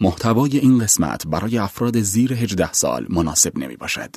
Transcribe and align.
محتوای 0.00 0.58
این 0.58 0.78
قسمت 0.78 1.26
برای 1.26 1.58
افراد 1.58 2.00
زیر 2.00 2.32
18 2.32 2.72
سال 2.72 3.06
مناسب 3.08 3.58
نمی 3.58 3.76
باشد. 3.76 4.10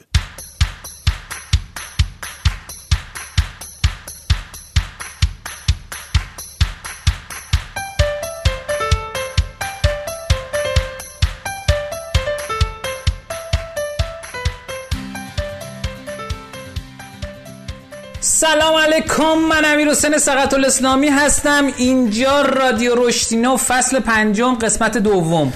سلام 18.22 18.76
علیکم 18.76 19.38
من 19.50 19.66
امیر 19.66 19.90
حسین 19.90 20.18
سقط 20.18 20.54
الاسلامی 20.54 21.08
هستم 21.08 21.66
اینجا 21.78 22.42
رادیو 22.42 23.08
رشتینو 23.08 23.58
فصل 23.58 24.00
پنجم 24.00 24.56
قسمت 24.56 24.98
دوم 24.98 25.54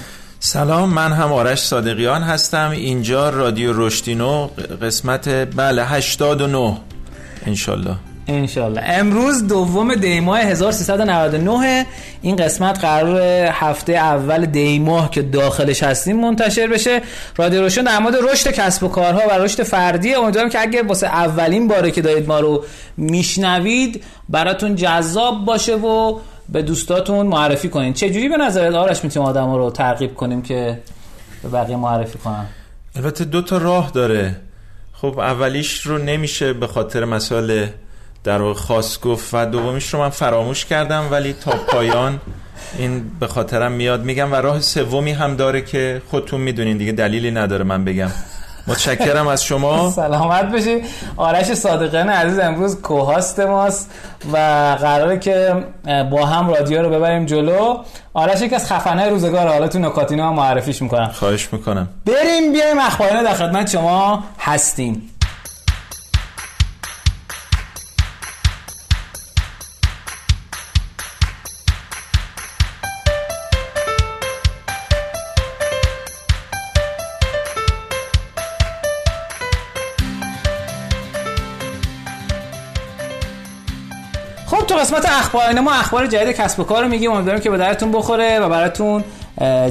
سلام 0.54 0.90
من 0.90 1.12
هم 1.12 1.32
آرش 1.32 1.58
صادقیان 1.62 2.22
هستم. 2.22 2.70
اینجا 2.70 3.30
رادیو 3.30 3.86
رشتینو 3.86 4.48
قسمت 4.82 5.28
بله 5.28 5.84
89 5.84 6.76
انشالله. 7.46 7.94
انشالله. 8.28 8.82
امروز 8.84 9.46
دوم 9.46 9.94
دیماه 9.94 10.40
1399 10.40 11.86
این 12.22 12.36
قسمت 12.36 12.78
قرار 12.78 13.20
هفته 13.52 13.92
اول 13.92 14.46
دیماه 14.46 15.10
که 15.10 15.22
داخلش 15.22 15.82
هستیم 15.82 16.20
منتشر 16.20 16.66
بشه. 16.66 17.02
رادیو 17.36 17.62
روشن 17.62 17.82
در 17.82 17.98
مورد 17.98 18.16
رشد 18.32 18.50
کسب 18.50 18.82
و 18.82 18.88
کارها 18.88 19.28
و 19.30 19.42
رشد 19.42 19.62
فردی. 19.62 20.14
امیدوارم 20.14 20.48
که 20.48 20.60
اگه 20.60 20.82
واسه 20.82 21.06
اولین 21.06 21.68
باره 21.68 21.90
که 21.90 22.02
دارید 22.02 22.28
ما 22.28 22.40
رو 22.40 22.64
میشنوید 22.96 24.04
براتون 24.28 24.74
جذاب 24.74 25.44
باشه 25.44 25.76
و 25.76 26.18
به 26.48 26.62
دوستاتون 26.62 27.26
معرفی 27.26 27.68
کنین. 27.68 27.92
چه 27.92 28.10
جوری 28.10 28.28
به 28.28 28.36
نظرت 28.36 28.74
آرش 28.74 29.04
می‌تونیم 29.04 29.28
آدم 29.28 29.54
رو 29.54 29.70
ترغیب 29.70 30.14
کنیم 30.14 30.42
که 30.42 30.78
به 31.42 31.48
بقیه 31.48 31.76
معرفی 31.76 32.18
کنن؟ 32.18 32.46
البته 32.96 33.24
دو 33.24 33.42
تا 33.42 33.58
راه 33.58 33.90
داره. 33.90 34.36
خب 34.92 35.18
اولیش 35.18 35.80
رو 35.80 35.98
نمیشه 35.98 36.52
به 36.52 36.66
خاطر 36.66 37.04
مسائل 37.04 37.66
در 38.24 38.42
واقع 38.42 38.60
خاص 38.60 39.00
گفت 39.00 39.30
و 39.34 39.46
دومیش 39.46 39.94
رو 39.94 40.00
من 40.00 40.08
فراموش 40.08 40.64
کردم 40.64 41.08
ولی 41.10 41.32
تا 41.32 41.50
پایان 41.50 42.20
این 42.78 43.10
به 43.20 43.26
خاطرم 43.26 43.72
میاد. 43.72 44.04
میگم 44.04 44.32
و 44.32 44.34
راه 44.34 44.60
سومی 44.60 45.12
هم 45.12 45.36
داره 45.36 45.62
که 45.62 46.02
خودتون 46.10 46.40
می‌دونین 46.40 46.76
دیگه 46.76 46.92
دلیلی 46.92 47.30
نداره 47.30 47.64
من 47.64 47.84
بگم. 47.84 48.10
متشکرم 48.66 49.26
از 49.26 49.44
شما. 49.44 49.90
سلامت 49.90 50.44
بشی 50.44 50.82
آرش 51.16 51.54
صادقیان 51.54 52.08
عزیز 52.08 52.38
امروز 52.38 52.80
کوهاست 52.80 53.40
ماست 53.40 53.90
و 54.32 54.36
قراره 54.80 55.18
که 55.18 55.64
با 56.10 56.26
هم 56.26 56.48
رادیو 56.48 56.82
رو 56.82 56.90
ببریم 56.90 57.26
جلو. 57.26 57.78
آرش 58.14 58.40
یکی 58.40 58.54
از 58.54 58.72
خفنه 58.72 59.08
روزگار 59.08 59.48
حالا 59.48 59.68
تو 59.68 59.78
نکاتینا 59.78 60.28
هم 60.28 60.34
معرفیش 60.34 60.82
می‌کنم. 60.82 61.10
خواهش 61.14 61.48
می‌کنم. 61.52 61.88
بریم 62.06 62.52
بیایم 62.52 62.78
اخبارنا 62.78 63.22
در 63.22 63.34
خدمت 63.34 63.70
شما 63.70 64.24
هستیم. 64.38 65.10
قسمت 84.84 85.06
اخبار 85.06 85.60
ما 85.60 85.72
اخبار 85.72 86.06
جدید 86.06 86.36
کسب 86.36 86.60
و 86.60 86.64
کار 86.64 86.82
رو 86.82 86.88
میگیم. 86.88 87.12
امیدوارم 87.12 87.40
که 87.40 87.50
به 87.50 87.58
درتون 87.58 87.92
بخوره 87.92 88.38
و 88.38 88.48
براتون 88.48 89.04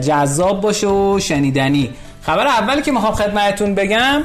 جذاب 0.02 0.61
باشه 0.61 0.88
و 0.88 1.19
شنیدنی. 1.19 1.89
خبر 2.22 2.47
اولی 2.47 2.81
که 2.81 2.92
می‌خوام 2.92 3.14
خدمتتون 3.14 3.75
بگم 3.75 4.23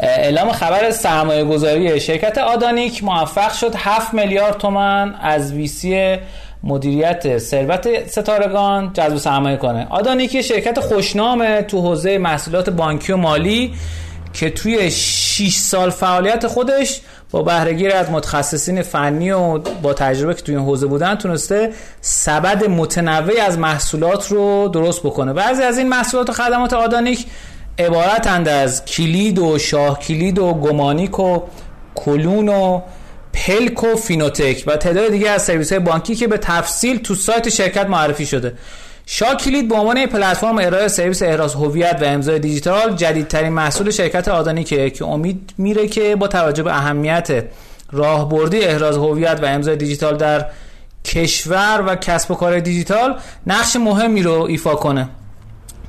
اعلام 0.00 0.52
خبر 0.52 0.90
سرمایه 0.90 1.44
گذاری 1.44 2.00
شرکت 2.00 2.38
آدانیک 2.38 3.04
موفق 3.04 3.52
شد 3.52 3.74
7 3.76 4.14
میلیارد 4.14 4.58
تومن 4.58 5.14
از 5.22 5.52
ویسی 5.52 6.16
مدیریت 6.62 7.38
ثروت 7.38 8.08
ستارگان 8.08 8.90
جذب 8.94 9.16
سرمایه 9.16 9.56
کنه. 9.56 9.86
آدانیک 9.90 10.40
شرکت 10.40 10.80
خوشنامه 10.80 11.62
تو 11.62 11.80
حوزه 11.80 12.18
محصولات 12.18 12.70
بانکی 12.70 13.12
و 13.12 13.16
مالی 13.16 13.74
که 14.32 14.50
توی 14.50 14.90
6 14.90 15.54
سال 15.54 15.90
فعالیت 15.90 16.46
خودش 16.46 17.00
با 17.30 17.42
بهرهگیری 17.42 17.92
از 17.92 18.10
متخصصین 18.10 18.82
فنی 18.82 19.30
و 19.30 19.58
با 19.58 19.94
تجربه 19.94 20.34
که 20.34 20.42
توی 20.42 20.56
این 20.56 20.64
حوزه 20.64 20.86
بودن 20.86 21.14
تونسته 21.14 21.72
سبد 22.00 22.64
متنوعی 22.64 23.40
از 23.40 23.58
محصولات 23.58 24.28
رو 24.28 24.68
درست 24.68 25.02
بکنه. 25.02 25.32
بعضی 25.32 25.62
از 25.62 25.78
این 25.78 25.88
محصولات 25.88 26.30
و 26.30 26.32
خدمات 26.32 26.72
آدانیک 26.72 27.26
عبارتند 27.78 28.48
از 28.48 28.84
کلید 28.84 29.38
و 29.38 29.58
شاه 29.58 29.98
کلید 29.98 30.38
و 30.38 30.54
گمانیک 30.54 31.18
و 31.18 31.42
کلون 31.94 32.48
و 32.48 32.80
پلک 33.32 33.84
و 33.84 33.96
فینوتک 33.96 34.64
و 34.66 34.76
تعداد 34.76 35.10
دیگه 35.10 35.30
از 35.30 35.42
سرویس 35.42 35.72
های 35.72 35.80
بانکی 35.80 36.14
که 36.14 36.28
به 36.28 36.38
تفصیل 36.38 36.98
تو 36.98 37.14
سایت 37.14 37.48
شرکت 37.48 37.86
معرفی 37.86 38.26
شده. 38.26 38.54
شاکلید 39.10 39.68
به 39.68 39.74
عنوان 39.74 40.06
پلتفرم 40.06 40.58
ارائه 40.58 40.88
سرویس 40.88 41.22
احراز 41.22 41.54
هویت 41.54 41.98
و 42.00 42.04
امضای 42.04 42.38
دیجیتال 42.38 42.96
جدیدترین 42.96 43.52
محصول 43.52 43.90
شرکت 43.90 44.28
آدانیکه 44.28 44.90
که 44.90 45.04
امید 45.04 45.54
میره 45.58 45.88
که 45.88 46.16
با 46.16 46.28
توجه 46.28 46.62
به 46.62 46.76
اهمیت 46.76 47.44
راهبردی 47.92 48.60
احراز 48.60 48.96
هویت 48.96 49.38
و 49.42 49.46
امضای 49.46 49.76
دیجیتال 49.76 50.16
در 50.16 50.46
کشور 51.04 51.84
و 51.86 51.94
کسب 51.94 52.30
و 52.30 52.34
کار 52.34 52.60
دیجیتال 52.60 53.18
نقش 53.46 53.76
مهمی 53.76 54.22
رو 54.22 54.42
ایفا 54.42 54.74
کنه. 54.74 55.08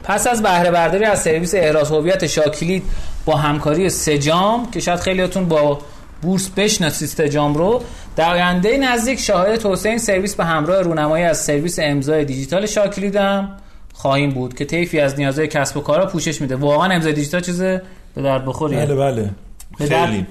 پس 0.03 0.27
از 0.27 0.43
بهره 0.43 0.71
برداری 0.71 1.05
از 1.05 1.21
سرویس 1.21 1.53
احراز 1.55 1.91
هویت 1.91 2.27
شاکلید 2.27 2.83
با 3.25 3.35
همکاری 3.35 3.89
سجام 3.89 4.71
که 4.71 4.79
شاید 4.79 4.99
خیلیاتون 4.99 5.45
با 5.45 5.79
بورس 6.21 6.49
بشناسید 6.49 7.09
سجام 7.09 7.53
رو 7.53 7.81
در 8.19 8.33
آینده 8.33 8.77
نزدیک 8.77 9.19
شاهد 9.19 9.55
توسعه 9.55 9.89
این 9.89 9.99
سرویس 9.99 10.35
به 10.35 10.45
همراه 10.45 10.81
رونمایی 10.81 11.25
از 11.25 11.37
سرویس 11.37 11.79
امضای 11.81 12.25
دیجیتال 12.25 12.65
شاکلید 12.65 13.15
هم 13.15 13.49
خواهیم 13.93 14.29
بود 14.29 14.55
که 14.55 14.65
طیفی 14.65 14.99
از 14.99 15.19
نیازهای 15.19 15.47
کسب 15.47 15.77
و 15.77 15.81
کارا 15.81 16.05
پوشش 16.05 16.41
میده. 16.41 16.55
واقعا 16.55 16.93
امضای 16.93 17.13
دیجیتال 17.13 17.41
چیز 17.41 17.61
به 17.61 17.81
درد 18.15 18.45
بخوریه 18.45 18.85
بله 18.85 18.95
بله. 18.95 19.29
خیلی. 19.77 20.25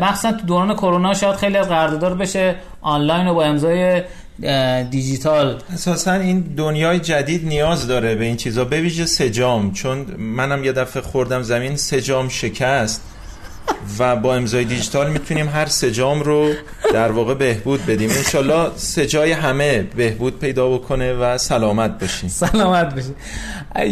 مخصوصا 0.00 0.32
تو 0.32 0.46
دوران 0.46 0.74
کرونا 0.74 1.14
شاید 1.14 1.36
خیلی 1.36 1.56
از 1.56 1.68
قراردادار 1.68 2.14
بشه 2.14 2.54
آنلاین 2.80 3.26
و 3.26 3.34
با 3.34 3.44
امضای 3.44 4.02
دیجیتال. 4.90 5.58
اساسا 5.72 6.12
این 6.12 6.40
دنیای 6.40 6.98
جدید 6.98 7.46
نیاز 7.46 7.86
داره 7.86 8.14
به 8.14 8.24
این 8.24 8.36
چیزا. 8.36 8.64
به 8.64 8.80
ویژه 8.80 9.06
سجام 9.06 9.72
چون 9.72 10.06
منم 10.18 10.64
یه 10.64 10.72
دفعه 10.72 11.02
خوردم 11.02 11.42
زمین 11.42 11.76
سجام 11.76 12.28
شکست. 12.28 13.02
و 13.98 14.16
با 14.16 14.34
امضای 14.34 14.64
دیجیتال 14.64 15.10
می‌تونیم 15.10 15.48
هر 15.48 15.66
سجام 15.66 16.22
رو 16.22 16.50
در 16.92 17.12
واقع 17.12 17.34
بهبود 17.34 17.86
بدیم. 17.86 18.10
انشالله 18.10 18.70
سجای 18.76 19.32
همه 19.32 19.82
بهبود 19.96 20.38
پیدا 20.38 20.68
بکنه 20.70 21.12
و 21.12 21.38
سلامت 21.38 21.98
باشیم. 22.00 22.28
سلامت 22.28 22.94
باشیم. 22.94 23.16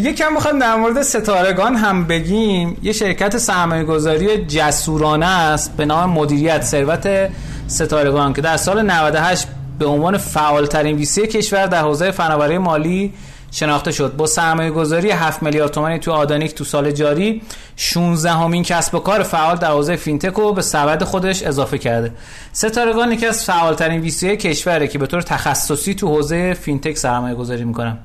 یکم 0.08 0.32
می‌خوام 0.32 0.58
در 0.58 0.76
مورد 0.76 1.02
ستارگان 1.02 1.76
هم 1.76 2.06
بگیم. 2.06 2.76
یه 2.82 2.92
شرکت 2.92 3.38
سرمایه 3.38 3.84
گذاری 3.84 4.44
جسورانه 4.44 5.26
است 5.26 5.76
به 5.76 5.84
نام 5.84 6.10
مدیریت 6.10 6.62
ثروت 6.62 7.30
ستارگان 7.66 8.32
که 8.32 8.40
در 8.40 8.56
سال 8.56 8.82
98 8.82 9.46
به 9.78 9.86
عنوان 9.86 10.18
فعالترین 10.18 10.96
VC 10.96 11.26
کشور 11.26 11.66
در 11.66 11.80
حوزه 11.80 12.10
فناوری 12.10 12.58
مالی 12.58 13.12
شناخته 13.52 13.92
شد. 13.92 14.16
با 14.16 14.26
سرمایه 14.26 14.70
گذاری 14.70 15.10
7 15.10 15.42
میلیارد 15.42 15.70
تومانی 15.70 15.98
تو 15.98 16.12
آدانیک 16.12 16.54
تو 16.54 16.64
سال 16.64 16.90
جاری 16.90 17.42
16 17.76 18.30
همین 18.30 18.62
کسب 18.62 18.94
و 18.94 18.98
کار 18.98 19.22
فعال 19.22 19.56
در 19.56 19.70
حوزه 19.70 19.96
fintech 19.96 20.32
رو 20.32 20.52
به 20.52 20.62
سبد 20.62 21.04
خودش 21.04 21.42
اضافه 21.42 21.78
کرده. 21.78 22.12
ستارگان 22.52 23.12
یکی 23.12 23.26
از 23.26 23.44
فعالترین 23.44 24.00
VC 24.00 24.36
کشوره 24.36 24.88
که 24.88 24.98
به 24.98 25.06
طور 25.06 25.22
تخصصی 25.22 25.94
تو 25.94 26.08
حوزه 26.08 26.54
fintech 26.54 26.96
سرمایه 26.96 27.34
گذاری 27.34 27.64
می‌کنن. 27.64 27.98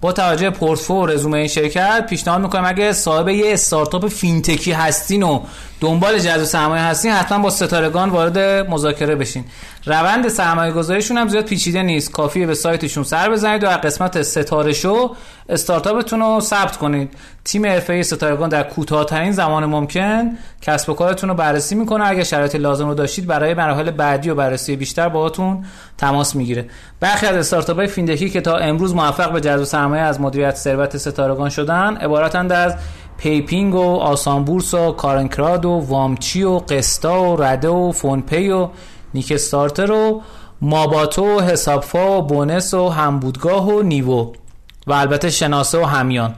با 0.00 0.12
توجه 0.12 0.50
پورتفو 0.50 0.94
و 0.94 1.06
رزومه 1.06 1.38
این 1.38 1.48
شرکت 1.48 2.06
پیشنهاد 2.10 2.40
می‌کنم 2.40 2.64
اگه 2.64 2.92
صاحب 2.92 3.28
یه 3.28 3.52
استارتاپ 3.52 4.08
fintech 4.08 4.64
ی 4.64 4.72
هستین 4.72 5.22
و 5.22 5.40
دنبال 5.80 6.18
جذب 6.18 6.44
سرمایه 6.44 6.82
هستین 6.82 7.12
حتما 7.12 7.38
با 7.38 7.50
ستارگان 7.50 8.10
وارد 8.10 8.38
مذاکره 8.70 9.16
بشین. 9.16 9.44
روند 9.86 10.28
سرمایه 10.28 10.72
گذاریشون 10.72 11.16
هم 11.16 11.28
زیاد 11.28 11.44
پیچیده 11.44 11.82
نیست. 11.82 12.12
کافیه 12.12 12.46
به 12.46 12.54
سایتشون 12.54 13.04
سر 13.04 13.30
بزنید 13.30 13.64
و 13.64 13.66
در 13.66 13.76
قسمت 13.76 14.22
ستاره 14.22 14.72
شو 14.72 15.14
استارتاپتون 15.48 16.20
رو 16.20 16.40
ثبت 16.40 16.76
کنید. 16.76 17.14
تیم 17.44 17.66
حرفه‌ای 17.66 18.02
ستارگان 18.02 18.48
در 18.48 18.62
کوتاه‌ترین 18.62 19.32
زمان 19.32 19.64
ممکن 19.64 20.30
کسب 20.62 20.90
و 20.90 20.94
کارتون 20.94 21.30
رو 21.30 21.36
بررسی 21.36 21.74
می‌کنه. 21.74 22.06
اگه 22.06 22.24
شرایط 22.24 22.56
لازم 22.56 22.88
رو 22.88 22.94
داشتید 22.94 23.26
برای 23.26 23.54
مراحل 23.54 23.90
بعدی 23.90 24.30
و 24.30 24.34
بررسی 24.34 24.76
بیشتر 24.76 25.08
باهاتون 25.08 25.64
تماس 25.98 26.36
می‌گیره. 26.36 26.66
برخی 27.00 27.26
از 27.26 27.36
استارتاپ‌های 27.36 27.86
فینتکی 27.86 28.30
که 28.30 28.40
تا 28.40 28.56
امروز 28.56 28.94
موفق 28.94 29.32
به 29.32 29.40
جذب 29.40 29.64
سرمایه 29.64 30.02
از 30.02 30.20
مدیریت 30.20 30.56
ثروت 30.56 30.96
ستارگان 30.96 31.50
شدن 31.50 31.96
عبارتند 31.96 32.52
از 32.52 32.74
پیپینگ 33.18 33.74
و 33.74 33.96
آسان 33.96 34.44
بورس 34.44 34.74
و 34.74 34.92
کارنکراد 34.92 35.64
و 35.64 35.70
وامچی 35.70 36.42
و 36.42 36.58
قستا 36.58 37.22
و 37.22 37.42
رده 37.42 37.68
و 37.68 37.92
فونپی 37.92 38.50
و 38.50 38.68
نیک 39.14 39.32
استارتر 39.32 39.90
و 39.90 40.22
ماباتو 40.60 41.36
و 41.36 41.40
حسابفا 41.40 42.18
و 42.18 42.22
بونس 42.22 42.74
و 42.74 42.88
همبودگاه 42.88 43.68
و 43.68 43.82
نیوو. 43.82 44.32
و 44.86 44.92
البته 44.92 45.30
شناسه 45.30 45.78
و 45.78 45.84
همیان. 45.84 46.34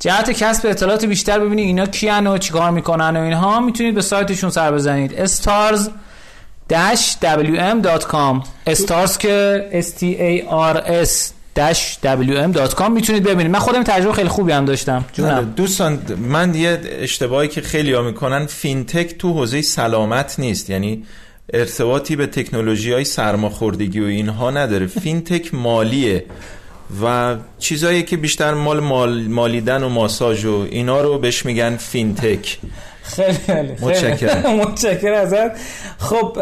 جهت 0.00 0.30
کسب 0.30 0.66
اطلاعات 0.66 1.04
بیشتر 1.04 1.38
ببینید 1.38 1.66
اینا 1.66 1.86
کیان 1.86 2.26
و 2.26 2.38
چیکار 2.38 2.70
می‌کنن 2.70 3.16
و 3.16 3.20
اینها 3.20 3.60
می‌تونید 3.60 3.94
به 3.94 4.02
سایتشون 4.02 4.50
سر 4.50 4.72
بزنید. 4.72 5.26
stars 5.26 5.80
wm.com 6.70 8.42
stars 8.68 9.16
که 9.18 9.66
s 9.72 9.98
t 9.98 10.02
a 10.02 10.50
r 10.50 10.76
s 11.06 11.32
wm.com 12.04 12.90
می‌تونید 12.90 13.22
ببینید. 13.22 13.52
من 13.52 13.58
خودم 13.58 13.82
تجربه 13.82 14.12
خیلی 14.12 14.28
خوبی 14.28 14.52
هم 14.52 14.64
داشتم. 14.64 15.04
جونم. 15.12 15.52
دوستان 15.56 15.98
من 16.18 16.54
یه 16.54 16.80
اشتباهی 16.84 17.48
که 17.48 17.60
خیلی 17.60 17.92
ها 17.92 18.02
می‌کنن 18.02 18.46
فینتک 18.46 19.18
تو 19.18 19.32
حوزه 19.32 19.62
سلامت 19.62 20.34
نیست. 20.38 20.70
یعنی 20.70 21.04
ارتباطی 21.52 22.16
به 22.16 22.26
تکنولوژی 22.26 22.92
های 22.92 23.04
سرماخوردگی 23.04 24.00
و 24.00 24.04
اینها 24.04 24.50
نداره. 24.50 24.86
فینتک 24.86 25.54
مالیه 25.54 26.24
و 27.02 27.36
چیزایی 27.58 28.02
که 28.02 28.16
بیشتر 28.16 28.54
مال 28.54 28.80
مال 28.80 29.28
مالیدن 29.28 29.82
و 29.82 29.88
ماساژ 29.88 30.44
و 30.44 30.66
اینا 30.70 31.00
رو 31.00 31.18
بهش 31.18 31.46
میگن 31.46 31.76
فینتک. 31.76 32.58
خیلی 33.02 33.32
خیلی. 33.32 33.72
متشکرم. 33.72 34.56
متشکرم 34.60 35.14
ازت. 35.14 35.50
خب 35.98 36.38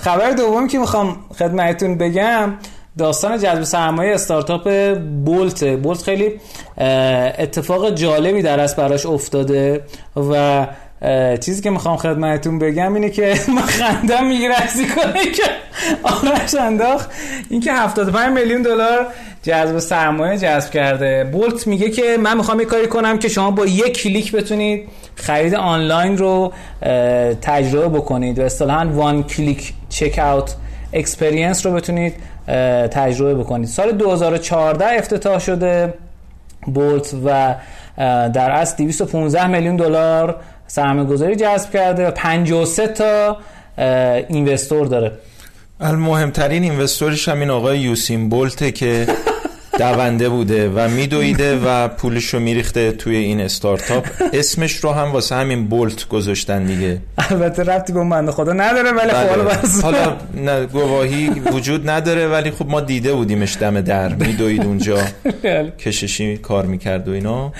خبر 0.00 0.30
دوم 0.30 0.68
که 0.68 0.78
می‌خوام 0.78 1.16
خدمتتون 1.38 1.98
بگم 1.98 2.52
داستان 2.98 3.38
جذب 3.38 3.62
سرمایه 3.62 4.14
استارتاپ 4.14 4.94
بولت. 5.24 5.64
بولت 5.64 6.02
خیلی 6.02 6.40
اتفاق 7.38 7.94
جالبی 7.94 8.42
در 8.42 8.60
از 8.60 8.76
براش 8.76 9.06
افتاده 9.06 9.84
و 10.16 10.66
چیزی 11.40 11.62
که 11.62 11.70
می‌خوام 11.70 11.96
خدمتتون 11.96 12.58
بگم 12.58 12.94
اینه 12.94 13.10
که 13.10 13.34
من 13.56 13.62
خندم 13.62 14.26
می‌گیره 14.26 14.54
از 14.62 14.76
کاری 14.94 15.30
که 15.30 15.42
آرش 16.02 16.54
انداخت. 16.54 17.10
اینکه 17.50 17.72
75 17.72 18.38
میلیون 18.38 18.62
دلار 18.62 19.06
جذب 19.42 19.78
سرمایه 19.78 20.38
جذب 20.38 20.70
کرده. 20.70 21.24
بولت 21.32 21.66
میگه 21.66 21.90
که 21.90 22.16
من 22.20 22.36
می‌خوام 22.36 22.60
یه 22.60 22.66
کاری 22.66 22.86
کنم 22.86 23.18
که 23.18 23.28
شما 23.28 23.50
با 23.50 23.66
یک 23.66 24.02
کلیک 24.02 24.32
بتونید 24.32 24.88
خرید 25.16 25.54
آنلاین 25.54 26.18
رو 26.18 26.52
تجربه 27.42 27.98
بکنید. 27.98 28.38
و 28.38 28.42
اصطلاحاً 28.42 28.88
one 28.92 29.22
click 29.22 29.72
checkout 29.88 30.54
experience 30.92 31.66
رو 31.66 31.72
بتونید 31.72 32.14
تجربه 32.90 33.34
بکنید. 33.34 33.68
سال 33.68 33.92
2014 33.92 34.86
افتتاح 34.98 35.38
شده 35.38 35.94
بولت 36.66 37.14
و 37.24 37.54
در 38.28 38.50
اصل 38.50 38.76
215 38.76 39.46
میلیون 39.46 39.76
دلار 39.76 40.36
سرمایه 40.74 41.08
گذاری 41.08 41.36
جذب 41.36 41.70
کرده 41.70 42.08
و 42.08 42.10
53 42.10 42.86
تا 42.86 43.36
investor 44.28 44.86
داره. 44.86 45.12
المهمترین 45.80 46.62
investor 46.62 47.15
ش 47.15 47.28
هم 47.28 47.40
این 47.40 47.50
آقای 47.50 47.78
یوسین 47.78 48.28
بولته 48.28 48.72
که 48.72 49.06
دونده 49.78 50.28
بوده 50.28 50.68
و 50.68 50.88
میدویده 50.88 51.58
و 51.58 51.88
پولش 51.88 52.34
رو 52.34 52.40
میریخته 52.40 52.92
توی 52.92 53.16
این 53.16 53.40
استارتاپ. 53.40 54.06
اسمش 54.32 54.72
رو 54.76 54.92
هم 54.92 55.12
واسه 55.12 55.34
همین 55.34 55.66
بولت 55.66 56.08
گذاشتن 56.08 56.64
دیگه. 56.64 56.98
البته 57.30 57.62
ربطی 57.62 57.92
به 57.92 58.00
بنده 58.00 58.32
خدا 58.32 58.52
نداره 58.52 58.92
ولی 58.92 59.10
خب 59.10 59.28
حالا 59.28 59.44
بله. 59.44 59.58
بس. 59.58 59.80
حالا 59.80 60.16
نه 60.34 60.66
گواهی 60.66 61.28
وجود 61.28 61.90
نداره 61.90 62.28
ولی 62.28 62.50
خب 62.50 62.68
ما 62.68 62.80
دیده 62.80 63.12
بودیمش 63.12 63.56
دم 63.60 63.80
در. 63.80 64.14
میدوید 64.14 64.64
اونجا 64.64 64.98
کششی 65.78 66.36
کار 66.36 66.66
می‌کرد 66.66 67.08
و 67.08 67.12
اینا. 67.12 67.52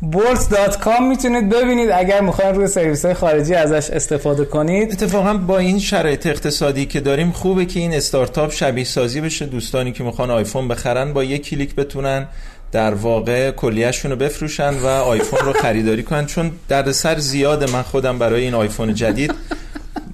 بولت.com 0.00 1.02
می‌تونید 1.08 1.48
ببینید. 1.48 1.90
اگر 1.90 2.20
می‌خواین 2.20 2.54
روی 2.54 2.66
سرویس 2.66 3.04
های 3.04 3.14
خارجی 3.14 3.54
ازش 3.54 3.90
استفاده 3.90 4.44
کنید. 4.44 4.92
اتفاقا 4.92 5.34
با 5.34 5.58
این 5.58 5.78
شرایط 5.78 6.26
اقتصادی 6.26 6.86
که 6.86 7.00
داریم 7.00 7.30
خوبه 7.30 7.64
که 7.64 7.80
این 7.80 7.94
استارتاپ 7.94 8.52
شبیه 8.52 8.84
سازی 8.84 9.20
بشه. 9.20 9.46
دوستانی 9.46 9.92
که 9.92 10.04
می‌خوان 10.04 10.30
آیفون 10.30 10.68
بخرن 10.68 11.12
با 11.12 11.24
یک 11.24 11.42
کلیک 11.62 11.74
بتونن 11.74 12.26
در 12.72 12.94
واقع 12.94 13.50
کلیهشون 13.50 14.10
رو 14.10 14.16
بفروشن 14.16 14.74
و 14.74 14.86
آیفون 14.86 15.38
رو 15.38 15.52
خریداری 15.52 16.02
کنن. 16.02 16.26
چون 16.26 16.50
دردسر 16.68 17.18
زیاده 17.18 17.72
من 17.72 17.82
خودم 17.82 18.18
برای 18.18 18.42
این 18.44 18.54
آیفون 18.54 18.94
جدید 18.94 19.34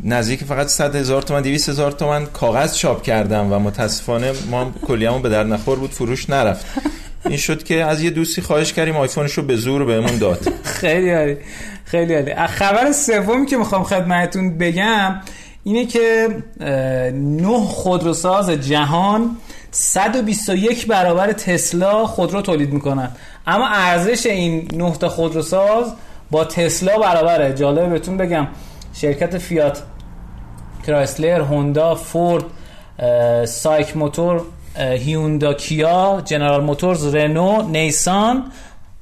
نزدیک 0.05 0.45
فقط 0.45 0.67
100 0.67 0.97
هزار 0.97 1.23
تومن 1.23 1.43
200 1.43 1.69
هزار 1.69 1.93
تومن 1.93 2.27
کاغذ 2.27 2.75
چاپ 2.75 3.03
کردم 3.03 3.53
و 3.53 3.59
متاسفانه 3.59 4.33
ما 4.51 4.73
کلیه‌مون 4.87 5.23
به 5.23 5.29
در 5.29 5.45
نخور 5.45 5.79
بود 5.79 5.91
فروش 5.91 6.31
نرفت. 6.31 6.67
این 7.25 7.37
شد 7.37 7.63
که 7.63 7.85
از 7.85 8.03
یه 8.03 8.11
دوستی 8.11 8.43
خواهش 8.43 8.73
کردیم 8.73 8.97
آیفونش 8.97 9.33
رو 9.33 9.43
به 9.43 9.57
زور 9.57 9.85
بهمون 9.85 10.19
داد. 10.19 10.53
خیلی 10.63 11.11
عالی 11.11 11.37
خیلی 11.85 12.15
عالی. 12.15 12.35
خبر 12.35 12.93
سومی 12.93 13.47
که 13.47 13.57
می‌خوام 13.57 13.85
خدمتتون 13.85 14.59
بگم 14.59 15.21
اینه 15.65 15.87
که 15.87 16.29
نه 17.15 17.61
خودروساز 17.61 18.51
جهان 18.51 19.37
121 19.71 20.87
برابر 20.87 21.33
تسلا 21.33 22.07
خودرو 22.07 22.43
تولید 22.43 22.73
می‌کنن. 22.73 23.11
اما 23.47 23.69
ارزش 23.69 24.27
این 24.27 24.69
نه 24.75 24.93
تا 24.93 25.09
خودروساز 25.09 25.93
با 26.31 26.45
تسلا 26.45 26.99
برابره. 26.99 27.55
جالبه 27.55 27.87
بهتون 27.87 28.17
بگم 28.17 28.47
شرکت 28.95 29.39
فیات 29.39 29.83
کرایسلر 30.87 31.41
هوندا 31.41 31.95
فورد 31.95 32.45
سایک 33.45 33.97
موتور 33.97 34.43
هیوندا 34.77 35.55
کیا 35.55 36.23
جنرال 36.25 36.65
موتورز 36.65 37.15
رنو 37.15 37.69
نیسان 37.69 38.45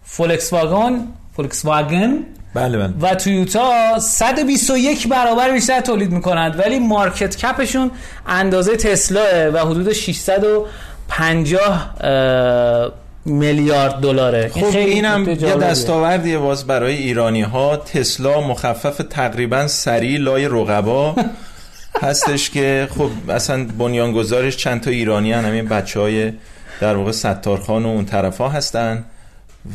فولکس 0.02 0.52
واگن 0.52 1.00
فولکس 1.36 1.64
واگن 1.64 2.18
بله 2.56 2.78
بله. 2.78 2.92
و 3.00 3.14
تویوتا 3.14 3.98
121 3.98 5.08
برابر 5.08 5.52
بیشتر 5.52 5.80
تولید 5.80 6.10
می‌کنند 6.10 6.58
ولی 6.58 6.78
market 6.78 7.36
cap 7.36 7.59
شون 7.59 7.90
اندازه 8.26 8.76
تسلاه 8.76 9.48
و 9.48 9.58
حدود 9.58 9.92
650 9.92 11.94
اه، 12.00 12.92
میلیارد 13.24 14.00
دلاره. 14.00 14.48
خب 14.48 14.76
اینم 14.76 15.28
یه. 15.28 15.36
دستاوردیه 15.36 16.38
باز 16.38 16.66
برای 16.66 16.96
ایرانی 16.96 17.42
ها 17.42 17.76
تسلا 17.76 18.40
مخفف 18.40 19.00
تقریبا 19.10 19.66
سریع 19.66 20.18
لای 20.18 20.48
رقبا 20.48 21.16
هستش 22.02 22.50
که 22.50 22.88
خب 22.98 23.10
اصلا 23.28 23.66
بنیانگذارش 23.78 24.56
چند 24.56 24.80
تا 24.80 24.90
ایرانی 24.90 25.32
هن. 25.32 25.44
همین 25.44 25.68
بچه 25.68 26.00
های 26.00 26.32
در 26.80 26.96
واقع 26.96 27.12
ستارخان 27.12 27.84
و 27.84 27.88
اون 27.88 28.04
طرف 28.04 28.38
ها 28.38 28.48
هستن 28.48 29.04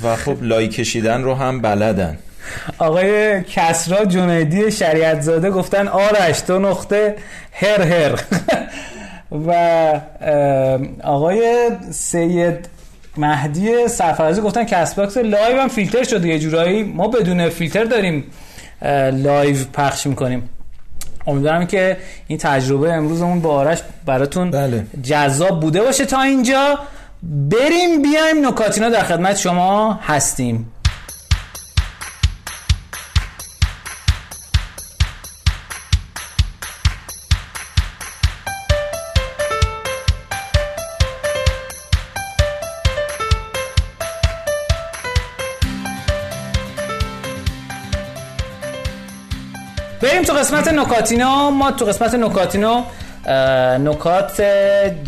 و 0.04 0.16
خب 0.16 0.44
لای 0.44 0.68
کشیدن 0.68 1.24
رو 1.24 1.36
هم 1.36 1.62
بلدن. 1.62 2.18
آقای 2.78 3.44
کسرا 3.44 4.06
جنیدی 4.06 4.72
شریعت 4.72 5.22
زاده 5.22 5.50
گفتن 5.50 5.88
آرش 5.88 6.42
تو 6.42 6.60
نقطه 6.60 7.16
هر 7.52 7.82
هر. 7.82 8.20
و 9.48 9.52
آقای 11.04 11.70
سید 11.92 12.70
مهدی 13.18 13.88
سرفرازی 13.88 14.42
گفتن 14.42 14.64
Castbox 14.64 15.18
Live 15.18 15.62
هم 15.62 15.68
فیلتر 15.68 16.04
شده 16.04 16.28
یه 16.28 16.40
جورایی. 16.40 16.84
ما 16.84 17.08
بدون 17.08 17.50
فیلتر 17.50 17.84
داریم 17.84 18.24
live 19.12 19.56
پخش 19.74 20.08
می‌کنیم. 20.08 20.50
امیدوارم 21.28 21.68
که 21.68 21.98
این 22.28 22.38
تجربه 22.38 22.94
امروزمون 22.94 23.40
با 23.40 23.54
آرش 23.54 23.80
براتون 24.06 24.52
بله. 24.52 24.86
جذاب 25.04 25.60
بوده 25.60 25.82
باشه 25.82 26.06
تا 26.06 26.22
اینجا. 26.22 26.80
بریم 27.24 28.02
بیایم 28.02 28.48
نکاتینا 28.48 28.90
در 28.90 29.04
خدمت 29.04 29.38
شما 29.38 30.00
هستیم. 30.04 30.72
قسمت 50.42 50.68
نکاتینا 50.68 51.50
ما 51.50 51.72
تو 51.72 51.86
قسمت 51.86 52.16
نکاتینا 52.16 52.84
نکات 53.78 54.42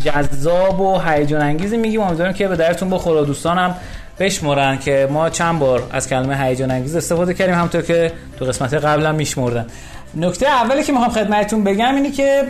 جذاب 0.04 0.80
و 0.80 0.98
هیجان 0.98 1.42
انگیزی 1.42 1.76
میگیم. 1.76 2.00
امیدوارم 2.00 2.32
که 2.32 2.48
به 2.48 2.56
درتون 2.56 2.90
بخوره 2.90 3.24
دوستانم 3.24 3.74
بشمرن 4.18 4.78
که 4.78 5.08
ما 5.10 5.30
چند 5.30 5.58
بار 5.58 5.82
از 5.90 6.08
کلمه 6.08 6.38
هیجان 6.38 6.70
انگیز 6.70 6.96
استفاده 6.96 7.34
کردیم 7.34 7.54
همونطور 7.54 7.82
که 7.82 8.12
تو 8.38 8.44
قسمت 8.44 8.74
قبلا 8.74 9.12
میشمردن. 9.12 9.66
نکته 10.14 10.46
اولی 10.48 10.82
که 10.82 10.92
می‌خوام 10.92 11.10
خدمتتون 11.10 11.64
بگم 11.64 11.94
اینه 11.94 12.10
که 12.10 12.44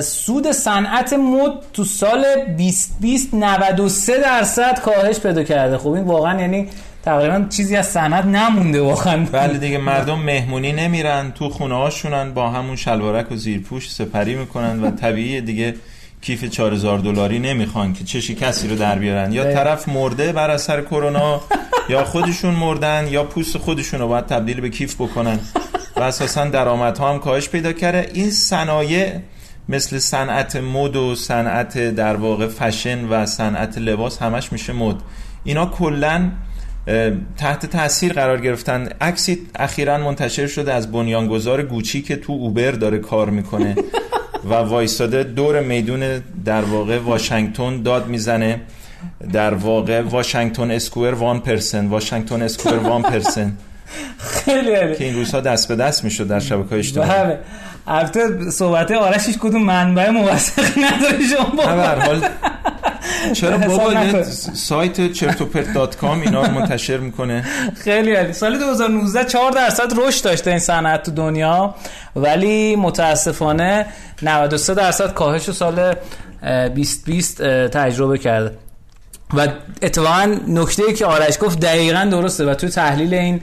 سود 0.00 0.50
صنعت 0.50 1.12
مد 1.12 1.52
تو 1.72 1.84
سال 1.84 2.24
2020 2.58 3.34
93 3.34 4.18
درصد 4.18 4.80
کاهش 4.80 5.18
پیدا 5.18 5.42
کرده. 5.42 5.78
خب 5.78 5.88
این 5.88 6.04
واقعا 6.04 6.40
یعنی 6.40 6.68
تقریبا 7.04 7.46
چیزی 7.50 7.76
از 7.76 7.86
صنعت 7.86 8.24
نمونده 8.24 8.80
واقعا. 8.80 9.26
بله 9.32 9.58
دیگه 9.58 9.78
مردم 9.78 10.18
مهمونی 10.18 10.72
نمیرن 10.72 11.32
تو 11.32 11.48
خونه 11.48 11.74
هاشونن 11.74 12.34
با 12.34 12.50
همون 12.50 12.76
شلوارک 12.76 13.32
و 13.32 13.36
زیرپوش 13.36 13.90
سپری 13.90 14.34
می‌کنن 14.34 14.82
و 14.82 14.90
طبیعی 14.90 15.40
دیگه 15.40 15.74
کیف 16.22 16.44
4000 16.44 16.98
دلاری 16.98 17.38
نمی‌خوان 17.38 17.92
که 17.92 18.04
چه 18.04 18.34
کسی 18.34 18.68
رو 18.68 18.76
در 18.76 18.98
بیارن. 18.98 19.32
یا 19.32 19.44
بله. 19.44 19.54
طرف 19.54 19.88
مرده 19.88 20.32
بر 20.32 20.50
اثر 20.50 20.80
کرونا 20.80 21.40
یا 21.88 22.04
خودشون 22.04 22.54
مردن 22.54 23.06
یا 23.10 23.24
پوست 23.24 23.58
خودشون 23.58 24.00
رو 24.00 24.08
باید 24.08 24.26
تبدیل 24.26 24.60
به 24.60 24.68
کیف 24.68 24.94
بکنن. 24.94 25.38
و 25.96 26.00
اساسا 26.00 26.44
درآمدها 26.44 27.12
هم 27.12 27.18
کاهش 27.18 27.48
پیدا 27.48 27.72
کرده. 27.72 28.10
این 28.14 28.30
صنایع 28.30 29.12
مثل 29.68 29.98
صنعت 29.98 30.56
مد 30.56 30.96
و 30.96 31.14
صنعت 31.14 31.78
در 31.78 32.16
واقع 32.16 32.48
فشن 32.48 33.04
و 33.04 33.26
صنعت 33.26 33.78
لباس 33.78 34.22
همش 34.22 34.52
میشه 34.52 34.72
مد. 34.72 34.96
اینا 35.44 35.66
کلا 35.66 36.30
تحت 37.36 37.66
تاثیر 37.66 38.12
قرار 38.12 38.40
گرفتن. 38.40 38.88
عکسی 39.00 39.38
اخیرا 39.54 39.98
منتشر 39.98 40.46
شده 40.46 40.72
از 40.72 40.92
بنیانگذار 40.92 41.62
گوچی 41.62 42.02
که 42.02 42.16
تو 42.16 42.32
اوبر 42.32 42.70
داره 42.70 42.98
کار 42.98 43.30
می‌کنه 43.30 43.76
و 44.50 44.54
وایستاده 44.54 45.22
دور 45.22 45.60
میدون 45.60 46.22
در 46.44 46.62
واقع 46.62 46.98
واشنگتن 46.98 47.82
داد 47.82 48.06
می‌زنه. 48.06 48.60
در 49.32 49.54
واقع 49.54 50.02
واشنگتن 50.02 50.70
اسکوئر 50.70 51.14
وان 51.14 51.40
پرسن. 51.40 51.86
واشنگتن 51.86 52.42
اسکوئر 52.42 52.78
وان 52.78 53.02
پرسن. 53.02 53.52
خیلی 54.44 54.94
که 54.94 55.04
این 55.04 55.14
روزها 55.14 55.40
دست 55.40 55.68
به 55.68 55.76
دست 55.76 56.04
می‌شد 56.04 56.28
در 56.28 56.40
شبکه 56.40 56.68
های 56.68 56.78
اجتماعی. 56.78 57.10
بله. 57.10 57.38
البته 57.86 58.50
صحبت 58.50 58.90
آرشش 58.90 59.34
کدوم 59.40 59.62
منبع 59.62 60.10
موثق 60.10 60.78
نداره 60.78 61.18
شما. 61.26 61.66
به 61.66 61.82
هر 61.82 61.98
حال 61.98 62.28
چرا 63.32 63.58
بابا 63.58 64.22
سایت 64.54 65.12
چرتوپرت 65.12 65.74
دات 65.74 65.96
کام 65.96 66.20
اینا 66.20 66.42
رو 66.42 66.52
منتشر 66.52 66.96
می‌کنه؟ 66.96 67.44
خیلی 67.84 68.14
عالی. 68.14 68.32
سال 68.32 68.58
2019 68.58 69.24
4 69.24 69.52
درصد 69.52 69.92
رشد 69.96 70.24
داشته 70.24 70.50
این 70.50 70.58
صنعت 70.58 71.02
تو 71.02 71.10
دنیا 71.10 71.74
ولی 72.16 72.76
متاسفانه 72.76 73.86
93 74.22 74.74
درصد 74.74 75.12
کاهش 75.14 75.50
سال 75.50 75.78
اه، 75.78 76.68
2020 76.68 77.40
اه، 77.40 77.68
تجربه 77.68 78.18
کرده. 78.18 78.58
و 79.34 79.48
اتفاقا 79.82 80.36
نکته 80.48 80.82
ای 80.88 80.94
که 80.94 81.06
آرش 81.06 81.38
گفت 81.40 81.60
دقیقا 81.60 82.08
درسته 82.10 82.44
و 82.44 82.54
توی 82.54 82.68
تحلیل 82.68 83.14
این 83.14 83.40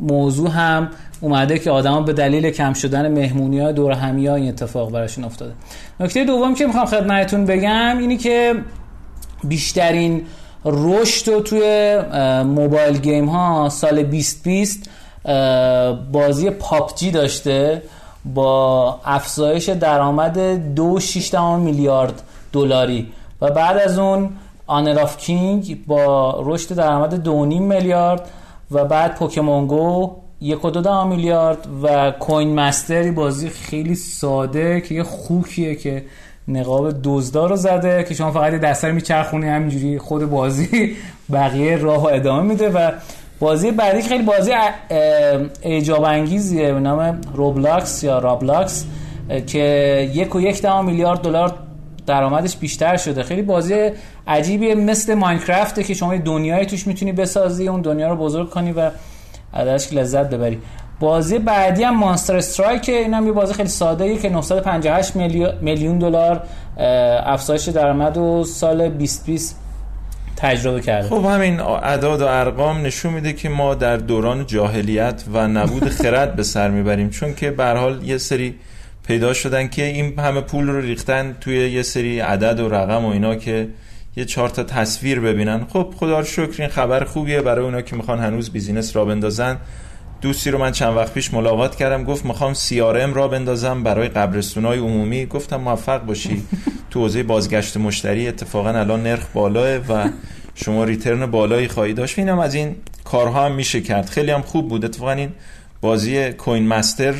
موضوع 0.00 0.50
هم 0.50 0.88
اومده 1.20 1.58
که 1.58 1.70
آدما 1.70 2.00
به 2.00 2.12
دلیل 2.12 2.50
کم 2.50 2.72
شدن 2.72 3.12
مهمونی 3.12 3.60
ها 3.60 3.72
دور 3.72 3.92
همی 3.92 4.26
ها 4.26 4.34
این 4.34 4.48
اتفاق 4.48 4.90
براشون 4.90 5.24
افتاده. 5.24 5.52
نکته 6.00 6.24
دوم 6.24 6.54
که 6.54 6.66
می‌خوام 6.66 6.86
خدمتتون 6.86 7.44
بگم 7.44 7.98
اینی 7.98 8.16
که 8.16 8.54
بیشترین 9.44 10.22
رشد 10.64 11.30
رو 11.30 11.40
توی 11.40 11.98
mobile 12.44 12.98
game 12.98 13.26
ها 13.26 13.68
سال 13.68 14.02
2020 14.02 14.90
اه، 15.24 15.92
بازی 16.12 16.50
PUBG 16.50 17.10
داشته 17.10 17.82
با 18.24 19.00
افزایش 19.04 19.68
درآمد 19.68 20.38
2.6 20.76 21.34
میلیارد 21.34 22.22
دلاری. 22.52 23.12
و 23.40 23.50
بعد 23.50 23.78
از 23.78 23.98
اون 23.98 24.30
Honor 24.66 24.98
of 24.98 25.16
King 25.16 25.86
با 25.86 26.36
رشد 26.44 26.74
درآمد 26.74 27.24
2.5 27.24 27.30
میلیارد 27.60 28.28
و 28.70 28.84
بعد 28.84 29.14
Pokémon 29.14 29.66
Go 29.66 30.16
یک 30.40 30.64
و 30.64 30.70
دو 30.70 31.04
میلیارد 31.04 31.66
و 31.82 32.10
Coin 32.10 32.54
Master 32.54 33.02
ی 33.02 33.10
بازی 33.10 33.48
خیلی 33.48 33.94
ساده 33.94 34.80
که 34.80 34.94
یه 34.94 35.02
خوکیه 35.02 35.74
که 35.74 36.04
نقاب 36.48 37.02
دزدا 37.02 37.46
رو 37.46 37.56
زده 37.56 38.04
که 38.08 38.14
شما 38.14 38.30
فقط 38.30 38.52
یه 38.52 38.58
دسته 38.58 38.88
رو 38.88 38.94
میچرخونی 38.94 39.48
همینجوری 39.48 39.98
خود 39.98 40.30
بازی 40.30 40.96
بقیه 41.32 41.76
راه 41.76 42.02
و 42.02 42.06
ادامه 42.06 42.42
میده 42.42 42.68
و 42.68 42.92
بازی 43.40 43.70
بعدی 43.70 44.02
خیلی 44.02 44.22
بازی 44.22 44.52
اعجاب 45.62 46.04
انگیزیه 46.04 46.72
به 46.72 46.80
نام 46.80 47.20
Roblox 47.34 48.04
یا 48.04 48.18
Roblox 48.18 48.86
که 49.46 50.10
یک 50.14 50.34
و 50.34 50.40
یک 50.40 50.62
دهم 50.62 50.84
میلیارد 50.84 51.20
دلار 51.20 51.54
درآمدش 52.06 52.56
بیشتر 52.56 52.96
شده. 52.96 53.22
خیلی 53.22 53.42
بازی 53.42 53.90
عجیبیه 54.26 54.74
مثل 54.74 55.14
Minecraft 55.14 55.75
ه 55.75 55.82
که 55.82 55.94
شما 55.94 56.16
دنیای 56.16 56.66
توش 56.66 56.86
می‌تونی 56.86 57.12
بسازی 57.12 57.68
اون 57.68 57.80
دنیا 57.80 58.08
رو 58.08 58.16
بزرگ 58.16 58.50
کنی 58.50 58.72
و 58.72 58.90
ازش 59.56 59.92
لذت 59.92 60.30
ببری. 60.30 60.58
بازی 61.00 61.38
بعدی 61.38 61.82
هم 61.82 61.96
Monster 61.96 62.36
Strike 62.36 62.88
این 62.88 63.14
هم 63.14 63.26
یه 63.26 63.32
بازی 63.32 63.54
خیلی 63.54 63.68
ساده 63.68 64.16
که 64.16 64.28
958 64.28 65.16
میلیو- 65.16 65.52
میلیون 65.62 65.98
دلار 65.98 66.42
افزایش 67.26 67.68
درآمد 67.68 68.16
و 68.16 68.44
سال 68.44 68.88
2020 68.88 69.56
تجربه 70.36 70.80
کرده. 70.80 71.08
خب 71.08 71.24
همین 71.24 71.60
اعداد 71.60 72.20
و 72.22 72.26
ارقام 72.26 72.86
نشون 72.86 73.12
میده 73.12 73.32
که 73.32 73.48
ما 73.48 73.74
در 73.74 73.96
دوران 73.96 74.46
جاهلیت 74.46 75.24
و 75.32 75.48
نبود 75.48 75.88
خرد 76.02 76.36
به 76.36 76.42
سر 76.42 76.70
می‌بریم. 76.70 77.10
چون 77.10 77.34
که 77.34 77.50
به 77.50 77.64
حال 77.66 78.02
یه 78.04 78.18
سری 78.18 78.54
پیدا 79.06 79.32
شدن 79.32 79.68
که 79.68 79.84
این 79.84 80.18
همه 80.20 80.40
پول 80.40 80.66
رو 80.68 80.80
ریختن 80.80 81.36
توی 81.40 81.70
یه 81.70 81.82
سری 81.82 82.20
عدد 82.20 82.60
و 82.60 82.68
رقم 82.68 83.04
و 83.04 83.08
اینا 83.08 83.34
که 83.34 83.68
یه 84.16 84.24
چهار 84.24 84.48
تا 84.48 84.64
تصویر 84.64 85.20
ببینن. 85.20 85.66
خب 85.72 85.94
خدا 85.96 86.18
رو 86.18 86.24
شکر 86.24 86.54
این 86.58 86.68
خبر 86.68 87.04
خوبیه. 87.04 87.40
برای 87.40 87.64
اونا 87.64 87.82
که 87.82 87.96
می‌خوان 87.96 88.18
هنوز 88.18 88.50
بیزینس 88.50 88.96
را 88.96 89.04
بندازن. 89.04 89.58
دوستی 90.20 90.50
رو 90.50 90.58
من 90.58 90.72
چند 90.72 90.96
وقت 90.96 91.14
پیش 91.14 91.34
ملاقات 91.34 91.76
کردم. 91.76 92.04
گفت 92.04 92.24
می‌خوام 92.24 92.54
CRM 92.54 93.14
را 93.14 93.28
بندازم 93.28 93.82
برای 93.82 94.08
قبرستونای 94.08 94.78
عمومی. 94.78 95.26
گفتم 95.26 95.56
موفق 95.56 96.04
باشی. 96.04 96.42
تو 96.90 97.00
حوزه 97.00 97.22
بازگشت 97.22 97.76
مشتری 97.76 98.28
اتفاقا 98.28 98.70
الان 98.70 99.02
نرخ 99.02 99.26
بالاه 99.34 99.76
و 99.76 100.08
شما 100.54 100.84
ریترن 100.84 101.26
بالایی 101.26 101.68
خواهی 101.68 101.92
داشت. 101.92 102.18
اینم 102.18 102.38
از 102.38 102.54
این 102.54 102.76
کارها 103.04 103.46
هم 103.46 103.52
میشه 103.52 103.80
کرد. 103.80 104.08
خیلی 104.08 104.30
هم 104.30 104.42
خوب 104.42 104.68
بود. 104.68 104.84
اتفاقا 104.84 105.12
این 105.12 105.32
بازی 105.80 106.32
کوین 106.32 106.68
مستر 106.68 107.14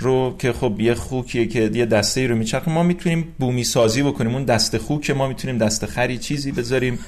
رو 0.00 0.36
که 0.38 0.52
خب 0.52 0.80
یه 0.80 0.94
خوکیه 0.94 1.46
که 1.46 1.70
یه 1.74 1.86
دسته 1.86 2.20
ای 2.20 2.26
رو 2.26 2.36
میچرخه. 2.36 2.70
ما 2.70 2.82
می‌تونیم 2.82 3.34
بومی 3.38 3.64
سازی 3.64 4.02
بکنیم. 4.02 4.34
اون 4.34 4.44
دسته 4.44 4.78
خوک 4.78 5.10
ما 5.10 5.28
می‌تونیم 5.28 5.58
دسته 5.58 5.86
خری 5.86 6.18
چیزی 6.18 6.52
بذاریم 6.52 6.98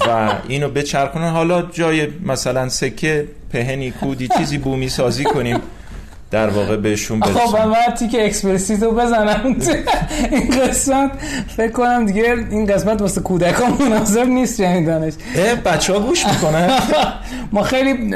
و 0.00 0.32
اینو 0.48 0.68
بچرخونن. 0.68 1.30
حالا 1.30 1.62
جای 1.62 2.08
مثلا 2.22 2.68
سکه 2.68 3.28
پهنی 3.50 3.90
کودی 3.90 4.28
چیزی 4.38 4.58
بومی 4.58 4.88
سازی 4.88 5.24
کنیم. 5.24 5.60
در 6.34 6.50
واقع 6.50 6.76
بهشون 6.76 7.22
خب 7.22 7.34
برسونیم 7.34 7.68
من 7.68 7.94
تیک 7.98 8.16
اکسپرسیت 8.20 8.82
رو 8.82 8.90
بزنم. 8.90 9.56
این 10.30 10.50
قسمت 10.50 11.10
فکر 11.56 11.72
کنم 11.72 12.06
دیگه 12.06 12.34
این 12.50 12.66
قسمت 12.66 13.02
واسه 13.02 13.20
کودکان 13.20 13.72
مناسب 13.80 14.26
نیست 14.26 14.58
شنیدنش. 14.58 15.12
بچه 15.64 15.92
ها 15.92 16.00
گوش 16.00 16.26
می‌کنن. 16.26 16.70
ما 17.52 17.62
خیلی 17.62 18.12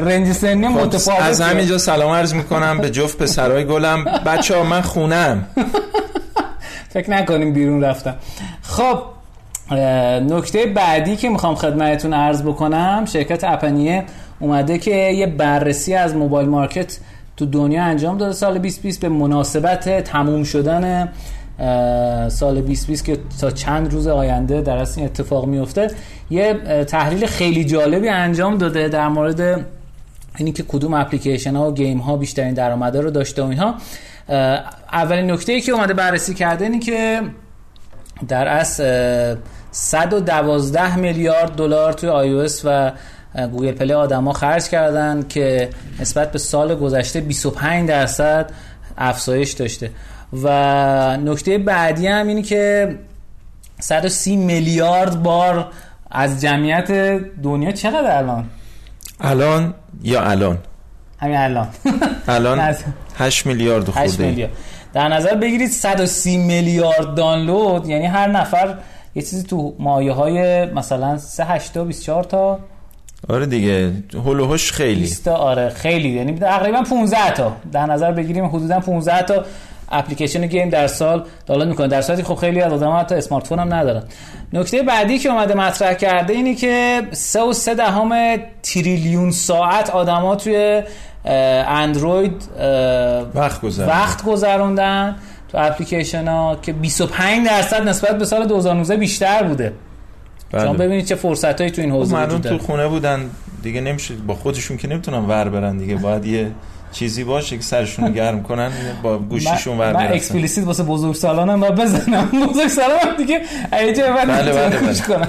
رنج 0.00 0.32
سنی 0.32 0.68
متفاوت 0.68 1.20
از 1.20 1.40
همینجا 1.40 1.78
سلام 1.78 2.10
عرض 2.12 2.34
می‌کنم. 2.34 2.78
به 2.78 2.90
جفت 2.90 3.18
پسرای 3.18 3.64
گلم. 3.64 4.04
بچه 4.04 4.56
ها 4.56 4.62
من 4.62 4.80
خونم. 4.80 5.46
فکر 6.94 7.10
نکنیم 7.10 7.52
بیرون 7.52 7.84
رفتم. 7.84 8.14
خب 8.62 8.98
نکته 10.30 10.66
بعدی 10.66 11.16
که 11.16 11.28
می‌خوام 11.28 11.54
خدمتتون 11.54 12.12
عرض 12.14 12.42
بکنم 12.42 13.04
شرکت 13.04 13.44
اپنیه 13.44 14.04
اومده 14.40 14.78
که 14.78 14.90
یه 14.90 15.26
بررسی 15.26 15.94
از 15.94 16.16
موبایل 16.16 16.48
مارکت 16.48 16.98
تو 17.38 17.46
دنیا 17.46 17.84
انجام 17.84 18.18
داده 18.18 18.32
سال 18.32 18.52
2020 18.52 19.00
به 19.00 19.08
مناسبت 19.08 20.04
تموم 20.04 20.44
شدن 20.44 21.08
سال 22.28 22.54
2020 22.54 23.04
که 23.04 23.18
تا 23.40 23.50
چند 23.50 23.92
روز 23.92 24.06
آینده 24.06 24.60
در 24.60 24.76
اصل 24.76 25.00
این 25.00 25.08
اتفاق 25.08 25.46
میفته 25.46 25.90
یه 26.30 26.54
تحلیل 26.84 27.26
خیلی 27.26 27.64
جالبی 27.64 28.08
انجام 28.08 28.58
داده 28.58 28.88
در 28.88 29.08
مورد 29.08 29.66
اینی 30.38 30.52
که 30.52 30.62
کدوم 30.62 30.94
اپلیکیشن 30.94 31.56
ها 31.56 31.70
و 31.70 31.74
گیم 31.74 31.98
ها 31.98 32.16
بیشترین 32.16 32.54
درآمده 32.54 33.00
رو 33.00 33.10
داشته 33.10 33.42
و 33.42 33.46
اینها. 33.46 33.74
اولین 34.92 35.30
نکته 35.30 35.52
ای 35.52 35.60
که 35.60 35.72
اومده 35.72 35.94
بررسی 35.94 36.34
کرده 36.34 36.64
اینی 36.64 36.78
که 36.78 37.20
در 38.28 38.48
اصل 38.48 38.82
اه، 39.32 39.36
112 39.70 40.96
میلیارد 40.96 41.52
دلار 41.52 41.92
توی 41.92 42.10
iOS 42.10 42.60
و 42.64 42.92
Google 43.34 43.72
Play 43.72 43.92
آدما 43.92 44.32
خرج 44.32 44.68
کردن 44.68 45.24
که 45.28 45.70
نسبت 46.00 46.32
به 46.32 46.38
سال 46.38 46.74
گذشته 46.74 47.20
25 47.20 47.88
درصد 47.88 48.50
افزایش 48.98 49.52
داشته. 49.52 49.90
و 50.42 51.16
نکته 51.16 51.58
بعدی 51.58 52.06
هم 52.06 52.26
اینی 52.26 52.42
که 52.42 52.94
130 53.80 54.36
میلیارد 54.36 55.22
بار 55.22 55.68
از 56.10 56.40
جمعیت 56.40 56.92
دنیا 57.42 57.72
چقدر 57.72 58.18
الان؟ 58.18 58.44
الان 59.20 59.74
یا 60.02 60.22
الان؟ 60.22 60.58
همین 61.18 61.36
الان. 61.36 61.68
الان 62.28 62.60
نه. 62.60 62.76
8 63.18 63.46
میلیارد 63.46 63.88
8 63.88 63.98
خورده 63.98 64.24
ای. 64.24 64.30
میلیارد. 64.30 64.52
در 64.92 65.08
نظر 65.08 65.34
بگیرید 65.34 65.70
130 65.70 66.36
میلیارد 66.36 67.14
دانلود 67.14 67.88
یعنی 67.88 68.06
هر 68.06 68.26
نفر 68.26 68.74
یه 69.14 69.22
چیزی 69.22 69.42
تو 69.42 69.74
مایه 69.78 70.12
های 70.12 70.64
مثلا 70.64 71.18
3 71.18 71.44
8 71.44 71.74
تا 71.74 71.84
24 71.84 72.24
تا 72.24 72.58
آره 73.28 73.46
دیگه 73.46 73.92
هلوهوش 74.26 74.72
خیلی. 74.72 75.00
20 75.00 75.24
تا 75.24 75.34
آره 75.34 75.68
خیلی. 75.68 76.08
یعنی 76.08 76.38
تقریبا 76.38 76.82
15 76.82 77.30
تا. 77.30 77.52
در 77.72 77.86
نظر 77.86 78.12
بگیریم 78.12 78.46
حدودا 78.46 78.80
15 78.80 79.22
تا 79.22 79.44
اپلیکیشن 79.92 80.46
گیم 80.46 80.68
در 80.68 80.86
سال 80.86 81.24
دانلود 81.46 81.68
می‌کنه. 81.68 81.88
در 81.88 82.02
صورتی 82.02 82.22
خب 82.22 82.34
خیلی 82.34 82.60
از 82.60 82.72
آدم‌ها 82.72 82.98
حتی 82.98 83.14
اسمارت 83.14 83.46
فون 83.46 83.58
هم 83.58 83.74
ندارن. 83.74 84.02
نکته 84.52 84.82
بعدی 84.82 85.18
که 85.18 85.28
اومده 85.28 85.54
مطرح 85.54 85.94
کرده 85.94 86.32
اینه 86.32 86.54
که 86.54 87.02
3 87.12 87.42
و 87.42 87.52
3 87.52 87.74
دهم 87.74 88.36
تریلیون 88.62 89.30
ساعت 89.30 89.90
آدما 89.90 90.36
توی 90.36 90.82
اندروید 91.24 92.42
وقت 93.34 93.60
گذر 93.60 93.86
وقت 93.86 94.24
گذروندن 94.24 95.16
تو 95.52 95.58
اپلیکیشن 95.60 96.28
ها 96.28 96.58
که 96.62 96.72
25 96.72 97.46
درصد 97.46 97.88
نسبت 97.88 98.18
به 98.18 98.24
سال 98.24 98.46
2019 98.46 98.96
بیشتر 98.96 99.42
بوده. 99.42 99.72
شما 100.52 100.72
ببینید 100.72 101.04
چه 101.04 101.14
فرصت 101.14 101.60
هایی 101.60 101.70
تو 101.70 101.82
این 101.82 101.90
خب 101.90 101.96
حوزه 101.96 102.14
مردم 102.14 102.36
وجود 102.36 102.58
تو 102.58 102.58
خونه 102.58 102.88
بودن 102.88 103.30
دیگه 103.62 103.80
نمیشه 103.80 104.14
با 104.14 104.34
خودشون 104.34 104.76
که 104.76 104.88
نمی‌تونن 104.88 105.18
ور 105.18 105.48
برن 105.48 105.76
دیگه 105.76 105.96
باید 105.96 106.26
یه 106.26 106.50
چیزی 106.92 107.24
باشه 107.24 107.56
که 107.56 107.62
سرشون 107.62 108.12
گرم 108.12 108.42
کنن 108.42 108.70
با 109.02 109.18
گوشیشون 109.18 109.78
ور 109.78 109.92
من 109.92 110.00
برسن 110.00 110.14
اکسپلیسیت 110.14 110.64
واسه 110.64 110.82
بزرگ 110.82 111.14
سالانم 111.14 111.62
و 111.62 111.70
بزنم. 111.70 112.28
بزرگ 112.50 112.68
سالانم 112.68 113.16
دیگه 113.16 113.40
ایجا 113.72 114.12
بله، 114.12 114.24
بله 114.24 114.52
بله، 114.52 114.78
بله. 114.78 115.00
کنم. 115.08 115.28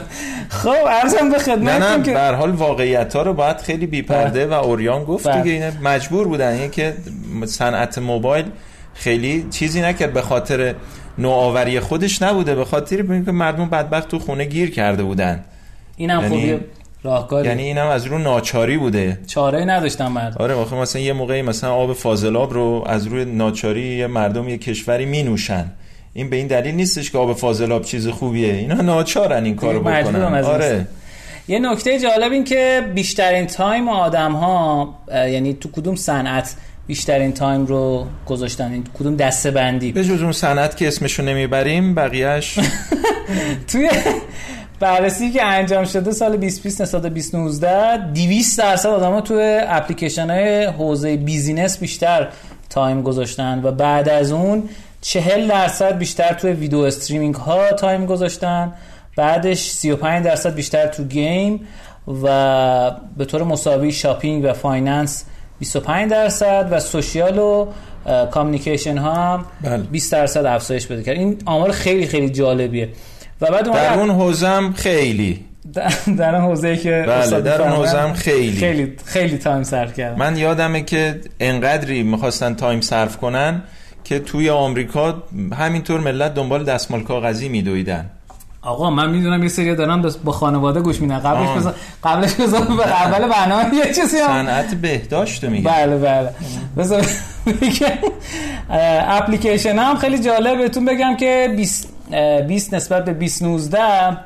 خب 0.49 0.75
عرضم 0.89 1.17
به 1.17 1.23
نه 1.23 1.31
نه 1.31 1.39
خدمتتون 1.39 2.03
که 2.03 2.11
به 2.11 2.19
هر 2.19 2.33
حال 2.33 2.51
واقعیت 2.51 3.15
ها 3.15 3.21
رو 3.21 3.33
باید 3.33 3.57
خیلی 3.57 3.85
بیپرده 3.85 4.47
و 4.47 4.53
اوریان 4.53 5.03
گفت 5.03 5.27
بله. 5.27 5.41
دیگه 5.41 5.53
اینه 5.53 5.71
مجبور 5.83 6.27
بودن 6.27 6.51
اینه 6.51 6.69
که 6.69 6.93
صنعت 7.45 7.97
موبایل 7.97 8.45
خیلی 8.93 9.47
چیزی 9.51 9.81
نکرد 9.81 10.13
به 10.13 10.21
خاطر 10.21 10.75
نوآوری 11.19 11.79
خودش 11.79 12.21
نبوده 12.21 12.55
به 12.55 12.65
خاطر 12.65 13.11
اینکه 13.11 13.31
مردم 13.31 13.69
بدبخت 13.69 14.07
تو 14.07 14.19
خونه 14.19 14.45
گیر 14.45 14.71
کرده 14.71 15.03
بودن. 15.03 15.43
اینم 15.97 16.21
یعنی- 16.21 16.51
خوبی 16.51 16.65
راهکاری. 17.03 17.47
یعنی 17.47 17.63
اینم 17.63 17.87
از 17.87 18.05
رو 18.05 18.17
ناچاری 18.17 18.77
بوده. 18.77 19.19
چاره 19.27 19.65
نداشتم 19.65 20.11
مردم. 20.11 20.35
آره 20.39 20.53
واقعا 20.53 20.81
مثلا 20.81 21.01
یه 21.01 21.13
موقعی 21.13 21.41
مثلا 21.41 21.73
آب 21.73 21.93
فاضلاب 21.93 22.53
رو 22.53 22.83
از 22.87 23.07
روی 23.07 23.25
ناچاری 23.25 23.81
یه 23.97 24.07
مردم 24.07 24.49
یه 24.49 24.57
کشوری 24.57 25.05
می 25.05 25.23
نوشن 25.23 25.65
این 26.13 26.29
به 26.29 26.35
این 26.35 26.47
دلیل 26.47 26.75
نیستش 26.75 27.11
که 27.11 27.17
آب 27.17 27.33
فاضلاب 27.33 27.83
چیز 27.83 28.07
خوبیه. 28.07 28.53
اینا 28.53 28.81
ناچارن 28.81 29.43
این 29.43 29.55
کارو 29.55 29.79
بکنن. 29.79 30.43
آره. 30.43 30.87
یه 31.47 31.59
نکته 31.59 31.99
جالب 31.99 32.31
این 32.31 32.43
که 32.43 32.81
بیشترین 32.95 33.45
time 33.45 33.89
آدم 33.89 34.31
ها 34.31 34.95
یعنی 35.11 35.53
تو 35.53 35.71
کدوم 35.71 35.95
صنعت 35.95 36.55
بیشترین 36.89 37.33
time 37.33 37.65
رو 37.65 38.07
گذاشتن. 38.25 38.71
این 38.71 38.83
کدوم 38.99 39.15
دسته 39.15 39.51
بندی؟ 39.51 39.91
به 39.91 40.03
جز 40.03 40.21
اون 40.21 40.31
صنعت 40.31 40.77
که 40.77 40.87
اسمشو 40.87 41.23
نمی‌بریم 41.23 41.95
بقیهش 41.95 42.59
توی 43.71 43.89
بررسی 44.79 45.31
که 45.31 45.45
انجام 45.45 45.85
شده 45.85 46.11
سال 46.11 46.37
2020 46.37 46.81
نسبت 46.81 47.01
به 47.01 47.09
2019 47.09 47.97
200 48.13 48.59
درصد 48.59 48.89
آدما 48.89 49.21
توی 49.21 49.59
اپلیکیشن 49.67 50.29
های 50.29 50.65
حوزه 50.65 51.17
business 51.17 51.79
بیشتر 51.79 52.27
time 52.69 53.01
گذاشتن 53.01 53.61
و 53.63 53.71
بعد 53.71 54.09
از 54.09 54.31
اون 54.31 54.69
40 55.01 55.47
درصد 55.47 55.97
بیشتر 55.97 56.33
توی 56.33 56.51
video 56.51 56.79
streaming 56.79 57.35
ها 57.35 57.71
time 57.71 58.05
گذاشتن. 58.05 58.73
بعدش 59.15 59.69
35 59.69 60.25
درصد 60.25 60.55
بیشتر 60.55 60.87
تو 60.87 61.03
game 61.03 61.67
و 62.23 62.91
به 63.17 63.25
طور 63.25 63.43
مساوی 63.43 63.91
shopping 63.91 64.45
و 64.45 64.53
finance 64.53 65.25
25 65.59 66.11
درصد 66.11 66.67
و 66.71 66.79
social 66.79 67.39
و 67.39 67.67
communication 68.31 68.97
ها 68.97 69.13
هم 69.13 69.45
بله. 69.61 69.77
20 69.77 70.11
درصد 70.11 70.45
افزایش 70.45 70.87
پیدا 70.87 71.01
کرد 71.01 71.17
این 71.17 71.37
آمار 71.45 71.71
خیلی 71.71 72.07
خیلی 72.07 72.29
جالبیه. 72.29 72.89
و 73.41 73.51
بعد 73.51 73.71
در 73.73 73.93
اون 73.99 74.09
حوزم 74.09 74.73
خیلی. 74.77 75.45
در- 76.17 76.35
اون 76.35 76.43
حوزه 76.45 76.77
که 76.77 77.05
بله، 77.07 77.41
در 77.41 77.61
اون 77.61 77.71
حوزه 77.71 77.97
هم 77.99 78.13
خیلی. 78.13 78.57
خیلی 78.57 78.93
خیلی 79.05 79.37
time 79.37 79.63
صرف 79.63 79.93
کردم. 79.97 80.17
من 80.19 80.37
یادمه 80.37 80.81
که 80.81 81.19
انقدری 81.39 82.03
می‌خواستن 82.03 82.55
time 82.55 82.81
صرف 82.81 83.17
کنن 83.17 83.61
که 84.03 84.19
توی 84.19 84.49
آمریکا 84.49 85.23
همینطور 85.59 85.99
ملت 85.99 86.33
دنبال 86.33 86.63
دستمال 86.63 87.03
کاغذی 87.03 87.49
میدویدن. 87.49 88.09
آقا 88.69 88.89
من 88.89 89.09
می‌دونم 89.09 89.43
یه 89.43 89.49
سری 89.49 89.75
دارن 89.75 90.01
با 90.23 90.31
خانواده 90.31 90.79
گوش 90.81 91.01
میدن. 91.01 91.19
قبلش. 91.19 91.49
بذار 91.57 91.75
قبلش 92.03 92.33
به 92.33 93.01
اول 93.01 93.27
برنامه 93.27 93.75
یه 93.75 93.93
چیزی 93.93 94.17
هم 94.17 94.27
صنعت 94.27 94.75
بهداشت 94.75 95.43
رو 95.43 95.49
میگن 95.49 95.71
بله. 95.71 95.97
بله 96.75 97.01
اه، 98.69 99.17
اپلیکیشن 99.17 99.79
هم 99.79 99.97
خیلی 99.97 100.19
جالب. 100.19 100.57
بهتون 100.57 100.85
بگم 100.85 101.15
که 101.17 101.53
20 101.57 101.93
اه، 102.11 102.41
20 102.41 102.73
نسبت 102.73 103.05
به 103.05 103.13
2019 103.13 104.17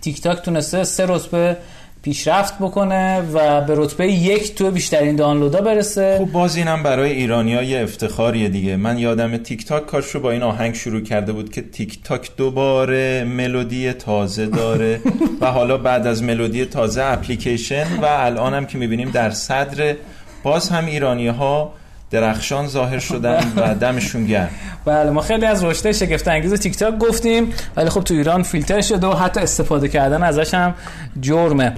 تیک 0.00 0.20
تاک 0.20 0.42
تونسته 0.42 0.84
سه 0.84 1.06
رتبه 1.06 1.56
پیشرفت 2.02 2.58
بکنه 2.58 3.20
و 3.20 3.60
به 3.60 3.74
رتبه 3.76 4.06
یک 4.06 4.54
تو 4.54 4.70
بیشترین 4.70 5.16
دانلودا 5.16 5.60
برسه. 5.60 6.18
خب 6.18 6.32
باز 6.32 6.56
اینم 6.56 6.82
برای 6.82 7.12
ایرانیا 7.12 7.62
یه 7.62 7.82
افتخاریه 7.82 8.48
دیگه. 8.48 8.76
من 8.76 8.98
یادم 8.98 9.36
تیک 9.36 9.66
تاک 9.66 9.86
کارش 9.86 10.06
رو 10.06 10.20
با 10.20 10.30
این 10.30 10.42
آهنگ 10.42 10.74
شروع 10.74 11.00
کرده 11.00 11.32
بود 11.32 11.52
که 11.52 11.62
تیک 11.62 11.98
تاک 12.04 12.30
دوباره 12.36 13.24
ملودی 13.24 13.92
تازه 13.92 14.46
داره 14.46 15.00
و 15.40 15.46
حالا 15.46 15.78
بعد 15.78 16.06
از 16.06 16.22
ملودی 16.22 16.64
تازه 16.64 17.02
اپلیکیشن 17.02 17.86
و 18.02 18.04
الان 18.04 18.54
هم 18.54 18.66
که 18.66 18.78
می‌بینیم 18.78 19.10
در 19.10 19.30
صدر 19.30 19.96
باز 20.42 20.68
هم 20.68 20.86
ایرانی 20.86 21.28
ها 21.28 21.72
درخشان 22.12 22.68
ظاهر 22.68 22.98
شدن 22.98 23.52
و 23.56 23.74
دمشون 23.74 24.26
گرم. 24.26 24.48
بله 24.84 25.10
ما 25.10 25.20
خیلی 25.20 25.46
از 25.46 25.64
رشد 25.64 25.92
شگفت 25.92 26.28
انگیز 26.28 26.54
تیک 26.54 26.76
تاک 26.76 26.98
گفتیم 26.98 27.52
ولی 27.76 27.90
خب 27.90 28.00
تو 28.00 28.14
ایران 28.14 28.42
فیلتر 28.42 28.80
شده 28.80 29.06
و 29.06 29.12
حتی 29.12 29.40
استفاده 29.40 29.88
کردن 29.88 30.22
ازش 30.22 30.54
هم 30.54 30.74
جرمه. 31.20 31.72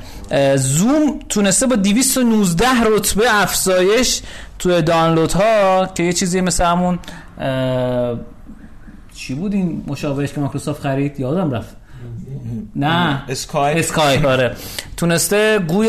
زوم 0.56 1.18
تونسته 1.28 1.66
با 1.66 1.76
219 1.76 2.66
رتبه 2.96 3.24
افزایش 3.42 4.22
تو 4.58 4.80
دانلودها 4.80 5.86
که 5.94 6.02
یه 6.02 6.12
چیزی 6.12 6.40
مثل 6.40 6.64
همون 6.64 6.98
چی 9.14 9.34
بود 9.34 9.54
این 9.54 9.84
مشابهش 9.86 10.32
که 10.32 10.40
مایکروسافت 10.40 10.82
خرید؟ 10.82 11.20
یادم 11.20 11.50
رفت. 11.50 11.76
نه. 12.76 13.22
اسکای. 13.28 13.78
اسکای 13.78 14.18
آره. 14.26 14.56
تونسته 14.96 15.58
گوی 15.58 15.88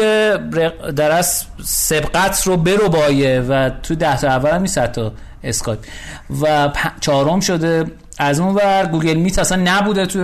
رق- 0.54 0.90
در 0.92 1.12
از 1.12 1.44
سبقت 1.64 2.48
رو 2.48 2.58
برو 2.58 2.90
بایه 2.90 3.40
و 3.42 3.70
تو 3.84 3.96
ده 3.96 4.18
تا 4.18 4.28
اول 4.28 4.50
هم 4.50 4.62
نیست 4.62 4.78
حتی 4.78 5.12
اسکای. 5.44 5.78
و 6.42 6.72
پ- 6.76 7.00
چهارم 7.00 7.40
شده 7.40 7.86
از 8.18 8.40
اون 8.40 8.56
ور 8.56 8.86
گوگل 8.86 9.14
میت 9.14 9.40
اصلا 9.40 9.62
نبوده 9.66 10.06
تو 10.06 10.20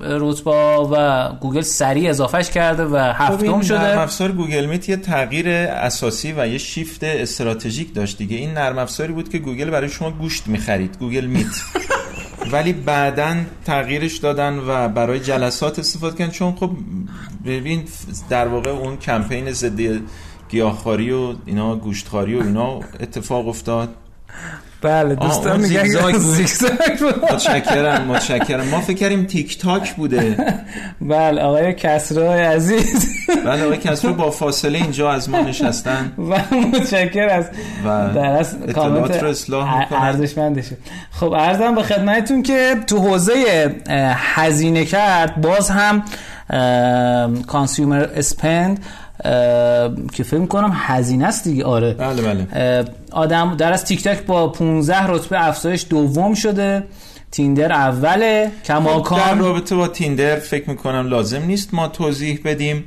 رتبه 0.00 0.50
و 0.76 1.28
گوگل 1.40 1.60
سریع 1.60 2.10
اضافهش 2.10 2.50
کرده 2.50 2.84
و 2.84 3.12
خب 3.12 3.20
هفتم 3.22 3.50
هم 3.50 3.62
شده. 3.62 4.00
افزار 4.00 4.32
گوگل 4.32 4.64
میت 4.66 4.88
یه 4.88 4.96
تغییر 4.96 5.48
اساسی 5.48 6.34
و 6.36 6.46
یه 6.48 6.58
شیفت 6.58 7.04
استراتژیک 7.04 7.94
داشت 7.94 8.18
دیگه. 8.18 8.36
این 8.36 8.50
نرم 8.54 8.78
افزاری 8.78 9.12
بود 9.12 9.28
که 9.28 9.38
گوگل 9.38 9.70
برای 9.70 9.88
شما 9.88 10.10
گوشت 10.10 10.46
می‌خرید 10.46 10.96
گوگل 10.98 11.24
میت. 11.26 11.46
ولی 12.52 12.72
بعدا 12.72 13.36
تغییرش 13.64 14.16
دادن 14.16 14.58
و 14.58 14.88
برای 14.88 15.20
جلسات 15.20 15.78
استفاده 15.78 16.16
کردن. 16.16 16.30
چون 16.30 16.52
خب 16.52 16.70
ببین 17.46 17.84
در 18.28 18.48
واقع 18.48 18.70
اون 18.70 18.96
کمپین 18.96 19.52
ضد 19.52 20.00
گیاهخواری 20.48 21.10
و 21.10 21.34
اینا 21.46 21.76
گوشتخواری 21.76 22.34
و 22.34 22.42
اینا 22.42 22.80
اتفاق 23.00 23.48
افتاد. 23.48 23.94
بله 24.84 25.14
دوستان 25.14 25.60
میگن 25.60 25.82
زیگزاگ. 25.82 26.16
زیگزاگ. 26.16 26.72
متشکرم 27.32 28.04
متشکرم 28.04 28.68
ما 28.68 28.80
فکر 28.80 28.96
کردیم 28.96 29.24
تیک 29.24 29.58
تاک 29.58 29.94
بوده 29.94 30.36
بله 31.00 31.42
آقای 31.42 31.72
کسرای 31.72 32.42
عزیز 32.42 33.08
بله 33.46 33.64
آقای 33.64 33.78
کسری 33.78 34.14
با 34.14 34.30
فاصله 34.30 34.78
اینجا 34.78 35.12
از 35.12 35.30
ما 35.30 35.40
نشستن 35.40 36.12
و 36.30 36.54
متشکر 36.72 37.28
از 37.28 37.50
در 38.14 38.38
اصل 38.38 38.56
کامنت 38.74 39.22
رو 39.22 39.28
اصلاح. 39.28 39.92
ارزشمندشه 39.92 40.76
خب 41.10 41.34
عرضم 41.34 41.74
به 41.74 41.82
خدمتتون 41.82 42.42
که 42.42 42.74
تو 42.86 42.98
حوزه 42.98 43.74
هزینه 44.16 44.84
کرد 44.84 45.40
باز 45.40 45.70
هم 45.70 46.02
consumer 47.46 48.06
spend 48.16 48.84
که 50.12 50.22
فکر 50.22 50.46
کنم 50.46 50.72
هزینه 50.74 51.26
است 51.26 51.44
دیگه 51.44 51.64
آره. 51.64 51.94
بله 51.94 52.22
بله. 52.22 52.84
آدم 53.12 53.56
در 53.56 53.72
از 53.72 53.84
تیک 53.84 54.02
تاک 54.02 54.22
با 54.22 54.48
15 54.48 55.06
رتبه 55.06 55.48
افزایش 55.48 55.86
دوم 55.90 56.34
شده. 56.34 56.84
تیندر 57.30 57.72
اوله. 57.72 58.44
خب، 58.44 58.68
در 58.68 58.74
کماکان 58.74 59.38
رابطه 59.38 59.76
با 59.76 59.88
تیندر 59.88 60.36
فکر 60.36 60.70
می‌کنم 60.70 61.08
لازم 61.08 61.42
نیست 61.42 61.74
ما 61.74 61.88
توضیح 61.88 62.40
بدیم 62.44 62.84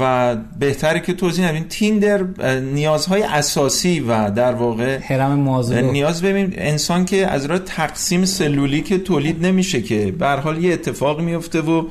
و 0.00 0.34
بهتره 0.58 1.00
که 1.00 1.12
توضیح 1.12 1.48
ندیم. 1.48 1.66
تیندر 1.68 2.22
نیازهای 2.58 3.22
اساسی 3.22 4.00
و 4.00 4.30
در 4.30 4.54
واقع 4.54 4.98
هرم 5.02 5.38
مازلو 5.38 5.90
نیاز 5.90 6.22
ببین 6.22 6.54
انسان 6.56 7.04
که 7.04 7.26
از 7.26 7.46
راه 7.46 7.58
تقسیم 7.58 8.24
سلولی 8.24 8.82
که 8.82 8.98
تولید 8.98 9.46
نمیشه 9.46 9.82
که 9.82 10.12
به 10.18 10.26
هر 10.26 10.36
حال 10.36 10.64
یه 10.64 10.72
اتفاق 10.72 11.20
میفته 11.20 11.60
و 11.60 11.84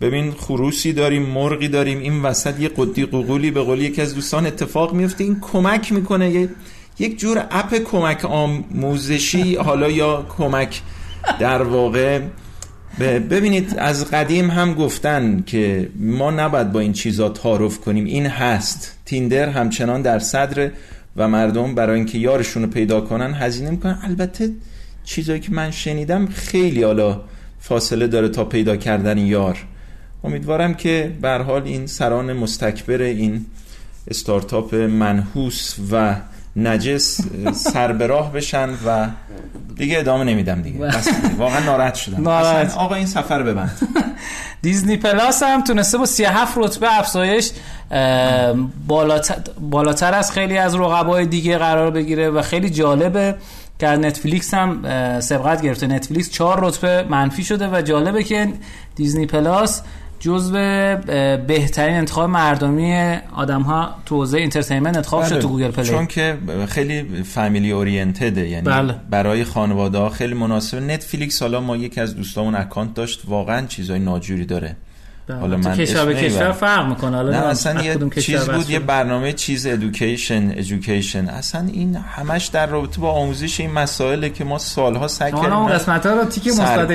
ببین 0.00 0.32
خروسی 0.32 0.92
داریم 0.92 1.22
مرغی 1.22 1.68
داریم 1.68 1.98
این 1.98 2.22
وسط 2.22 2.60
یه 2.60 2.68
قدی 2.68 3.06
قوقولی 3.06 3.50
به 3.50 3.62
قول 3.62 3.80
یکی 3.80 4.02
از 4.02 4.14
دوستان 4.14 4.46
اتفاق 4.46 4.94
میفته. 4.94 5.24
این 5.24 5.40
کمک 5.40 5.92
می‌کنه. 5.92 6.30
یه 6.30 6.48
یک 6.98 7.18
جور 7.18 7.46
اپ 7.50 7.74
کمک 7.74 8.24
آموزشی 8.24 9.54
حالا 9.56 9.90
یا 9.90 10.26
کمک 10.38 10.80
در 11.38 11.62
واقع. 11.62 12.20
ببینید 13.30 13.74
از 13.78 14.10
قدیم 14.10 14.50
هم 14.50 14.74
گفتن 14.74 15.42
که 15.46 15.88
ما 15.96 16.30
نباید 16.30 16.72
با 16.72 16.80
این 16.80 16.92
چیزا 16.92 17.28
تعارف 17.28 17.80
کنیم. 17.80 18.04
این 18.04 18.26
هست. 18.26 18.98
تیندر 19.04 19.48
همچنان 19.48 20.02
در 20.02 20.18
صدر 20.18 20.70
و 21.16 21.28
مردم 21.28 21.74
برای 21.74 21.96
اینکه 21.96 22.18
یارشون 22.18 22.62
رو 22.62 22.68
پیدا 22.68 23.00
کنن 23.00 23.34
هزینه 23.34 23.70
می‌کنن. 23.70 23.98
البته 24.02 24.50
چیزایی 25.04 25.40
که 25.40 25.52
من 25.52 25.70
شنیدم 25.70 26.26
خیلی 26.26 26.82
حالا 26.82 27.20
فاصله 27.60 28.06
داره 28.06 28.28
تا 28.28 28.44
پیدا 28.44 28.76
کردن 28.76 29.18
یار. 29.18 29.58
امیدوارم 30.24 30.74
که 30.74 31.12
به 31.22 31.28
هر 31.28 31.42
حال 31.42 31.62
این 31.62 31.86
سران 31.86 32.32
مستکبر 32.32 33.02
این 33.02 33.46
استارتاپ 34.08 34.74
منحوس 34.74 35.76
و 35.92 36.16
نجس 36.56 37.20
سر 37.52 37.92
به 37.92 38.06
راه 38.06 38.32
بشن 38.32 38.70
و 38.86 39.08
دیگه 39.76 39.98
ادامه 39.98 40.24
نمیدم 40.24 40.62
دیگه. 40.62 40.78
بس. 40.78 41.08
واقعا 41.38 41.60
ناراحت 41.60 41.94
شدم. 41.94 42.22
ناراحت. 42.22 42.76
آقا 42.76 42.94
این 42.94 43.06
سفره 43.06 43.42
ببند. 43.42 43.88
دیزنی 44.62 44.96
پلاس 44.96 45.42
هم 45.42 45.64
تونسته 45.64 45.98
با 45.98 46.06
37 46.06 46.58
رتبه 46.58 46.98
افزایش 46.98 47.50
بالاتر, 48.86 49.36
بالاتر 49.70 50.14
از 50.14 50.32
خیلی 50.32 50.58
از 50.58 50.74
رقبای 50.74 51.26
دیگه 51.26 51.58
قرار 51.58 51.90
بگیره 51.90 52.30
و 52.30 52.42
خیلی 52.42 52.70
جالبه 52.70 53.34
که 53.78 53.86
نتفلیکس 53.86 54.54
هم 54.54 54.82
سبقت 55.20 55.62
گرفته. 55.62 55.86
نتفلیکس 55.86 56.30
4 56.30 56.64
رتبه 56.64 57.02
منفی 57.02 57.44
شده 57.44 57.68
و 57.68 57.82
جالبه 57.82 58.24
که 58.24 58.48
دیزنی 58.96 59.26
پلاس 59.26 59.82
جزو 60.24 60.52
بهترین 61.46 61.96
انتخاب 61.96 62.30
مردمی 62.30 63.16
آدم 63.36 63.62
ها 63.62 63.94
تو 64.06 64.16
حوزه 64.16 64.38
entertainment 64.38 64.96
انتخاب 64.96 65.20
بله. 65.20 65.28
شد 65.28 65.38
تو 65.38 65.48
گوگل 65.48 65.70
پلی 65.70 65.84
چون 65.84 66.06
که 66.06 66.38
خیلی 66.68 67.22
family 67.22 67.70
oriented 67.70 68.39
ه 68.39 68.48
یعنی 68.48 68.66
بله. 68.66 68.94
برای 69.10 69.44
خانواده 69.44 69.98
ها 69.98 70.08
خیلی 70.08 70.34
مناسب 70.34 70.78
نتفلیکس 70.78 71.42
حالا 71.42 71.60
ما 71.60 71.76
یکی 71.76 72.00
از 72.00 72.16
دوستامون 72.16 72.54
اکانت 72.54 72.94
داشت 72.94 73.22
واقعا 73.24 73.66
چیزای 73.66 73.98
ناجوری 73.98 74.44
داره. 74.44 74.76
حالا 75.28 75.56
من 75.56 75.76
کشور 75.76 76.04
به 76.04 76.14
کشور 76.14 76.52
فرق 76.52 76.88
می‌کنه. 76.88 77.16
حالا 77.16 77.30
نه 77.30 77.46
اصلا 77.46 77.82
یه 77.82 77.96
چیز 78.20 78.48
بود 78.48 78.70
یه 78.70 78.78
برنامه 78.78 79.32
چیز 79.32 79.66
education 79.66 80.50
education 80.50 81.28
اصلا 81.28 81.68
این 81.72 81.96
همش 81.96 82.46
در 82.46 82.66
رابطه 82.66 83.00
با 83.00 83.10
آموزش 83.10 83.60
این 83.60 83.70
مسائله 83.70 84.30
که 84.30 84.44
ما 84.44 84.58
سالها 84.58 85.08
سعی 85.08 85.32
کردیم 85.32 85.52
اون 85.52 85.72
قسمت 85.72 86.06
ها 86.06 86.12
رو 86.12 86.24
تیک 86.24 86.46
مثبت 86.46 86.90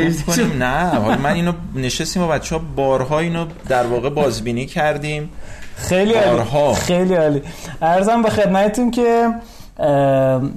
نه 0.59 0.89
حالا 0.89 1.17
من 1.17 1.33
اینو 1.33 1.53
نشستیم 1.75 2.23
و 2.23 2.27
بچه‌ها 2.27 2.61
بارها 2.75 3.19
اینو 3.19 3.45
در 3.67 3.87
واقع 3.87 4.09
بازبینی 4.09 4.65
کردیم. 4.65 5.29
خیلی 5.75 6.13
عالی. 6.13 6.75
خیلی 6.75 7.13
عالی. 7.13 7.41
عرضم 7.81 8.21
به 8.21 8.29
خدمتتون 8.29 8.91
که 8.91 9.29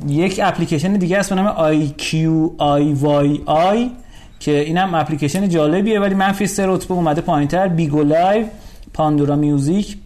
یک 0.09 0.41
اپلیکیشن 0.43 0.93
دیگه 0.93 1.19
هست 1.19 1.31
به 1.31 1.35
نام 1.35 1.73
IQIYI 1.73 4.02
که 4.43 4.59
اینم 4.61 4.95
اپلیکیشن 4.95 5.49
جالبیه 5.49 6.01
ولی 6.01 6.15
منفی 6.15 6.47
سه 6.47 6.67
رتبه 6.67 6.95
اومده 6.95 7.21
پایینتر. 7.21 7.69
بیگو 7.69 8.03
لایو 8.03 8.47
پاندورا 8.95 9.37
میوزیک 9.37 9.97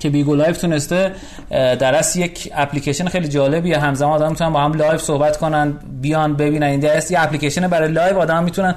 که 0.00 0.10
بیگو 0.10 0.34
لایو 0.34 0.52
تونسته 0.52 1.12
در 1.50 1.94
اصل 1.94 2.20
یک 2.20 2.52
اپلیکیشن 2.54 3.08
خیلی 3.08 3.28
جالبیه. 3.28 3.78
همزمان 3.78 4.12
آدم 4.12 4.30
می‌تونن 4.30 4.52
با 4.52 4.60
هم 4.60 4.72
live 4.72 4.98
صحبت 4.98 5.36
کنن 5.36 5.72
بیان 6.02 6.36
ببینن. 6.36 6.66
این 6.66 6.80
دست 6.80 7.10
یه 7.10 7.20
اپلیکیشن 7.20 7.68
برای 7.68 7.92
live 7.92 8.18
آدم 8.18 8.44
می‌تونن 8.44 8.74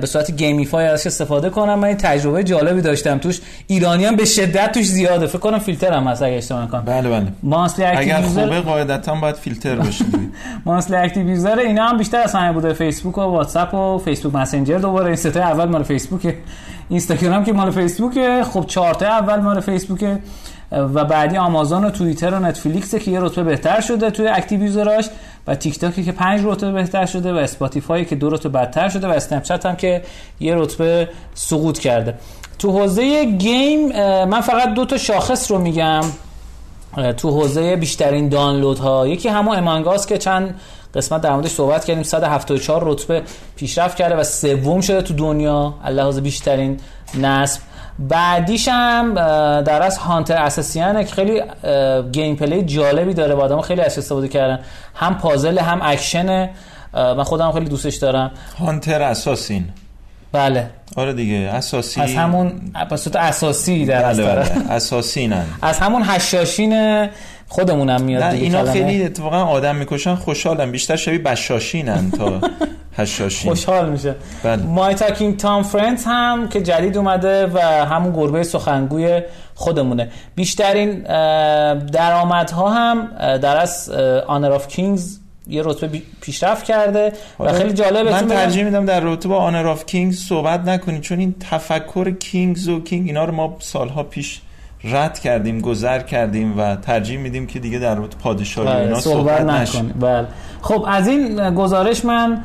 به 0.00 0.06
صورت 0.06 0.30
gamify 0.30 0.86
ازش 0.86 1.06
استفاده 1.06 1.50
کنم. 1.50 1.78
من 1.78 1.88
این 1.88 1.96
تجربه 1.96 2.44
جالبی 2.44 2.80
داشتم 2.80 3.18
توش. 3.18 3.40
ایرانیان 3.66 4.16
به 4.16 4.24
شدت 4.24 4.72
توش 4.72 4.86
زیاده. 4.86 5.26
فکر 5.26 5.38
کنم 5.38 5.58
فیلتر 5.58 5.92
هم 5.92 6.04
هست 6.06 6.22
اگه 6.22 6.36
اشتباه 6.36 6.64
نکنم. 6.64 6.82
بله 6.84 7.10
بله. 7.10 7.26
monthly 7.42 7.84
اگر 7.84 8.22
خوبه 8.22 8.60
قاعدتا 8.60 9.14
باید 9.14 9.34
فیلتر 9.34 9.76
بشه. 9.76 10.04
monthly 10.64 10.96
active 10.96 11.28
user 11.28 11.58
اینا 11.58 11.88
هم 11.88 11.98
بیشتر 11.98 12.20
از 12.20 12.34
همه 12.34 12.52
بوده. 12.52 12.72
فیسبوک 12.72 13.18
و 13.18 13.20
واتساپ 13.20 13.74
و 13.74 13.98
فیسبوک 13.98 14.34
مسنجر 14.34 14.78
دوباره 14.78 15.06
این 15.06 15.16
سه 15.16 15.40
اول 15.40 15.64
مال 15.64 15.82
فیسبوک 15.82 16.34
اینستاگرام 16.88 17.44
که 17.44 17.52
مال 17.52 17.70
فیسبوک 17.70 18.42
خب 18.42 18.64
چهار 18.66 19.04
اول 19.04 19.40
مال 19.40 19.60
فیسبوک 19.60 20.18
و 20.72 21.04
بعدی 21.04 21.36
آمازون 21.36 21.84
و 21.84 21.90
توییتر 21.90 22.30
و 22.30 22.38
نتفلیکس 22.38 22.94
که 22.94 23.10
یه 23.10 23.20
رتبه 23.20 23.42
بهتر 23.42 23.80
شده 23.80 24.10
توی 24.10 24.28
active 24.28 24.62
user 24.62 24.93
اش 24.93 25.08
و 25.46 25.54
تیک 25.54 25.78
تاکی 25.78 26.04
که 26.04 26.12
پنج 26.12 26.40
رتبه 26.44 26.72
بهتر 26.72 27.06
شده 27.06 27.32
و 27.32 27.36
اسپاتیفای 27.36 28.04
که 28.04 28.16
دو 28.16 28.30
رتبه 28.30 28.48
بدتر 28.48 28.88
شده 28.88 29.06
و 29.06 29.10
اسنپ 29.10 29.66
هم 29.66 29.76
که 29.76 30.02
یه 30.40 30.54
رتبه 30.54 31.08
سقوط 31.34 31.78
کرده. 31.78 32.14
تو 32.58 32.72
حوزه 32.72 33.24
game 33.24 33.88
من 34.24 34.40
فقط 34.40 34.74
دو 34.74 34.84
تا 34.84 34.96
شاخص 34.96 35.50
رو 35.50 35.58
میگم. 35.58 36.04
تو 37.16 37.30
حوزه 37.30 37.76
بیشترین 37.76 38.28
دانلود 38.28 38.78
ها 38.78 39.06
یکی 39.06 39.28
همون 39.28 39.56
Among 39.56 39.92
Us 39.92 40.06
که 40.06 40.18
چند 40.18 40.60
قسمت 40.94 41.20
در 41.20 41.32
موردش 41.32 41.50
صحبت 41.50 41.84
کردیم 41.84 42.02
174 42.02 42.82
رتبه 42.84 43.22
پیشرفت 43.56 43.96
کرده 43.96 44.16
و 44.16 44.24
سوم 44.24 44.80
شده 44.80 45.02
تو 45.02 45.14
دنیا 45.14 45.74
از 45.84 45.93
لحاظ 45.93 46.20
بیشترین 46.20 46.80
نصب. 47.20 47.60
بعدیش 47.98 48.68
هم 48.68 49.14
در 49.62 49.82
اصل 49.82 49.98
Hunter 49.98 50.36
Assassin 50.36 50.96
ه 50.96 51.04
که 51.04 51.14
خیلی 51.14 51.42
gameplay 52.12 52.62
جالبی 52.62 53.14
داره 53.14 53.34
با 53.34 53.42
آدم 53.42 53.60
خیلی 53.60 53.80
ازش 53.80 53.98
استفاده 53.98 54.28
کردن. 54.28 54.58
هم 54.94 55.18
puzzle 55.18 55.58
هم 55.58 55.80
اکشن 55.82 56.50
من 56.94 57.22
خودم 57.24 57.52
خیلی 57.52 57.68
دوستش 57.68 57.96
دارم. 57.96 58.30
Hunter 58.58 59.02
Assassin. 59.02 59.64
بله. 60.32 60.70
آره 60.96 61.12
دیگه 61.12 61.36
اساسی. 61.36 62.00
از 62.00 62.14
همون 62.14 62.52
بساط 62.90 63.16
اساسی 63.16 63.86
در 63.86 64.02
بله 64.02 64.24
بله. 64.24 64.70
assassin 64.70 65.29
ن. 65.29 65.44
از 65.62 65.78
همون 65.78 66.02
حشاشین 66.04 67.06
خودمونم 67.54 68.02
میاد 68.02 68.30
دیگه 68.30 68.42
اینا 68.42 68.72
خیلی 68.72 69.04
اتفاقا 69.04 69.44
آدم 69.44 69.76
می‌کشن 69.76 70.14
خوشحالم 70.14 70.72
بیشتر 70.72 70.96
شبیه 70.96 71.18
بشاشینن 71.18 72.10
تا 72.10 72.40
حشاشین 72.98 73.50
خوشحال 73.50 73.90
میشه. 73.90 74.14
بله. 74.42 74.62
مای 74.62 74.94
تاکینگ 74.94 75.36
تام 75.36 75.62
فرندز 75.62 76.04
هم 76.06 76.48
که 76.48 76.62
جدید 76.62 76.96
اومده 76.96 77.46
و 77.46 77.58
همون 77.60 78.12
گربه 78.12 78.42
سخنگوی 78.42 79.22
خودمونه. 79.54 80.08
بیشترین 80.34 80.98
درآمدها 81.78 82.70
هم 82.70 83.08
در 83.38 83.56
اصل 83.56 83.90
Honor 84.26 84.52
of 84.52 84.68
Kings 84.68 85.18
یه 85.48 85.62
رتبه 85.64 86.02
پیشرفت 86.20 86.64
کرده 86.64 87.12
و 87.40 87.52
خیلی 87.52 87.72
جالبه 87.72 88.12
من 88.12 88.26
ترجیح 88.26 88.64
میدم 88.64 88.84
در 88.86 89.00
رتبه 89.00 89.28
با 89.28 89.36
آنر 89.36 89.66
آف 89.66 89.86
کینگز 89.86 90.18
صحبت 90.18 90.60
نکنید 90.60 91.00
چون 91.00 91.18
این 91.18 91.34
تفکر 91.50 92.10
kings 92.10 92.68
و 92.68 92.80
king 92.80 93.06
اینا 93.06 93.24
رو 93.24 93.32
ما 93.32 93.56
سالها 93.60 94.02
پیش 94.02 94.40
رد 94.84 95.18
کردیم 95.18 95.60
گذر 95.60 95.98
کردیم 95.98 96.58
و 96.58 96.76
ترجیح 96.76 97.18
میدیم 97.18 97.46
که 97.46 97.58
دیگه 97.58 97.78
در 97.78 97.94
رابطه 97.94 98.22
پادشاهی 98.22 98.68
بله، 98.68 98.78
اینا 98.78 99.00
صحبت, 99.00 99.38
صحبت 99.38 99.40
نکنیم. 99.40 99.94
بله. 100.00 100.26
خب 100.62 100.84
از 100.88 101.08
این 101.08 101.54
گزارش 101.54 102.04
من 102.04 102.44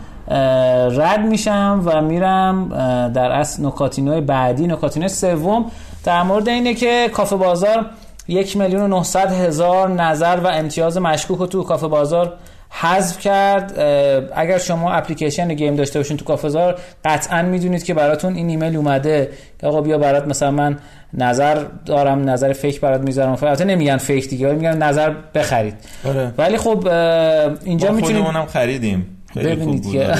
رد 0.98 1.20
میشم 1.20 1.82
و 1.86 2.02
میرم 2.02 2.70
در 3.16 3.32
اصل 3.32 3.66
نکاتینوی 3.66 4.22
بعدی. 4.22 4.68
نکاتینو 4.68 5.08
سوم 5.08 5.66
در 6.04 6.24
مورد 6.24 6.50
اینه 6.50 6.74
که 6.74 7.10
کافه 7.14 7.36
بازار 7.36 7.86
یک 8.28 8.58
میلیون 8.58 8.94
و 8.94 9.04
هزار 9.16 9.90
نظر 9.90 10.40
و 10.44 10.48
امتیاز 10.48 10.98
مشکوک 10.98 11.40
رو 11.40 11.48
تو 11.48 11.64
کافه 11.64 11.88
بازار 11.88 12.34
حذف 12.70 13.20
کرد. 13.20 13.80
اگر 14.36 14.58
شما 14.58 14.92
اپلیکیشن 14.92 15.54
game 15.54 15.76
داشته 15.76 16.00
باشین 16.00 16.18
تو 16.18 16.26
کافزار 16.26 16.80
قطعا 17.06 17.42
می‌دونید 17.42 17.84
که 17.84 17.94
براتون 17.94 18.36
این 18.36 18.50
ایمیل 18.50 18.76
اومده 18.76 19.30
که 19.62 19.68
آقا 19.68 19.82
بیا 19.82 19.98
برات 19.98 20.28
مثلا 20.28 20.52
من 20.52 20.78
نظر 21.14 21.64
دارم 21.86 22.30
نظر 22.30 22.54
fake 22.54 22.82
برات 22.82 23.02
می‌ذارم 23.02 23.38
البته 23.42 23.66
نمیگن 23.66 23.98
fake 23.98 24.30
دیگه 24.30 24.52
میگن 24.52 24.78
نظر 24.78 25.14
بخرید. 25.36 25.74
آره. 26.06 26.34
ولی 26.38 26.58
خب 26.58 26.88
اینجا 27.64 27.92
می‌تونید 27.92 28.18
خودمونم 28.18 28.46
خریدیم. 28.46 29.08
ببینید 29.36 29.92
که 29.92 30.14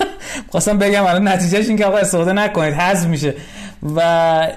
خواستم 0.50 0.78
بگم 0.78 1.06
الان 1.06 1.28
نتیجهش 1.28 1.68
این 1.68 1.78
که 1.78 1.86
آقا 1.86 1.98
استفاده 1.98 2.32
نکنید 2.32 2.74
حذف 2.74 3.06
میشه. 3.06 3.34
و 3.96 4.00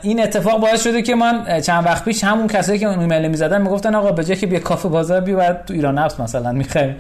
این 0.02 0.24
اتفاق 0.24 0.62
باعث 0.62 0.84
شده 0.84 1.02
که 1.02 1.16
من 1.16 1.62
چند 1.62 1.86
وقت 1.86 2.06
پیش 2.06 2.24
همون 2.24 2.48
کسایی 2.48 2.80
که 2.80 2.86
اون 2.86 3.00
ایمیل 3.00 3.28
می‌زدن 3.28 3.62
می‌گفتن 3.62 3.96
آقا 3.96 4.12
به 4.12 4.24
جای 4.24 4.38
که 4.38 4.48
بیا 4.48 4.60
کافه 4.60 4.90
بازار 4.90 5.22
بیا 5.22 5.54
تو 5.54 5.74
ایران 5.74 5.98
نفس 5.98 6.20
مثلا 6.20 6.52
می‌خریم. 6.52 6.96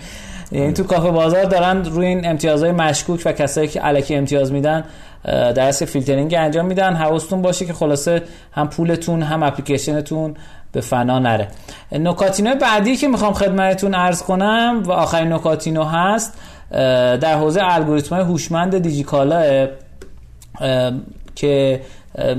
یعنی 0.52 0.74
تو 0.74 0.84
کافه 0.84 1.12
بازار 1.12 1.44
دارن 1.44 1.86
روی 1.86 2.06
این 2.06 2.28
امتیازهای 2.28 2.72
مشکوک 2.72 3.22
و 3.26 3.32
کسایی 3.32 3.68
که 3.68 3.82
علکی 3.82 4.16
امتیاز 4.16 4.52
میدن 4.52 4.84
درس 5.26 5.84
فیلترینگ 5.84 6.36
انجام 6.38 6.66
میدن. 6.66 6.96
حواستون 6.96 7.42
باشه 7.42 7.66
که 7.66 7.74
خلاصه 7.74 8.22
هم 8.52 8.70
پولتون 8.70 9.22
هم 9.22 9.44
اپلیکیشنتون 9.44 10.36
به 10.72 10.82
فنا 10.82 11.20
نره. 11.20 11.48
نکاتینو 11.92 12.56
بعدی 12.56 12.96
که 12.96 13.08
می‌خوام 13.08 13.34
خدمتتون 13.34 13.94
عرض 13.94 14.24
کنم 14.24 14.84
و 14.86 14.92
آخرین 14.92 15.34
نکاتینو 15.34 15.84
هست 15.84 16.34
در 17.22 17.38
حوزه 17.38 17.62
الگوریتم 17.64 18.16
های 18.16 18.24
هوشمند 18.24 18.78
دیجیکالا 18.78 19.68
که 21.36 21.82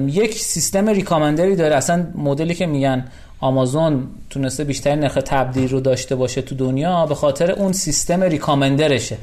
یک 0.06 0.34
سیستم 0.34 0.88
ریکامندری 0.88 1.56
داره. 1.56 1.76
اصلا 1.76 2.06
مدلی 2.14 2.54
که 2.54 2.66
میگن 2.66 3.04
آمازون 3.40 4.08
تونسته 4.30 4.64
بیشتر 4.64 4.94
نرخ 4.94 5.14
تبدیل 5.14 5.68
رو 5.68 5.80
داشته 5.80 6.16
باشه 6.16 6.42
تو 6.42 6.54
دنیا 6.54 7.06
به 7.06 7.14
خاطر 7.14 7.50
اون 7.50 7.72
سیستم 7.72 8.22
ریکامندرشه. 8.22 9.16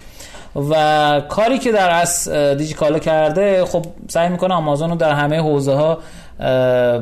و 0.56 1.22
کاری 1.30 1.60
که 1.60 1.72
در 1.72 1.90
از 1.90 2.30
دیجیکالا 2.30 3.00
کرده 3.00 3.66
خب 3.66 3.86
سعی 4.08 4.30
می‌کنه 4.30 4.54
آمازون 4.54 4.90
رو 4.90 4.96
در 4.96 5.14
همه 5.14 5.40
حوزه 5.40 5.74
ها 5.74 5.98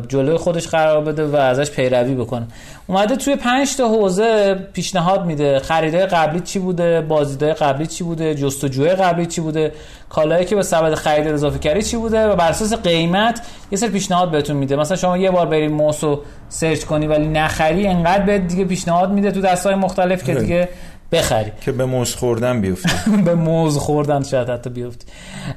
جلوی 0.08 0.38
خودش 0.38 0.68
قرار 0.68 1.02
بده 1.02 1.26
و 1.26 1.36
ازش 1.36 1.72
پیروی 1.72 2.16
بکنه. 2.16 2.48
اومده 2.88 3.16
توی 3.16 3.36
پنج 3.36 3.76
تا 3.78 3.88
حوزه 3.88 4.56
پیشنهاد 4.74 5.26
میده. 5.26 5.60
خریدای 5.60 6.06
قبلی 6.06 6.40
چی 6.40 6.60
بوده؟ 6.60 7.02
بازدیدهای 7.02 7.54
قبلی 7.54 7.88
چی 7.88 8.04
بوده؟ 8.04 8.36
جستجوی 8.36 8.90
قبلی 8.90 9.26
چی 9.26 9.42
بوده؟ 9.42 9.72
کالایی 10.10 10.46
که 10.46 10.56
به 10.56 10.64
سبد 10.64 10.94
خرید 10.94 11.28
اضافه 11.28 11.60
کردی 11.60 11.82
چی 11.82 11.98
بوده؟ 11.98 12.28
و 12.28 12.36
بر 12.36 12.50
اساس 12.50 12.74
قیمت 12.74 13.42
یه 13.72 13.78
سر 13.78 13.88
پیشنهاد 13.88 14.32
بهتون 14.32 14.56
میده. 14.56 14.76
مثلا 14.76 14.98
شما 14.98 15.18
یه 15.18 15.32
بار 15.32 15.46
برید 15.46 15.72
موسو 15.72 16.22
سرچ 16.50 16.84
کنی 16.84 17.08
ولی 17.08 17.28
نخری 17.28 17.88
انقدر 17.88 18.24
به 18.24 18.40
دیگه 18.40 18.66
پیشنهاد 18.66 19.12
میده 19.12 19.32
تو 19.32 19.42
دستای 19.42 19.76
مختلف 19.76 20.24
که 20.24 20.34
دیگه 20.34 20.70
بخری. 21.17 21.51
که 21.62 21.71
به 21.71 21.86
موز 21.86 22.15
خوردن 22.15 22.62
بیفتی. 22.62 23.12
به 23.25 23.36
موز 23.36 23.78
خوردن 23.78 24.23
شاید 24.23 24.49
حتی 24.49 24.69
بیفتی. 24.69 25.06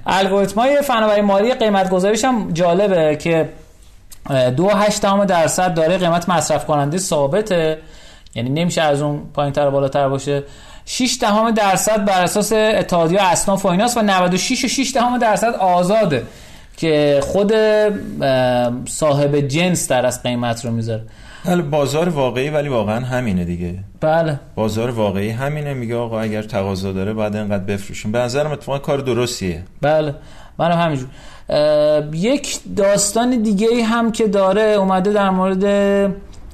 الگوریتم 0.06 0.60
های 0.60 0.82
فناوری 0.82 1.20
مالی 1.20 1.54
قیمت 1.54 1.90
گذاریش 1.90 2.24
هم 2.24 2.52
جالبه 2.52 3.16
که 3.16 3.48
دو 4.56 4.68
هشت 4.68 5.02
درصد 5.26 5.74
داره 5.74 5.98
قیمت 5.98 6.28
مصرف 6.28 6.66
کننده 6.66 6.98
ثابته. 6.98 7.78
یعنی 8.34 8.50
نمیشه 8.50 8.82
از 8.82 9.02
اون 9.02 9.22
پایین 9.34 9.52
تر 9.52 9.70
بالاتر 9.70 10.08
باشه. 10.08 10.42
6 10.84 11.18
دهم 11.20 11.50
درصد 11.50 12.04
بر 12.04 12.22
اساس 12.22 12.52
اتحادیه 12.52 13.22
اسناف 13.22 13.64
و 13.64 13.68
ایناست 13.68 13.96
و 13.96 14.02
96 14.02 14.64
و 14.64 14.68
6 14.68 14.90
دهم 14.94 15.18
درصد 15.18 15.54
آزاده 15.54 16.26
که 16.76 17.20
خود 17.22 17.52
صاحب 18.88 19.40
جنس 19.40 19.88
در 19.88 20.06
از 20.06 20.22
قیمت 20.22 20.64
رو 20.64 20.70
می‌ذاره. 20.70 21.02
بله 21.44 21.62
بازار 21.62 22.08
واقعی 22.08 22.50
ولی 22.50 22.68
واقعا 22.68 23.00
همینه 23.00 23.44
دیگه. 23.44 23.74
بله. 24.00 24.40
بازار 24.54 24.90
واقعی 24.90 25.30
همینه 25.30 25.74
میگه 25.74 25.96
آقا 25.96 26.20
اگر 26.20 26.42
تقاضا 26.42 26.92
داره 26.92 27.14
بعد 27.14 27.36
اینقدر 27.36 27.64
بفروشیم. 27.64 28.12
به 28.12 28.18
نظرم 28.18 28.50
اتفاقا 28.50 28.78
کار 28.78 28.98
درستیه. 28.98 29.62
بله. 29.80 30.14
منم 30.58 30.78
همینجور. 30.78 31.08
یک 32.12 32.58
داستان 32.76 33.42
دیگه 33.42 33.84
هم 33.84 34.12
که 34.12 34.28
داره 34.28 34.62
اومده 34.62 35.12
در 35.12 35.30
مورد 35.30 35.64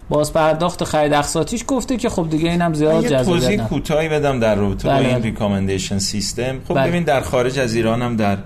باز 0.09 0.33
پرداخت 0.33 0.85
خرید 0.85 1.12
اقساطیش 1.12 1.64
گفته 1.66 1.97
که 1.97 2.09
خب 2.09 2.31
دیگه 2.31 2.51
اینم 2.51 2.75
زیاد 2.75 3.07
جذاب 3.07 3.25
توضیح 3.25 3.62
کوتاهی 3.62 4.09
بدم 4.09 4.40
در 4.40 4.55
رابطه 4.55 4.88
با 4.88 4.97
این 4.97 5.23
ریکامندیشن 5.23 5.99
سیستم 5.99 6.61
خب 6.68 6.75
بله. 6.75 6.88
ببین 6.88 7.03
در 7.03 7.20
خارج 7.20 7.59
از 7.59 7.75
ایران 7.75 8.03
هم 8.03 8.16
در 8.16 8.38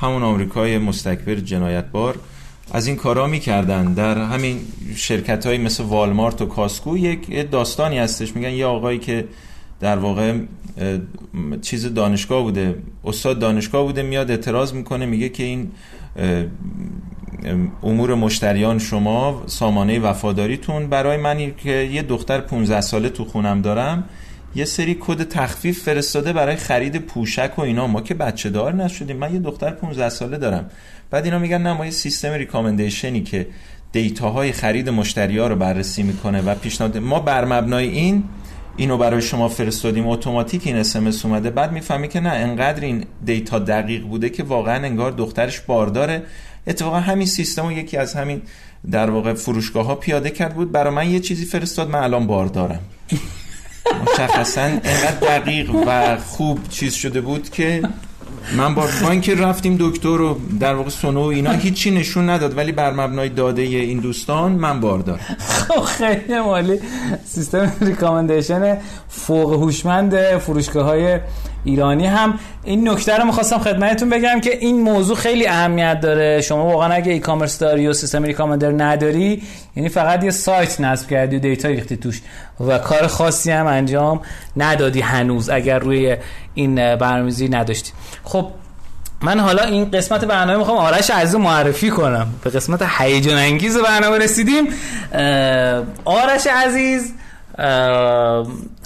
همون 0.00 0.22
آمریکای 0.22 0.78
مستکبر 0.78 1.34
جنایتبار 1.34 2.18
از 2.72 2.86
این 2.86 2.96
کارا 2.96 3.26
می‌کردن. 3.26 3.92
در 3.92 4.18
همین 4.18 4.60
شرکت 4.96 5.46
های 5.46 5.58
مثل 5.58 5.84
والمارت 5.84 6.42
و 6.42 6.46
کاسکو 6.46 6.96
یک 6.96 7.50
داستانی 7.50 7.98
هستش. 7.98 8.36
میگن 8.36 8.50
یه 8.50 8.66
آقایی 8.66 8.98
که 8.98 9.24
در 9.80 9.96
واقع 9.96 10.38
چیز 11.62 11.94
دانشگاه 11.94 12.42
بوده 12.42 12.74
استاد 13.04 13.38
دانشگاه 13.38 13.84
بوده 13.84 14.02
میاد 14.02 14.30
اعتراض 14.30 14.72
می‌کنه 14.72 15.06
میگه 15.06 15.28
که 15.28 15.42
این 15.42 15.70
امور 17.82 18.14
مشتریان 18.14 18.78
شما 18.78 19.42
سامانه 19.46 19.98
وفاداریتون. 19.98 20.86
برای 20.86 21.16
من 21.16 21.54
که 21.56 21.70
یه 21.70 22.02
دختر 22.02 22.40
15 22.40 22.80
ساله 22.80 23.08
تو 23.08 23.24
خونم 23.24 23.62
دارم 23.62 24.04
یه 24.54 24.64
سری 24.64 24.96
کد 25.00 25.28
تخفیف 25.28 25.82
فرستاده 25.82 26.32
برای 26.32 26.56
خرید 26.56 26.96
پوشک 26.96 27.58
و 27.58 27.60
اینا. 27.60 27.86
ما 27.86 28.00
که 28.00 28.14
بچه 28.14 28.50
دار 28.50 28.74
نشدیم. 28.74 29.16
من 29.16 29.34
یه 29.34 29.40
دختر 29.40 29.70
15 29.70 30.08
ساله 30.08 30.38
دارم. 30.38 30.70
بعد 31.10 31.24
اینا 31.24 31.38
میگن 31.38 31.62
نه 31.62 31.72
ما 31.72 31.84
یه 31.84 31.90
سیستم 31.90 32.32
recommendation 32.32 33.16
ی 33.16 33.22
که 33.22 33.46
data 33.92 34.32
های 34.32 34.52
خرید 34.52 34.88
مشتری 34.88 35.38
ها 35.38 35.46
رو 35.46 35.56
بررسی 35.56 36.02
می‌کنه 36.02 36.42
و 36.42 36.54
پیشنهاد 36.54 36.98
ما 36.98 37.20
بر 37.20 37.44
مبنای 37.44 37.88
این 37.88 38.24
اینو 38.76 38.98
برای 38.98 39.22
شما 39.22 39.48
فرستادیم 39.48 40.08
اتوماتیک 40.08 40.66
این 40.66 40.76
اس‌ام‌اس 40.76 41.24
اومده. 41.24 41.50
بعد 41.50 41.72
می‌فهمی 41.72 42.08
که 42.08 42.20
نه 42.20 42.28
انقدر 42.28 42.84
این 42.84 43.04
data 43.24 43.58
دقیق 43.58 44.02
بوده 44.02 44.28
که 44.28 44.42
واقعا 44.42 44.84
انگار 44.84 45.10
دخترش 45.10 45.60
بارداره 45.60 46.22
اتفاقا 46.66 47.00
همین 47.00 47.26
سیستم 47.26 47.66
و 47.66 47.72
یکی 47.72 47.96
از 47.96 48.14
همین 48.14 48.42
در 48.90 49.10
واقع 49.10 49.34
فروشگاه 49.34 49.86
ها 49.86 49.94
پیاده 49.94 50.30
کرد 50.30 50.54
بود. 50.54 50.72
برای 50.72 50.94
من 50.94 51.10
یه 51.10 51.20
چیزی 51.20 51.44
فرستاد 51.44 51.90
من 51.90 52.02
الان 52.02 52.26
باردارم 52.26 52.80
مشخصا 54.02 54.60
انقدر 54.62 55.16
دقیق 55.20 55.70
و 55.86 56.16
خوب 56.16 56.68
چیز 56.68 56.94
شده 56.94 57.20
بود 57.20 57.50
که 57.50 57.82
من 58.56 58.74
با, 58.74 58.88
با 59.02 59.10
اینکه 59.10 59.34
رفتیم 59.34 59.76
دکتر 59.80 60.16
رو 60.16 60.40
در 60.60 60.74
واقع 60.74 60.90
سونو 60.90 61.20
و 61.20 61.26
اینا 61.26 61.52
هیچی 61.52 61.90
نشون 61.90 62.30
نداد 62.30 62.56
ولی 62.56 62.72
بر 62.72 62.92
مبنای 62.92 63.28
داده 63.28 63.62
این 63.62 63.98
دوستان 63.98 64.52
من 64.52 64.80
باردارم 64.80 65.36
خب 65.38 65.80
خیلی 65.80 66.40
مالی 66.40 66.80
سیستم 67.24 67.72
ریکامندیشن 67.80 68.78
فوق 69.08 69.52
هوشمند 69.52 70.38
فروشگاه 70.38 70.84
های 70.84 71.20
ایرانی 71.64 72.06
هم 72.06 72.38
این 72.64 72.88
نکته 72.88 73.16
رو 73.16 73.24
می‌خواستم 73.24 73.58
خدمتتون 73.58 74.10
بگم 74.10 74.40
که 74.40 74.58
این 74.58 74.82
موضوع 74.82 75.16
خیلی 75.16 75.46
اهمیت 75.46 76.00
داره. 76.00 76.40
شما 76.40 76.66
واقعا 76.66 76.92
اگه 76.92 77.12
ای 77.12 77.18
کامرس 77.18 77.58
داری 77.58 77.86
و 77.86 77.92
سیستم 77.92 78.22
ریکامندر 78.22 78.72
نداری 78.84 79.42
یعنی 79.76 79.88
فقط 79.88 80.24
یه 80.24 80.30
سایت 80.30 80.80
نصب 80.80 81.08
کردی 81.08 81.36
و 81.36 81.38
دیتا 81.38 81.68
ریختی 81.68 81.96
توش 81.96 82.22
و 82.60 82.78
کار 82.78 83.06
خاصی 83.06 83.50
هم 83.50 83.66
انجام 83.66 84.20
ندادی 84.56 85.00
هنوز 85.00 85.50
اگر 85.50 85.78
روی 85.78 86.16
این 86.54 86.74
برنامه‌ریزی 86.74 87.48
نداشتی. 87.48 87.92
خب 88.24 88.46
من 89.22 89.40
حالا 89.40 89.62
این 89.62 89.90
قسمت 89.90 90.24
برنامه 90.24 90.58
می‌خوام 90.58 90.78
آرش 90.78 91.10
عزیز 91.10 91.34
معرفی 91.34 91.90
کنم. 91.90 92.26
به 92.44 92.50
قسمت 92.50 92.82
هیجان 92.98 93.38
انگیز 93.38 93.76
برنامه 93.76 94.18
رسیدیم. 94.18 94.66
آرش 96.04 96.46
عزیز 96.46 97.12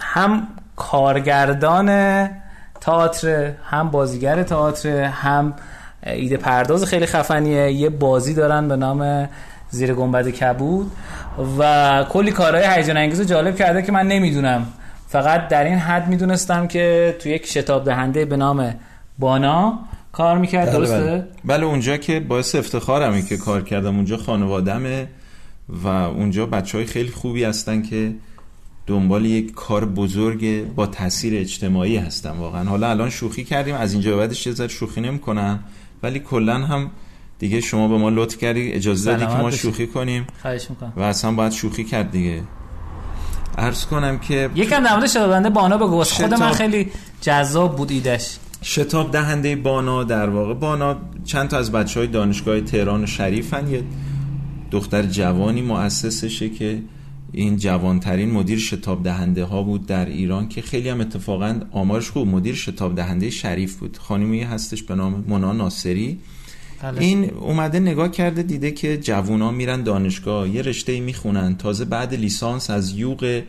هم 0.01 0.49
کارگردان 0.77 1.89
تئاتر 2.85 3.53
هم 3.65 3.91
بازیگر 3.91 4.43
تئاتر 4.43 5.03
هم 5.03 5.55
ایده 6.07 6.37
پرداز 6.37 6.85
خیلی 6.85 7.07
خفنیه 7.07 7.73
یه 7.73 7.89
بازی 7.89 8.35
دارن 8.35 8.69
به 8.69 8.77
نام 8.77 9.29
زیر 9.71 9.95
گنبد 9.95 10.29
کبود 10.29 10.93
و 11.59 12.05
کلی 12.09 12.31
کارهای 12.31 12.65
هیجان 12.67 12.97
انگیز 12.97 13.21
جالب 13.21 13.57
کرده 13.57 13.83
که 13.83 13.93
من 13.93 14.09
نمی‌دونم 14.09 14.67
فقط 15.09 15.49
در 15.49 15.65
این 15.65 15.79
حد 15.79 16.09
می‌دونستم 16.09 16.67
که 16.67 17.17
تو 17.19 17.29
یک 17.29 17.47
شتاب 17.47 17.85
دهنده 17.85 18.25
به 18.25 18.37
نام 18.37 18.75
بانا 19.19 19.79
کار 20.13 20.39
می‌کرد 20.39 20.69
بله 20.69 20.79
درسته؟ 20.79 21.05
بله. 21.05 21.27
بله 21.45 21.65
اونجا 21.67 21.97
که 21.97 22.21
باعث 22.21 22.55
افتخارمه 22.55 23.23
که 23.23 23.37
کار 23.37 23.63
کردم 23.63 23.97
اونجا 23.97 24.17
خانوادمه 24.17 25.07
و 25.69 25.89
اونجا 25.89 26.47
بچه 26.47 26.79
های 26.79 26.87
خیلی 26.87 27.11
خوبی 27.11 27.45
هستن 27.45 27.83
که 27.83 28.13
دنبال 28.87 29.25
یک 29.25 29.53
کار 29.53 29.85
بزرگ 29.85 30.75
با 30.75 30.87
تاثیر 30.87 31.41
اجتماعی 31.41 31.97
هستم 31.97 32.41
واقعا. 32.41 32.65
حالا 32.65 32.91
الان 32.91 33.11
شوخی 33.11 33.45
کردیم 33.45 33.75
از 33.75 33.93
اینجا 33.93 34.17
بعدش 34.17 34.47
یه 34.47 34.69
شوخی 34.69 35.01
نمی‌کنم 35.01 35.65
ولی 36.03 36.19
کلا 36.19 36.55
هم 36.55 36.91
دیگه 37.39 37.61
شما 37.61 37.89
به 37.89 37.99
ما 37.99 38.11
لطف 38.11 38.39
کردی 38.39 38.73
اجازه 38.73 39.11
دادی 39.11 39.27
که 39.27 39.43
ما 39.43 39.51
شوخی 39.51 39.87
کنیم. 39.87 40.27
و 40.97 41.01
اصلا 41.01 41.33
باید 41.33 41.53
شوخی 41.53 41.85
کرد 41.85 42.11
دیگه. 42.11 42.43
عرض 43.59 43.87
کنم 43.87 44.19
که 44.19 44.51
یکم 44.55 44.85
در 44.85 44.95
مورد 44.95 45.07
شتاب 45.07 45.49
بانا 45.49 45.77
بگو. 45.77 46.05
خود 46.05 46.35
من 46.35 46.53
خیلی 46.53 46.91
جذاب 47.21 47.77
بود 47.77 47.91
ایدش 47.91 48.39
شتاب 48.63 49.11
دهنده 49.11 49.57
بانا 49.57 50.05
در 50.05 50.29
واقع. 50.29 50.55
بانا 50.55 50.97
چند 51.25 51.49
تا 51.49 51.59
از 51.59 51.73
بچه 51.73 52.01
های 52.01 52.07
دانشگاه 52.07 52.61
تهران 52.61 53.05
و 53.05 53.07
شریفن. 53.07 53.69
یه 53.69 53.83
دختر 54.71 55.03
جوانی 55.03 55.63
مؤسسشه 55.63 56.49
که 56.49 56.83
این 57.35 57.57
جوانترین 57.57 58.31
مدیر 58.31 58.59
شتاب 58.59 59.03
دهنده 59.03 59.45
ها 59.45 59.63
بود 59.63 59.87
در 59.87 60.07
ایران 60.07 60.49
که 60.49 60.63
خیلی 60.63 60.89
هم 60.89 61.01
اتفاقا 61.01 61.61
آمارش 61.73 62.11
خوب 62.11 62.29
مدیر 62.29 62.55
شتاب 62.55 62.95
دهنده 62.95 63.31
شریف 63.31 63.77
بود. 63.77 63.99
خانمی 63.99 64.43
هستش 64.43 64.83
به 64.83 64.95
نام 64.95 65.25
مونا 65.29 65.53
ناصری. 65.53 66.19
بله. 66.83 67.01
این 67.01 67.31
اومده 67.31 67.81
نگاه 67.81 68.11
کرده 68.11 68.43
دیده 68.43 68.71
که 68.71 68.97
جوونا 68.97 69.51
میرن 69.51 69.83
دانشگاه 69.83 70.49
یه 70.49 70.63
رشته 70.63 71.01
می‌خونن. 71.01 71.57
تازه 71.57 71.85
بعد 71.85 72.15
لیسانس 72.15 72.71
از 72.71 72.93
یوغ 72.93 73.43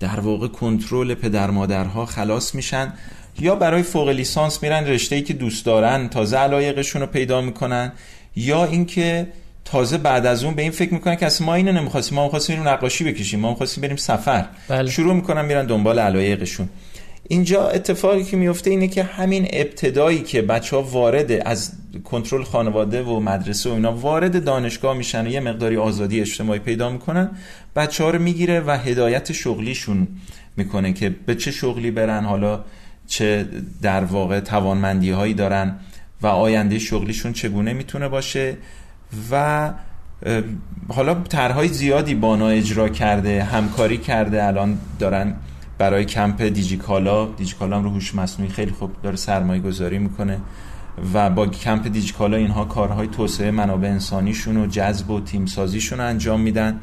در 0.00 0.20
واقع 0.20 0.48
کنترل 0.48 1.14
پدر 1.14 1.50
مادرها 1.50 2.06
خلاص 2.06 2.54
میشن. 2.54 2.92
یا 3.40 3.54
برای 3.54 3.82
فوق 3.82 4.08
لیسانس 4.08 4.62
میرن 4.62 4.84
رشته 4.84 5.16
ای 5.16 5.22
که 5.22 5.34
دوست 5.34 5.66
دارن 5.66 6.08
تازه 6.08 6.36
علایقشون 6.36 7.02
رو 7.02 7.06
پیدا 7.06 7.40
می‌کنن. 7.40 7.92
یا 8.36 8.64
اینکه 8.64 9.28
تازه 9.72 9.98
بعد 9.98 10.26
از 10.26 10.44
اون 10.44 10.54
به 10.54 10.62
این 10.62 10.70
فکر 10.70 10.94
می‌کنن 10.94 11.16
که 11.16 11.26
اصلا 11.26 11.46
ما 11.46 11.54
اینو 11.54 11.72
نمی‌خواستیم 11.72 12.16
ما 12.16 12.24
می‌خواستیم 12.24 12.56
بریم 12.56 12.68
نقاشی 12.68 13.04
بکشیم 13.04 13.40
ما 13.40 13.50
می‌خواستیم 13.50 13.82
بریم 13.82 13.96
سفر. 13.96 14.44
بله. 14.68 14.90
شروع 14.90 15.14
می‌کنن 15.14 15.44
میرن 15.44 15.66
دنبال 15.66 15.98
علایقشون. 15.98 16.68
اینجا 17.28 17.68
اتفاقی 17.68 18.24
که 18.24 18.36
میفته 18.36 18.70
اینه 18.70 18.88
که 18.88 19.02
همین 19.02 19.46
ابتدایی 19.52 20.20
که 20.20 20.42
بچه 20.42 20.76
ها 20.76 20.82
وارد 20.82 21.32
از 21.32 21.72
کنترل 22.04 22.42
خانواده 22.42 23.02
و 23.02 23.20
مدرسه 23.20 23.70
و 23.70 23.72
اینا 23.72 23.92
وارد 23.92 24.44
دانشگاه 24.44 24.96
میشن 24.96 25.26
و 25.26 25.30
یه 25.30 25.40
مقداری 25.40 25.76
آزادی 25.76 26.20
اجتماعی 26.20 26.58
پیدا 26.58 26.90
می‌کنن 26.90 27.30
بچه 27.76 28.04
ها 28.04 28.10
رو 28.10 28.18
می‌گیره 28.18 28.60
و 28.60 28.70
هدایت 28.70 29.32
شغلیشون 29.32 30.08
می‌کنه 30.56 30.92
که 30.92 31.14
به 31.26 31.34
چه 31.34 31.50
شغلی 31.50 31.90
برن 31.90 32.24
حالا 32.24 32.64
چه 33.06 33.46
در 33.82 34.04
واقع 34.04 34.40
توانمندی 34.40 35.10
هایی 35.10 35.34
دارن 35.34 35.76
و 36.22 36.26
آینده 36.26 36.78
شغلیشون 36.78 37.32
چگونه 37.32 37.72
می‌تونه 37.72 38.08
باشه. 38.08 38.56
و 39.30 39.72
حالا 40.88 41.14
طرحهای 41.14 41.68
زیادی 41.68 42.14
بانا 42.14 42.48
اجرا 42.48 42.88
کرده 42.88 43.44
همکاری 43.44 43.98
کرده 43.98 44.44
الان 44.44 44.78
دارن 44.98 45.34
برای 45.78 46.04
کمپ 46.04 46.42
دیجیکالا 46.42 47.26
دیجیکالا 47.26 47.76
هم 47.76 47.84
رو 47.84 47.90
هوش 47.90 48.14
مصنوعی 48.14 48.52
خیلی 48.52 48.70
خوب 48.70 48.90
داره 49.02 49.16
سرمایه 49.16 49.62
گذاری 49.62 49.98
می‌کنه 49.98 50.38
و 51.14 51.30
با 51.30 51.46
کمپ 51.46 51.88
دیجیکالا 51.88 52.36
اینها 52.36 52.64
کارهای 52.64 53.06
توسعه 53.06 53.50
منابع 53.50 53.88
انسانیشون 53.88 54.56
و 54.56 54.66
جذب 54.66 55.10
و 55.10 55.20
تیم 55.20 55.46
سازیشون 55.46 56.00
انجام 56.00 56.40
میدن. 56.40 56.80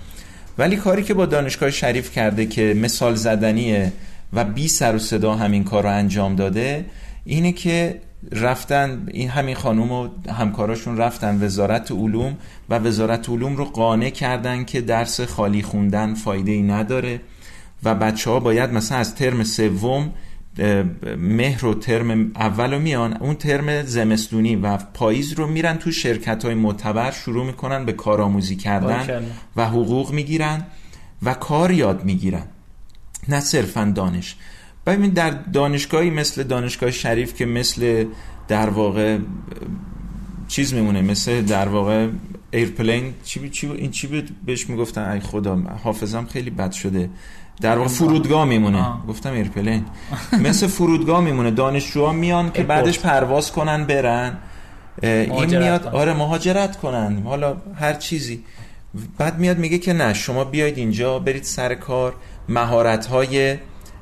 ولی 0.57 0.75
کاری 0.75 1.03
که 1.03 1.13
با 1.13 1.25
دانشگاه 1.25 1.71
شریف 1.71 2.11
کرده 2.11 2.45
که 2.45 2.73
مثال 2.81 3.15
زدنیه 3.15 3.93
و 4.33 4.43
بی 4.43 4.67
سر 4.67 4.95
و 4.95 4.99
صدا 4.99 5.35
همین 5.35 5.63
کار 5.63 5.83
رو 5.83 5.89
انجام 5.89 6.35
داده 6.35 6.85
اینه 7.25 7.51
که 7.51 8.01
رفتن 8.31 9.07
این 9.11 9.29
همین 9.29 9.55
خانوم 9.55 9.91
و 9.91 10.09
همکاراشون 10.31 10.97
رفتن 10.97 11.43
وزارت 11.43 11.91
علوم 11.91 12.37
و 12.69 12.79
وزارت 12.79 13.29
علوم 13.29 13.55
رو 13.55 13.65
قانع 13.65 14.09
کردن 14.09 14.63
که 14.63 14.81
درس 14.81 15.21
خالی 15.21 15.61
خوندن 15.61 16.13
فایده 16.13 16.51
ای 16.51 16.61
نداره 16.61 17.21
و 17.83 17.95
بچه 17.95 18.29
ها 18.29 18.39
باید 18.39 18.73
مثلا 18.73 18.97
از 18.97 19.15
ترم 19.15 19.43
سوم 19.43 20.13
مهر 21.17 21.65
و 21.65 21.73
ترم 21.73 22.31
اول 22.35 22.73
رو 22.73 22.79
میان 22.79 23.17
اون 23.17 23.35
ترم 23.35 23.83
زمستونی 23.83 24.55
و 24.55 24.77
پاییز 24.77 25.33
رو 25.33 25.47
میرن 25.47 25.77
تو 25.77 25.91
شرکت 25.91 26.45
های 26.45 26.53
معتبر 26.53 27.11
شروع 27.11 27.45
می‌کنن 27.45 27.85
به 27.85 27.93
کارآموزی 27.93 28.55
کردن 28.55 29.25
و 29.55 29.65
حقوق 29.65 30.11
می‌گیرن 30.11 30.65
و 31.23 31.33
کار 31.33 31.71
یاد 31.71 32.03
می‌گیرن 32.03 32.43
نه 33.27 33.39
صرفا 33.39 33.91
دانش. 33.95 34.35
ببین 34.85 35.09
در 35.09 35.29
دانشگاهی 35.29 36.09
مثل 36.09 36.43
دانشگاه 36.43 36.91
شریف 36.91 37.33
که 37.33 37.45
مثل 37.45 38.05
در 38.47 38.69
واقع 38.69 39.17
چیز 40.47 40.73
میمونه 40.73 41.01
مثل 41.01 41.41
در 41.41 41.67
واقع 41.67 42.07
airplane 42.51 43.13
چی 43.23 43.49
چی 43.49 43.71
این 43.71 43.91
چی 43.91 44.07
بود 44.07 44.29
بهش 44.45 44.69
می‌گفتن؟ 44.69 45.09
ای 45.09 45.19
خدا 45.19 45.55
حافظم 45.83 46.25
خیلی 46.25 46.49
بد 46.49 46.71
شده. 46.71 47.09
در 47.61 47.77
واقع 47.77 47.89
فرودگاه 47.89 48.45
میمونه. 48.45 48.77
آه. 48.77 49.05
گفتم 49.07 49.33
airplane. 49.33 49.85
مثل 50.31 50.67
فرودگاه 50.67 51.21
میمونه. 51.21 51.51
دانشجوها 51.51 52.11
میان 52.11 52.51
که 52.51 52.63
بعدش 52.63 52.99
پرواز 52.99 53.51
کنن 53.51 53.83
برن. 53.83 54.37
این 55.03 55.45
میاد 55.45 55.87
آره 55.87 56.13
مهاجرت 56.13 56.77
کنن. 56.77 57.21
حالا 57.23 57.57
هر 57.75 57.93
چیزی. 57.93 58.43
بعد 59.17 59.39
میاد 59.39 59.57
میگه 59.57 59.77
که 59.77 59.93
نه 59.93 60.13
شما 60.13 60.43
بیاید 60.43 60.77
اینجا 60.77 61.19
برید 61.19 61.43
سر 61.43 61.75
کار. 61.75 62.13
مهارت 62.49 63.05
های 63.05 63.57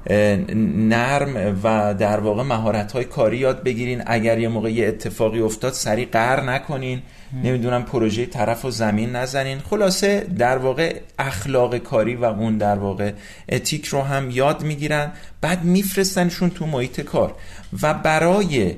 نرم 0.09 1.59
و 1.63 1.93
در 1.93 2.19
واقع 2.19 2.43
مهارت 2.43 2.91
های 2.91 3.03
کاری 3.03 3.37
یاد 3.37 3.63
بگیرین. 3.63 4.03
اگر 4.05 4.39
یه 4.39 4.47
موقع 4.47 4.71
یه 4.71 4.87
اتفاقی 4.87 5.39
افتاد 5.39 5.73
سریع 5.73 6.07
قهر 6.11 6.41
نکنین. 6.41 7.01
نمی‌دونم 7.43 7.83
پروژه 7.83 8.25
طرف 8.25 8.65
و 8.65 8.71
زمین 8.71 9.15
نزنین. 9.15 9.59
خلاصه 9.59 10.27
در 10.37 10.57
واقع 10.57 10.95
اخلاق 11.19 11.77
کاری 11.77 12.15
و 12.15 12.25
اون 12.25 12.57
در 12.57 12.75
واقع 12.75 13.11
اتیک 13.49 13.85
رو 13.85 14.01
هم 14.01 14.29
یاد 14.31 14.63
می‌گیرن. 14.63 15.11
بعد 15.41 15.63
میفرستنشون 15.63 16.49
تو 16.49 16.65
محیط 16.65 17.01
کار. 17.01 17.35
و 17.81 17.93
برای 17.93 18.75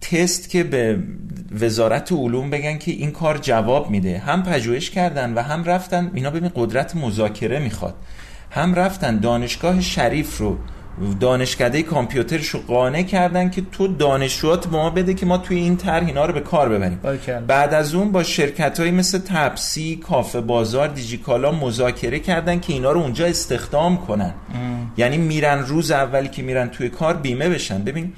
تست 0.00 0.50
که 0.50 0.64
به 0.64 0.98
وزارت 1.60 2.12
علوم 2.12 2.50
بگن 2.50 2.78
که 2.78 2.90
این 2.90 3.10
کار 3.10 3.38
جواب 3.38 3.90
میده 3.90 4.18
هم 4.18 4.42
پژوهش 4.42 4.90
کردن 4.90 5.34
و 5.34 5.42
هم 5.42 5.64
رفتن. 5.64 6.10
اینا 6.14 6.30
ببین 6.30 6.50
قدرت 6.54 6.96
مذاکره 6.96 7.58
می‌خواد. 7.58 7.94
هم 8.54 8.74
رفتن 8.74 9.18
دانشگاه 9.18 9.80
شریف 9.80 10.38
رو. 10.38 10.58
دانشکده 11.20 11.82
کامپیوترش 11.82 12.46
رو 12.46 12.60
قانع 12.60 13.02
کردن 13.02 13.50
که 13.50 13.62
تو 13.72 13.88
دانشجوات 13.88 14.66
به 14.66 14.76
ما 14.76 14.90
بده 14.90 15.14
که 15.14 15.26
ما 15.26 15.38
توی 15.38 15.58
این 15.58 15.76
طرح 15.76 16.06
اینا 16.06 16.26
رو 16.26 16.32
به 16.32 16.40
کار 16.40 16.68
ببریم. 16.68 17.00
بعد 17.46 17.74
از 17.74 17.94
اون 17.94 18.12
با 18.12 18.22
شرکت 18.22 18.80
های 18.80 18.90
مثل 18.90 19.18
تپسی 19.18 19.96
کافه 19.96 20.40
بازار 20.40 20.88
دیجیکالا 20.88 21.52
مذاکره 21.52 22.18
کردن 22.18 22.60
که 22.60 22.72
اینا 22.72 22.92
رو 22.92 23.00
اونجا 23.00 23.26
استخدام 23.26 23.96
کنن. 24.06 24.34
یعنی 24.96 25.16
میرن 25.16 25.58
روز 25.58 25.90
اولی 25.90 26.28
که 26.28 26.42
میرن 26.42 26.68
توی 26.68 26.88
کار 26.88 27.14
بیمه 27.14 27.48
بشن. 27.48 27.84
ببین 27.84 28.12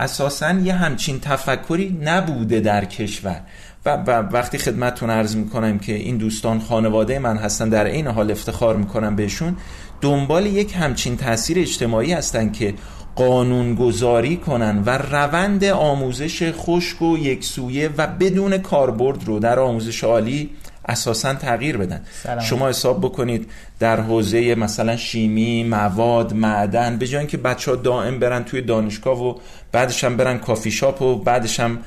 اساسا 0.00 0.52
یه 0.52 0.74
همچین 0.74 1.20
تفکری 1.20 1.98
نبوده 2.02 2.60
در 2.60 2.84
کشور. 2.84 3.40
و, 3.86 3.90
وقتی 4.32 4.58
خدمتتون 4.58 5.10
عرض 5.10 5.36
می‌کنم 5.36 5.78
که 5.78 5.94
این 5.94 6.16
دوستان 6.16 6.60
خانواده 6.60 7.18
من 7.18 7.36
هستن 7.36 7.68
در 7.68 7.84
این 7.84 8.06
حال 8.06 8.30
افتخار 8.30 8.76
می‌کنم 8.76 9.16
بهشون 9.16 9.56
دنبال 10.00 10.46
یک 10.46 10.74
همچین 10.76 11.16
تاثیر 11.16 11.58
اجتماعی 11.58 12.12
هستن 12.12 12.52
که 12.52 12.74
قانون 13.16 13.74
گذاری 13.74 14.36
کنن 14.36 14.82
و 14.86 14.98
روند 14.98 15.64
آموزش 15.64 16.52
خشک 16.52 17.02
و 17.02 17.18
یکسویه 17.18 17.90
و 17.98 18.06
بدون 18.06 18.58
کاربرد 18.58 19.24
رو 19.24 19.38
در 19.38 19.58
آموزش 19.58 20.04
عالی 20.04 20.50
اساسا 20.88 21.34
تغییر 21.34 21.76
بدن 21.76 22.00
سلام. 22.22 22.40
شما 22.40 22.68
حساب 22.68 23.00
بکنید 23.00 23.50
در 23.78 24.00
حوزه 24.00 24.54
مثلا 24.54 24.96
شیمی 24.96 25.64
مواد 25.64 26.34
معدن 26.34 26.96
به 26.96 27.06
جای 27.06 27.18
اینکه 27.18 27.36
بچه 27.36 27.70
ها 27.70 27.76
دائم 27.76 28.18
برن 28.18 28.44
توی 28.44 28.62
دانشگاه 28.62 29.22
و 29.22 29.34
بعدش 29.72 30.04
هم 30.04 30.16
برن 30.16 30.38
کافی 30.38 30.70
شاپ 30.70 31.02
و 31.02 31.16
بعدش 31.16 31.60
هم 31.60 31.78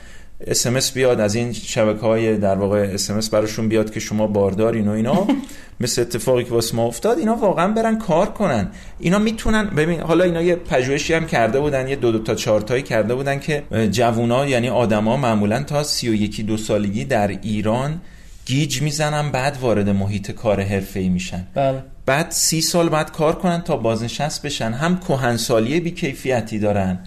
اسمس 0.48 0.92
بیاد 0.92 1.20
از 1.20 1.36
این 1.36 1.54
شبکه 1.54 2.02
های 2.02 2.38
در 2.38 2.56
واقع 2.56 2.90
اسمس 2.94 3.30
براشون 3.30 3.70
بیاد 3.70 3.92
که 3.92 4.00
شما 4.00 4.28
باردارین 4.28 4.88
و 4.88 4.92
اینا. 4.92 5.28
مثل 5.80 6.02
اتفاقی 6.02 6.44
که 6.44 6.52
واسه 6.52 6.76
ما 6.76 6.86
افتاد 6.86 7.20
اینا 7.20 7.36
واقعا 7.36 7.68
برن 7.68 7.98
کار 7.98 8.30
کنن. 8.30 8.68
اینا 9.00 9.20
می‌تونن 9.20 9.64
ببین 9.66 10.00
حالا 10.00 10.24
اینا 10.24 10.42
یه 10.42 10.56
پژوهشی 10.56 11.14
هم 11.14 11.26
کرده 11.26 11.60
بودن 11.60 11.88
یه 11.88 11.96
دو 11.96 12.12
دو 12.12 12.20
تا 12.20 12.36
چهار 12.36 12.62
تایی 12.62 12.84
کرده 12.84 13.16
بودن 13.16 13.40
که 13.40 13.64
جوونا 13.92 14.46
یعنی 14.46 14.70
آدما 14.70 15.18
معمولا 15.18 15.64
تا 15.64 15.84
31 15.84 16.46
دو 16.46 16.58
سالگی 16.58 17.06
در 17.06 17.28
ایران 17.28 18.02
گیج 18.46 18.82
می‌زنن 18.82 19.32
بعد 19.32 19.58
وارد 19.62 19.90
محیط 19.90 20.32
کار 20.32 20.62
حرفه‌ای 20.62 21.10
میشن. 21.10 21.48
بله. 21.54 21.84
بعد 22.06 22.32
سی 22.32 22.62
سال 22.62 22.90
بعد 22.90 23.12
کار 23.12 23.36
کنن 23.36 23.62
تا 23.62 23.78
بازنشست 23.78 24.42
بشن. 24.42 24.72
هم 24.72 25.00
کهنسالی 25.00 25.80
بیکیفیتی 25.80 26.60
دارن. 26.60 27.00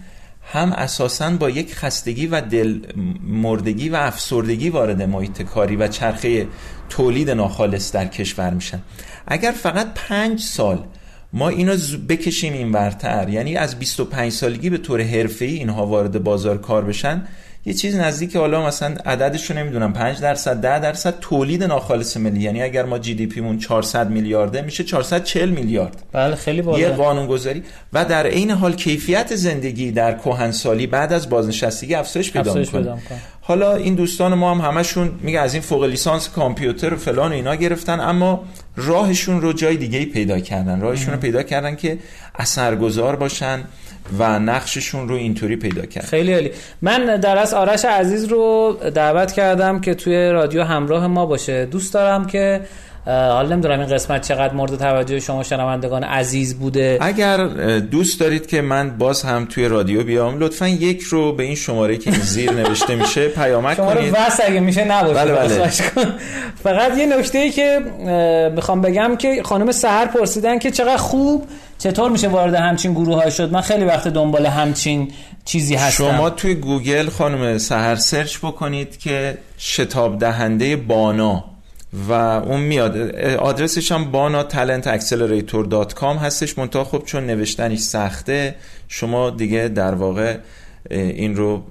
هم 0.53 0.73
اساسا 0.73 1.31
با 1.31 1.51
یک 1.51 1.75
خستگی 1.75 2.27
و 2.27 2.41
دل 2.41 2.81
مردگی 3.23 3.89
و 3.89 3.95
افسردگی 3.97 4.71
وارد 4.71 5.03
محیط 5.03 5.43
کاری 5.43 5.77
و 5.77 5.89
چرخه 5.89 6.47
تولید 6.89 7.31
ناخالص 7.31 7.93
در 7.93 8.07
کشور 8.07 8.51
میشن. 8.51 8.83
اگر 9.27 9.53
فقط 9.53 9.87
پنج 9.95 10.41
سال 10.41 10.85
ما 11.33 11.49
اینو 11.49 11.77
بکشیم 12.09 12.53
این 12.53 12.73
ورتر 12.73 13.29
یعنی 13.29 13.57
از 13.57 13.79
25 13.79 14.33
سالگی 14.33 14.71
به 14.71 14.79
طور 14.79 15.03
حرفه‌ای 15.03 15.55
اینها 15.55 15.87
وارد 15.87 16.25
بازار 16.25 16.59
کار 16.59 16.85
بشن 16.85 17.27
یه 17.67 17.75
چیز 17.75 17.97
نزدیک 17.97 18.37
حالا 18.37 18.67
مثلا 18.67 18.95
عددش 19.07 19.51
رو 19.51 19.59
نمی‌دونم 19.59 19.93
5 19.93 20.21
درصد 20.21 20.61
10 20.61 20.79
درصد 20.79 21.15
تولید 21.21 21.65
ناخالص 21.65 22.17
ملی. 22.17 22.41
یعنی 22.41 22.63
اگر 22.63 22.85
ما 22.85 22.99
جی 22.99 23.15
دی 23.15 23.27
پیمون 23.27 23.59
400 23.59 24.11
میلیارده 24.11 24.63
میشه 24.63 24.85
440 24.85 25.51
میلیارد. 25.51 26.03
بله 26.13 26.35
خیلی 26.35 26.63
بالا. 26.63 26.79
یه 26.79 26.89
قانون 26.89 27.27
گذاری 27.27 27.63
و 27.93 28.05
در 28.05 28.27
عین 28.27 28.51
حال 28.51 28.75
کیفیت 28.75 29.37
زندگی 29.37 29.91
در 29.91 30.19
کهنسالی 30.19 30.87
بعد 30.87 31.13
از 31.13 31.29
بازنشستگی 31.29 31.95
افزایش 31.95 32.33
پیدا 32.33 32.55
می‌کنه. 32.55 32.99
حالا 33.41 33.77
این 33.77 33.95
دوستان 33.95 34.35
ما 34.35 34.55
هم 34.55 34.71
همشون 34.71 35.11
میگه 35.21 35.41
از 35.41 35.55
این 35.55 35.63
فوق 35.63 35.85
لیسانس 35.85 36.29
کامپیوتر 36.29 36.95
و 36.95 36.97
فلان 36.97 37.31
و 37.31 37.35
اینا 37.35 37.55
گرفتن 37.55 38.01
اما 38.01 38.45
راهشون 38.77 39.41
رو 39.41 39.53
جای 39.53 39.77
دیگه 39.77 40.05
پیدا 40.05 40.41
کردن. 40.41 40.81
راهشون 40.81 41.15
رو 41.15 41.21
پیدا 41.21 41.43
کردن 41.43 41.77
که 41.77 41.99
اثرگذار 42.35 43.17
باشن. 43.17 43.65
و 44.19 44.39
نقششون 44.39 45.09
رو 45.09 45.15
اینطوری 45.15 45.57
پیدا 45.57 45.87
کرد. 45.87 46.05
خیلی 46.05 46.35
عالی. 46.35 46.51
من 46.83 47.17
در 47.17 47.39
از 47.39 47.55
آرش 47.55 47.85
عزیز 47.85 48.25
رو 48.25 48.77
دعوت 48.95 49.33
کردم 49.33 49.81
که 49.81 49.95
توی 49.95 50.29
رادیو 50.29 50.63
همراه 50.63 51.07
ما 51.07 51.27
باشه. 51.27 51.67
دوست 51.67 51.95
دارم 51.95 52.27
که 52.27 52.61
حالا 53.07 53.49
نمی‌دونم 53.49 53.81
این 53.81 53.89
قسمت 53.89 54.29
چقدر 54.29 54.55
مورد 54.55 54.77
توجه 54.79 55.21
شما 55.21 55.43
شنوندگان 55.43 56.05
عزیز 56.05 56.59
بوده. 56.59 56.99
اگر 57.01 57.47
دوست 57.79 58.21
دارید 58.21 58.47
که 58.47 58.63
من 58.63 58.99
باز 58.99 59.23
هم 59.23 59.47
توی 59.51 59.69
رادیو 59.69 60.05
بیام 60.05 60.39
لطفا 60.39 60.69
یک 60.69 61.01
رو 61.03 61.33
به 61.33 61.43
این 61.43 61.55
شماره 61.55 61.97
که 61.97 62.11
زیر 62.11 62.53
نوشته 62.53 62.95
میشه 62.95 63.29
پیامک 63.29 63.77
کنید. 63.77 64.15
شماره 64.15 64.45
اگه 64.45 64.61
میشه 64.61 64.85
نباشه. 64.85 65.15
بله 65.15 65.33
بله. 65.33 65.71
فقط 66.63 66.99
یه 66.99 67.19
نکته 67.19 67.39
ای 67.39 67.51
که 67.51 67.81
می‌خوام 68.55 68.81
بگم 68.81 69.17
که 69.17 69.43
خانم 69.43 69.73
سهر 69.73 70.07
پرسیدن 70.07 70.59
که 70.59 70.71
چقدر 70.71 70.97
خوب 70.97 71.47
چطور 71.79 72.11
میشه 72.11 72.29
وارد 72.29 72.55
همچین 72.55 72.93
گروه 72.93 73.23
های 73.23 73.31
شد؟ 73.31 73.53
من 73.53 73.61
خیلی 73.61 73.85
وقت 73.85 74.09
دنبال 74.09 74.47
همچین 74.47 75.13
چیزی 75.45 75.75
هستم. 75.75 75.91
شما 75.91 76.31
توی 76.31 76.55
گوگل 76.55 77.09
خانم 77.09 77.59
سحر 77.59 77.97
search 77.97 78.39
بکنید 78.39 78.99
که 78.99 79.39
شتاب 79.59 80.19
دهنده 80.19 80.77
بانا. 80.77 81.45
و 82.09 82.13
اون 82.13 82.61
میاد. 82.61 82.97
آدرسش 83.39 83.93
هم 83.93 84.05
بانا 84.11 84.49
talent 84.49 84.85
accelerator.com 84.85 86.05
هستش. 86.05 86.59
منتها 86.59 86.85
خب 86.85 87.03
چون 87.07 87.27
نوشتنش 87.27 87.79
سخته 87.79 88.55
شما 88.89 89.31
دیگه 89.31 89.69
در 89.69 89.95
واقع 89.95 90.37
این 90.91 91.37
رو 91.37 91.63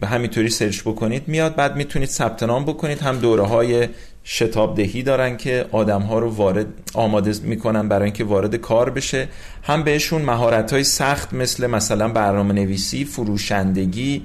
به 0.00 0.06
همینطوری 0.06 0.48
search 0.48 0.80
بکنید. 0.80 1.28
میاد 1.28 1.56
بعد 1.56 1.76
می‌تونید 1.76 2.08
ثبت 2.08 2.42
نام 2.42 2.64
بکنید. 2.64 2.98
هم 2.98 3.18
دوره 3.18 3.42
های 3.42 3.88
شتاب 4.24 4.76
دهی 4.76 5.02
دارن 5.02 5.36
که 5.36 5.66
آدم 5.72 6.02
ها 6.02 6.18
رو 6.18 6.30
وارد 6.30 6.66
آماده 6.94 7.32
می‌کنن 7.42 7.88
برای 7.88 8.04
اینکه 8.04 8.24
وارد 8.24 8.56
کار 8.56 8.90
بشه. 8.90 9.28
هم 9.62 9.82
بهشون 9.82 10.22
مهارت 10.22 10.72
های 10.72 10.84
سخت 10.84 11.34
مثل 11.34 11.66
مثلا 11.66 12.08
برنامه 12.08 12.54
نویسی 12.54 13.04
فروشندگی 13.04 14.22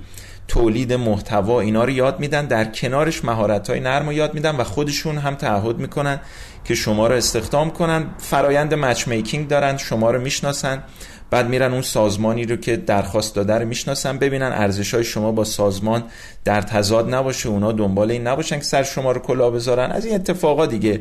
تولید 0.47 0.93
محتوا 0.93 1.61
اینا 1.61 1.83
رو 1.83 1.89
یاد 1.89 2.19
میدن. 2.19 2.45
در 2.45 2.65
کنارش 2.65 3.25
مهارت 3.25 3.69
های 3.69 3.79
نرم 3.79 4.05
رو 4.05 4.13
یاد 4.13 4.33
میدن 4.33 4.55
و 4.55 4.63
خودشون 4.63 5.17
هم 5.17 5.35
تعهد 5.35 5.77
می‌کنن 5.77 6.19
که 6.65 6.75
شما 6.75 7.07
رو 7.07 7.15
استخدام 7.15 7.71
کنن. 7.71 8.05
فرایند 8.17 8.73
مچ 8.73 9.07
میکینگ 9.07 9.47
دارن 9.47 9.77
شما 9.77 10.11
رو 10.11 10.21
می‌شناسن. 10.21 10.83
بعد 11.29 11.49
میرن 11.49 11.73
اون 11.73 11.81
سازمانی 11.81 12.45
رو 12.45 12.55
که 12.55 12.75
درخواست 12.75 13.35
داده 13.35 13.53
رو 13.53 13.67
می‌شناسن 13.67 14.17
ببینن 14.17 14.51
ارزش 14.51 14.93
های 14.93 15.03
شما 15.03 15.31
با 15.31 15.43
سازمان 15.43 16.03
در 16.45 16.61
تضاد 16.61 17.13
نباشه 17.13 17.49
اونا 17.49 17.71
دنبال 17.71 18.11
این 18.11 18.27
نباشن 18.27 18.57
که 18.57 18.63
سر 18.63 18.83
شما 18.83 19.11
رو 19.11 19.19
کلا 19.21 19.49
بذارن. 19.49 19.91
از 19.91 20.05
این 20.05 20.15
اتفاقا 20.15 20.65
دیگه. 20.65 20.99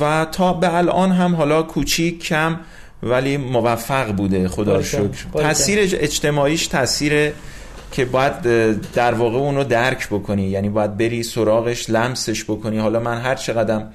و 0.00 0.26
تا 0.32 0.52
به 0.52 0.74
الان 0.74 1.12
هم 1.12 1.36
حالا 1.36 1.62
کوچیک 1.62 2.22
کم 2.22 2.60
ولی 3.02 3.36
موفق 3.36 4.12
بوده. 4.12 4.48
خدا 4.48 4.82
شکر. 4.82 5.26
تاثیر 5.32 5.78
اجتماعیش 6.00 6.66
تاثیر 6.66 7.32
که 7.94 8.04
باید 8.04 8.42
در 8.92 9.14
واقع 9.14 9.38
اونو 9.38 9.64
درک 9.64 10.08
بکنی. 10.08 10.42
یعنی 10.42 10.68
باید 10.68 10.96
بری 10.96 11.22
سراغش 11.22 11.90
لمسش 11.90 12.44
بکنی. 12.44 12.78
حالا 12.78 13.00
من 13.00 13.20
هر 13.20 13.34
چقدر 13.34 13.86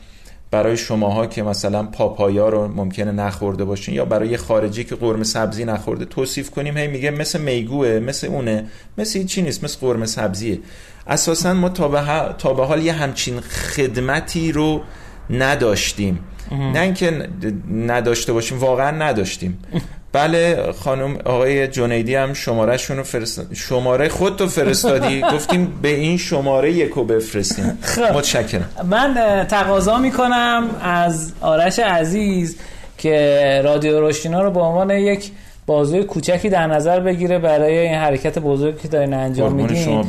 برای 0.52 0.78
شماها 0.78 1.28
که 1.28 1.44
مثلا 1.44 1.84
پاپایا 1.84 2.50
رو 2.50 2.68
ممکنه 2.68 3.12
نخورده 3.12 3.66
باشین 3.66 3.96
یا 3.96 4.06
برای 4.06 4.38
خارجی 4.38 4.84
که 4.84 4.96
قرمه 4.96 5.24
سبزی 5.24 5.66
نخورده 5.66 6.06
توصیف 6.06 6.50
کنیم. 6.50 6.78
هی 6.78 6.88
میگه 6.88 7.12
مثل 7.12 7.42
میگوه 7.42 8.00
مثل 8.00 8.28
اونه 8.28 8.66
مثل 8.98 9.26
چی 9.26 9.42
نیست 9.42 9.64
مثل 9.64 9.78
قرمه 9.80 10.06
سبزیه. 10.06 10.60
اساسا 11.08 11.54
ما 11.54 11.70
تا 11.70 11.88
به, 11.88 12.34
تا 12.38 12.54
به 12.54 12.66
حال 12.66 12.84
یه 12.84 12.94
همچین 12.94 13.40
خدمتی 13.40 14.52
رو 14.52 14.82
نداشتیم. 15.30 16.20
نه 16.52 16.80
اینکه 16.80 17.30
نداشته 17.72 18.34
باشیم 18.34 18.60
واقعا 18.60 18.92
نداشتیم. 18.92 19.60
بله 20.14 20.72
خانم 20.72 21.18
آقای 21.26 21.68
جنیدی 21.68 22.16
هم 22.16 22.34
شماره 22.34 22.78
شونو 22.78 23.04
فرست... 23.04 23.54
شماره 23.54 24.10
خودتو 24.10 24.48
فرستادی 24.48 25.22
گفتیم 25.34 25.80
به 25.82 25.90
این 25.90 26.18
شماره 26.18 26.72
یکو 26.72 27.04
بفرستیم 27.04 27.78
خب. 27.82 28.02
متشکرم 28.02 28.70
من 28.90 29.46
تقاضا 29.50 29.98
می‌کنم 29.98 30.64
از 30.82 31.32
آرش 31.42 31.80
عزیز 31.80 32.58
که 32.98 33.62
رادیو 33.64 34.00
روشینا 34.00 34.42
رو 34.42 34.52
به 34.52 34.60
عنوان 34.60 34.90
یک 34.90 35.32
بازوی 35.66 36.04
کوچکی 36.04 36.50
در 36.50 36.68
نظر 36.68 37.00
بگیره 37.00 37.40
برای 37.40 37.78
این 37.78 37.96
حرکت 37.96 38.40
بزرگی 38.40 38.78
که 38.82 38.88
دارین 38.88 39.14
انجام 39.14 39.54
میدین. 39.54 40.04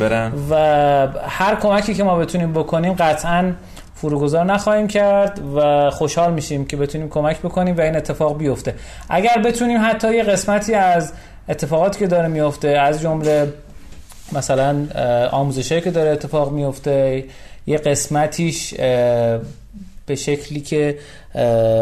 و 0.51 0.55
هر 1.29 1.55
کمکی 1.55 1.95
که 1.95 2.05
ما 2.05 2.19
بتونیم 2.19 2.53
بکنیم 2.53 2.93
قطعا 2.93 3.53
فروگذار 4.01 4.45
نخواهیم 4.45 4.89
کرد 4.89 5.41
و 5.57 5.91
خوشحال 5.91 6.33
میشیم 6.33 6.65
که 6.65 6.77
بتونیم 6.77 7.09
کمک 7.09 7.39
بکنیم 7.39 7.77
و 7.77 7.81
این 7.81 7.97
اتفاق 7.97 8.39
بیفته. 8.39 8.75
اگر 9.09 9.43
بتونیم 9.45 9.81
حتی 9.85 10.15
یه 10.15 10.23
قسمتی 10.23 10.75
از 10.75 11.13
اتفاقاتی 11.49 11.99
که 11.99 12.07
داره 12.07 12.29
میفته 12.29 12.69
از 12.69 13.01
جمله 13.01 13.53
مثلا 14.33 14.87
اه، 14.95 15.27
آموزشایی 15.27 15.81
که 15.81 15.91
داره 15.91 16.11
اتفاق 16.11 16.53
میفته 16.53 17.25
یه 17.67 17.79
قسمتیش 17.79 18.75
به 20.07 20.17
شکلی 20.17 20.61
که 20.61 20.99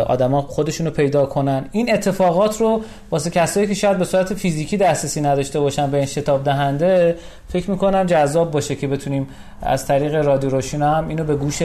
آدما 0.07 0.43
خودشونو 0.43 0.91
پیدا 0.91 1.27
کنن. 1.27 1.65
این 1.73 1.95
اتفاقات 1.95 2.61
رو 2.61 2.83
واسه 3.11 3.31
کسایی 3.31 3.67
که 3.67 3.75
شاید 3.75 3.99
به 3.99 4.05
صورت 4.05 4.35
فیزیکی 4.35 4.77
دسترسی 4.77 5.21
نداشته 5.21 5.61
باشن 5.61 5.91
به 5.91 5.97
این 5.97 6.07
شتاب 6.07 6.45
دهنده 6.45 7.17
فکر 7.49 7.71
می‌کنم 7.71 8.05
جذاب 8.05 8.51
باشه 8.51 8.75
که 8.75 8.89
بتونیم 8.89 9.27
از 9.63 9.87
طریق 9.87 10.15
رادیو 10.15 10.51
روشینا 10.51 10.95
هم 10.95 11.09
اینو 11.09 11.25
به 11.25 11.37
گوش 11.37 11.63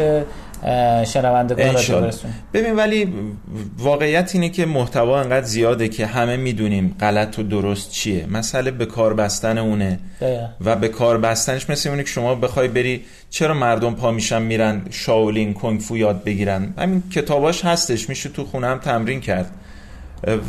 شنوندگان 1.04 1.74
رادیو. 1.74 2.02
برسونیم. 2.02 2.36
ببین 2.54 2.76
ولی 2.76 3.14
واقعیت 3.78 4.32
اینه 4.34 4.50
که 4.50 4.66
محتوا 4.66 5.20
انقدر 5.20 5.46
زیاده 5.46 5.88
که 5.88 6.06
همه 6.06 6.38
می‌دونیم 6.38 6.96
غلط 7.00 7.40
و 7.40 7.44
درست 7.44 7.92
چیه. 7.92 8.26
مسئله 8.26 8.72
به 8.72 8.86
کار 8.86 9.14
بستن 9.14 9.58
اونه. 9.58 10.00
و 10.66 10.76
به 10.76 10.88
کار 10.88 11.18
بستنش 11.18 11.70
مثل 11.70 11.90
اونه 11.90 12.04
که 12.04 12.10
شما 12.10 12.36
بخوای 12.36 12.68
بری 12.68 13.02
چرا 13.30 13.54
مردم 13.54 13.94
پا 13.94 14.12
میشن 14.12 14.42
میرن 14.42 14.82
شاولین 14.90 15.54
کنگ 15.54 15.80
فو 15.80 15.98
یاد 15.98 16.24
بگیرن؟ 16.24 16.74
همین 16.78 17.04
کتاباش 17.16 17.66
هستش 17.74 18.10
میشه 18.10 18.30
تو 18.30 18.46
خونه 18.46 18.68
هم 18.68 18.78
تمرین 18.78 19.22
کرد. 19.22 19.52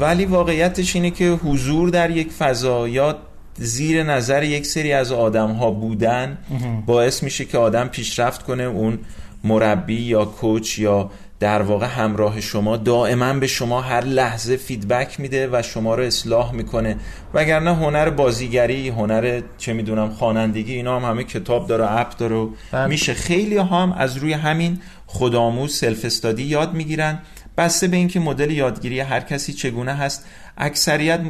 ولی 0.01 0.25
واقعیتش 0.25 0.97
اینه 0.97 1.11
که 1.11 1.31
حضور 1.31 1.89
در 1.89 2.11
یک 2.11 2.33
فضا 2.33 2.89
یا 2.89 3.18
زیر 3.55 4.03
نظر 4.03 4.43
یک 4.43 4.66
سری 4.66 4.93
از 4.93 5.12
آدم 5.12 5.51
ها 5.53 5.70
بودن 5.70 6.39
باعث 6.87 7.22
میشه 7.22 7.45
که 7.45 7.59
آدم 7.59 7.89
پیشرفت 7.89 8.43
کنه 8.43 8.62
اون 8.62 8.99
مربی 9.45 10.01
یا 10.01 10.25
coach 10.25 10.79
یا 10.79 11.11
در 11.45 11.63
واقع 11.63 11.87
همراه 11.87 12.41
شما 12.41 12.77
دائما 12.77 13.33
به 13.33 13.47
شما 13.47 13.81
هر 13.81 14.05
لحظه 14.05 14.57
feedback 14.57 15.21
میده 15.21 15.49
و 15.53 15.63
شما 15.63 15.95
رو 15.95 16.03
اصلاح 16.03 16.53
می‌کنه. 16.55 16.97
وگرنه 17.35 17.75
هنر 17.75 18.11
بازیگری 18.11 18.89
هنر 18.89 19.41
چه 19.59 19.73
می‌دونم 19.73 20.11
خوانندگی 20.11 20.75
اینا 20.75 21.01
هم 21.01 21.11
همه 21.11 21.25
کتاب 21.25 21.67
داره 21.67 21.93
app 22.01 22.17
داره 22.17 22.47
بله. 22.73 22.87
میشه. 22.87 23.15
خیلی 23.15 23.57
ها 23.57 23.83
هم 23.83 23.93
از 23.93 24.17
روی 24.17 24.33
همین 24.33 24.81
خودآموز 25.07 25.77
self 25.77 26.05
study 26.05 26.43
یاد 26.43 26.75
می‌گیرن. 26.75 27.19
بسته 27.57 27.89
به 27.89 27.97
اینکه 27.97 28.21
مدل 28.21 28.51
یادگیری 28.51 29.01
هر 29.01 29.21
کسی 29.21 29.53
چگونه 29.53 29.93
هست 29.93 30.27
اکثریت 30.59 31.21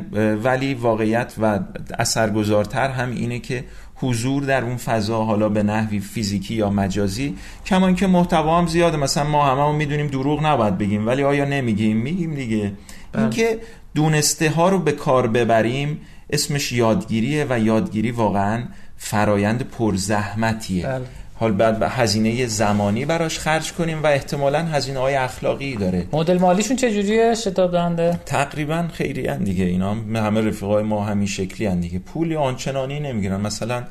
ولی 0.44 0.74
واقعیت 0.74 1.34
و 1.40 1.60
اثرگذارتر 1.98 2.90
هم 2.90 3.10
اینه 3.10 3.38
که 3.38 3.64
حضور 3.94 4.42
در 4.42 4.64
اون 4.64 4.76
فضا 4.76 5.24
حالا 5.24 5.48
به 5.48 5.62
نحوی 5.62 6.00
فیزیکی 6.00 6.54
یا 6.54 6.70
مجازی 6.70 7.36
کمان 7.66 7.94
که 7.94 8.06
محتوا 8.06 8.58
هم 8.58 8.66
زیاده. 8.66 8.96
مثلا 8.96 9.24
ما 9.24 9.46
هممون 9.46 9.76
می‌دونیم 9.76 10.06
دروغ 10.06 10.46
نباید 10.46 10.78
بگیم 10.78 11.06
ولی 11.06 11.22
آیا 11.22 11.44
نمیگیم؟ 11.44 11.96
میگیم 11.96 12.34
دیگه. 12.34 12.72
اینکه 13.14 13.58
دونسته 13.94 14.50
ها 14.50 14.68
رو 14.68 14.78
به 14.78 14.92
کار 14.92 15.26
ببریم 15.26 16.00
اسمش 16.30 16.72
یادگیریه 16.72 17.46
و 17.50 17.58
یادگیری 17.58 18.10
واقعا 18.10 18.64
فرایند 18.96 19.62
پرزحمتیه. 19.62 20.86
بله. 20.86 21.04
حال 21.36 21.52
بعد 21.52 21.78
به 21.78 21.88
هزینه 21.88 22.46
زمانی 22.46 23.04
براش 23.04 23.38
خرج 23.38 23.72
کنیم 23.72 24.02
و 24.02 24.06
احتمالا 24.06 24.58
هزینه 24.58 24.98
های 24.98 25.14
اخلاقی 25.14 25.76
داره. 25.76 26.06
مدل 26.12 26.38
مالیشون 26.38 26.76
چجوریه؟ 26.76 27.34
شتاب 27.34 27.72
دهنده؟ 27.72 28.20
تقریبا 28.26 28.88
خیلی 28.92 29.26
هن 29.26 29.38
دیگه. 29.38 29.64
اینا 29.64 29.90
هم 29.90 30.16
همه 30.16 30.40
رفیقای 30.40 30.82
ما 30.82 31.04
همین 31.04 31.26
شکلی 31.26 31.66
هن 31.66 31.80
دیگه. 31.80 31.98
پولی 31.98 32.36
آنچنانی 32.36 33.00
نمی‌گیرن. 33.00 33.40
مثلا 33.40 33.84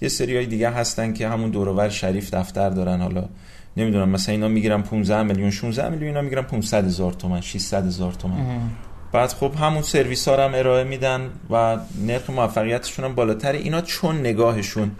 یه 0.00 0.08
سری 0.08 0.36
های 0.36 0.46
دیگه 0.46 0.70
هستن 0.70 1.12
که 1.12 1.28
همون 1.28 1.50
دورور 1.50 1.88
شریف 1.88 2.34
دفتر 2.34 2.70
دارن. 2.70 3.00
حالا 3.00 3.24
نمی‌دونم 3.76 4.08
مثلا 4.08 4.32
اینا 4.32 4.48
می‌گیرن 4.48 4.82
15 4.82 5.22
میلیون 5.22 5.50
16 5.50 5.88
میلیون 5.88 6.08
اینا 6.08 6.20
می‌گیرن 6.20 6.42
500 6.42 6.84
هزار 6.84 7.12
تومن 7.12 7.40
600 7.40 7.86
هزار 7.86 8.12
تومن. 8.12 8.36
بعد 9.12 9.28
خب 9.32 9.52
همون 9.60 9.82
سرویس 9.82 10.28
ها 10.28 10.34
رو 10.34 10.42
هم 10.42 10.54
ارائه 10.54 10.84
میدن 10.84 11.30
و 11.50 11.76
نرخ 12.06 12.30
موفقیتشون 12.30 13.04
هم 13.04 13.14
بالاتره 13.14 13.58
اینا 13.58 13.80
چون 13.80 14.20
نگاهشون 14.20 14.90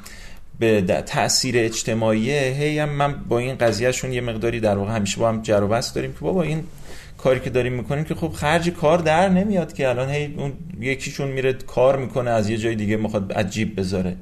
به 0.59 0.81
تاثیر 1.07 1.55
اجتماعیه. 1.59 2.41
هی 2.41 2.79
هم 2.79 2.89
من 2.89 3.15
با 3.29 3.39
این 3.39 3.55
قضیهشون 3.55 4.13
یه 4.13 4.21
مقداری 4.21 4.61
در 4.61 4.77
واقع 4.77 4.93
همیشه 4.93 5.21
با 5.21 5.29
هم 5.29 5.43
جر 5.43 5.63
و 5.63 5.69
بحث 5.69 5.95
داریم 5.95 6.13
که 6.13 6.19
بابا 6.21 6.43
این 6.43 6.65
کاری 7.19 7.41
که 7.41 7.51
داریم 7.51 7.73
می‌کنیم 7.73 8.05
که 8.05 8.15
خب 8.15 8.33
خرج 8.33 8.71
کار 8.71 8.99
در 8.99 9.29
نمیاد 9.29 9.73
که. 9.73 9.89
الان 9.89 10.11
هی 10.11 10.35
اون 10.37 10.53
یکیشون 10.81 11.29
میره 11.29 11.53
کار 11.53 11.97
می‌کنه 11.97 12.31
از 12.31 12.51
یه 12.51 12.57
جای 12.57 12.75
دیگه 12.75 12.97
می‌خواد 12.97 13.33
عجیب 13.33 13.81
بذاره. 13.81 14.17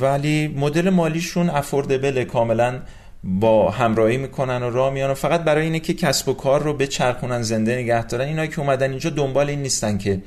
ولی 0.00 0.48
مدل 0.48 0.90
مالیشون 0.90 1.50
افوردبل 1.50 2.24
کاملا 2.24 2.80
با 3.24 3.70
همراهی 3.70 4.16
می‌کنن 4.16 4.62
و 4.62 4.70
راه 4.70 4.92
میان 4.92 5.10
و 5.10 5.14
فقط 5.14 5.40
برای 5.40 5.64
اینه 5.64 5.80
که 5.80 5.94
کسب 5.94 6.28
و 6.28 6.32
کار 6.32 6.62
رو 6.62 6.72
بچرخونن 6.72 7.42
زنده 7.42 7.76
نگه 7.76 8.06
دارن. 8.06 8.28
اینایی 8.28 8.48
که 8.48 8.60
اومدن 8.60 8.90
اینجا 8.90 9.10
دنبال 9.10 9.50
این 9.50 9.62
نیستن 9.62 9.98
که 9.98 10.22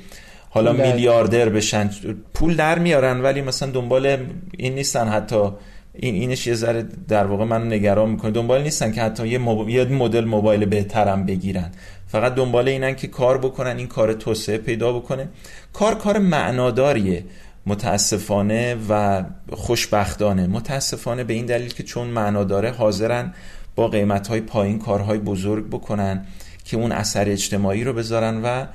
حالا 0.53 0.73
میلیاردر 0.73 1.49
بشن. 1.49 1.89
پول 2.33 2.55
در 2.55 2.79
میارن 2.79 3.21
ولی 3.21 3.41
مثلا 3.41 3.71
دنبال 3.71 4.17
این 4.57 4.75
نیستن. 4.75 5.07
حتی 5.07 5.49
این 5.93 6.15
اینش 6.15 6.47
یه 6.47 6.53
ذره 6.53 6.85
در 7.07 7.25
واقع 7.25 7.45
من 7.45 7.73
نگران 7.73 8.09
می‌کنه. 8.09 8.31
دنبال 8.31 8.63
نیستن 8.63 8.91
که 8.91 9.01
حتی 9.01 9.27
یه, 9.27 9.37
موب... 9.37 9.69
یه 9.69 9.85
مدل 9.85 10.25
موبایل 10.25 10.65
بهترم 10.65 11.25
بگیرن. 11.25 11.71
فقط 12.07 12.35
دنبال 12.35 12.67
اینن 12.67 12.95
که 12.95 13.07
کار 13.07 13.37
بکنن 13.37 13.77
این 13.77 13.87
کار 13.87 14.13
توسعه 14.13 14.57
پیدا 14.57 14.93
بکنه. 14.93 15.29
کار 15.73 15.95
کار 15.95 16.17
معناداریه. 16.17 17.23
متاسفانه 17.65 18.75
و 18.89 19.23
خوشبختانه. 19.51 20.47
متاسفانه 20.47 21.23
به 21.23 21.33
این 21.33 21.45
دلیل 21.45 21.73
که 21.73 21.83
چون 21.83 22.07
معنا 22.07 22.43
داره 22.43 22.71
حاضرن 22.71 23.33
با 23.75 23.87
قیمتهای 23.87 24.41
پایین 24.41 24.79
کارهای 24.79 25.19
بزرگ 25.19 25.67
بکنن 25.67 26.25
که 26.65 26.77
اون 26.77 26.91
اثر 26.91 27.29
اجتماعی 27.29 27.83
رو 27.83 27.93
بذارن 27.93 28.41
و 28.43 28.65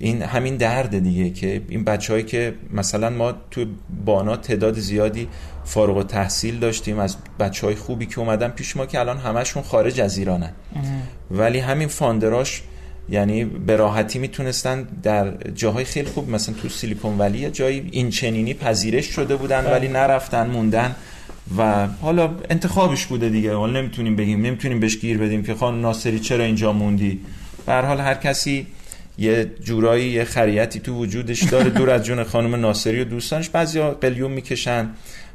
این 0.00 0.22
همین 0.22 0.56
درد 0.56 0.98
دیگه 0.98 1.30
که 1.30 1.62
این 1.68 1.84
بچههایی 1.84 2.24
که 2.24 2.54
مثلا 2.72 3.10
ما 3.10 3.34
تو 3.50 3.64
بانا 4.04 4.36
تعداد 4.36 4.78
زیادی 4.78 5.28
فارغ 5.64 5.96
و 5.96 6.02
تحصیل 6.02 6.58
داشتیم 6.58 6.98
از 6.98 7.16
بچه 7.40 7.66
های 7.66 7.76
خوبی 7.76 8.06
که 8.06 8.18
اومدن 8.18 8.48
پیش 8.48 8.76
ما 8.76 8.86
که 8.86 9.00
الان 9.00 9.18
همشون 9.18 9.62
خارج 9.62 10.00
از 10.00 10.18
ایرانن. 10.18 10.52
ولی 11.30 11.58
همین 11.58 11.88
فاندراش 11.88 12.62
یعنی 13.08 13.44
به 13.44 13.76
راحتی 13.76 14.18
می‌تونستن 14.18 14.88
در 15.02 15.50
جاهای 15.54 15.84
خیلی 15.84 16.08
خوب 16.08 16.30
مثلا 16.30 16.54
تو 16.54 16.68
سیلیکون 16.68 17.18
ولی 17.18 17.38
یه 17.38 17.50
جایی 17.50 17.88
این 17.92 18.10
چنینی 18.10 18.54
پذیرش 18.54 19.06
شده 19.06 19.36
بودن 19.36 19.64
ولی 19.70 19.88
نرفتن 19.88 20.46
موندن 20.46 20.94
و 21.58 21.86
حالا 21.86 22.30
انتخابش 22.50 23.06
بوده 23.06 23.28
دیگه. 23.28 23.54
حالا 23.54 23.80
نمی‌تونیم 23.80 24.16
بگیم 24.16 24.42
نمی‌تونیم 24.42 24.80
بهش 24.80 24.98
گیر 24.98 25.18
بدیم 25.18 25.42
که 25.42 25.54
خانم 25.54 25.80
ناصری 25.80 26.20
چرا 26.20 26.44
اینجا 26.44 26.72
موندی؟ 26.72 27.20
به 27.66 27.72
هر 27.72 27.82
حال 27.82 28.00
هر 28.00 28.14
کسی 28.14 28.66
یه 29.18 29.52
جورایی 29.60 30.08
یه 30.08 30.24
خریتی 30.24 30.80
تو 30.80 30.94
وجودش 30.94 31.42
داره. 31.42 31.70
دور 31.70 31.90
از 31.90 32.04
جون 32.04 32.24
خانم 32.24 32.54
ناصری 32.54 33.00
و 33.00 33.04
دوستانش. 33.04 33.48
بعضیا 33.48 33.90
قلیون 33.90 34.30
می‌کشن 34.30 34.90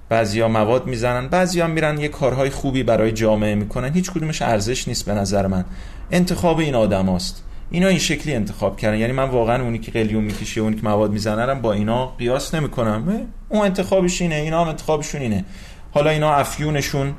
بعضیا 0.09 0.47
مواد 0.47 0.87
می‌زنن 0.87 1.27
بعضیا 1.27 1.67
میرن 1.67 1.99
یه 1.99 2.07
کارهای 2.07 2.49
خوبی 2.49 2.83
برای 2.83 3.11
جامعه 3.11 3.55
می‌کنن. 3.55 3.93
هیچ 3.93 4.11
کدومش 4.11 4.41
ارزش 4.41 4.87
نیست 4.87 5.05
به 5.05 5.13
نظر 5.13 5.47
من. 5.47 5.65
انتخاب 6.11 6.59
این 6.59 6.75
آدماست 6.75 7.43
اینا 7.71 7.87
این 7.87 7.99
شکلی 7.99 8.33
انتخاب 8.33 8.77
کردن. 8.77 8.97
یعنی 8.97 9.13
من 9.13 9.29
واقعا 9.29 9.63
اونی 9.63 9.79
که 9.79 9.91
قلیون 9.91 10.23
می‌کشه 10.23 10.61
اونی 10.61 10.75
که 10.75 10.83
مواد 10.83 11.11
می‌زنن 11.11 11.61
با 11.61 11.73
اینا 11.73 12.07
قیاس 12.07 12.55
نمی‌کنم. 12.55 13.27
اون 13.49 13.65
انتخابش 13.65 14.21
اینه 14.21 14.35
اینا 14.35 14.61
هم 14.61 14.67
انتخابشون 14.67 15.21
اینه. 15.21 15.45
حالا 15.91 16.09
اینا 16.09 16.33
افیونشون 16.33 17.13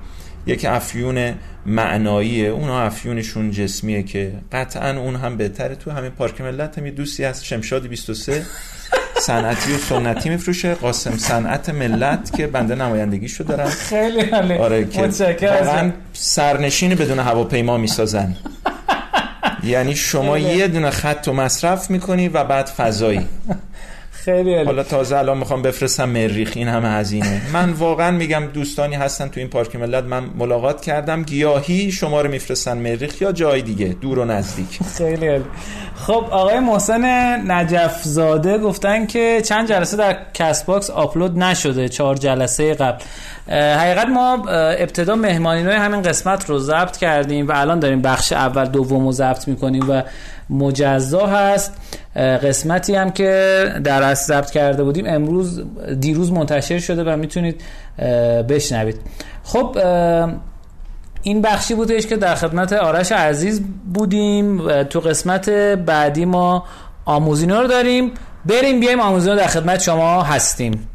یک 0.46 0.64
افیون 0.64 1.34
معناییه. 1.66 2.48
اونا 2.48 2.82
افیونشون 2.82 3.50
جسمیه 3.50 4.02
که 4.02 4.32
قطعا 4.52 4.90
اون 5.00 5.16
هم 5.16 5.36
بهتره. 5.36 5.74
تو 5.74 5.90
همین 5.90 6.10
پارک 6.10 6.40
ملت 6.40 6.78
هم 6.78 6.86
یه 6.86 6.92
دوستی 6.92 7.24
هست 7.24 7.44
شمشاد 7.44 7.86
23 7.86 8.42
صنعتی 9.16 9.74
و 9.74 9.78
سنتی 9.78 10.28
میفروشه. 10.28 10.74
قاسم 10.74 11.16
صنعت 11.16 11.68
ملت 11.68 12.36
که 12.36 12.46
بنده 12.46 12.74
نمایندگیشو 12.74 13.44
دارم 13.44 13.68
خیلی 13.68 14.20
عالی. 14.20 14.54
آره 14.54 14.84
که 14.84 15.08
سرنشین 16.12 16.94
بدون 16.94 17.18
هواپیما 17.18 17.76
می‌سازن. 17.76 18.36
یعنی 19.64 19.96
شما. 19.96 20.38
یه 20.38 20.68
دونه 20.68 20.90
خط 20.90 21.28
و 21.28 21.32
مصرف 21.32 21.90
می‌کنی 21.90 22.28
و 22.28 22.44
بعد 22.44 22.66
فضایی. 22.66 23.26
خیلی 24.24 24.54
عالی. 24.54 24.66
حالا 24.66 24.82
تازه 24.82 25.16
الان 25.16 25.38
می‌خوام 25.38 25.62
بفرستم 25.62 26.08
مریخ 26.08 26.52
این 26.54 26.68
همه 26.68 26.88
هزینه. 26.88 27.40
من 27.52 27.70
واقعا 27.70 28.10
میگم 28.10 28.42
دوستانی 28.54 28.94
هستن 28.94 29.28
تو 29.28 29.40
این 29.40 29.48
پارک 29.48 29.76
ملت 29.76 30.04
من 30.04 30.24
ملاقات 30.38 30.80
کردم. 30.80 31.22
گیاهی 31.22 31.92
شما 31.92 32.20
رو 32.20 32.30
میفرستن 32.30 32.78
مریخ 32.78 33.22
یا 33.22 33.32
جای 33.32 33.62
دیگه؟ 33.62 33.86
دور 33.86 34.18
و 34.18 34.24
نزدیک. 34.24 34.78
خیلی 34.98 35.28
عالی. 35.28 35.44
خب 35.94 36.26
آقای 36.30 36.58
محسن 36.60 37.04
نجف 37.52 38.02
زاده 38.02 38.58
گفتن 38.58 39.06
که 39.06 39.42
چند 39.44 39.68
جلسه 39.68 39.96
در 39.96 40.16
کست 40.34 40.66
باکس 40.66 40.90
آپلود 40.90 41.38
نشده 41.38 41.88
چهار 41.88 42.16
جلسه 42.16 42.74
قبل. 42.74 43.04
حقیقت 43.48 44.06
ما 44.06 44.44
ابتدا 44.48 45.14
مهمانی 45.14 45.62
های 45.62 45.76
همین 45.76 46.02
قسمت 46.02 46.50
رو 46.50 46.58
ضبط 46.58 46.96
کردیم 46.96 47.48
و 47.48 47.52
الان 47.54 47.78
داریم 47.78 48.02
بخش 48.02 48.32
اول 48.32 48.64
دوم 48.64 49.06
رو 49.06 49.12
ضبط 49.12 49.48
می‌کنیم 49.48 49.90
و 49.90 50.02
مجزا 50.50 51.26
هست. 51.26 51.72
قسمتی 52.16 52.94
هم 52.94 53.10
که 53.10 53.64
در 53.84 54.02
اصل 54.02 54.24
ضبط 54.24 54.50
کرده 54.50 54.84
بودیم 54.84 55.04
امروز 55.06 55.62
دیروز 56.00 56.32
منتشر 56.32 56.78
شده 56.78 57.04
و 57.04 57.16
می‌تونید 57.16 57.60
بشنوید. 58.48 59.00
خب 59.44 59.78
این 61.22 61.42
بخشی 61.42 61.74
بودش 61.74 62.06
که 62.06 62.16
در 62.16 62.34
خدمت 62.34 62.72
آرش 62.72 63.12
عزیز 63.12 63.62
بودیم 63.94 64.82
تو 64.82 65.00
قسمت 65.00 65.50
بعدی 65.50 66.24
ما 66.24 66.64
آموزینا 67.04 67.60
رو 67.60 67.68
داریم. 67.68 68.10
بریم 68.46 68.80
بیایم 68.80 69.00
آموزینا 69.00 69.34
در 69.34 69.46
خدمت 69.46 69.82
شما 69.82 70.22
هستیم. 70.22 70.88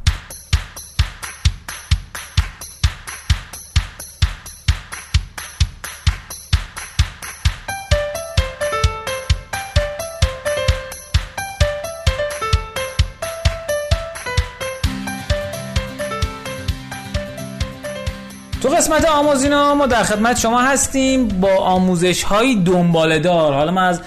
قسمت 18.88 19.06
آموزینا 19.06 19.76
ما 19.76 19.86
در 19.86 20.04
خدمت 20.04 20.40
شما 20.40 20.62
هستیم 20.62 21.28
با 21.28 21.56
آموزش 21.56 22.24
های 22.24 22.56
دنباله 22.56 23.20
دار. 23.20 23.54
حالا 23.54 23.72
من 23.72 23.84
از 23.84 24.02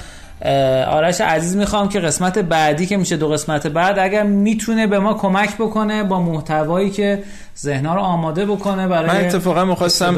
آرش 0.88 1.20
عزیز 1.20 1.56
می‌خوام 1.56 1.88
که 1.88 2.00
قسمت 2.00 2.38
بعدی 2.38 2.86
که 2.86 2.96
میشه 2.96 3.16
دو 3.16 3.28
قسمت 3.28 3.66
بعد 3.66 3.98
اگر 3.98 4.22
می‌تونه 4.22 4.86
به 4.86 4.98
ما 4.98 5.14
کمک 5.14 5.54
بکنه 5.56 6.04
با 6.04 6.20
محتوایی 6.20 6.90
که 6.90 7.22
ذهنها 7.58 7.94
رو 7.94 8.00
آماده 8.00 8.46
بکنه 8.46 8.88
برای 8.88 9.06
من 9.08 9.24
اتفاقا 9.24 9.64
می‌خواستم 9.64 10.16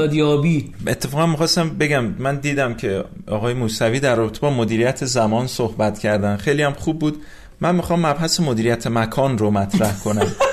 اتفاقا 0.86 1.26
می‌خواستم 1.26 1.68
بگم 1.68 2.04
من 2.04 2.36
دیدم 2.36 2.74
که 2.74 3.04
آقای 3.28 3.54
موسوی 3.54 4.00
در 4.00 4.14
رابطه 4.14 4.40
با 4.40 4.50
مدیریت 4.50 5.04
زمان 5.04 5.46
صحبت 5.46 5.98
کردن. 5.98 6.36
خیلی 6.36 6.62
هم 6.62 6.72
خوب 6.72 6.98
بود. 6.98 7.22
من 7.60 7.74
می‌خوام 7.74 8.06
مبحث 8.06 8.40
مدیریت 8.40 8.86
مکان 8.86 9.38
رو 9.38 9.50
مطرح 9.50 9.98
کنم. 10.04 10.26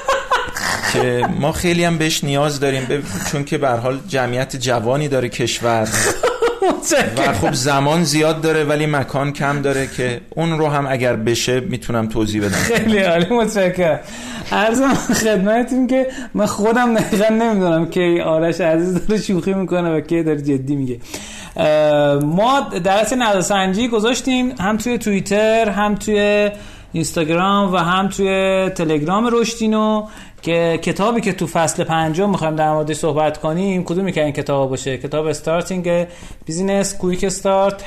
که 0.94 1.26
ما 1.40 1.52
خیلی 1.52 1.84
هم 1.84 1.98
بهش 1.98 2.24
نیاز 2.24 2.60
داریم 2.60 2.84
ب- 2.84 3.30
چون 3.32 3.44
که 3.44 3.58
به 3.58 3.70
هر 3.70 3.78
حال 3.78 4.00
جمعیت 4.08 4.56
جوانی 4.56 5.08
داره 5.08 5.30
کشور. 5.30 5.88
و 7.18 7.34
خب 7.34 7.54
زمان 7.54 8.04
زیاد 8.04 8.42
داره 8.42 8.64
ولی 8.64 8.86
مکان 8.86 9.34
کم 9.34 9.62
داره 9.62 9.88
که 9.98 10.22
اون 10.30 10.60
رو 10.60 10.68
هم 10.68 10.88
اگر 10.90 11.16
بشه 11.16 11.60
می‌تونم 11.60 12.08
توضیح 12.08 12.42
بدم. 12.42 12.58
خیلی 12.58 13.00
عالی 13.00 13.36
متشکرم. 13.36 14.00
عرضم 14.52 14.94
خدمتتون 14.94 15.88
که 15.88 16.08
من 16.34 16.46
خودم 16.46 16.96
دقیقا 16.96 17.36
نمی‌دونم 17.36 17.90
که 17.90 18.24
آرش 18.26 18.62
عزیز 18.62 19.08
داره 19.08 19.22
شوخی 19.22 19.54
می‌کنه 19.54 19.98
و 19.98 20.02
که 20.02 20.24
داره 20.24 20.42
جدی 20.42 20.76
میگه. 20.76 21.00
ما 22.24 22.70
درس 22.84 23.14
نظرسنجی 23.14 23.88
گذاشتیم 23.88 24.54
هم 24.60 24.78
توی 24.78 24.98
توییتر 24.98 25.70
هم 25.70 25.96
توی 25.96 26.50
اینستاگرام 26.94 27.74
و 27.74 27.78
هم 27.78 28.08
توی 28.08 28.70
تلگرام 28.76 29.30
رشدینو. 29.32 30.08
که 30.42 30.80
کتابی 30.82 31.22
که 31.22 31.34
تو 31.34 31.48
فصل 31.48 31.84
پنجم 31.84 32.30
می‌خوایم 32.30 32.56
در 32.56 32.72
موردش 32.72 32.96
صحبت 32.96 33.38
کنیم 33.38 33.84
کدومی 33.84 34.12
که 34.12 34.24
این 34.24 34.34
کتاب 34.34 34.70
باشه؟ 34.70 34.98
کتاب 34.98 35.26
starting 35.26 36.08
business 36.46 36.98
quick 36.98 37.24
start 37.24 37.84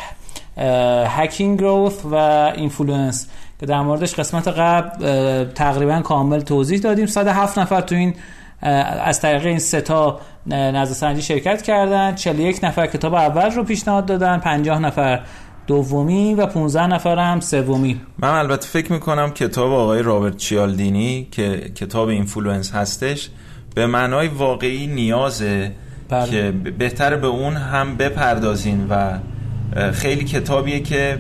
hacking 1.07 1.59
growth 1.59 2.05
و 2.05 2.15
influence 2.57 3.29
که 3.61 3.67
در 3.67 3.81
موردش 3.81 4.15
قسمت 4.15 4.49
قبل 4.49 5.45
تقریبا 5.45 6.01
کامل 6.01 6.41
توضیح 6.41 6.81
دادیم. 6.81 7.07
107 7.07 7.59
نفر 7.59 7.81
تو 7.81 7.95
این 7.95 8.15
از 9.05 9.21
طریق 9.21 9.47
این 9.47 9.59
سه 9.59 9.81
تا 9.81 10.21
نظرسنجی 10.47 11.23
شرکت 11.23 11.63
کردن. 11.63 12.15
41 12.15 12.65
نفر 12.65 12.87
کتاب 12.87 13.15
اول 13.15 13.51
رو 13.51 13.65
پیشنهاد 13.65 14.07
دادن. 14.07 14.39
50 14.39 14.79
نفر 14.79 15.21
دومی 15.73 16.35
و 16.35 16.47
15 16.47 16.87
نفر 16.87 17.19
هم 17.19 17.41
سومی 17.41 18.01
من 18.19 18.29
البته 18.29 18.67
فکر 18.67 18.93
می‌کنم 18.93 19.31
کتاب 19.31 19.73
آقای 19.73 20.03
رابرت 20.03 20.37
چیالدینی 20.37 21.29
که 21.31 21.71
کتاب 21.75 22.09
influence 22.09 22.73
هستش 22.73 23.29
به 23.75 23.87
معنای 23.87 24.29
واقعی 24.29 24.87
نیازه 24.87 25.73
بله. 26.09 26.31
که 26.31 26.51
بهتر 26.79 27.17
به 27.17 27.27
اون 27.27 27.57
هم 27.57 27.97
بپردازین 27.97 28.87
و 28.91 29.19
خیلی 29.93 30.25
کتابیه 30.25 30.81
که 30.81 31.19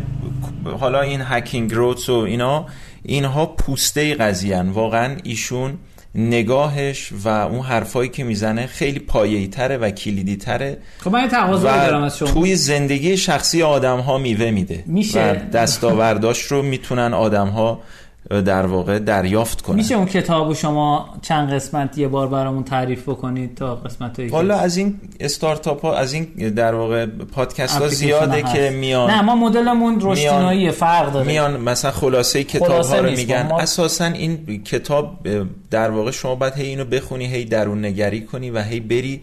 حالا 0.80 1.00
این 1.00 1.20
hacking 1.24 1.74
growth 1.74 2.08
و 2.08 2.14
اینا 2.14 2.66
اینها 3.02 3.46
پوسته 3.46 4.14
قضیه‌ن 4.14 4.68
واقعا 4.68 5.16
ایشون 5.24 5.78
نگاهش 6.14 7.12
و 7.24 7.28
اون 7.28 7.60
حرفایی 7.60 8.08
که 8.08 8.24
می‌زنه 8.24 8.66
خیلی 8.66 8.98
پایه‌ای 8.98 9.48
تره 9.48 9.76
و 9.76 9.90
کلیدی 9.90 10.36
تره 10.36 10.78
خب 10.98 11.10
من 11.10 11.28
تقاضا 11.28 11.76
دارم 11.76 12.02
از 12.02 12.18
شما 12.18 12.28
توی 12.30 12.56
زندگی 12.56 13.16
شخصی 13.16 13.62
آدم 13.62 13.98
ها 13.98 14.18
میوه 14.18 14.50
میده 14.50 14.84
میشه. 14.86 15.32
و 15.32 15.50
دستاورداش 15.50 16.42
رو 16.42 16.62
می‌تونن 16.62 17.14
آدم 17.14 17.48
ها 17.48 17.82
در 18.30 18.66
واقع 18.66 18.98
دریافت 18.98 19.60
کنن 19.62 19.76
میشه 19.76 19.94
اون 19.94 20.06
کتاب 20.06 20.52
شما 20.54 21.14
چند 21.22 21.52
قسمت 21.52 21.98
یه 21.98 22.08
بار 22.08 22.28
برامون 22.28 22.64
تعریف 22.64 23.02
بکنید 23.08 23.54
تا 23.54 23.74
قسمت 23.76 24.18
هایی 24.18 24.30
حالا 24.30 24.56
از 24.56 24.76
این 24.76 25.00
استارتاپ 25.20 25.82
ها 25.82 25.96
از 25.96 26.12
این 26.12 26.24
در 26.56 26.74
واقع 26.74 27.06
پادکست 27.06 27.78
ها 27.78 27.88
زیاده 27.88 28.42
هست. 28.44 28.54
که 28.54 28.70
میان 28.70 29.10
نه 29.10 29.22
ما 29.22 29.36
مدلمون 29.36 29.98
رشدینایی 30.02 30.70
فرق 30.70 31.12
داره. 31.12 31.26
میان 31.26 31.60
مثلا 31.60 31.90
خلاصه 31.90 32.44
کتاب 32.44 32.68
خلاصه 32.68 32.94
ها 32.96 33.00
رو. 33.00 33.10
میگن. 33.10 33.46
ما- 33.46 33.58
اساسا 33.60 34.04
این 34.04 34.62
کتاب 34.64 35.28
در 35.70 35.90
واقع 35.90 36.10
شما 36.10 36.34
باید 36.34 36.54
هی 36.54 36.66
اینو 36.66 36.84
بخونی 36.84 37.26
هی 37.26 37.44
درون 37.44 37.84
نگری 37.84 38.20
کنی 38.24 38.50
و 38.50 38.62
هی 38.62 38.80
بری 38.80 39.20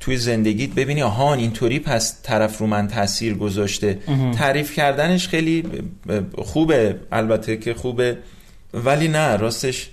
توی 0.00 0.16
زندگیت 0.16 0.70
ببینی 0.70 1.02
آها 1.02 1.34
اینطوری 1.34 1.78
پس 1.78 2.20
طرف 2.22 2.58
رو 2.58 2.66
من 2.66 2.88
تاثیر 2.88 3.34
گذاشته. 3.34 3.98
تعریف 4.38 4.74
کردنش 4.74 5.28
خیلی 5.28 5.64
خوبه. 6.38 6.96
البته 7.12 7.56
که 7.56 7.74
خوبه 7.74 8.16
ولی 8.74 9.08
نه 9.08 9.36
راستش 9.36 9.88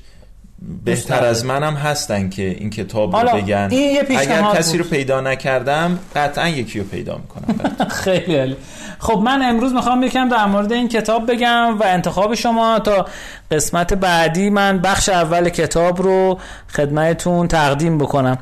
بهتر. 0.86 1.26
از 1.26 1.46
منم 1.46 1.74
هستن 1.74 2.30
که 2.30 2.44
این 2.44 2.70
کتاب 2.70 3.16
رو 3.16 3.38
بگن 3.38 3.68
این 3.72 3.96
یه 3.96 4.06
اگر 4.20 4.42
کسی 4.42 4.78
رو. 4.78 4.84
پیدا 4.84 5.22
نکردم 5.22 6.00
قطعا 6.16 6.48
یکی 6.48 6.80
رو 6.80 6.86
پیدا 6.86 7.18
می‌کنم 7.18 7.76
خیلی 8.04 8.36
عالی 8.36 8.58
خب 9.00 9.22
من 9.26 9.42
امروز 9.42 9.74
می‌خوام 9.74 10.04
یکم 10.04 10.30
در 10.30 10.46
مورد 10.46 10.72
این 10.72 10.88
کتاب 10.88 11.32
بگم 11.32 11.80
و 11.80 11.84
انتخاب 11.84 12.34
شما 12.34 12.80
تا 12.80 13.06
قسمت 13.52 13.94
بعدی 13.94 14.50
من 14.50 14.80
بخش 14.80 15.10
اول 15.10 15.50
کتاب 15.50 16.02
رو 16.02 16.40
خدمتتون 16.68 17.48
تقدیم 17.48 17.98
بکنم 17.98 18.38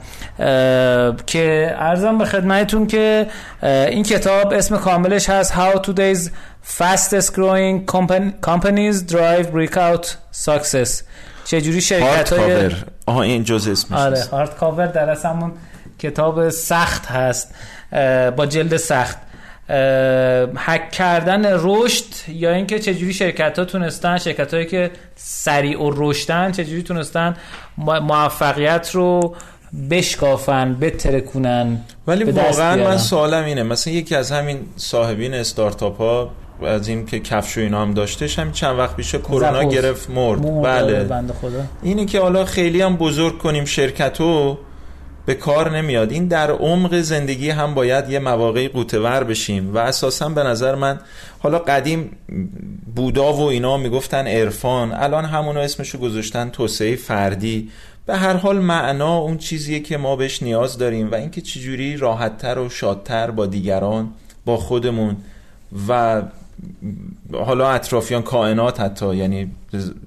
که 1.26 1.76
ارزم 1.80 2.18
به 2.18 2.26
خدمتتون 2.26 2.88
که 2.88 3.28
این 3.64 4.04
کتاب 4.04 4.54
اسم 4.54 4.78
کاملش 4.78 5.30
هست 5.30 5.54
How 5.54 5.78
Today's 5.78 6.30
Fastest 6.78 7.34
Growing 7.34 7.86
Compan- 7.86 8.34
Companies 8.42 9.02
Drive 9.14 9.48
Breakout 9.52 10.06
Success 10.46 11.04
چجوری 11.46 11.82
شرکت 11.82 12.34
های 12.34 12.70
آها 13.06 13.22
این 13.22 13.44
جز 13.44 13.68
اسمش 13.68 14.00
آره. 14.00 14.24
هارد 14.32 14.56
کاور 14.56 14.88
در 14.88 15.10
همون 15.10 15.52
کتاب 16.00 16.50
سخت 16.50 17.06
هست 17.06 17.56
با 18.38 18.46
جلد 18.46 18.78
سخت 18.78 19.18
هک 20.58 20.92
کردن 20.92 21.46
رشد 21.60 22.04
یا 22.28 22.52
اینکه 22.54 22.80
چجوری 22.80 23.14
شرکت 23.14 23.60
ها 23.60 23.66
تونستن 23.66 24.18
شرکت 24.18 24.54
هایی 24.54 24.66
که 24.66 24.92
سریع 25.16 25.82
و 25.82 25.92
رشدن 25.96 26.52
چجوری 26.52 26.84
تونستن 26.84 27.38
مو- 27.78 28.00
موفقیت 28.00 28.90
رو 28.94 29.36
بشکافن 29.92 30.74
بترکونن 30.80 31.78
ولی 32.08 32.24
واقعا. 32.24 32.76
من 32.76 32.98
سوالم 32.98 33.46
اینه 33.46 33.64
مثلا 33.64 33.94
یکی 33.94 34.16
از 34.16 34.32
همین 34.32 34.60
صاحبین 34.76 35.34
استارتاپ 35.34 35.98
ها 35.98 36.32
از 36.64 36.88
این 36.88 37.06
که 37.06 37.20
کفش 37.20 37.58
و 37.58 37.62
اینا 37.62 37.82
هم 37.82 37.94
داشتش 37.94 38.40
همین 38.40 38.54
چند 38.54 38.80
وقت 38.80 38.96
پیش 38.96 39.16
کرونا. 39.16 39.64
گرفت 39.64 40.10
مرد. 40.10 40.46
مرد، 40.46 40.64
بله. 40.64 41.04
بنده 41.04 41.34
خدا. 41.34 41.64
اینه 41.84 42.06
که 42.06 42.20
حالا 42.20 42.46
خیلی 42.46 42.82
هم 42.82 42.98
بزرگ 42.98 43.38
کنیم 43.38 43.66
شرکتو 43.66 44.58
به 45.26 45.36
کار 45.36 45.78
نمیاد. 45.78 46.12
این 46.12 46.28
در 46.28 46.52
عمق 46.52 47.02
زندگی 47.02 47.50
هم 47.50 47.74
باید 47.74 48.10
یه 48.10 48.20
مواقعی 48.20 48.68
قوتور 48.68 49.24
بشیم. 49.24 49.76
و 49.76 49.78
اساسا 49.78 50.30
به 50.30 50.44
نظر 50.44 50.76
من 50.76 51.00
حالا 51.40 51.60
قدیم 51.60 52.12
بودا 52.96 53.34
و 53.34 53.42
اینا 53.42 53.78
می‌گفتن 53.78 54.28
عرفان 54.28 54.94
الان 54.94 55.26
همونو 55.26 55.60
اسمشو 55.60 55.98
گذاشتن 55.98 56.50
توسعه 56.50 56.96
فردی. 56.96 57.70
به 58.06 58.18
هر 58.18 58.34
حال 58.34 58.60
معنا 58.60 59.18
اون 59.18 59.38
چیزیه 59.38 59.80
که 59.80 59.98
ما 59.98 60.16
بهش 60.16 60.44
نیاز 60.44 60.78
داریم 60.78 61.12
و 61.12 61.16
اینکه 61.16 61.42
چجوری 61.42 61.98
راحتتر 61.98 62.60
و 62.60 62.70
شادتر 62.70 63.32
با 63.32 63.46
دیگران 63.46 64.10
با 64.46 64.58
خودمون. 64.58 65.18
و 65.88 66.22
حالا 67.34 67.70
اطرافیان 67.70 68.22
کائنات 68.22 68.80
حتی 68.80 69.16
یعنی 69.16 69.52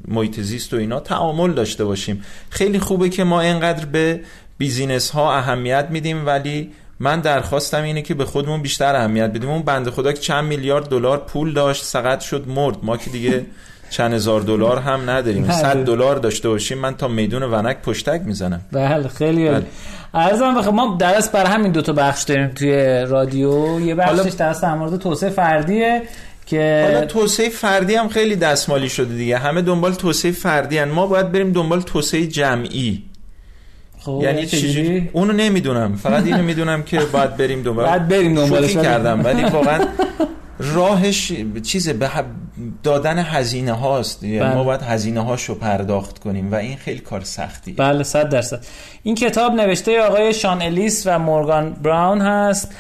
محیط 0.09 0.41
زیست 0.41 0.75
و 0.75 0.77
اینا 0.77 1.01
تعامل 1.01 1.53
داشته 1.53 1.85
باشیم. 1.85 2.25
خیلی 2.51 2.79
خوبه 2.79 3.09
که 3.09 3.25
ما 3.25 3.41
اینقدر 3.41 3.85
به 3.85 4.21
بیزینس 4.59 5.11
ها 5.11 5.37
اهمیت 5.37 5.87
میدیم 5.91 6.27
ولی 6.27 6.71
من 7.01 7.21
درخواستم 7.21 7.83
اینه 7.83 8.03
که 8.03 8.15
به 8.15 8.25
خودمون 8.25 8.63
بیشتر 8.63 8.97
اهمیت 8.97 9.31
بدیم. 9.31 9.51
اون 9.51 9.63
بنده 9.63 9.91
خدا 9.91 10.13
که 10.13 10.21
چند 10.21 10.45
میلیارد 10.45 10.89
دلار 10.89 11.19
پول 11.19 11.53
داشت 11.53 11.85
سقط 11.85 12.21
شد 12.21 12.49
مرد. 12.49 12.77
ما 12.83 12.97
که 12.97 13.11
دیگه 13.11 13.47
چند 13.91 14.13
هزار 14.13 14.41
دلار 14.41 14.79
هم 14.79 15.11
نداریم. 15.11 15.43
بله. 15.43 15.53
100 15.53 15.77
دلار 15.85 16.17
داشته 16.17 16.49
باشیم 16.49 16.79
من 16.79 16.97
تا 16.97 17.09
میدون 17.09 17.43
ونک 17.43 17.83
پشتک 17.83 18.23
می‌زنم. 18.25 18.61
بله 18.73 19.09
خیلی. 19.09 19.49
بله. 19.49 19.67
ارزم 20.15 20.55
بخیر 20.55 20.71
ما 20.71 20.97
درس 20.99 21.29
بر 21.29 21.47
همین 21.47 21.73
دو 21.73 21.83
تا 21.83 21.93
بخش 21.93 22.23
داریم 22.23 22.49
توی 22.49 23.05
رادیو. 23.09 23.81
یه 23.81 23.95
بخشش 23.95 24.33
درس 24.33 24.61
در 24.61 24.75
مورد 24.75 24.97
توسعه 24.97 25.31
فردیه. 25.31 26.03
که 26.47 26.83
حالا 26.87 27.07
توسعه 27.07 27.49
فردی 27.49 27.95
هم 27.95 28.09
خیلی 28.09 28.37
دستمالی 28.37 28.89
شده 28.89 29.15
دیگه. 29.15 29.39
همه 29.39 29.63
دنبال 29.63 29.95
توسعه 29.95 30.33
فردی 30.33 30.79
هن. 30.79 30.89
ما 30.89 31.07
باید 31.07 31.33
بریم 31.33 31.53
دنبال 31.53 31.81
توسعه 31.81 32.27
جمعی. 32.27 33.03
خب 33.99 34.21
یعنی 34.23 34.47
چجوری؟ 34.47 34.73
چجوری؟ 34.73 35.11
اونو 35.13 35.33
نمی‌دونم. 35.33 35.97
فقط 35.97 36.25
اینو 36.25 36.43
می‌دونم 36.43 36.83
که 36.83 37.01
باید 37.01 37.37
بریم 37.37 37.63
دنبال. 37.63 37.87
باید 37.87 38.09
بریم 38.09 38.35
دنبالش، 38.35 38.75
کردم. 38.75 39.25
ولی 39.25 39.45
واقعا 39.45 39.85
راهش 40.63 41.33
چیزه 41.63 41.93
به 41.93 42.11
دادن 42.83 43.19
هزینه 43.19 43.73
هاست. 43.73 44.23
یعنی 44.23 44.39
بله. 44.39 44.55
ما 44.55 44.65
باید 44.65 44.83
هزینه 44.83 45.21
هاشو 45.21 45.55
پرداخت 45.55 46.19
کنیم 46.19 46.53
و 46.53 46.55
این 46.55 46.77
خیلی 46.77 46.99
کار 46.99 47.21
سختیه. 47.21 47.75
بله 47.75 48.03
صد 48.03 48.29
درصد. 48.29 48.65
این 49.03 49.15
کتاب 49.15 49.53
نوشته 49.53 50.03
آقای 50.03 50.35
شان 50.35 50.63
الیس 50.63 51.07
و 51.07 51.19
مورگان 51.19 51.73
براون 51.73 52.21
هست 52.21 52.75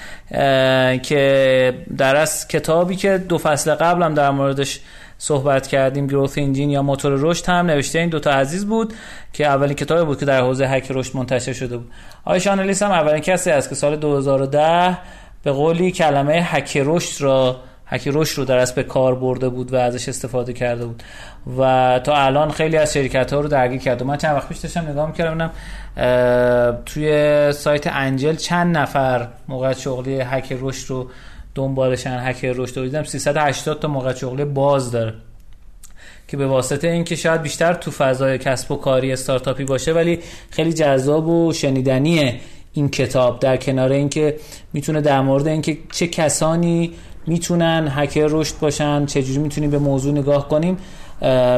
که 1.02 1.74
در 1.98 2.16
از 2.16 2.48
کتابی 2.48 2.96
که 2.96 3.18
دو 3.18 3.38
فصل 3.38 3.74
قبل 3.74 4.02
هم 4.02 4.14
در 4.14 4.30
موردش 4.30 4.80
صحبت 5.18 5.66
کردیم 5.66 6.06
گروث 6.06 6.38
انجین 6.38 6.70
یا 6.70 6.82
موتور 6.82 7.12
رشد 7.16 7.46
هم 7.46 7.66
نوشته. 7.66 7.98
این 7.98 8.08
دوتا 8.08 8.30
عزیز 8.30 8.66
بود 8.66 8.94
که 9.32 9.46
اولین 9.46 9.74
کتابی 9.74 10.04
بود 10.04 10.18
که 10.18 10.24
در 10.26 10.40
حوزه 10.40 10.66
هک 10.66 10.86
رشد 10.90 11.16
منتشر 11.16 11.52
شده 11.52 11.76
بود. 11.76 11.90
آقای 12.24 12.40
شان 12.40 12.60
الیس 12.60 12.82
هم 12.82 12.90
اولین 12.90 13.20
کسی 13.20 13.50
است 13.50 13.68
که 13.68 13.74
سال 13.74 13.96
2010 13.96 14.98
به 15.42 15.52
قولی 15.52 15.92
کلمه 15.92 16.32
هک 16.32 16.82
رشد 16.84 17.22
را 17.22 17.60
هک 17.92 18.08
رشد 18.12 18.38
رو 18.38 18.44
در 18.44 18.64
به 18.64 18.82
کار 18.82 19.14
برده 19.14 19.48
بود 19.48 19.72
و 19.72 19.76
ازش 19.76 20.08
استفاده 20.08 20.52
کرده 20.52 20.86
بود. 20.86 21.02
و 21.58 22.00
تا 22.04 22.16
الان 22.16 22.50
خیلی 22.50 22.76
از 22.76 22.92
شرکت 22.92 23.32
ها 23.32 23.40
رو 23.40 23.48
درگیر 23.48 23.80
کرده 23.80 24.04
من 24.04 24.16
چند 24.16 24.36
وقت 24.36 24.48
پیش 24.48 24.58
داشتم 24.58 24.88
نگاه 24.88 25.06
می‌کردم 25.06 25.50
توی 26.86 27.52
سایت 27.52 27.86
انجل 27.86 28.34
چند 28.34 28.76
نفر 28.76 29.28
موقع 29.48 29.72
شغلی 29.72 30.20
هک 30.20 30.56
رشد 30.60 30.90
رو 30.90 31.10
دنبالشن 31.54 32.22
هک 32.24 32.44
رشد 32.44 32.78
رو 32.78 32.84
دیدم. 32.84 33.04
380 33.04 33.80
تا 33.80 33.88
موقع 33.88 34.14
شغلی 34.14 34.44
باز 34.44 34.92
داره. 34.92 35.14
که 36.28 36.36
به 36.36 36.46
واسطه 36.46 36.88
اینکه 36.88 37.16
شاید 37.16 37.42
بیشتر 37.42 37.74
تو 37.74 37.90
فضای 37.90 38.38
کسب 38.38 38.72
و 38.72 38.76
کاری 38.76 39.12
استارتاپی 39.12 39.64
باشه 39.64 39.92
ولی 39.92 40.18
خیلی 40.50 40.72
جذاب 40.72 41.28
و 41.28 41.52
شنیدنیه 41.52 42.40
این 42.72 42.88
کتاب. 42.88 43.40
در 43.40 43.56
کنار 43.56 43.92
اینکه 43.92 44.36
می‌تونه 44.72 45.00
در 45.00 45.20
مورد 45.20 45.48
اینکه 45.48 45.78
چه 45.92 46.06
کسانی 46.06 46.92
می‌تونن 47.26 47.88
hacker 47.90 48.26
رشد 48.30 48.58
باشن 48.60 49.06
چجوری 49.06 49.38
می‌تونیم 49.38 49.70
به 49.70 49.78
موضوع 49.78 50.12
نگاه 50.12 50.48
کنیم 50.48 50.76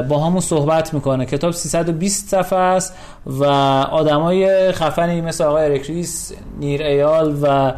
با 0.09 0.19
همون 0.27 0.41
صحبت 0.41 0.95
می‌کنه. 0.95 1.27
کتاب 1.27 1.51
320 1.51 2.29
صفحه 2.29 2.59
است 2.59 2.95
و 3.27 3.45
آدمای 3.45 4.73
خفنی 4.73 5.21
مثل 5.21 5.45
آقای 5.45 5.65
اریک 5.65 5.87
ریس 5.87 6.33
نیر 6.59 6.83
ایال 6.83 7.39
و 7.43 7.73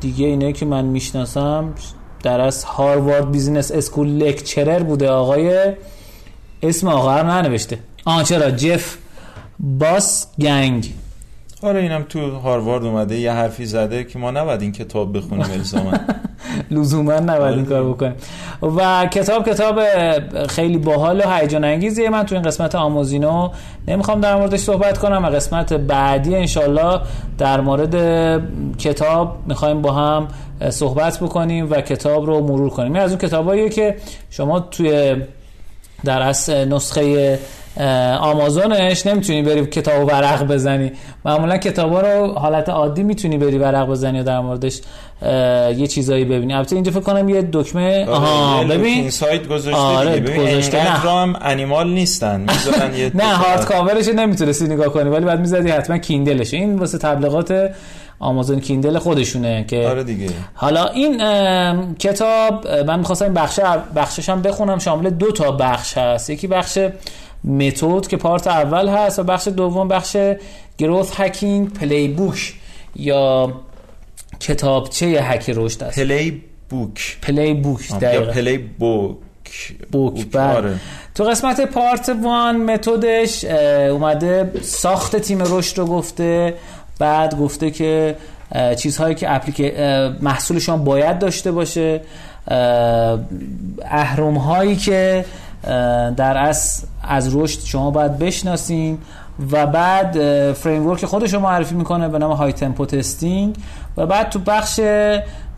دیگه 0.00 0.26
اینه 0.26 0.52
که 0.52 0.66
من 0.66 0.84
می‌شناسم 0.84 1.74
در 2.22 2.40
از 2.40 2.64
Harvard 2.64 3.30
Business 3.30 3.72
School 3.72 4.08
lecturer 4.08 4.82
بوده. 4.82 5.10
آقای 5.10 5.72
اسم 6.62 6.88
آقا 6.88 7.20
رو 7.20 7.26
ننوشته. 7.26 7.78
آه 8.04 8.24
چرا؟ 8.24 8.50
جف 8.50 8.96
باس 9.60 10.26
گنگ 10.40 10.94
آره 11.64 11.80
اینم 11.80 12.02
تو 12.08 12.38
هاروارد 12.38 12.84
اومده 12.84 13.18
یه 13.18 13.32
حرفی 13.32 13.66
زده 13.66 14.04
که 14.04 14.18
ما 14.18 14.30
نباید 14.30 14.62
این 14.62 14.72
کتاب 14.72 15.16
بخونیم 15.16 15.50
الزاما. 15.52 15.92
لزوما 16.70 17.12
نباید 17.12 17.56
این 17.56 17.66
کار 17.66 17.84
بکنیم. 17.84 18.14
و 18.62 19.06
کتاب 19.06 19.48
کتاب 19.48 19.80
خیلی 20.46 20.78
باحال 20.78 21.20
و 21.20 21.30
هیجان 21.30 21.64
انگیزیه 21.64 22.10
من 22.10 22.26
تو 22.26 22.34
این 22.34 22.44
قسمت 22.44 22.74
آموزینو 22.74 23.50
نمی‌خوام 23.88 24.20
در 24.20 24.36
موردش 24.36 24.60
صحبت 24.60 24.98
کنم 24.98 25.24
و 25.24 25.26
قسمت 25.26 25.72
بعدی 25.72 26.36
انشالله 26.36 27.00
در 27.38 27.60
مورد 27.60 27.96
کتاب 28.78 29.36
می‌خوایم 29.46 29.82
با 29.82 29.92
هم 29.92 30.28
صحبت 30.70 31.20
بکنیم 31.20 31.70
و 31.70 31.80
کتاب 31.80 32.26
رو 32.26 32.40
مرور 32.40 32.70
کنیم. 32.70 32.92
این 32.94 33.02
از 33.02 33.10
اون 33.10 33.18
کتاباییه 33.18 33.68
که 33.68 33.96
شما 34.30 34.60
توی 34.60 35.16
در 36.04 36.22
اصل 36.22 36.64
نسخه 36.68 37.38
آمازونش 38.20 39.06
نمی‌تونی 39.06 39.42
بری 39.42 39.66
کتاب 39.66 40.04
و 40.04 40.06
ورق 40.06 40.42
بزنی. 40.46 40.92
معمولا 41.24 41.56
کتابا 41.56 42.00
رو 42.00 42.32
حالت 42.32 42.68
عادی 42.68 43.02
می‌تونی 43.02 43.38
بری 43.38 43.58
ورق 43.58 43.86
بزنی 43.88 44.20
و 44.20 44.22
در 44.22 44.40
موردش 44.40 44.80
یه 45.76 45.86
چیزایی 45.86 46.24
ببینی. 46.24 46.54
البته 46.54 46.76
اینجا 46.76 46.92
فکر 46.92 47.00
کنم 47.00 47.28
یه 47.28 47.48
دکمه 47.52 48.06
آها 48.06 48.56
آره، 48.58 48.68
یه 48.68 48.74
ببین. 48.74 49.10
سایت 49.10 49.48
گذاشته 49.48 49.80
آره، 49.80 50.20
دیگه. 50.20 50.32
ببین 50.32 50.46
گذاشته. 50.46 50.84
نه. 50.84 50.90
هم 50.90 51.36
انیمال 51.40 51.88
نیستن. 51.90 52.40
می‌ذارن 52.40 52.94
یه 52.94 53.10
نه 53.24 53.34
هارد 53.34 53.64
کاورش 53.64 54.08
نمی‌تونستی 54.08 54.64
نگاه 54.64 54.88
کنی 54.88 55.10
ولی 55.10 55.24
بعد 55.24 55.40
می‌زدی 55.40 55.70
حتما 55.70 55.98
کیندلش 55.98 56.54
این 56.54 56.78
واسه 56.78 56.98
تبلیغات 56.98 57.70
آمازون 58.20 58.60
کیندل 58.60 58.98
خودشونه 58.98 59.64
که 59.68 59.86
آره 59.88 60.04
دیگه. 60.04 60.26
حالا 60.54 60.86
این 60.86 61.18
کتاب 61.94 62.68
من 62.68 62.98
می‌خواستم 62.98 63.24
این 63.24 63.34
بخش 63.34 63.60
بخشش 63.96 64.28
هم 64.28 64.42
بخونم. 64.42 64.78
شامل 64.78 65.10
دو 65.10 65.30
تا 65.30 65.50
بخش 65.50 65.98
هست. 65.98 66.30
یکی 66.30 66.46
بخش 66.46 66.78
method 67.44 68.06
که 68.06 68.16
part 68.16 68.46
اول 68.46 68.88
هست 68.88 69.18
و 69.18 69.22
بخش 69.22 69.48
دوم 69.48 69.88
بخش 69.88 70.16
growth 70.78 71.20
hacking 71.20 71.72
playbook 71.72 72.54
یا 72.96 73.52
کتابچه 74.40 75.06
هک 75.06 75.50
رشد 75.56 75.82
است. 75.84 75.98
playbook 75.98 77.18
playbook 77.22 78.02
یا 78.02 78.20
playbook 78.20 79.18
book 79.92 80.26
بله. 80.32 80.42
آره. 80.42 80.74
تو 81.14 81.24
قسمت 81.24 81.60
part 81.60 82.16
one 82.22 82.56
method 82.56 83.22
ش 83.22 83.44
اومده 83.44 84.50
ساخت 84.62 85.16
تیم 85.16 85.42
رشد 85.42 85.78
رو 85.78 85.86
گفته 85.86 86.54
بعد 86.98 87.38
گفته 87.38 87.70
که 87.70 88.16
چیزهایی 88.78 89.14
که 89.14 89.34
اپلیک 89.34 89.72
اه، 89.76 90.12
محصولشان 90.22 90.84
باید 90.84 91.18
داشته 91.18 91.52
باشه 91.52 92.00
اه، 92.48 93.20
اهرم 93.82 94.34
هایی 94.34 94.76
که 94.76 95.24
در 96.16 96.36
از 96.36 96.84
از 97.02 97.36
رشد 97.36 97.60
شما 97.64 97.90
باید 97.90 98.18
بشناسین 98.18 98.98
و 99.52 99.66
بعد 99.66 100.12
framework 100.52 101.04
خودش 101.04 101.34
رو 101.34 101.40
معرفی 101.40 101.74
می‌کنه 101.74 102.08
به 102.08 102.18
نام 102.18 102.32
های 102.32 102.52
tempo 102.52 102.86
testing 102.86 103.56
و 103.96 104.06
بعد 104.06 104.28
تو 104.28 104.38
بخش 104.38 104.80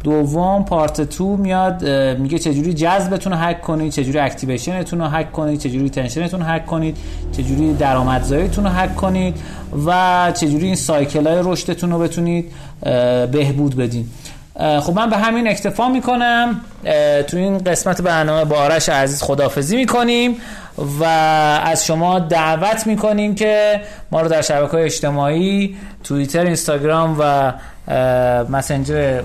دوم 0.05 0.65
part 0.65 1.01
two 1.01 1.37
میاد 1.37 1.89
میگه 2.19 2.39
چجوری 2.39 2.75
جذبتون 2.75 3.33
رو 3.33 3.39
هک 3.39 3.61
کنید 3.61 3.93
چجوری 3.93 4.19
activation 4.19 4.82
تون 4.82 5.01
رو 5.01 5.07
هک 5.07 5.33
کنید 5.33 5.61
چجوری 5.61 5.91
retention 5.91 6.28
تون 6.28 6.41
رو 6.41 6.47
هک 6.47 6.67
کنید 6.67 6.97
چجوری 7.33 7.75
درآمدزاییتون 7.75 8.65
رو 8.65 8.71
هک 8.71 8.97
کنید 8.97 9.37
و 9.87 10.33
چجوری 10.35 10.67
این 10.67 10.77
سایکل 10.77 11.27
های 11.27 11.41
رشدتون 11.45 11.91
رو 11.91 11.99
بتونید 11.99 12.53
بهبود 13.33 13.77
بدین. 13.77 14.09
خب 14.59 14.93
من 14.95 15.11
به 15.11 15.17
همین 15.17 15.49
اکتفا 15.49 15.89
می‌کنم. 15.89 16.61
تو 17.27 17.37
این 17.37 17.59
قسمت 17.59 18.03
برنامه 18.03 18.45
با 18.45 18.57
آرش 18.57 18.89
عزیز 18.89 19.23
خدافزی 19.23 19.77
می‌کنیم 19.77 20.37
و 21.01 21.05
از 21.65 21.87
شما 21.87 22.19
دعوت 22.19 22.87
می‌کنیم 22.87 23.35
که 23.35 23.81
ما 24.11 24.21
رو 24.21 24.29
در 24.29 24.43
شبکه 24.43 24.73
های 24.73 24.85
اجتماعی 24.85 25.77
توییتر 26.05 26.41
اینستاگرام 26.41 27.17
و 27.21 27.53
مسنجر 28.51 29.23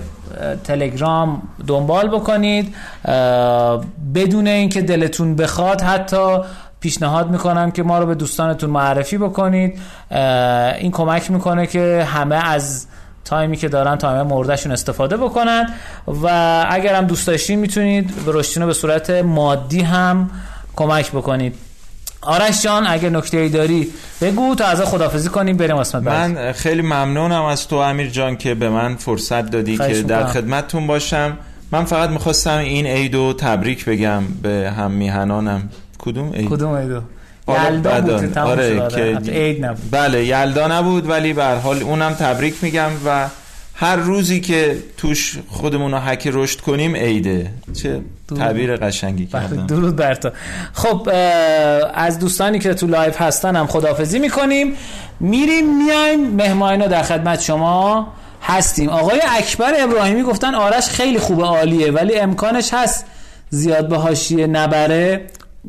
تلگرام 0.64 1.42
دنبال 1.66 2.08
بکنید. 2.08 2.74
بدون 4.14 4.46
اینکه 4.46 4.82
دلتون 4.82 5.36
بخواد 5.36 5.80
حتی 5.80 6.38
پیشنهاد 6.80 7.30
می‌کنم 7.30 7.70
که 7.70 7.82
ما 7.82 7.98
رو 7.98 8.06
به 8.06 8.14
دوستانتون 8.14 8.70
معرفی 8.70 9.18
بکنید. 9.18 9.78
این 10.78 10.90
کمک 10.90 11.30
می‌کنه 11.30 11.66
که 11.66 12.06
همه 12.08 12.48
از 12.50 12.86
time 13.24 13.50
ی 13.50 13.56
که 13.56 13.68
دارن 13.68 13.96
تایم 13.96 14.26
مرده‌شون 14.26 14.72
استفاده 14.72 15.16
بکنن 15.16 15.68
و 16.22 16.26
اگر 16.70 16.94
هم 16.94 17.06
دوست 17.06 17.26
داشتین 17.26 17.58
می‌تونید 17.58 18.24
به 18.26 18.32
رشدینو 18.34 18.66
به 18.66 18.72
صورت 18.72 19.10
مادی 19.10 19.80
هم 19.80 20.30
کمک 20.76 21.10
بکنید. 21.10 21.54
آرش 22.22 22.62
جان 22.62 22.86
اگر 22.86 23.08
نکته 23.08 23.36
ای 23.36 23.48
داری 23.48 23.88
بگو 24.20 24.54
تا 24.54 24.64
از 24.64 24.80
خدافظی 24.80 25.28
کنیم 25.28 25.56
بریم 25.56 25.76
قسمت 25.76 26.02
بعد 26.02 26.30
من 26.30 26.52
خیلی 26.52 26.82
ممنونم 26.82 27.44
از 27.44 27.68
تو 27.68 27.76
امیر 27.76 28.10
جان 28.10 28.36
که 28.36 28.54
به 28.54 28.68
من 28.68 28.96
فرصت 28.96 29.50
دادی 29.50 29.78
که 29.78 30.02
در. 30.02 30.26
خدمتتون 30.26 30.86
باشم. 30.86 31.38
من 31.72 31.84
فقط 31.84 32.10
می‌خواستم 32.10 32.58
این 32.58 32.86
عیدو 32.86 33.32
تبریک 33.32 33.84
بگم 33.84 34.22
به 34.42 34.72
هم‌میهنانم. 34.76 35.68
کدوم 35.98 36.32
عید؟ 36.32 36.48
کدوم 36.48 36.70
آره، 36.70 37.02
یلدا 37.48 37.90
بعداً. 37.90 38.18
بود 38.18 38.38
آره، 38.38 38.80
آره. 38.80 39.18
که- 39.22 39.32
عید 39.32 39.64
نبود. 39.64 39.82
بله 39.90 40.24
یلدا 40.26 40.68
نبود 40.68 41.08
ولی 41.10 41.32
به 41.32 41.44
هر 41.44 41.56
حال 41.56 41.82
اونم 41.82 42.12
تبریک 42.14 42.54
میگم 42.62 42.90
و 43.06 43.28
هر 43.74 43.96
روزی 43.96 44.40
که 44.40 44.76
توش 44.96 45.38
خودمون 45.48 45.92
رو 45.92 45.98
حک 45.98 46.30
رشد 46.32 46.60
کنیم 46.60 46.96
عیده. 46.96 47.50
چه 47.82 48.00
تعبیر 48.38 48.76
قشنگی 48.76 49.24
بله، 49.24 49.42
کردم. 49.42 49.66
درود 49.66 49.96
بر 49.96 50.14
تو. 50.14 50.30
خب 50.72 51.08
از 51.94 52.18
دوستانی 52.18 52.58
که 52.58 52.74
تو 52.74 52.86
live 52.86 53.22
هستن 53.22 53.56
هم 53.56 53.66
خداحافظی 53.66 54.18
می‌کنیم. 54.18 54.74
میریم 55.20 55.76
میایم. 55.84 56.30
مهمان 56.30 56.67
اینا 56.67 56.86
در 56.86 57.02
خدمت 57.02 57.40
شما 57.42 58.12
هستیم. 58.42 58.88
آقای 58.88 59.20
اکبر 59.38 59.72
ابراهیمی 59.78 60.22
گفتن 60.22 60.54
آرش 60.54 60.88
خیلی 60.88 61.18
خوبه 61.18 61.44
عالیه 61.44 61.90
ولی 61.92 62.14
امکانش 62.18 62.74
هست 62.74 63.06
زیاد 63.50 63.88
به 63.88 63.96
حاشیه 63.96 64.46
نبره. 64.46 65.20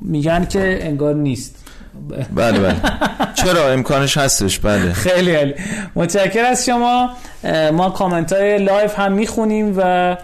میگن 0.02 0.46
که 0.46 0.80
انگار 0.82 1.16
نیست. 1.16 1.56
بله 2.36 2.60
بله. 2.60 2.76
چرا؟ 3.34 3.72
امکانش 3.72 4.18
هستش. 4.18 4.60
بله. 4.60 4.94
خیلی 4.94 5.36
عالی. 5.36 5.54
متشکر 5.96 6.46
از 6.46 6.66
شما. 6.66 7.10
ما 7.74 7.90
کامنت 7.90 8.34
های 8.34 8.58
لایو 8.58 9.00
هم 9.00 9.12
می‌خونیم 9.12 9.74
و 9.78 10.18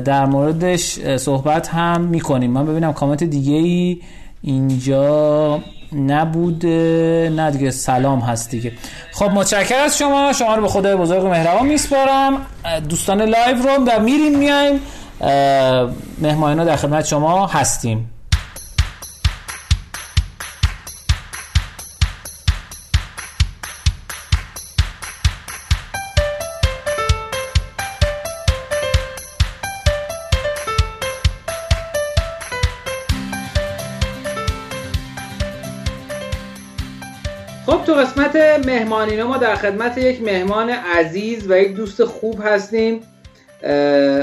در 0.00 0.24
موردش 0.24 0.98
صحبت 1.16 1.68
هم 1.68 2.00
می‌کنیم. 2.00 2.50
من 2.50 2.66
ببینم 2.66 2.92
کامنت 2.92 3.24
دیگه 3.24 3.54
ای 3.54 4.00
اینجا 4.42 5.60
نبوده. 5.92 7.32
نه 7.36 7.50
دیگه 7.50 7.70
سلام 7.70 8.20
هست 8.20 8.50
دیگه. 8.50 8.72
خب 9.12 9.30
متشکر 9.30 9.78
از 9.78 9.98
شما. 9.98 10.32
شما 10.32 10.54
رو 10.54 10.62
به 10.62 10.68
خدای 10.68 10.96
بزرگ 10.96 11.24
و 11.24 11.28
مهربان 11.28 11.66
میسپارم. 11.66 12.46
دوستان 12.88 13.22
لایو 13.22 13.56
رو 13.56 13.84
و 13.86 14.00
میریم 14.00 14.38
میایم. 14.38 14.80
مهمانینا 16.18 16.64
در 16.64 16.76
خدمت 16.76 17.06
شما 17.06 17.46
هستیم. 17.46 18.10
قسمت 37.96 38.36
مهمانینا 38.66 39.28
ما 39.28 39.36
در 39.36 39.54
خدمت 39.54 39.98
یک 39.98 40.22
مهمان 40.22 40.70
عزیز 40.70 41.50
و 41.50 41.58
یک 41.58 41.76
دوست 41.76 42.04
خوب 42.04 42.40
هستیم 42.44 43.00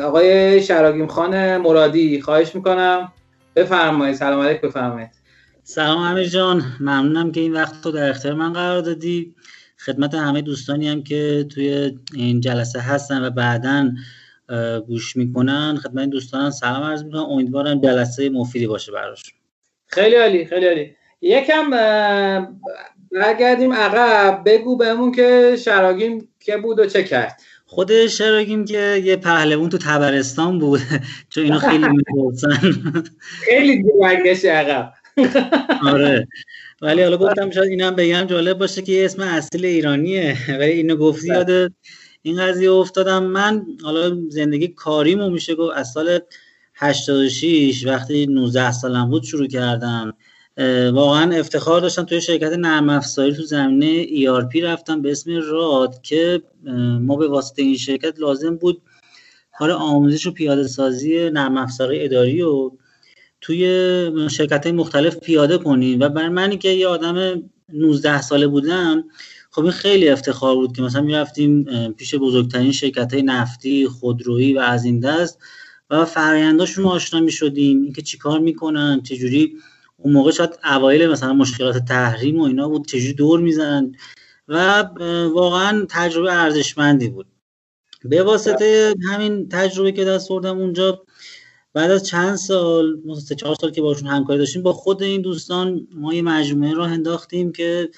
آقای 0.03 0.61
شراگیم 0.63 1.07
خان 1.07 1.57
مرادی. 1.57 2.21
خواهش 2.21 2.55
می‌کنم. 2.55 3.11
بفرمایید. 3.55 4.15
سلام 4.15 4.41
علیک 4.41 4.61
بفرمایید. 4.61 5.09
سلام 5.63 5.97
امیر 5.97 6.27
جان. 6.27 6.63
ممنونم 6.79 7.31
که 7.31 7.39
این 7.39 7.53
وقت 7.53 7.85
رو 7.85 7.91
در 7.91 8.09
اختیار 8.09 8.33
من 8.33 8.53
قرار 8.53 8.81
دادی. 8.81 9.35
خدمت 9.85 10.13
همه 10.13 10.41
دوستانی 10.41 10.89
هم 10.89 11.03
که 11.03 11.45
توی 11.49 11.97
این 12.13 12.41
جلسه 12.41 12.79
هستن 12.79 13.25
و 13.25 13.29
بعدا 13.29 13.91
گوش 14.87 15.15
می‌کنن. 15.15 15.79
خدمت 15.83 16.09
دوستان 16.09 16.51
سلام 16.51 16.83
عرض 16.83 17.03
می‌کنم. 17.03 17.23
امیدوارم 17.23 17.81
جلسه 17.81 18.29
مفیدی 18.29 18.67
باشه 18.67 18.91
براشون 18.91 19.33
خیلی 19.87 20.15
عالی 20.15 20.45
خیلی 20.45 20.65
عالی. 20.65 20.95
یکم 21.21 21.69
برگردیم 23.13 23.73
عقب. 23.73 24.43
بگو 24.45 24.77
بهمون 24.77 25.11
که 25.11 25.57
شراگیم 25.65 26.27
که 26.39 26.57
بود 26.57 26.79
و 26.79 26.85
چه 26.85 27.03
کرد. 27.03 27.41
خود 27.65 28.07
شراگیم 28.07 28.65
که 28.65 29.01
یه 29.03 29.15
پهلوون 29.15 29.69
تو 29.69 29.77
تبرستان 29.77 30.59
بود. 30.59 30.79
چون 31.29 31.43
اینو 31.43 31.59
خیلی 31.59 31.87
می‌پرسن. 31.87 32.59
خیلی 33.49 33.83
برگشت 34.01 34.45
عقب. 34.45 34.93
آره. 35.93 36.27
ولی 36.81 37.03
حالا 37.03 37.17
گفتم 37.17 37.51
شاید 37.51 37.69
اینم 37.69 37.95
بگم 37.95 38.23
جالب 38.23 38.57
باشه 38.57 38.81
که 38.81 38.91
یه 38.91 39.05
اسم 39.05 39.21
اصیل 39.21 39.65
ایرانیه. 39.65 40.37
ولی 40.49 40.71
اینو 40.71 40.95
گفتی 40.95 41.27
یاد 41.27 41.71
این 42.21 42.37
قضیه 42.37 42.71
افتادم. 42.71 43.23
من 43.23 43.65
حالا 43.83 44.17
زندگی 44.29 44.67
کاریمو 44.67 45.29
میشه 45.29 45.55
گفت 45.55 45.77
از 45.77 45.91
سال 45.91 46.19
86 46.75 47.85
وقتی 47.87 48.27
19 48.27 48.71
سالم 48.71 49.09
بود 49.09 49.23
شروع 49.23 49.47
کردم 49.47 50.13
واقعا 50.93 51.35
افتخار 51.35 51.81
داشتم 51.81 52.03
توی 52.03 52.21
شرکت 52.21 52.51
نرم 52.51 52.89
افزاری 52.89 53.33
تو 53.33 53.41
زمینه 53.41 54.05
ERP 54.05 54.55
رفتم 54.55 55.01
به 55.01 55.11
اسم 55.11 55.31
راد 55.51 56.01
که 56.01 56.41
ما 57.01 57.15
به 57.15 57.27
واسطه 57.27 57.61
این 57.61 57.77
شرکت 57.77 58.19
لازم 58.19 58.55
بود 58.55 58.81
کار 59.57 59.71
آموزش 59.71 60.27
و 60.27 60.31
پیاده 60.31 60.67
سازی 60.67 61.29
نرم 61.29 61.57
افزارهای 61.57 62.05
اداری 62.05 62.41
و 62.41 62.71
توی 63.41 64.29
شرکت 64.29 64.67
مختلف 64.67 65.17
پیاده 65.17 65.57
کنیم. 65.57 65.99
و 65.99 66.09
برای 66.09 66.29
منی 66.29 66.57
که 66.57 66.69
یه 66.69 66.87
آدم 66.87 67.43
19 67.73 68.21
ساله 68.21 68.47
بودم 68.47 69.03
خب 69.51 69.61
این 69.61 69.71
خیلی 69.71 70.09
افتخار 70.09 70.55
بود 70.55 70.75
که 70.75 70.81
مثلا 70.81 71.01
می‌رفتیم 71.01 71.63
پیش 71.97 72.15
بزرگترین 72.15 72.71
شرکت 72.71 73.13
های 73.13 73.23
نفتی 73.23 73.87
خودرویی 73.87 74.53
و 74.53 74.59
از 74.59 74.85
این 74.85 74.99
دست 74.99 75.39
و 75.89 76.05
فرآینداشون 76.05 76.85
آشنا 76.85 77.19
می‌شدیم. 77.19 77.83
اینکه 77.83 78.01
چیکار 78.01 78.39
می‌کنن 78.39 79.01
چجوری 79.03 79.53
اون 80.03 80.13
موقع 80.13 80.31
شاید 80.31 80.59
اوایل 80.63 81.07
مثلا 81.07 81.33
مشکلات 81.33 81.77
تحریم 81.77 82.39
و 82.39 82.43
اینا 82.43 82.69
بود 82.69 82.87
چجوری 82.87 83.13
دور 83.13 83.39
می‌زنن؟ 83.39 83.95
و 84.47 84.81
واقعا 85.33 85.85
تجربه 85.89 86.33
ارزشمندی 86.33 87.09
بود. 87.09 87.25
به 88.05 88.23
واسطه 88.23 88.95
همین 89.11 89.49
تجربه 89.49 89.91
که 89.91 90.05
دست 90.05 90.31
آوردم 90.31 90.57
اونجا 90.57 91.03
بعد 91.73 91.91
از 91.91 92.05
چند 92.05 92.35
سال 92.35 92.97
سه 93.27 93.35
چهار 93.35 93.55
سال 93.61 93.71
که 93.71 93.81
باشون 93.81 94.07
همکاری 94.07 94.39
داشتیم 94.39 94.63
با 94.63 94.73
خود 94.73 95.03
این 95.03 95.21
دوستان 95.21 95.87
ما 95.95 96.13
یه 96.13 96.21
مجموعه 96.21 96.73
راه 96.73 96.91
انداختیم 96.91 97.51
که 97.51 97.89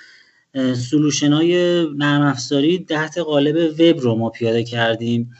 سلوشن 0.90 1.34
های 1.34 1.86
نرم 1.96 2.22
افزاری 2.22 2.86
تحت 2.90 3.18
قالب 3.18 3.80
وب 3.80 4.00
رو 4.00 4.16
ما 4.16 4.30
پیاده 4.30 4.64
کردیم. 4.64 5.32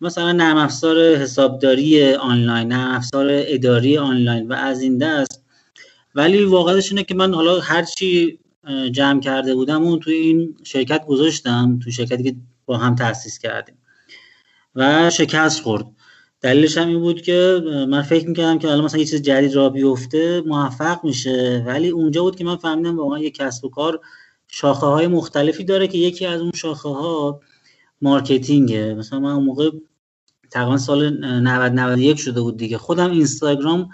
مثلا 0.00 0.32
نرم 0.32 0.56
افزار 0.56 1.16
حسابداری 1.16 2.14
آنلاین 2.14 2.68
نرم 2.68 2.90
افزار 2.90 3.26
اداری 3.30 3.98
آنلاین 3.98 4.48
و 4.48 4.52
از 4.52 4.82
این 4.82 4.98
دست 4.98 5.41
ولی 6.14 6.44
واقعیتش 6.44 6.92
اینه 6.92 7.04
که 7.04 7.14
من 7.14 7.34
حالا 7.34 7.60
هر 7.60 7.82
چی 7.82 8.38
جمع 8.92 9.20
کرده 9.20 9.54
بودم 9.54 9.82
اون 9.82 10.00
توی 10.00 10.14
این 10.14 10.56
شرکت 10.64 11.06
گذاشتم 11.06 11.78
توی 11.82 11.92
شرکتی 11.92 12.22
که 12.22 12.36
با 12.66 12.76
هم 12.76 12.94
تأسیس 12.94 13.38
کردیم 13.38 13.78
و 14.74 15.10
شکست 15.10 15.62
خورد. 15.62 15.86
دلیلش 16.40 16.78
هم 16.78 16.88
این 16.88 17.00
بود 17.00 17.22
که 17.22 17.62
من 17.88 18.02
فکر 18.02 18.28
می‌کردم 18.28 18.58
که 18.58 18.68
حالا 18.68 18.82
مثلا 18.82 19.00
یه 19.00 19.06
چیز 19.06 19.22
جدید 19.22 19.54
را 19.54 19.68
بیفته 19.68 20.40
موفق 20.46 21.04
میشه 21.04 21.64
ولی 21.66 21.88
اونجا 21.88 22.22
بود 22.22 22.36
که 22.36 22.44
من 22.44 22.56
فهمیدم 22.56 22.98
واقعا 22.98 23.18
یه 23.18 23.30
کسب 23.30 23.64
و 23.64 23.68
کار 23.68 24.00
شاخه 24.48 24.86
های 24.86 25.06
مختلفی 25.06 25.64
داره 25.64 25.88
که 25.88 25.98
یکی 25.98 26.26
از 26.26 26.40
اون 26.40 26.52
شاخه 26.54 26.88
ها 26.88 27.40
مارکتینگه. 28.02 28.94
مثلا 28.94 29.20
من 29.20 29.32
اون 29.32 29.44
موقع 29.44 29.70
تقریبا 30.50 30.78
سال 30.78 31.10
90 31.40 31.72
91 31.72 32.18
شده 32.18 32.40
بود 32.40 32.56
دیگه. 32.56 32.78
خودم 32.78 33.10
اینستاگرام 33.10 33.88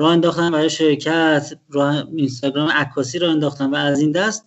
راه 0.00 0.12
انداختم 0.12 0.50
برای 0.50 0.70
شرکت 0.70 1.52
راه 1.70 2.08
اینستاگرام 2.16 2.68
عکاسی 2.68 3.18
راه 3.18 3.30
انداختم 3.30 3.72
و 3.72 3.76
از 3.76 4.00
این 4.00 4.12
دست 4.12 4.44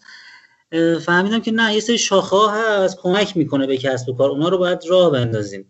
فهمیدم 1.06 1.40
که 1.40 1.52
نه 1.52 1.74
یه 1.74 1.80
سری 1.80 1.98
شاخه 1.98 2.38
هست 2.52 2.98
کمک 3.02 3.38
می‌کنه 3.38 3.68
به 3.68 3.78
کسب 3.78 4.10
و 4.10 4.14
کار. 4.14 4.30
اونا 4.30 4.50
رو 4.50 4.58
باید 4.58 4.80
راه 4.90 5.12
بندازیم. 5.12 5.66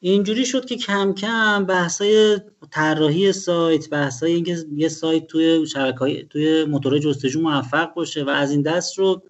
اینجوری 0.00 0.46
شد 0.46 0.64
که 0.64 0.76
کم 0.76 1.14
کم 1.14 1.64
بحثای 1.64 2.40
طراحی 2.70 3.32
سایت 3.32 3.90
بحثای 3.90 4.32
اینکه 4.32 4.56
یه 4.76 4.88
سایت 4.88 5.26
توی 5.26 5.66
شبکه‌های 5.66 6.26
توی 6.30 6.64
موتور 6.64 6.98
جستجو 6.98 7.40
موفق 7.40 7.94
باشه 7.94 8.24
و 8.24 8.28
از 8.28 8.50
این 8.50 8.62
دست 8.62 8.98
رو 8.98 9.22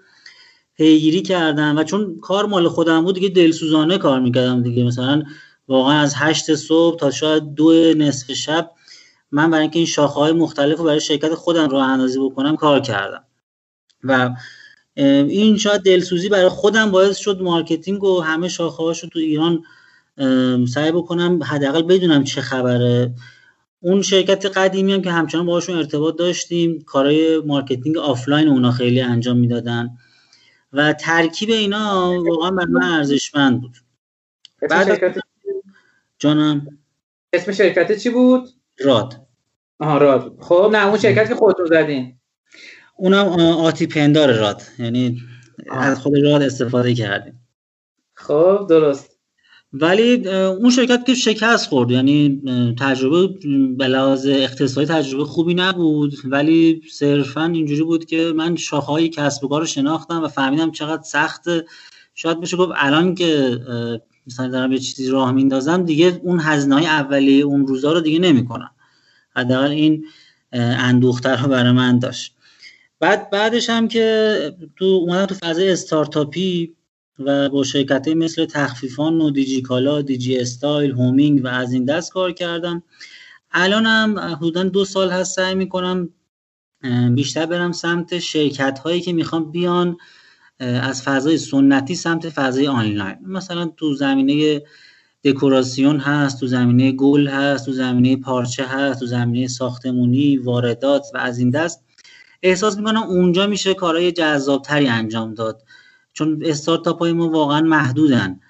پیگیری 0.76 1.22
کردم 1.22 1.78
و 1.78 1.84
چون 1.84 2.18
کار 2.20 2.46
مال 2.46 2.68
خودم 2.68 3.04
بود 3.04 3.14
دیگه 3.14 3.28
دلسوزانه 3.28 3.98
کار 3.98 4.20
می‌کردم 4.20 4.62
دیگه. 4.62 4.84
مثلا 4.84 5.22
واقعا 5.68 6.00
از 6.00 6.14
هشت 6.16 6.54
صبح 6.54 6.98
تا 6.98 7.10
شاید 7.10 7.54
دو 7.54 7.94
نصف 7.94 8.32
شب 8.32 8.70
من 9.32 9.50
برای 9.50 9.62
اینکه 9.62 9.78
این 9.78 9.86
شاخه 9.86 10.20
های 10.20 10.32
مختلف 10.32 10.78
رو 10.78 10.84
برای 10.84 11.00
شرکت 11.00 11.34
خودم 11.34 11.68
راه 11.68 11.88
اندازی 11.88 12.18
بکنم 12.18 12.56
کار 12.56 12.80
کردم. 12.80 13.24
و 14.04 14.30
این 14.96 15.58
شاید 15.58 15.82
دلسوزی 15.82 16.28
برای 16.28 16.48
خودم 16.48 16.90
باعث 16.90 17.16
شد 17.16 17.42
مارکتینگ 17.42 18.04
و 18.04 18.20
همه 18.20 18.48
شاخه 18.48 18.82
هاشو 18.82 19.08
تو 19.08 19.18
ایران 19.18 19.62
سعی 20.66 20.92
بکنم 20.92 21.42
حداقل 21.42 21.82
بدونم 21.82 22.24
چه 22.24 22.40
خبره. 22.40 23.14
اون 23.80 24.02
شرکت 24.02 24.46
قدیمی 24.46 24.92
هم 24.92 25.02
که 25.02 25.10
همچنان 25.10 25.46
باهاشون 25.46 25.76
ارتباط 25.76 26.16
داشتیم 26.16 26.82
کارهای 26.82 27.38
مارکتینگ 27.38 27.98
آفلاین 27.98 28.48
اونا 28.48 28.72
خیلی 28.72 29.00
انجام 29.00 29.38
می‌دادن. 29.38 29.90
و 30.72 30.92
ترکیب 30.92 31.50
اینا 31.50 32.22
واقعا 32.22 32.50
برای 32.50 32.70
من 32.70 32.82
ارزشمند 32.82 33.60
بود. 33.60 33.76
بعد- 34.70 34.86
شرکت 34.86 35.18
جانم. 36.18 36.78
اسم 37.32 37.52
شرکت 37.52 37.98
چی 37.98 38.10
بود؟ 38.10 38.48
راد. 38.80 39.26
آها 39.78 39.98
راد. 39.98 40.36
خب 40.40 40.70
نه 40.72 40.86
اون 40.86 40.98
شرکت 40.98 41.28
که 41.28 41.34
خودتون 41.34 41.66
زدین. 41.66 42.18
اونم 42.96 43.26
آتی 43.38 43.86
پندار 43.86 44.32
راد. 44.32 44.62
یعنی 44.78 45.20
آه. 45.70 45.78
از 45.78 46.00
خود 46.00 46.12
راد 46.24 46.42
استفاده 46.42 46.94
کردیم. 46.94 47.48
خب 48.14 48.66
درست. 48.68 49.18
ولی 49.72 50.28
اون 50.28 50.70
شرکت 50.70 51.06
که 51.06 51.14
شکست 51.14 51.68
خورد. 51.68 51.90
یعنی 51.90 52.42
تجربه 52.80 53.34
به 53.76 53.88
لحاظ 53.88 54.26
اقتصادی 54.26 54.86
تجربه 54.86 55.24
خوبی 55.24 55.54
نبود. 55.54 56.14
ولی 56.24 56.82
صرفا 56.92 57.44
اینجوری 57.44 57.82
بود 57.82 58.04
که 58.04 58.32
من 58.36 58.56
شاخه‌های 58.56 59.08
کسب 59.08 59.44
و 59.44 59.48
کار 59.48 59.60
رو 59.60 59.66
شناختم 59.66 60.22
و 60.22 60.28
فهمیدم 60.28 60.70
چقدر 60.70 61.02
سخت 61.02 61.44
شاید 62.14 62.40
بشه 62.40 62.56
گفت 62.56 62.72
الان 62.76 63.14
که 63.14 63.58
مثلا 64.26 64.48
دارم 64.48 64.72
یه 64.72 64.78
چیزی 64.78 65.10
راه 65.10 65.32
میندازم 65.32 65.84
دیگه 65.84 66.20
اون 66.22 66.40
هزینه 66.40 66.74
های 66.74 66.86
اولیه 66.86 67.44
اون 67.44 67.66
روزا 67.66 67.92
رو 67.92 68.00
دیگه 68.00 68.18
نمی‌کنم. 68.18 68.70
حداقل 69.36 69.70
این 69.70 70.04
اندوختر 70.52 71.36
رو 71.36 71.48
برای 71.48 71.72
من 71.72 71.98
داشت. 71.98 72.34
بعد 73.00 73.30
بعدش 73.30 73.70
هم 73.70 73.88
که 73.88 74.56
تو 74.76 74.84
اومدم 74.84 75.26
تو 75.26 75.34
فضای 75.34 75.70
استارتاپی 75.70 76.74
و 77.18 77.48
با 77.48 77.64
شرکت 77.64 78.08
مثل 78.08 78.46
تخفیفان 78.46 79.20
و 79.20 79.30
دیجی 79.30 79.62
کالا 79.62 80.02
دیجی 80.02 80.38
استایل 80.38 80.90
هومینگ 80.90 81.44
و 81.44 81.48
از 81.48 81.72
این 81.72 81.84
دست 81.84 82.12
کار 82.12 82.32
کردم. 82.32 82.82
الانم 83.50 84.18
حدودا 84.18 84.62
دو 84.62 84.84
سال 84.84 85.10
هست 85.10 85.36
سعی 85.36 85.54
می‌کنم 85.54 86.08
بیشتر 87.14 87.46
برم 87.46 87.72
سمت 87.72 88.18
شرکت 88.18 88.78
هایی 88.78 89.00
که 89.00 89.12
می‌خوام 89.12 89.52
بیان 89.52 89.96
از 90.62 91.02
فضای 91.02 91.38
سنتی 91.38 91.94
سمت 91.94 92.28
فضای 92.28 92.66
آنلاین. 92.66 93.16
مثلا 93.26 93.66
تو 93.76 93.94
زمینه 93.94 94.62
دکوراسیون 95.24 95.98
هست 95.98 96.40
تو 96.40 96.46
زمینه 96.46 96.92
گل 96.92 97.28
هست 97.28 97.66
تو 97.66 97.72
زمینه 97.72 98.16
پارچه 98.16 98.64
هست 98.64 99.00
تو 99.00 99.06
زمینه 99.06 99.48
ساختمونی 99.48 100.36
واردات 100.36 101.06
و 101.14 101.18
از 101.18 101.38
این 101.38 101.50
دست 101.50 101.84
احساس 102.42 102.76
می‌کنم 102.76 103.02
اونجا 103.02 103.46
میشه 103.46 103.74
کارهای 103.74 104.12
جذابتری 104.12 104.88
انجام 104.88 105.34
داد. 105.34 105.62
چون 106.12 106.42
استارتاپ 106.44 106.98
های 106.98 107.12
ما 107.12 107.28
واقعا 107.28 107.60
محدودن 107.60 108.40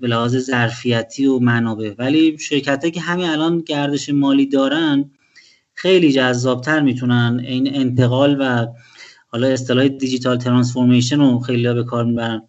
به 0.00 0.06
لحاظ 0.08 0.36
ظرفیتی 0.36 1.26
و 1.26 1.38
منابع. 1.38 1.94
ولی 1.98 2.38
شرکت 2.38 2.92
که 2.92 3.00
همین 3.00 3.26
الان 3.26 3.60
گردش 3.60 4.10
مالی 4.10 4.46
دارن 4.46 5.10
خیلی 5.74 6.12
جذابتر 6.12 6.80
می‌تونن 6.80 7.40
این 7.44 7.74
انتقال 7.74 8.36
و 8.40 8.66
حالا 9.26 9.48
اصطلاح 9.48 9.88
دیجیتال 9.88 10.38
ترانسفورمیشن 10.38 11.20
رو 11.20 11.38
خیلی 11.38 11.74
به 11.74 11.84
کار 11.84 12.04
می‌برن. 12.04 12.42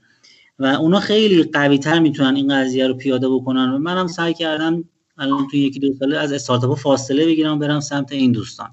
و 0.60 0.66
اونا 0.66 1.00
خیلی 1.00 1.44
قوی 1.44 1.78
تر 1.78 2.00
می‌تونن 2.00 2.36
این 2.36 2.56
قضیه 2.56 2.88
رو 2.88 2.94
پیاده 2.94 3.30
بکنن. 3.30 3.70
و 3.70 3.78
منم 3.78 4.08
سعی 4.08 4.34
کردم 4.34 4.84
الان 5.18 5.48
تو 5.52 5.58
یکی 5.58 5.80
دو 5.80 5.94
ساله 6.00 6.18
از 6.18 6.34
استارتاپ 6.34 6.78
فاصله 6.78 7.26
بگیرم 7.26 7.60
برم 7.60 7.80
سمت 7.80 8.12
این 8.12 8.32
دوستان. 8.32 8.70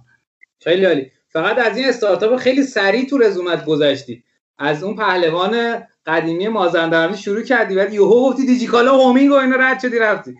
خیلی 0.64 0.84
عالی. 0.84 1.10
فقط 1.28 1.58
از 1.58 1.76
این 1.76 1.88
استارتاپ 1.88 2.36
خیلی 2.36 2.62
سریع 2.62 3.06
تو 3.06 3.18
رزومت 3.18 3.64
گذشتی. 3.64 4.24
از 4.58 4.82
اون 4.82 4.96
پهلوان 4.96 5.82
قدیمی 6.06 6.48
مازندرانی 6.48 7.16
شروع 7.16 7.42
کردی 7.42 7.74
بعد 7.74 7.92
یهو 7.94 8.30
گفتی 8.30 8.46
دیجیکالا 8.46 8.96
هومینگ 8.96 9.30
و 9.30 9.34
اینا 9.34 9.56
رد 9.56 9.80
شدی 9.80 9.98
رفتی. 9.98 10.34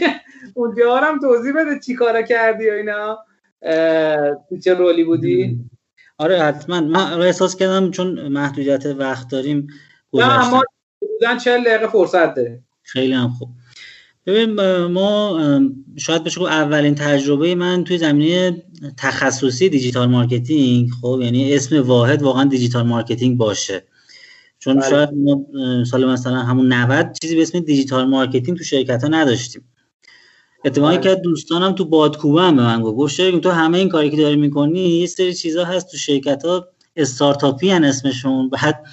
اونجا 0.54 0.96
هم 0.96 1.18
توضیح 1.18 1.52
بده 1.52 1.80
چی 1.86 1.94
کارا 1.94 2.22
کردی 2.22 2.70
و 2.70 2.72
اینا. 2.72 3.18
تو 4.48 4.58
چه 4.64 4.74
role 4.74 4.98
ی 4.98 5.04
بودی؟ 5.04 5.60
آره 6.18 6.42
حتما. 6.42 6.80
من 6.80 7.20
احساس 7.20 7.56
کردم 7.56 7.90
چون 7.90 8.28
محدودیت 8.28 8.86
وقت 8.86 9.28
داریم 9.28 9.66
نه 10.12 10.46
اما 10.46 10.62
بودن 11.00 11.38
40 11.38 11.64
دقیقه 11.64 11.86
فرصت 11.86 12.34
داره. 12.34 12.62
خیلی 12.82 13.12
هم 13.12 13.30
خوب. 13.38 13.48
ببین 14.26 14.50
ما 14.84 15.40
شاید 15.96 16.24
بشه 16.24 16.42
اولین 16.42 16.94
تجربه 16.94 17.54
من 17.54 17.84
توی 17.84 17.98
زمینه 17.98 18.62
تخصصی 18.96 19.68
digital 19.68 20.08
marketing. 20.08 20.90
خب 21.02 21.20
یعنی 21.22 21.54
اسم 21.54 21.82
واحد 21.82 22.22
واقعا 22.22 22.44
digital 22.44 22.86
marketing 22.86 23.38
باشه. 23.38 23.84
چون 24.58 24.76
بله. 24.76 24.90
شاید 24.90 25.08
ما 25.14 25.44
سال 25.84 26.04
مثلا 26.04 26.36
همون 26.36 26.72
90 26.72 27.12
چیزی 27.22 27.36
به 27.36 27.42
اسم 27.42 27.60
digital 27.60 28.04
marketing 28.08 28.58
تو 28.58 28.64
شرکت 28.64 29.02
ها 29.02 29.08
نداشتیم. 29.08 29.72
اتفاقی 30.68 30.98
بله. 30.98 31.14
که 31.14 31.20
دوستانم 31.20 31.72
تو 31.72 31.84
بادکوبه 31.84 32.42
هم 32.42 32.56
به 32.56 32.62
من 32.62 32.82
گفت. 32.82 33.20
تو 33.42 33.50
همه 33.50 33.78
این 33.78 33.88
کاری 33.88 34.10
که 34.10 34.16
داری 34.16 34.36
می‌کنی 34.36 34.80
یه 34.80 35.06
سری 35.06 35.34
چیزا 35.34 35.64
هست 35.64 35.90
تو 35.90 35.96
شرکت 35.96 36.44
ها 36.44 36.68
استارتاپی 36.96 37.70
هن 37.70 37.84
اسمشون. 37.84 38.50
بعد 38.50 38.84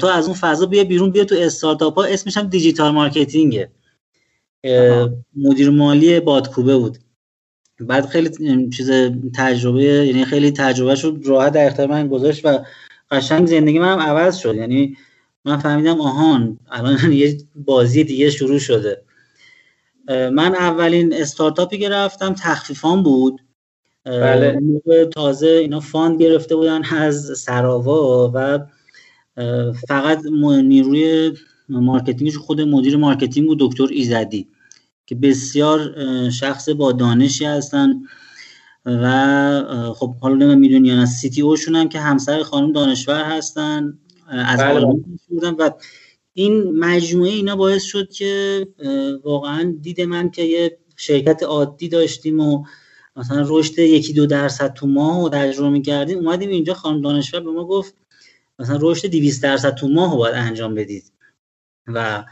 تو 0.00 0.06
از 0.06 0.26
اون 0.26 0.36
فضا 0.36 0.66
بیا 0.66 0.84
بیرون 0.84 1.10
بیا 1.10 1.24
تو 1.24 1.34
استارتاپ 1.38 1.94
ها 1.98 2.04
اسمش 2.04 2.36
هم 2.36 2.46
دیجیتال 2.46 2.90
مارکتینگه. 2.90 3.70
مدیر 5.36 5.70
مالی 5.70 6.20
بادکوبه 6.20 6.76
بود. 6.76 6.98
بعد 7.80 8.06
خیلی 8.06 8.30
چیز 8.70 8.90
تجربه 9.36 9.84
یعنی 9.84 10.24
خیلی 10.24 10.50
تجربه 10.50 10.94
شد 10.94 11.20
راحت 11.24 11.52
در 11.52 11.66
اختیار 11.66 11.88
من 11.88 12.08
گذاشت 12.08 12.44
و 12.46 12.58
قشنگ 13.10 13.46
زندگی 13.46 13.78
من 13.78 13.92
هم 13.92 13.98
عوض 14.00 14.36
شد. 14.36 14.54
یعنی 14.54 14.96
من 15.44 15.56
فهمیدم 15.56 16.00
آهان 16.00 16.58
الان 16.70 17.12
یه 17.22 17.38
بازی 17.54 18.04
دیگه 18.04 18.30
شروع 18.30 18.58
شده. 18.58 19.02
من 20.08 20.54
اولین 20.54 21.12
استارتاپی 21.12 21.78
که 21.78 21.88
رفتم 21.88 22.34
تخفیفان 22.34 23.02
بود 23.02 23.40
بله. 24.04 24.60
تازه 25.14 25.46
اینا 25.46 25.80
fund 25.80 26.22
گرفته 26.22 26.56
بودن 26.56 26.84
از 26.84 27.38
سراوا 27.38 28.32
و 28.34 28.58
فقط 29.88 30.24
نیروی 30.62 31.32
marketing 31.68 32.24
ش 32.24 32.36
خود 32.36 32.60
مدیر 32.60 32.96
marketing 32.96 33.48
بود 33.48 33.58
دکتر 33.60 33.86
ایزدی 33.90 34.48
که 35.06 35.14
بسیار 35.14 35.94
شخص 36.30 36.68
با 36.68 36.92
دانشی 36.92 37.44
هستن 37.44 38.02
و 38.86 39.92
خب 39.96 40.16
حالا 40.16 40.34
نمی 40.34 40.58
می‌دونی 40.58 40.90
از 40.90 41.08
CTO 41.08 41.42
شون 41.42 41.76
هم 41.76 41.88
که 41.88 42.00
همسر 42.00 42.42
خانم 42.42 42.72
دانشور 42.72 43.24
هستن 43.24 43.98
از 44.28 44.60
بله. 44.60 44.86
بودن 45.28 45.54
و 45.54 45.70
این 46.34 46.78
مجموعه 46.78 47.30
اینا 47.30 47.56
باعث 47.56 47.82
شد 47.82 48.12
که 48.12 48.66
واقعا 49.24 49.74
دید 49.80 50.00
من 50.00 50.30
که 50.30 50.42
یه 50.42 50.78
شرکت 50.96 51.42
عادی 51.42 51.88
داشتیم 51.88 52.40
و 52.40 52.64
مثلا 53.16 53.46
رشد 53.48 53.78
یکی 53.78 54.12
دو 54.12 54.26
درصد 54.26 54.74
تو 54.74 54.86
ماه 54.86 55.24
و 55.24 55.28
تجربه 55.28 55.70
می‌کردیم. 55.70 56.18
اومدیم 56.18 56.50
اینجا 56.50 56.74
خانم 56.74 57.02
دانشور 57.02 57.40
به 57.40 57.50
ما 57.50 57.64
گفت 57.64 57.94
مثلا 58.58 58.78
رشد 58.80 59.06
200 59.08 59.42
درصد 59.42 59.74
تو 59.74 59.88
ماه 59.88 60.16
باید 60.16 60.34
انجام 60.34 60.74
بدید. 60.74 61.12
و 61.86 62.24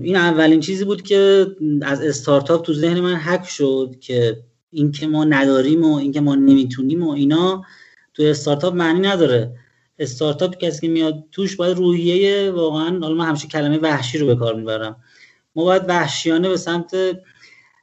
این 0.00 0.16
اولین 0.16 0.60
چیزی 0.60 0.84
بود 0.84 1.02
که 1.02 1.46
از 1.82 2.02
استارتاپ 2.02 2.64
تو 2.66 2.74
ذهن 2.74 3.00
من 3.00 3.14
حک 3.14 3.48
شد 3.48 3.96
که 4.00 4.42
اینکه 4.70 5.06
ما 5.06 5.24
نداریم 5.24 5.84
و 5.84 5.96
اینکه 5.96 6.20
ما 6.20 6.34
نمی‌تونیم 6.34 7.02
و 7.02 7.10
اینا 7.10 7.64
تو 8.14 8.22
استارتاپ 8.22 8.74
معنی 8.74 9.00
نداره. 9.00 9.58
استارتاپ 9.98 10.56
کسی 10.56 10.80
که 10.80 10.88
میاد 10.88 11.24
توش 11.32 11.56
باید 11.56 11.76
روحیه 11.76 12.50
واقعا 12.50 12.98
حالا 12.98 13.14
من 13.14 13.26
همیشه 13.26 13.48
کلمه 13.48 13.78
وحشی 13.78 14.18
رو 14.18 14.26
به 14.26 14.36
کار 14.36 14.54
می‌برم. 14.54 14.96
ما 15.54 15.64
باید 15.64 15.82
وحشیانه 15.88 16.48
به 16.48 16.56
سمت 16.56 16.94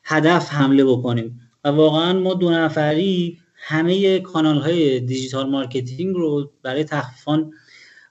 هدف 0.04 0.50
حمله 0.50 0.86
بکنیم. 0.86 1.42
و 1.64 1.70
واقعا 1.70 2.14
ما 2.14 2.34
دو 2.34 2.52
نفری 2.52 3.40
همه 3.56 4.20
کانال 4.20 4.58
های 4.58 5.00
digital 5.00 5.50
marketing 5.50 6.16
رو 6.16 6.52
برای 6.64 6.84
تخفیفان 6.84 7.54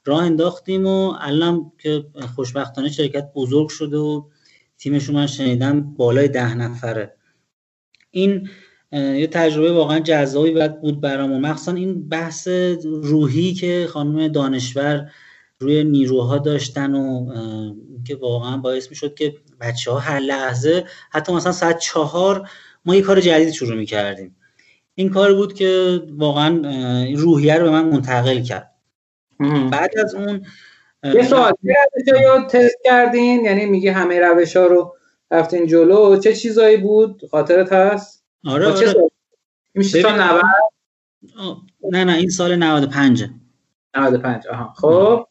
راه 0.05 0.22
انداختیم 0.22 0.86
و 0.86 1.14
الان 1.20 1.72
که 1.78 2.05
خوشبختانه 2.34 2.90
شرکت 2.90 3.32
بزرگ 3.34 3.68
شده 3.68 3.96
و 3.96 4.22
تیمشون 4.78 5.14
من 5.14 5.26
شنیدم 5.26 5.94
بالای 5.94 6.28
ده 6.28 6.55
نفره. 6.55 7.16
این 8.11 8.49
یه 8.93 9.26
تجربه 9.26 9.72
واقعا 9.72 10.01
جذابی 10.01 10.68
بود 10.80 11.01
برامون 11.01 11.41
مخصوصا 11.41 11.72
این 11.72 12.09
بحث 12.09 12.49
روحی 12.84 13.55
که 13.55 13.86
خانم 13.91 14.28
دانشور 14.28 15.11
روی 15.61 15.84
نیروها 15.84 16.39
داشتن 16.39 16.95
و 16.95 17.32
که 18.07 18.16
واقعا 18.16 18.57
باعث 18.57 18.91
می‌شد 18.91 19.14
که 19.14 19.34
بچه 19.61 19.91
ها 19.91 19.99
هر 19.99 20.18
لحظه 20.20 20.84
حتی 21.11 21.32
مثلا 21.32 21.53
ساعت 21.53 21.78
چهار 21.78 22.49
ما 22.84 22.97
یه 22.97 23.03
کار 23.03 23.20
جدید 23.20 23.51
شروع 23.51 23.76
می‌کردیم. 23.76 24.36
این 24.95 25.11
کار 25.11 25.34
بود 25.34 25.55
که 25.55 26.03
واقعا 26.11 26.62
روحیه 27.16 27.55
رو 27.55 27.64
به 27.64 27.70
من 27.70 27.84
منتقل 27.89 28.43
کرد. 28.43 28.74
بعد 29.70 29.99
از 29.99 30.14
اون 30.14 30.43
یه 31.05 31.28
سوال 31.28 31.53
یا 32.07 32.47
تست 32.51 32.76
کردین؟ 32.84 33.45
یعنی 33.45 33.66
میگه 33.66 33.93
همه 33.93 34.20
روش 34.20 34.57
ها 34.57 34.66
رو 34.66 34.97
رفتین 35.30 35.66
جلو 35.66 36.20
چه 36.20 36.34
چیزایی 36.34 36.76
بود؟ 36.76 37.22
خاطرت 37.30 37.72
هست؟ 37.72 38.17
آره 38.45 38.66
آره. 38.66 38.95
میشه 39.74 40.03
سال 40.03 40.20
90 40.20 40.43
نه 41.91 42.05
نه 42.05 42.16
این 42.16 42.30
سال 42.30 42.57
95 42.57 43.24
95 43.95 44.47
آها. 44.47 44.74
خب. 44.76 45.26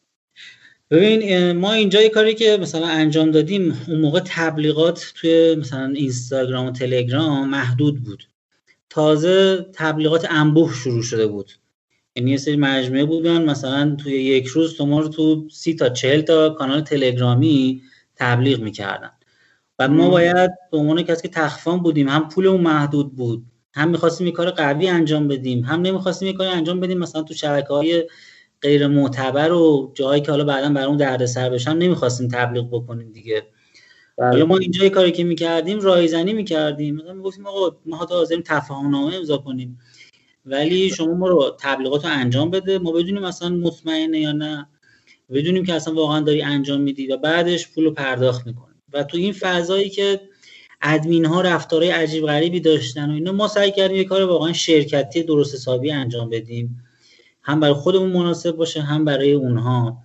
ببین 0.90 1.52
ما 1.52 1.72
اینجا 1.72 2.02
یه 2.02 2.08
کاری 2.08 2.34
که 2.34 2.58
مثلا 2.60 2.86
انجام 2.86 3.30
دادیم 3.30 3.82
اون 3.88 4.00
موقع 4.00 4.20
تبلیغات 4.24 5.12
توی 5.16 5.54
مثلا 5.54 5.86
اینستاگرام 5.86 6.66
و 6.66 6.70
تلگرام 6.70 7.48
محدود 7.48 8.04
بود. 8.04 8.24
تازه 8.90 9.66
تبلیغات 9.72 10.26
انبوه 10.30 10.74
شروع 10.74 11.02
شده 11.02 11.26
بود. 11.26 11.52
یعنی 12.16 12.30
یه 12.30 12.36
سری 12.36 12.56
مجموعه 12.56 13.04
بودن 13.04 13.44
مثلا 13.44 13.96
توی 14.02 14.12
یک 14.12 14.46
روز 14.46 14.76
تو 14.76 14.86
ما 14.86 15.00
رو 15.00 15.08
تو 15.08 15.48
سی 15.50 15.74
تا 15.74 15.88
چهل 15.88 16.20
تا 16.20 16.50
کانال 16.50 16.80
تلگرامی 16.80 17.82
تبلیغ 18.16 18.60
می‌کردن. 18.60 19.10
و 19.78 19.88
ما 19.88 20.10
باید 20.10 20.50
به 20.70 20.78
عنوان 20.78 21.02
کسی 21.02 21.22
که 21.22 21.28
تخفان 21.28 21.78
بودیم 21.82 22.08
هم 22.08 22.28
پولمون 22.28 22.60
محدود 22.60 23.16
بود 23.16 23.44
هم 23.74 23.90
می‌خواستیم 23.90 24.26
یه 24.26 24.32
کار 24.32 24.50
قوی 24.50 24.88
انجام 24.88 25.28
بدیم 25.28 25.64
هم 25.64 25.80
نمی‌خواستیم 25.80 26.28
یه 26.28 26.34
کاری 26.34 26.50
انجام 26.50 26.80
بدیم 26.80 26.98
مثلا 26.98 27.22
تو 27.22 27.34
شبکه 27.34 27.68
های 27.68 28.04
غیر 28.62 28.86
معتبر 28.86 29.52
و 29.52 29.92
جایی 29.94 30.22
که 30.22 30.30
حالا 30.30 30.44
بعدا 30.44 30.68
برامون 30.68 30.96
دردسر 30.96 31.50
بشن 31.50 31.76
نمی‌خواستیم 31.76 32.28
تبلیغ 32.28 32.68
بکنیم 32.70 33.12
دیگه. 33.12 33.42
بله. 34.18 34.28
حالا 34.28 34.46
ما 34.46 34.56
اینجا 34.56 34.88
کاری 34.88 35.12
که 35.12 35.24
می‌کردیم 35.24 35.80
رایزنی 35.80 36.32
می‌کردیم. 36.32 36.96
مثلا 36.96 37.12
می‌گفتیم 37.12 37.46
آقا 37.46 37.76
ما 37.86 37.96
حاضریم 37.96 38.42
تفاهم 38.46 38.90
نامه 38.90 39.14
امضا 39.16 39.38
کنیم. 39.38 39.78
ولی 40.46 40.90
شما 40.90 41.14
ما 41.14 41.28
رو 41.28 41.56
تبلیغات 41.60 42.04
رو 42.04 42.10
انجام 42.10 42.50
بده. 42.50 42.78
ما 42.78 42.92
بدونیم 42.92 43.22
مثلا 43.22 43.48
مطمئنه 43.48 44.20
یا 44.20 44.32
نه. 44.32 44.68
بدونیم 45.30 45.64
که 45.64 45.74
اصلا 45.74 45.94
واقعا 45.94 46.20
داری 46.20 46.42
انجام 46.42 46.80
میدی 46.80 47.06
و 47.06 47.16
بعدش 47.16 47.74
پول 47.74 47.84
رو 47.84 47.90
پرداخت 47.90 48.46
می‌کنی. 48.46 48.67
و 48.92 49.02
تو 49.02 49.16
این 49.16 49.32
فضایی 49.32 49.90
که 49.90 50.20
ادمین 50.82 51.24
ها 51.24 51.40
رفتارهای 51.40 51.90
عجیب 51.90 52.26
غریبی 52.26 52.60
داشتن 52.60 53.10
و 53.10 53.14
اینا 53.14 53.32
ما 53.32 53.48
سعی 53.48 53.70
کردیم 53.70 53.96
یه 53.96 54.04
کار 54.04 54.22
واقعا 54.22 54.52
شرکتی 54.52 55.22
درست 55.22 55.54
حسابی 55.54 55.90
انجام 55.90 56.30
بدیم. 56.30 56.84
هم 57.42 57.60
برای 57.60 57.74
خودمون 57.74 58.10
مناسب 58.12 58.50
باشه 58.50 58.80
هم 58.80 59.04
برای 59.04 59.32
اونها. 59.32 59.98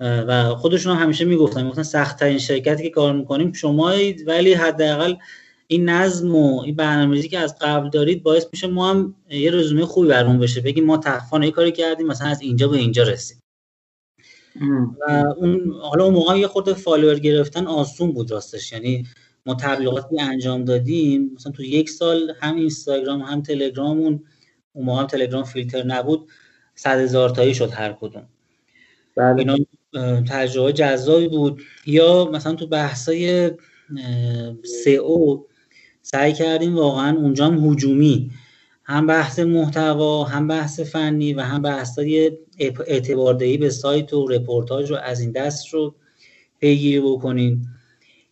و 0.00 0.54
خودشون 0.54 0.96
هم 0.96 1.02
همیشه 1.02 1.24
می‌گفتن 1.24 1.62
می‌گفتن 1.62 1.82
سخت 1.82 2.18
ترین 2.18 2.38
شرکتی 2.38 2.82
که 2.82 2.90
کار 2.90 3.12
می‌کنیم 3.12 3.52
شما 3.52 3.92
ولی 4.26 4.52
حداقل 4.52 5.14
این 5.66 5.88
نظم 5.88 6.34
و 6.34 6.60
این 6.60 6.76
برنامه‌ریزی 6.76 7.28
که 7.28 7.38
از 7.38 7.56
قبل 7.60 7.90
دارید 7.90 8.22
باعث 8.22 8.46
میشه 8.52 8.66
ما 8.66 8.90
هم 8.90 9.14
یه 9.30 9.50
رزومه 9.50 9.84
خوبی 9.84 10.08
برمون 10.08 10.38
بشه. 10.38 10.60
بگیم 10.60 10.84
ما 10.84 10.96
تخفان 10.96 11.42
یه 11.42 11.50
کاری 11.50 11.72
کردیم 11.72 12.06
مثلا 12.06 12.28
از 12.28 12.40
اینجا 12.40 12.68
به 12.68 12.76
اینجا 12.76 13.02
رسید 13.02 13.38
و 15.00 15.10
اون 15.36 15.72
حالا 15.82 16.04
اون 16.04 16.14
موقع 16.14 16.38
یه 16.38 16.46
خورده 16.46 16.74
فالوور 16.74 17.18
گرفتن 17.18 17.66
آسون 17.66 18.12
بود 18.12 18.30
راستش. 18.30 18.72
یعنی 18.72 19.06
ما 19.46 19.54
تبلیغاتی 19.54 20.20
انجام 20.20 20.64
دادیم 20.64 21.30
مثلا 21.34 21.52
تو 21.52 21.62
یک 21.62 21.90
سال 21.90 22.34
هم 22.40 22.56
اینستاگرام 22.56 23.20
هم 23.20 23.42
تلگرامون 23.42 24.24
اون 24.72 24.84
موقع 24.84 25.00
هم 25.00 25.06
تلگرام 25.06 25.44
فیلتر 25.44 25.82
نبود 25.82 26.28
صد 26.74 26.98
هزار 26.98 27.30
تایی 27.30 27.54
شد 27.54 27.70
هر 27.70 27.92
کدوم. 27.92 28.28
بله. 29.16 29.38
اینا 29.38 29.56
تجربه 30.22 30.72
جذابی 30.72 31.28
بود. 31.28 31.62
یا 31.86 32.30
مثلا 32.32 32.54
تو 32.54 32.66
بحثای 32.66 33.50
او 35.00 35.46
سعی 36.02 36.32
کردیم 36.32 36.76
واقعا 36.76 37.16
اونجا 37.16 37.46
هم 37.46 37.70
هجومی 37.70 38.30
هم 38.88 39.06
بحث 39.06 39.38
محتوا 39.38 40.24
هم 40.24 40.48
بحث 40.48 40.80
فنی 40.80 41.34
و 41.34 41.40
هم 41.40 41.62
بحثای 41.62 42.32
اعتباردهی 42.86 43.58
به 43.58 43.70
سایت 43.70 44.12
و 44.12 44.28
رپورتاج 44.28 44.90
رو 44.90 44.96
از 44.96 45.20
این 45.20 45.32
دست 45.32 45.74
رو 45.74 45.94
پیگیری 46.60 47.00
بکنیم. 47.00 47.74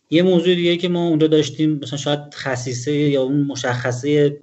یه 0.09 0.23
موضوع 0.23 0.55
دیگه 0.55 0.77
که 0.77 0.89
ما 0.89 1.07
اونجا 1.07 1.27
داشتیم 1.27 1.79
مثلا 1.83 1.97
شاید 1.99 2.19
خصیصه 2.33 2.93
یا 2.93 3.23
اون 3.23 3.41
مشخصه 3.41 4.41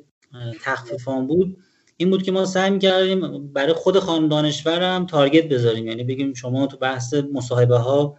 تخفیفان 0.64 1.26
بود 1.26 1.56
این 1.96 2.10
بود 2.10 2.22
که 2.22 2.32
ما 2.32 2.44
سعی 2.44 2.78
کردیم 2.78 3.48
برای 3.52 3.72
خود 3.72 3.98
خانم 3.98 4.28
دانشورم 4.28 5.06
تارگت 5.06 5.48
بذاریم. 5.48 5.86
یعنی 5.86 6.04
بگیم 6.04 6.34
شما 6.34 6.66
تو 6.66 6.76
بحث 6.76 7.14
مصاحبه 7.14 7.76
ها 7.78 8.16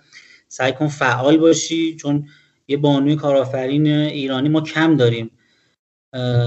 سعی 0.48 0.72
کن 0.72 0.88
فعال 0.88 1.38
باشی 1.38 1.96
چون 1.96 2.28
یه 2.68 2.78
بانوی 2.78 3.16
کارآفرین 3.16 3.88
ایرانی 3.88 4.50
ما 4.50 4.62
کم 4.62 4.98
داریم. 4.98 5.32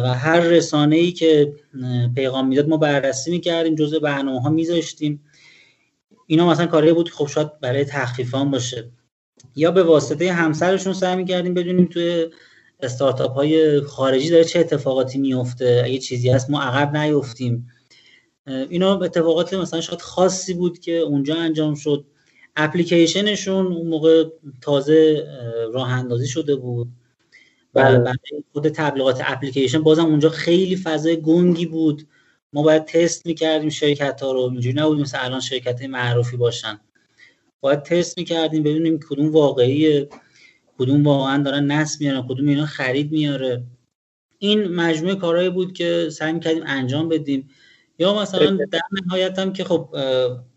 و 0.05 0.15
هر 0.15 0.41
رسانه 0.41 0.97
ای 0.97 1.13
که 1.13 1.53
پیغام 2.15 2.49
می‌داد 2.49 2.69
ما 2.69 2.77
بررسی 2.77 3.31
می‌کردیم 3.31 3.75
جزء 3.75 3.99
برنامه 3.99 4.41
ها 4.41 4.51
میذاشتیم. 4.51 5.25
اینا 6.27 6.51
مثلا 6.51 6.67
کاری 6.67 6.93
بود 6.93 7.11
که 7.11 7.15
خب 7.15 7.27
شاید 7.27 7.61
برای 7.61 7.85
تخفیفان 7.85 8.51
باشه. 8.51 8.91
یا 9.57 9.71
به 9.71 9.83
واسطه 9.83 10.33
همسرشون 10.33 10.93
سعی 10.93 11.17
می‌کردیم 11.17 11.55
بدونیم 11.55 11.87
توی 11.87 12.27
استارتاپ 12.81 13.33
های 13.33 13.81
خارجی 13.81 14.31
داره 14.31 14.45
چه 14.45 14.61
اتفاقاتی 14.61 15.19
میفته 15.19 15.83
اگه 15.85 15.99
چیزی 15.99 16.29
هست 16.29 16.51
ما 16.51 16.63
عقب 16.63 16.97
نیفتیم. 16.97 17.69
اینا 18.47 19.01
اتفاقات 19.01 19.55
مثلا 19.55 19.81
شاید 19.81 20.01
خاصی 20.01 20.55
بود 20.55 20.79
که 20.79 20.97
اونجا 20.99 21.35
انجام 21.35 21.75
شد. 21.75 22.05
اپلیکیشنشون 22.57 23.67
اون 23.67 23.89
موقع 23.89 24.25
تازه 24.63 25.27
راه 25.73 25.93
اندازی 25.93 26.27
شده 26.27 26.57
بود. 26.57 26.89
و 27.75 27.83
بله. 27.83 28.13
خود 28.53 28.69
تبلیغات 28.69 29.23
اپلیکیشن 29.25 29.83
بازم 29.83 30.07
اونجا 30.07 30.29
خیلی 30.29 30.77
فضای 30.77 31.21
گنگی 31.21 31.67
بود. 31.67 32.07
ما 32.53 32.63
باید 32.63 32.85
تست 32.85 33.27
می‌کردیم 33.27 33.69
شرکت 33.69 34.21
ها 34.23 34.33
رو. 34.33 34.41
اینجوری 34.41 34.77
نبود 34.77 35.01
مثل 35.01 35.19
الان 35.21 35.41
شرکت 35.41 35.83
معروفی 35.83 36.37
باشن. 36.37 36.81
باید 37.61 37.83
تست 37.83 38.19
می‌کردیم 38.19 38.63
ببینیم 38.63 39.01
کدوم 39.11 39.33
واقعی 39.33 40.07
کدوم 40.79 41.07
واقعا 41.07 41.43
دارن 41.43 41.65
نصب 41.65 42.01
میارن 42.01 42.27
کدوم 42.29 42.49
اینا 42.49 42.67
خرید 42.67 43.13
میاره. 43.13 43.63
این 44.39 44.69
مجموعه 44.75 45.15
کارهایی 45.15 45.51
بود 45.51 45.73
که 45.73 46.09
سعی 46.13 46.33
می‌کردیم 46.33 46.63
انجام 46.67 47.09
بدیم. 47.09 47.51
یا 47.99 48.21
مثلا 48.23 48.59
در 48.71 48.81
نهایت 49.07 49.39
هم 49.39 49.53
که 49.53 49.65
خب 49.65 49.97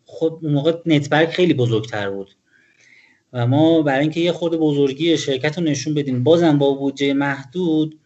خود 0.06 0.40
اون 0.42 0.54
موقع 0.54 0.82
network 0.86 1.30
خیلی 1.30 1.54
بزرگتر 1.54 2.10
بود. 2.10 2.36
و 3.34 3.48
ما 3.48 3.82
برای 3.82 4.02
اینکه 4.02 4.20
یه 4.20 4.32
خود 4.32 4.56
بزرگی 4.56 5.18
شرکت 5.18 5.58
رو 5.58 5.64
نشون 5.64 5.94
بدیم 5.94 6.24
بازم 6.24 6.58
با 6.58 6.74
بودجه 6.74 7.14
محدود 7.14 8.00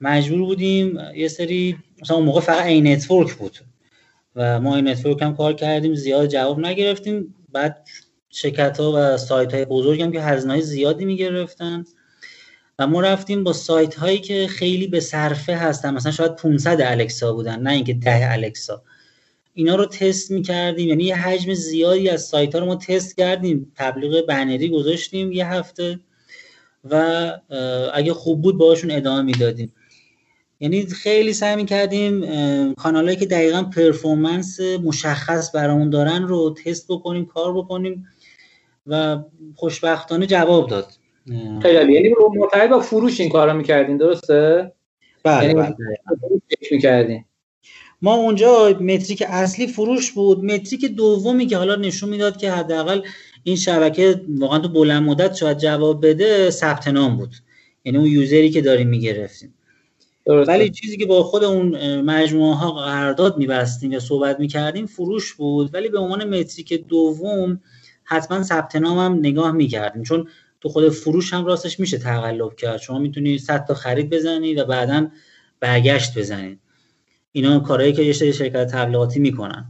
مجبور 0.00 0.38
بودیم 0.38 0.98
یه 1.14 1.28
سری 1.28 1.76
مثلا 2.02 2.16
اون 2.16 2.26
موقع 2.26 2.40
فقط 2.40 2.66
این 2.66 2.88
network 2.88 3.34
بود 3.34 3.58
و 4.36 4.60
ما 4.60 4.76
این 4.76 4.88
network 4.88 5.22
هم 5.22 5.36
کار 5.36 5.52
کردیم 5.52 5.94
زیاد 5.94 6.28
جواب 6.28 6.60
نگرفتیم. 6.60 7.34
بعد 7.52 7.88
شرکت 8.30 8.80
ها 8.80 8.92
و 8.96 9.16
سایت 9.16 9.54
های 9.54 9.64
بزرگ 9.64 10.02
هم 10.02 10.12
که 10.12 10.22
هزینه 10.22 10.60
زیادی 10.60 11.04
می‌گرفتن 11.04 11.84
و 12.78 12.86
ما 12.86 13.00
رفتیم 13.00 13.44
با 13.44 13.52
سایت 13.52 13.94
هایی 13.94 14.18
که 14.18 14.46
خیلی 14.48 14.86
به 14.86 15.00
صرفه 15.00 15.56
هستن. 15.56 15.94
مثلا 15.94 16.12
شاید 16.12 16.36
500 16.36 16.80
الکسا 16.80 17.32
بودن 17.32 17.60
نه 17.60 17.70
اینکه 17.70 17.94
10 17.94 18.32
الکسا. 18.32 18.82
اینا 19.58 19.76
رو 19.76 19.86
تست 19.86 20.30
می‌کردیم. 20.30 20.88
یعنی 20.88 21.04
یه 21.04 21.16
حجم 21.16 21.54
زیادی 21.54 22.08
از 22.08 22.22
سایت 22.22 22.54
ها 22.54 22.60
رو 22.60 22.66
ما 22.66 22.76
تست 22.76 23.16
کردیم. 23.16 23.72
تبلیغ 23.76 24.26
بنری 24.26 24.68
گذاشتیم 24.68 25.32
یه 25.32 25.46
هفته 25.46 26.00
و 26.90 27.32
اگه 27.94 28.12
خوب 28.12 28.42
بود 28.42 28.58
باشون 28.58 28.90
ادامه 28.90 29.22
می‌دادیم. 29.22 29.72
یعنی 30.60 30.86
خیلی 30.86 31.32
سعی 31.32 31.56
می‌کردیم 31.56 32.24
کانالهایی 32.74 33.16
که 33.16 33.26
دقیقا 33.26 33.62
پرفورمنس 33.62 34.60
مشخص 34.60 35.54
برامون 35.54 35.90
دارن 35.90 36.22
رو 36.22 36.54
تست 36.64 36.86
بکنیم 36.88 37.26
کار 37.26 37.54
بکنیم 37.54 38.06
و 38.86 39.18
خوشبختانه 39.54 40.26
جواب 40.26 40.70
داد. 40.70 40.86
خیلی 41.62 41.94
یعنی 41.94 42.08
رو 42.08 42.34
با 42.70 42.80
فروش 42.80 43.20
این 43.20 43.30
کارا 43.30 43.52
می‌کردین 43.52 43.96
درسته؟ 43.96 44.72
بله 45.24 45.42
یعنی 45.42 45.54
بله. 46.70 47.24
ما 48.02 48.14
اونجا 48.14 48.76
متریک 48.80 49.24
اصلی 49.26 49.66
فروش 49.66 50.12
بود. 50.12 50.44
متریک 50.44 50.84
دومی 50.84 51.46
که 51.46 51.56
حالا 51.56 51.76
نشون 51.76 52.08
می‌داد 52.08 52.36
که 52.36 52.50
حداقل 52.52 53.00
این 53.44 53.56
شبکه 53.56 54.20
واقعا 54.28 54.58
تو 54.58 54.68
بلند 54.68 55.02
مدت 55.02 55.34
شاید 55.34 55.58
جواب 55.58 56.06
بده 56.06 56.50
ثبت 56.50 56.88
نام 56.88 57.16
بود. 57.16 57.34
یعنی 57.84 57.98
اون 57.98 58.06
یوزری 58.06 58.50
که 58.50 58.62
داریم 58.62 58.88
می‌گرفتیم. 58.88 59.54
ولی 60.26 60.70
چیزی 60.70 60.96
که 60.96 61.06
با 61.06 61.22
خود 61.22 61.44
اون 61.44 62.00
مجموعه 62.00 62.54
ها 62.54 62.70
قرارداد 62.72 63.38
میبستیم 63.38 63.92
یا 63.92 64.00
صحبت 64.00 64.40
می‌کردیم 64.40 64.86
فروش 64.86 65.34
بود. 65.34 65.74
ولی 65.74 65.88
به 65.88 65.98
عنوان 65.98 66.38
متریک 66.38 66.86
دوم 66.88 67.60
حتما 68.04 68.42
ثبت 68.42 68.76
نام 68.76 68.98
هم 68.98 69.18
نگاه 69.18 69.52
می‌کردیم. 69.52 70.02
چون 70.02 70.28
تو 70.60 70.68
خود 70.68 70.88
فروش 70.88 71.32
هم 71.32 71.44
راستش 71.44 71.80
میشه 71.80 71.98
تقلب 71.98 72.56
کرد. 72.56 72.80
شما 72.80 72.98
می‌تونی 72.98 73.38
100 73.38 73.64
تا 73.68 73.74
خرید 73.74 74.10
بزنی 74.10 74.54
و 74.54 74.64
بعدا 74.64 75.08
برگشت 75.60 76.18
بزنید 76.18 76.58
اینا 77.36 77.58
کارهایی 77.58 77.92
که 77.92 78.02
یه 78.02 78.12
شرکت 78.12 78.66
تبلیغاتی 78.66 79.20
می‌کنن. 79.20 79.64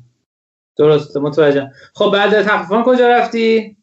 درسته 0.76 1.20
متوجه 1.20 1.70
خب 1.94 2.10
بعد 2.12 2.42
تخفیفان 2.42 2.82
کجا 2.82 3.08
رفتی؟ 3.08 3.76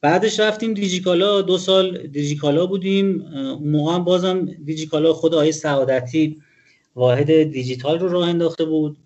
بعدش 0.00 0.40
رفتیم 0.40 0.74
دیجیکالا 0.74 1.42
دو 1.42 1.58
سال 1.58 2.06
دیجیکالا 2.06 2.66
بودیم. 2.66 3.22
اون 3.22 3.70
موقع 3.70 3.94
هم 3.94 4.04
بازم 4.04 4.44
دیجیکالا 4.44 5.12
خود 5.12 5.34
آقای 5.34 5.52
سعادتی 5.52 6.42
واحد 6.96 7.42
دیجیتال 7.42 7.98
رو 7.98 8.08
راه 8.08 8.28
انداخته 8.28 8.64
بود 8.64 8.96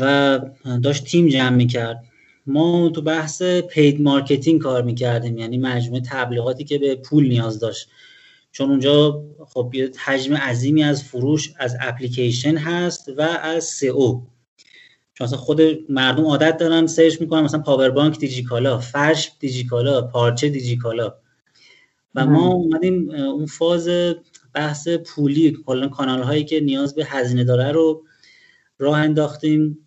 و 0.00 0.40
داشت 0.82 1.04
تیم 1.04 1.28
جمع 1.28 1.56
می‌کرد. 1.56 2.04
ما 2.46 2.88
تو 2.88 3.02
بحث 3.02 3.42
paid 3.42 4.00
marketing 4.00 4.60
کار 4.60 4.82
می‌کردیم 4.82 5.38
یعنی 5.38 5.58
مجموعه 5.58 6.02
تبلیغاتی 6.06 6.64
که 6.64 6.78
به 6.78 6.94
پول 6.94 7.28
نیاز 7.28 7.60
داشت. 7.60 7.88
چون 8.54 8.70
اونجا 8.70 9.24
خب 9.46 9.70
یه 9.74 9.90
حجم 10.04 10.34
عظیمی 10.34 10.82
از 10.82 11.04
فروش 11.04 11.52
از 11.58 11.76
اپلیکیشن 11.80 12.56
هست 12.56 13.08
و 13.16 13.20
از 13.22 13.64
SEO. 13.64 14.20
چون 15.14 15.24
اصلا 15.26 15.38
خود 15.38 15.60
مردم 15.88 16.24
عادت 16.24 16.56
دارن 16.56 16.86
search 16.86 17.20
می‌کنن 17.20 17.40
مثلا 17.40 17.60
پاور 17.60 17.90
بانک 17.90 18.18
دیجیکالا 18.18 18.78
فرش 18.78 19.32
دیجیکالا 19.40 20.02
پارچه 20.02 20.48
دیجیکالا. 20.48 21.14
و 22.14 22.26
ما 22.26 22.46
اومدیم 22.46 23.10
اون 23.10 23.46
فاز 23.46 23.88
بحث 24.54 24.88
پولی 24.88 25.56
کلا 25.66 25.88
کانال 25.88 26.22
هایی 26.22 26.44
که 26.44 26.60
نیاز 26.60 26.94
به 26.94 27.04
هزینه 27.04 27.44
داره 27.44 27.72
رو 27.72 28.04
راه 28.78 28.98
انداختیم. 28.98 29.78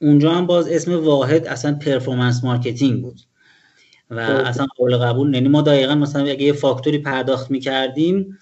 اونجا 0.00 0.32
هم 0.32 0.46
باز 0.46 0.68
اسم 0.68 1.04
واحد 1.04 1.46
اصلا 1.46 1.74
performance 1.74 2.44
marketing 2.44 3.02
بود. 3.02 3.20
و 4.10 4.20
اصلا 4.20 4.66
قابل 4.76 4.96
قبول 4.96 5.34
یعنی 5.34 5.48
ما 5.48 5.62
دقیقا 5.62 5.94
مثلا 5.94 6.22
اگه 6.22 6.42
یه 6.42 6.52
فاکتوری 6.52 6.98
پرداخت 6.98 7.50
می‌کردیم 7.50 8.38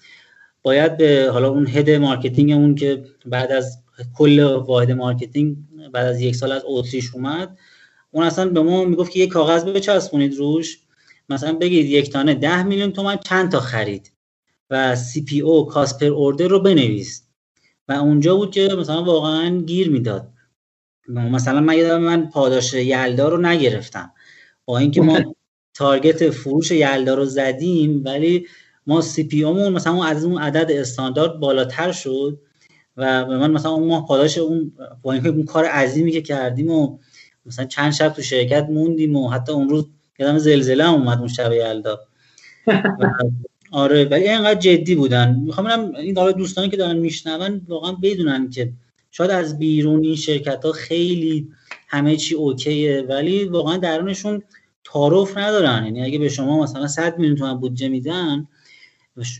باید 0.61 0.97
به 0.97 1.29
حالا 1.33 1.49
اون 1.49 1.67
head 1.67 1.89
marketing 1.89 2.51
اون 2.51 2.75
که 2.75 3.03
بعد 3.25 3.51
از 3.51 3.83
کل 4.17 4.39
واحد 4.39 4.91
marketing 4.91 5.57
بعد 5.93 6.05
از 6.05 6.21
یک 6.21 6.35
سال 6.35 6.51
از 6.51 6.63
اتریش 6.65 7.13
اومد 7.13 7.57
اون 8.11 8.23
اصلا 8.23 8.49
به 8.49 8.61
ما 8.61 8.83
می‌گفت 8.85 9.11
که 9.11 9.19
یه 9.19 9.27
کاغذ 9.27 9.65
بچسبونید 9.65 10.35
روش. 10.35 10.79
مثلا 11.29 11.53
بگید 11.53 11.85
یک 11.85 12.11
تا 12.11 12.18
نه 12.18 12.33
ده 12.33 12.63
میلیون 12.63 12.91
تومن 12.91 13.17
چند 13.17 13.51
تا 13.51 13.59
خرید 13.59 14.11
و 14.69 14.95
CPO 14.95 15.65
cost 15.65 15.88
per 15.88 16.05
order 16.05 16.47
رو 16.47 16.59
بنویس. 16.59 17.23
و 17.87 17.93
اونجا 17.93 18.35
بود 18.35 18.51
که 18.51 18.67
مثلا 18.79 19.03
واقعا 19.03 19.61
گیر 19.61 19.89
می‌داد. 19.89 20.29
مثلا 21.07 21.59
من 21.59 21.77
یادم 21.77 22.01
من 22.01 22.29
پاداش 22.29 22.73
یلدا 22.73 23.29
رو 23.29 23.37
نگرفتم. 23.37 24.11
با 24.65 24.77
اینکه 24.77 25.01
ما 25.01 25.19
target 25.77 26.29
فروش 26.29 26.71
یلدا 26.71 27.13
رو 27.13 27.25
زدیم 27.25 28.01
ولی 28.05 28.47
ما 28.87 29.01
CPO 29.01 29.43
مون 29.43 29.73
مثلا 29.73 30.03
از 30.03 30.25
اون 30.25 30.41
عدد 30.41 30.71
استاندارد 30.71 31.39
بالاتر 31.39 31.91
شد 31.91 32.39
و 32.97 33.25
به 33.25 33.37
من 33.37 33.51
مثلا 33.51 33.71
اون 33.71 33.87
ماه 33.87 34.07
پاداش 34.07 34.37
اون 34.37 34.71
با 35.01 35.13
اون 35.13 35.45
کار 35.45 35.65
عظیمی 35.65 36.11
که 36.11 36.21
کردیم 36.21 36.71
و 36.71 36.97
مثلا 37.45 37.65
چند 37.65 37.91
شب 37.91 38.09
تو 38.09 38.21
شرکت 38.21 38.67
موندیم 38.69 39.15
و 39.15 39.29
حتی 39.29 39.51
اون 39.51 39.69
روز 39.69 39.85
یادم 40.19 40.37
زلزله 40.37 40.83
هم 40.83 40.93
اومد 40.93 41.17
اون 41.17 41.27
شب 41.27 41.51
یلدا. 41.51 41.99
آره 43.71 44.05
ولی 44.05 44.29
اینقدر 44.29 44.59
جدی 44.59 44.95
بودن. 44.95 45.35
می‌خوام 45.35 45.95
این 45.95 46.13
داره 46.13 46.33
دوستانی 46.33 46.69
که 46.69 46.77
دارن 46.77 46.97
میشنون 46.97 47.61
واقعا 47.67 47.91
بدونن 47.91 48.49
که 48.49 48.73
شاید 49.11 49.31
از 49.31 49.59
بیرون 49.59 50.03
این 50.03 50.15
شرکت 50.15 50.65
ها 50.65 50.71
خیلی 50.71 51.47
همه 51.87 52.15
چی 52.15 52.35
اوکیه 52.35 53.05
ولی 53.09 53.45
واقعا 53.45 53.77
درونشون 53.77 54.41
تعارف 54.91 55.37
ندارن. 55.37 55.85
یعنی 55.85 56.03
اگه 56.03 56.19
به 56.19 56.29
شما 56.29 56.63
مثلا 56.63 56.87
100 56.87 57.17
میلیون 57.17 57.37
تومن 57.37 57.53
بودجه 57.53 57.89
میدن 57.89 58.47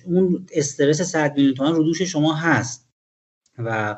اون 0.06 0.46
استرس 0.54 1.02
100 1.02 1.36
میلیون 1.36 1.54
تومن 1.54 1.76
رو 1.76 1.84
دوش 1.84 2.02
شما 2.02 2.34
هست. 2.34 2.88
و 3.58 3.96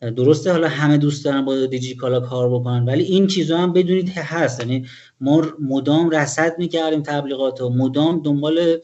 درسته 0.00 0.52
حالا 0.52 0.68
همه 0.68 0.98
دوست 0.98 1.24
دارن 1.24 1.44
با 1.44 1.66
دیجیکالا 1.66 2.20
کار 2.20 2.50
بکنن 2.50 2.84
ولی 2.84 3.04
این 3.04 3.26
چیزا 3.26 3.58
هم 3.58 3.72
بدونید 3.72 4.14
که 4.14 4.22
هست. 4.22 4.60
یعنی 4.60 4.86
ما 5.20 5.46
مدام 5.60 6.10
رصد 6.10 6.58
می‌کردیم 6.58 7.02
تبلیغات 7.02 7.60
و 7.60 7.70
مدام 7.70 8.22
دنبال 8.22 8.78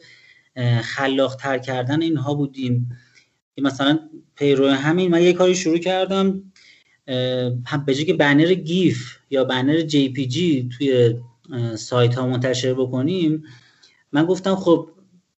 خلاق 0.81 1.35
تر 1.35 1.57
کردن 1.57 2.01
اینها 2.01 2.33
بودیم. 2.33 2.97
مثلا 3.57 3.99
پیرو 4.35 4.69
همین 4.69 5.11
من 5.11 5.23
یه 5.23 5.33
کاری 5.33 5.55
شروع 5.55 5.77
کردم 5.77 6.43
هم 7.65 7.85
به 7.85 7.93
که 7.93 8.13
بنر 8.13 8.53
GIF 8.53 9.17
یا 9.29 9.43
بنر 9.43 9.81
JPG 9.81 10.69
توی 10.77 11.15
سایت 11.75 12.15
ها 12.15 12.27
منتشر 12.27 12.73
بکنیم. 12.73 13.43
من 14.11 14.25
گفتم 14.25 14.55
خب 14.55 14.89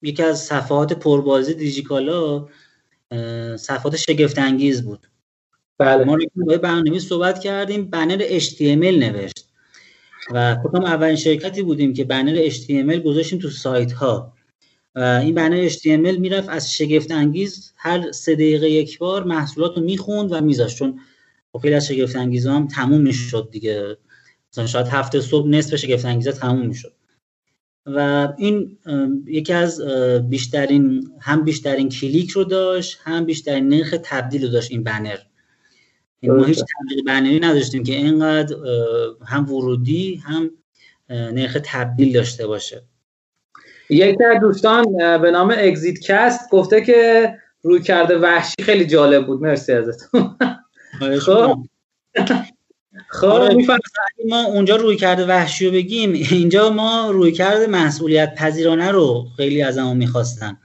یکی 0.02 0.24
از 0.24 0.40
صفحات 0.40 0.94
پربازی 0.94 1.54
دیجیکالا 1.54 2.48
صفحات 3.58 3.96
شگفت 3.96 4.40
انگیز 4.40 4.84
بود. 4.84 5.08
بله. 5.78 6.04
ما 6.04 6.18
روی 6.36 6.58
برنامه 6.58 7.00
صحبت 7.00 7.40
کردیم 7.40 7.90
بنر 7.90 8.40
HTML 8.40 8.98
نوشت. 9.00 9.46
و 10.32 10.56
فکرم 10.56 10.84
اولین 10.84 11.16
شرکتی 11.16 11.62
بودیم 11.62 11.94
که 11.94 12.04
بنر 12.04 12.50
HTML 12.50 12.96
گذاشتیم 12.96 13.40
تو 13.40 13.50
سایت 13.50 13.92
ها 13.92 14.34
و 14.96 15.00
این 15.00 15.36
بنر 15.36 15.70
HTML 15.70 16.20
می‌رفت 16.20 16.50
از 16.50 16.74
شگفت 16.74 17.12
انگیز 17.12 17.74
هر 17.78 18.12
سه 18.12 18.36
دقیقه 18.36 18.70
یک 18.70 18.98
بار 18.98 19.24
محصولات 19.24 19.78
رو 19.78 19.84
می‌خوند 19.84 20.32
و 20.32 20.42
میذاشت. 20.42 20.78
چون 20.78 21.00
خیلی 21.62 21.74
از 21.74 21.88
شگفت 21.88 22.16
انگیز 22.16 22.48
هم 22.48 22.68
تموم 22.68 23.02
می‌شد 23.02 23.50
دیگه. 23.52 23.98
مثلا 24.56 24.68
شاید 24.68 24.88
هفت 24.88 25.22
صبح 25.22 25.48
نصف 25.48 25.76
شگفت 25.76 26.06
انگیزه 26.06 26.32
تموم 26.32 26.68
می‌شد. 26.68 26.94
و 27.86 28.28
این 28.38 28.78
یکی 29.26 29.54
از 29.54 29.82
بیشترین 30.30 31.12
هم 31.20 31.44
بیشترین 31.44 31.90
کلیک 31.90 32.30
رو 32.30 32.44
داشت 32.44 33.00
هم 33.04 33.26
بیشترین 33.26 33.70
نرخ 33.70 33.96
تبدیل 34.04 34.44
رو 34.44 34.50
داشت 34.50 34.72
این 34.72 34.84
بنر. 34.84 35.18
این 36.20 36.32
ما 36.32 36.44
هیچ 36.44 36.60
تبلیغ 36.60 37.06
بنری 37.06 37.40
نداشتیم 37.40 37.84
که 37.84 37.94
اینقدر 37.94 38.56
هم 39.26 39.54
ورودی 39.54 40.16
هم 40.16 40.52
نرخ 41.10 41.58
تبدیل 41.64 42.14
داشته 42.14 42.48
باشه. 42.48 42.84
یکی 43.90 44.24
از 44.24 44.42
دوستان 44.42 44.98
به 45.22 45.32
نام 45.32 45.54
اگزیت 45.58 46.00
کست 46.00 46.50
گفته 46.50 46.82
که 46.82 47.34
روی 47.62 47.82
کرده 47.82 48.18
وحشی 48.18 48.64
خیلی 48.64 48.86
جالب 48.86 49.28
بود. 49.28 49.42
مرسی 49.42 49.74
ازتون. 49.74 50.38
خب. 51.20 51.58
خب. 53.22 53.26
آره، 53.26 53.66
ما 54.26 54.44
اونجا 54.44 54.76
روی 54.76 54.96
کرده 54.96 55.26
وحشی 55.26 55.66
رو 55.66 55.72
بگیم 55.72 56.14
اینجا 56.14 56.70
ما 56.70 57.12
روی 57.12 57.32
کرده 57.32 57.68
مسئولیت 57.68 58.36
پذیرانه 58.36 58.92
رو 58.92 59.28
خیلی 59.38 59.62
از 59.62 59.78
ما 59.78 59.94
می‌خواستن. 59.94 60.58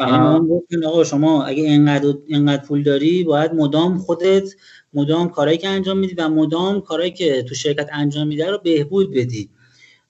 یعنی 0.00 0.84
آقا 0.86 1.04
شما 1.04 1.44
اگه 1.44 1.62
اینقدر 1.62 2.14
اینقدر 2.26 2.62
پول 2.64 2.82
داری 2.82 3.24
باید 3.24 3.54
مدام 3.54 3.98
خودت 3.98 4.54
مدام 4.94 5.28
کارهایی 5.28 5.58
که 5.58 5.68
انجام 5.68 5.98
میدی 5.98 6.14
و 6.14 6.28
مدام 6.28 6.80
کارهایی 6.80 7.12
که 7.12 7.42
تو 7.42 7.54
شرکت 7.54 7.88
انجام 7.92 8.26
میده 8.26 8.50
رو 8.50 8.58
بهبود 8.58 9.14
بدی. 9.14 9.50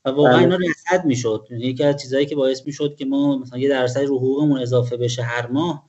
و 0.04 0.10
واقعا 0.10 0.32
بله. 0.32 0.42
اینا 0.42 0.56
رصد 0.56 1.04
می‌شد. 1.04 1.46
یعنی 1.50 1.64
یکی 1.64 1.84
از 1.84 2.02
چیزهایی 2.02 2.26
که 2.26 2.36
باعث 2.36 2.62
می‌شد 2.66 2.96
که 2.96 3.04
ما 3.04 3.38
مثلا 3.38 3.58
یه 3.58 3.68
درصد 3.68 4.00
رو 4.00 4.18
حقوقمون 4.18 4.60
اضافه 4.60 4.96
بشه 4.96 5.22
هر 5.22 5.46
ماه 5.46 5.87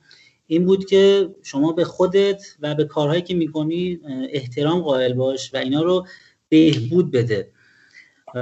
این 0.50 0.66
بود 0.66 0.84
که 0.84 1.28
شما 1.42 1.72
به 1.72 1.84
خودت 1.84 2.42
و 2.60 2.74
به 2.74 2.84
کارهایی 2.84 3.22
که 3.22 3.34
می‌کنی 3.34 4.00
احترام 4.30 4.80
قائل 4.80 5.12
باش 5.12 5.54
و 5.54 5.56
اینا 5.56 5.82
رو 5.82 6.06
بهبود 6.48 7.10
بده. 7.10 7.50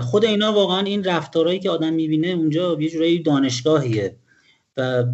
خود 0.01 0.25
اینا 0.25 0.53
واقعا 0.53 0.81
این 0.81 1.05
رفتارهایی 1.05 1.59
که 1.59 1.71
آدم 1.71 1.93
می‌بینه 1.93 2.29
اونجا 2.29 2.77
یه 2.81 2.89
جورایی 2.89 3.23
دانشگاهیه. 3.23 4.17
و 4.77 5.05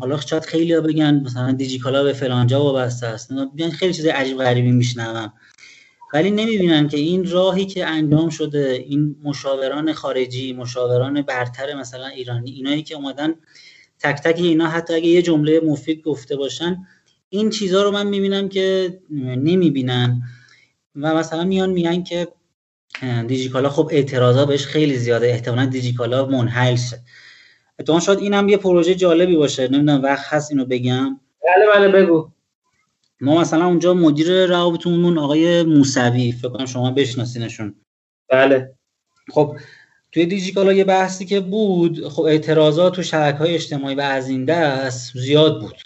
حالا 0.00 0.20
شاید 0.20 0.44
خیلی 0.44 0.72
ها 0.72 0.80
بگن 0.80 1.22
مثلا 1.24 1.52
دیجیکالا 1.52 2.04
به 2.04 2.12
فلانجا 2.12 2.64
وابسته 2.64 3.06
است. 3.06 3.32
بیان 3.54 3.70
خیلی 3.70 3.94
چیز 3.94 4.06
عجیب 4.06 4.38
غریبی 4.38 4.72
میشنوم 4.72 5.32
ولی 6.14 6.30
نمی‌بینن 6.30 6.88
که 6.88 6.96
این 6.96 7.30
راهی 7.30 7.66
که 7.66 7.86
انجام 7.86 8.30
شده 8.30 8.84
این 8.88 9.16
مشاوران 9.24 9.92
خارجی 9.92 10.52
مشاوران 10.52 11.22
برتر 11.22 11.74
مثلا 11.74 12.06
ایرانی 12.06 12.50
اینایی 12.50 12.82
که 12.82 12.94
اومدن 12.94 13.34
تک 14.00 14.20
تک 14.24 14.36
اینا 14.38 14.68
حتی 14.68 14.94
اگه 14.94 15.06
یه 15.06 15.22
جمله 15.22 15.60
مفید 15.60 16.02
گفته 16.02 16.36
باشن 16.36 16.86
این 17.28 17.50
چیزها 17.50 17.82
رو 17.82 17.90
من 17.90 18.06
می‌بینم 18.06 18.48
که 18.48 18.98
نمی‌بینن. 19.36 20.22
و 20.96 21.14
مثلا 21.14 21.44
میان 21.44 21.70
میگن 21.70 22.02
که 22.02 22.28
دیجیکالا 23.26 23.68
خب 23.68 23.88
اعتراضا 23.92 24.46
بهش 24.46 24.66
خیلی 24.66 24.96
زیاده 24.96 25.26
احتمالا 25.26 25.66
دیجیکالا 25.66 26.26
منحل 26.26 26.76
شه. 26.76 27.00
اتفاقا 27.78 28.00
شاید 28.00 28.18
اینم 28.18 28.48
یه 28.48 28.56
پروژه 28.56 28.94
جالبی 28.94 29.36
باشه 29.36 29.68
نمی‌دونم 29.68 30.02
وقت 30.02 30.26
هست 30.28 30.50
اینو 30.50 30.64
بگم. 30.64 31.20
بله 31.46 31.66
بله 31.74 32.02
بگو. 32.02 32.30
ما 33.20 33.40
مثلا 33.40 33.66
اونجا 33.66 33.94
مدیر 33.94 34.46
روابطمون 34.46 35.18
آقای 35.18 35.62
موسوی 35.62 36.32
فکر 36.32 36.48
کنم 36.48 36.66
شما 36.66 36.90
بشناسینشون. 36.90 37.74
بله. 38.28 38.74
خب 39.30 39.56
توی 40.12 40.26
دیجیکالا 40.26 40.72
یه 40.72 40.84
بحثی 40.84 41.26
که 41.26 41.40
بود 41.40 42.08
خب 42.08 42.22
اعتراضات 42.22 42.98
و 42.98 43.02
شبکه 43.02 43.38
های 43.38 43.54
اجتماعی 43.54 43.94
و 43.94 44.00
از 44.00 44.28
این 44.28 44.44
دست 44.44 45.18
زیاد 45.18 45.60
بود. 45.60 45.76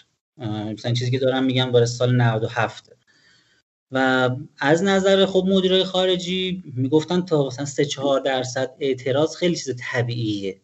مثلا 0.73 0.93
چیزی 0.93 1.11
که 1.11 1.19
دارم 1.19 1.43
میگم 1.43 1.71
برای 1.71 1.85
سال 1.85 2.15
97 2.15 2.89
و 3.91 4.29
از 4.59 4.83
نظر 4.83 5.25
خب 5.25 5.45
مدیرای 5.47 5.83
خارجی 5.83 6.63
می‌گفتن 6.75 7.21
تا 7.21 7.47
مثلا 7.47 7.65
3 7.65 7.85
4 7.85 8.19
درصد 8.19 8.71
اعتراض 8.79 9.35
خیلی 9.35 9.55
چیز 9.55 9.75
طبیعیه. 9.79 10.61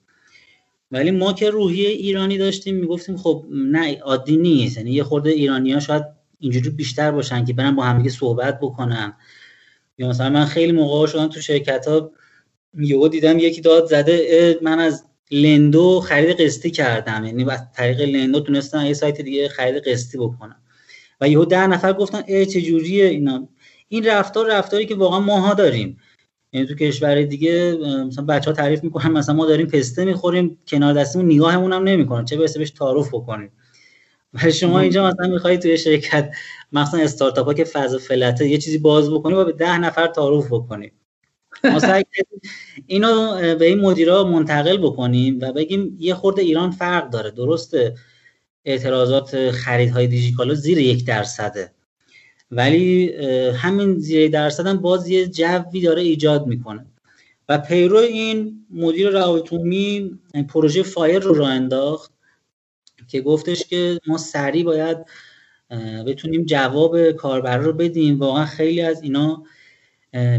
ولی 0.91 1.11
ما 1.11 1.33
که 1.33 1.49
روحیه 1.49 1.89
ایرانی 1.89 2.37
داشتیم 2.37 2.75
می‌گفتیم 2.75 3.17
خب 3.17 3.45
نه 3.51 3.99
عادی 3.99 4.37
نیست. 4.37 4.77
یعنی 4.77 4.91
یه 4.91 5.03
خورده 5.03 5.29
ایرانی 5.29 5.73
ها 5.73 5.79
شاید 5.79 6.03
اینجوری 6.39 6.69
بیشتر 6.69 7.11
باشن 7.11 7.45
که 7.45 7.53
برن 7.53 7.75
با 7.75 7.83
همدیگه 7.83 8.09
صحبت 8.09 8.59
بکنن. 8.59 9.13
یا 9.97 10.09
مثلا 10.09 10.29
من 10.29 10.45
خیلی 10.45 10.71
موقع 10.71 11.07
شدم 11.07 11.27
تو 11.27 11.41
شرکت 11.41 11.87
ها 11.87 12.11
یهو 12.77 13.07
دیدم 13.07 13.39
یکی 13.39 13.61
داد 13.61 13.85
زده 13.85 14.59
من 14.61 14.79
از 14.79 15.05
لندو 15.31 15.99
خرید 15.99 16.41
قسطی 16.41 16.71
کردم. 16.71 17.25
یعنی 17.25 17.49
از 17.49 17.71
طریق 17.75 18.01
لندو 18.01 18.39
تونستم 18.39 18.85
یه 18.85 18.93
سایت 18.93 19.21
دیگه 19.21 19.49
خرید 19.49 19.87
قسطی 19.87 20.17
بکنم. 20.17 20.61
و 21.21 21.29
یهو 21.29 21.45
ده 21.45 21.67
نفر 21.67 21.93
گفتن 21.93 22.23
ای 22.27 22.45
چه 22.45 22.61
جوریه 22.61 23.05
اینا. 23.05 23.47
این 23.87 24.05
رفتار 24.05 24.51
رفتاری 24.51 24.85
که 24.85 24.95
واقعا 24.95 25.19
ماها 25.19 25.53
داریم. 25.53 25.97
یعنی 26.53 26.67
تو 26.67 26.75
کشور 26.75 27.21
دیگه 27.21 27.77
مثلا 28.07 28.25
بچه 28.25 28.49
ها 28.49 28.55
تعریف 28.55 28.83
می‌کنن 28.83 29.11
مثلا 29.11 29.35
ما 29.35 29.45
داریم 29.45 29.67
پسته 29.67 30.05
می‌خوریم 30.05 30.57
کنار 30.67 30.93
دستمون 30.93 31.25
نگاهمون 31.25 31.73
هم 31.73 31.83
نمی‌کنن. 31.83 32.25
چه 32.25 32.37
برسه 32.37 32.59
بهش 32.59 32.71
تعارف 32.71 33.07
بکنیم. 33.07 33.51
و 34.33 34.51
شما 34.51 34.79
اینجا 34.79 35.07
مثلا 35.07 35.27
می‌خوای 35.27 35.57
توی 35.57 35.77
شرکت 35.77 36.31
مثلا 36.71 36.99
استارتاپ 36.99 37.45
ها 37.45 37.53
که 37.53 37.63
فاز 37.63 37.95
فلته 37.95 38.47
یه 38.47 38.57
چیزی 38.57 38.77
باز 38.77 39.11
بکنی 39.11 39.33
و 39.33 39.45
به 39.45 39.51
ده 39.51 39.77
نفر 39.77 40.07
تعارف 40.07 40.47
بکنی. 40.47 40.91
ما 41.63 41.79
سعی 41.79 42.03
اینو 42.87 43.35
به 43.55 43.65
این 43.65 43.79
مدیرا 43.79 44.23
منتقل 44.23 44.77
بکنیم 44.77 45.39
و 45.41 45.53
بگیم 45.53 45.97
یه 45.99 46.13
خورده 46.13 46.41
ایران 46.41 46.71
فرق 46.71 47.09
داره. 47.09 47.31
درسته 47.31 47.95
اعتراضات 48.65 49.51
خریدهای 49.51 50.07
دیجیکالا 50.07 50.53
زیر 50.53 50.77
یک 50.77 51.05
درصده. 51.05 51.71
ولی 52.51 53.13
همین 53.51 53.99
زیر 53.99 54.31
درصد 54.31 54.67
هم 54.67 54.77
باز 54.77 55.09
یه 55.09 55.27
جوی 55.27 55.81
داره 55.81 56.01
ایجاد 56.01 56.47
می‌کنه. 56.47 56.85
و 57.49 57.57
پیرو 57.57 57.97
این 57.97 58.65
مدیر 58.69 59.09
روابط 59.09 59.53
پروژه 60.49 60.83
فایر 60.83 61.19
رو 61.19 61.33
راه 61.33 61.49
انداخت 61.49 62.11
که 63.07 63.21
گفتش 63.21 63.63
که 63.63 63.99
ما 64.07 64.17
سریع 64.17 64.63
باید 64.63 64.97
بتونیم 66.07 66.45
جواب 66.45 67.11
کاربر 67.11 67.57
رو 67.57 67.73
بدیم. 67.73 68.19
واقعا 68.19 68.45
خیلی 68.45 68.81
از 68.81 69.03
اینا 69.03 69.43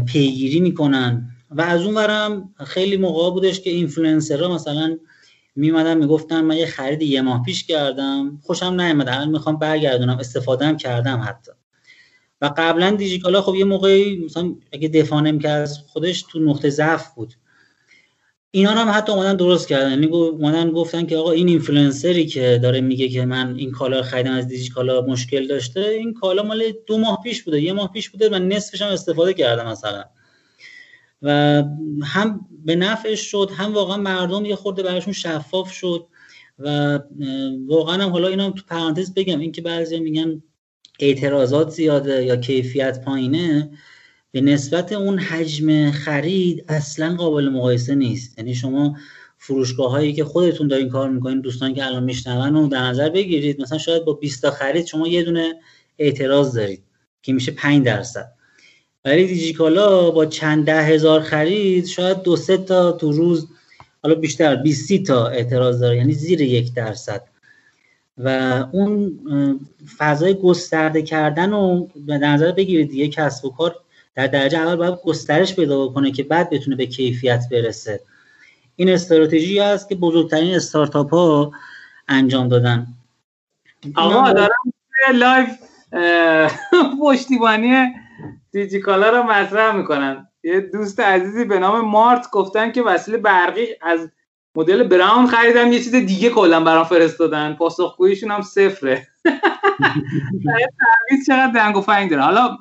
پیگیری 0.07 0.59
می‌کنن. 0.59 1.27
و 1.49 1.61
از 1.61 1.81
اون 1.81 1.95
برم 1.95 2.53
خیلی 2.65 2.97
موقع 2.97 3.31
بودش 3.31 3.59
که 3.59 3.69
اینفلوئنسرها 3.69 4.55
مثلا 4.55 4.97
میمدن 5.55 5.97
می‌گفتن 5.97 6.41
من 6.41 6.57
یه 6.57 6.65
خرید 6.65 7.01
یه 7.01 7.21
ماه 7.21 7.43
پیش 7.43 7.63
کردم 7.63 8.39
خوشم 8.43 8.81
نیومد 8.81 9.09
الان 9.09 9.29
می‌خوام 9.29 9.57
برگردونم 9.57 10.17
استفاده 10.17 10.65
هم 10.65 10.77
کردم 10.77 11.21
حتی. 11.27 11.51
و 12.41 12.53
قبلا 12.57 12.91
دیجیکالا 12.91 13.41
خب 13.41 13.55
یه 13.55 13.65
موقعی 13.65 14.25
مثلا 14.25 14.55
اگه 14.71 14.87
دفاع 14.87 15.21
نمی‌کرد 15.21 15.69
خودش 15.87 16.21
تو 16.21 16.39
نقطه 16.39 16.69
ضعف 16.69 17.13
بود. 17.13 17.33
اینا 18.53 18.71
هم 18.71 18.97
حتی 18.97 19.11
اومدن 19.11 19.35
درست 19.35 19.67
کردن. 19.67 19.89
یعنی 19.89 20.05
اومدن 20.05 20.71
گفتن 20.71 21.05
که 21.05 21.17
آقا 21.17 21.31
این 21.31 21.47
اینفلوئنسری 21.47 22.25
که 22.25 22.59
داره 22.63 22.81
میگه 22.81 23.09
که 23.09 23.25
من 23.25 23.55
این 23.55 23.71
کالا 23.71 24.01
خریدم 24.01 24.31
از 24.31 24.47
دیجی 24.47 24.69
کالا 24.69 25.01
مشکل 25.01 25.47
داشته 25.47 25.79
این 25.79 26.13
کالا 26.13 26.43
مال 26.43 26.63
دو 26.87 26.97
ماه 26.97 27.19
پیش 27.23 27.43
بوده 27.43 27.61
یه 27.61 27.73
ماه 27.73 27.91
پیش 27.91 28.09
بوده 28.09 28.29
من 28.29 28.47
نصفش 28.47 28.81
هم 28.81 28.87
استفاده 28.87 29.33
کردم 29.33 29.67
مثلا. 29.67 30.03
و 31.21 31.63
هم 32.03 32.47
به 32.65 32.75
نفعش 32.75 33.21
شد 33.21 33.51
هم 33.57 33.73
واقعا 33.73 33.97
مردم 33.97 34.45
یه 34.45 34.55
خورده 34.55 34.83
براشون 34.83 35.13
شفاف 35.13 35.71
شد 35.71 36.07
و 36.59 36.99
واقعا 37.67 38.03
هم 38.03 38.09
حالا 38.09 38.27
اینا 38.27 38.51
تو 38.51 38.63
پرانتز 38.67 39.13
بگم. 39.13 39.39
اینکه 39.39 39.61
بعضی 39.61 39.99
میگن 39.99 40.43
اعتراضات 40.99 41.69
زیاده 41.69 42.25
یا 42.25 42.35
کیفیت 42.35 43.05
پایینه. 43.05 43.71
به 44.31 44.41
نسبت 44.41 44.91
اون 44.91 45.19
حجم 45.19 45.91
خرید 45.91 46.65
اصلا 46.67 47.15
قابل 47.15 47.49
مقایسه 47.49 47.95
نیست. 47.95 48.39
یعنی 48.39 48.55
شما 48.55 48.95
فروشگاه 49.37 49.91
هایی 49.91 50.13
که 50.13 50.23
خودتون 50.23 50.67
دارین 50.67 50.89
کار 50.89 51.09
می‌کنین 51.09 51.41
دوستان 51.41 51.73
که 51.73 51.85
الان 51.85 52.03
میشنون 52.03 52.53
رو 52.53 52.67
در 52.67 52.81
نظر 52.81 53.09
بگیرید 53.09 53.61
مثلا 53.61 53.77
شاید 53.77 54.05
با 54.05 54.13
20 54.13 54.41
تا 54.41 54.51
خرید 54.51 54.85
شما 54.85 55.07
یه 55.07 55.23
دونه 55.23 55.55
اعتراض 55.99 56.55
دارید 56.55 56.83
که 57.21 57.33
میشه 57.33 57.51
5 57.51 57.85
درصد. 57.85 58.31
ولی 59.05 59.27
دیجیکالا 59.27 60.11
با 60.11 60.25
چند 60.25 60.65
ده 60.65 60.83
هزار 60.83 61.21
خرید 61.21 61.85
شاید 61.85 62.21
دو 62.21 62.35
سه 62.35 62.57
تا 62.57 62.91
تو 62.91 63.11
روز 63.11 63.47
حالا 64.03 64.15
بیشتر 64.15 64.55
20 64.55 65.03
تا 65.03 65.27
اعتراض 65.27 65.79
داره 65.79 65.97
یعنی 65.97 66.13
زیر 66.13 66.41
یک 66.41 66.73
درصد. 66.73 67.23
و 68.17 68.29
اون 68.71 69.19
فضای 69.97 70.33
گسترده 70.33 71.01
کردن 71.01 71.51
رو 71.51 71.89
به 71.95 72.17
نظر 72.17 72.51
بگیرید 72.51 72.89
دیگه 72.89 73.07
کسب 73.07 73.45
و 73.45 73.49
کار 73.49 73.75
در 74.15 74.27
درجه 74.27 74.57
اول 74.57 74.75
باید 74.75 74.99
گسترش 75.05 75.55
پیدا 75.55 75.87
کنه 75.87 76.11
که 76.11 76.23
بعد 76.23 76.49
بتونه 76.49 76.75
به 76.75 76.85
کیفیت 76.85 77.43
برسه. 77.51 77.99
این 78.75 78.89
استراتژی 78.89 79.59
است 79.59 79.89
که 79.89 79.95
بزرگترین 79.95 80.55
استارتاپ 80.55 81.13
ها 81.13 81.51
انجام 82.07 82.47
دادن. 82.47 82.87
آقا 83.95 84.31
دارم 84.31 84.73
live 85.13 85.49
پشتیبانی 87.01 87.93
دیجیکالا 88.51 89.09
رو 89.09 89.23
مطرح 89.23 89.75
می‌کنن. 89.75 90.27
یه 90.43 90.59
دوست 90.59 90.99
عزیزی 90.99 91.45
به 91.45 91.59
نام 91.59 91.85
مارت 91.85 92.31
گفتن 92.31 92.71
که 92.71 92.81
وسیله 92.81 93.17
برقی 93.17 93.67
از 93.81 94.09
مدل 94.55 94.83
براون 94.83 95.27
خریدم 95.27 95.73
یه 95.73 95.79
چیز 95.79 95.95
دیگه 95.95 96.29
کلا 96.29 96.63
برام 96.63 96.83
فرستادن. 96.83 97.53
پاسخگوییشون 97.53 98.31
هم 98.31 98.41
صفره. 98.41 99.07
چقدر 101.27 101.51
دنگ 101.55 101.77
و 101.77 101.81
فنگ 101.81 102.09
داره 102.09 102.21
حالا 102.21 102.57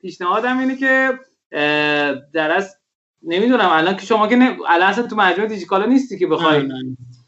پیشنهادم 0.00 0.58
اینه 0.58 0.76
که 0.76 1.18
در 2.32 2.50
از 2.56 2.76
نمی‌دونم 3.22 3.68
الان 3.70 3.96
که 3.96 4.06
شما 4.06 4.28
که 4.28 4.36
نه... 4.36 4.56
الان 4.68 4.88
اصلا 4.88 5.06
تو 5.06 5.16
مجموعه 5.16 5.48
دیجیکالا 5.48 5.86
نیستی 5.86 6.18
که 6.18 6.26
بخوای 6.26 6.68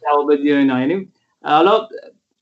جواب 0.03 0.33
بدی 0.33 0.53
اینا. 0.53 0.81
یعنی 0.81 1.13
حالا 1.45 1.89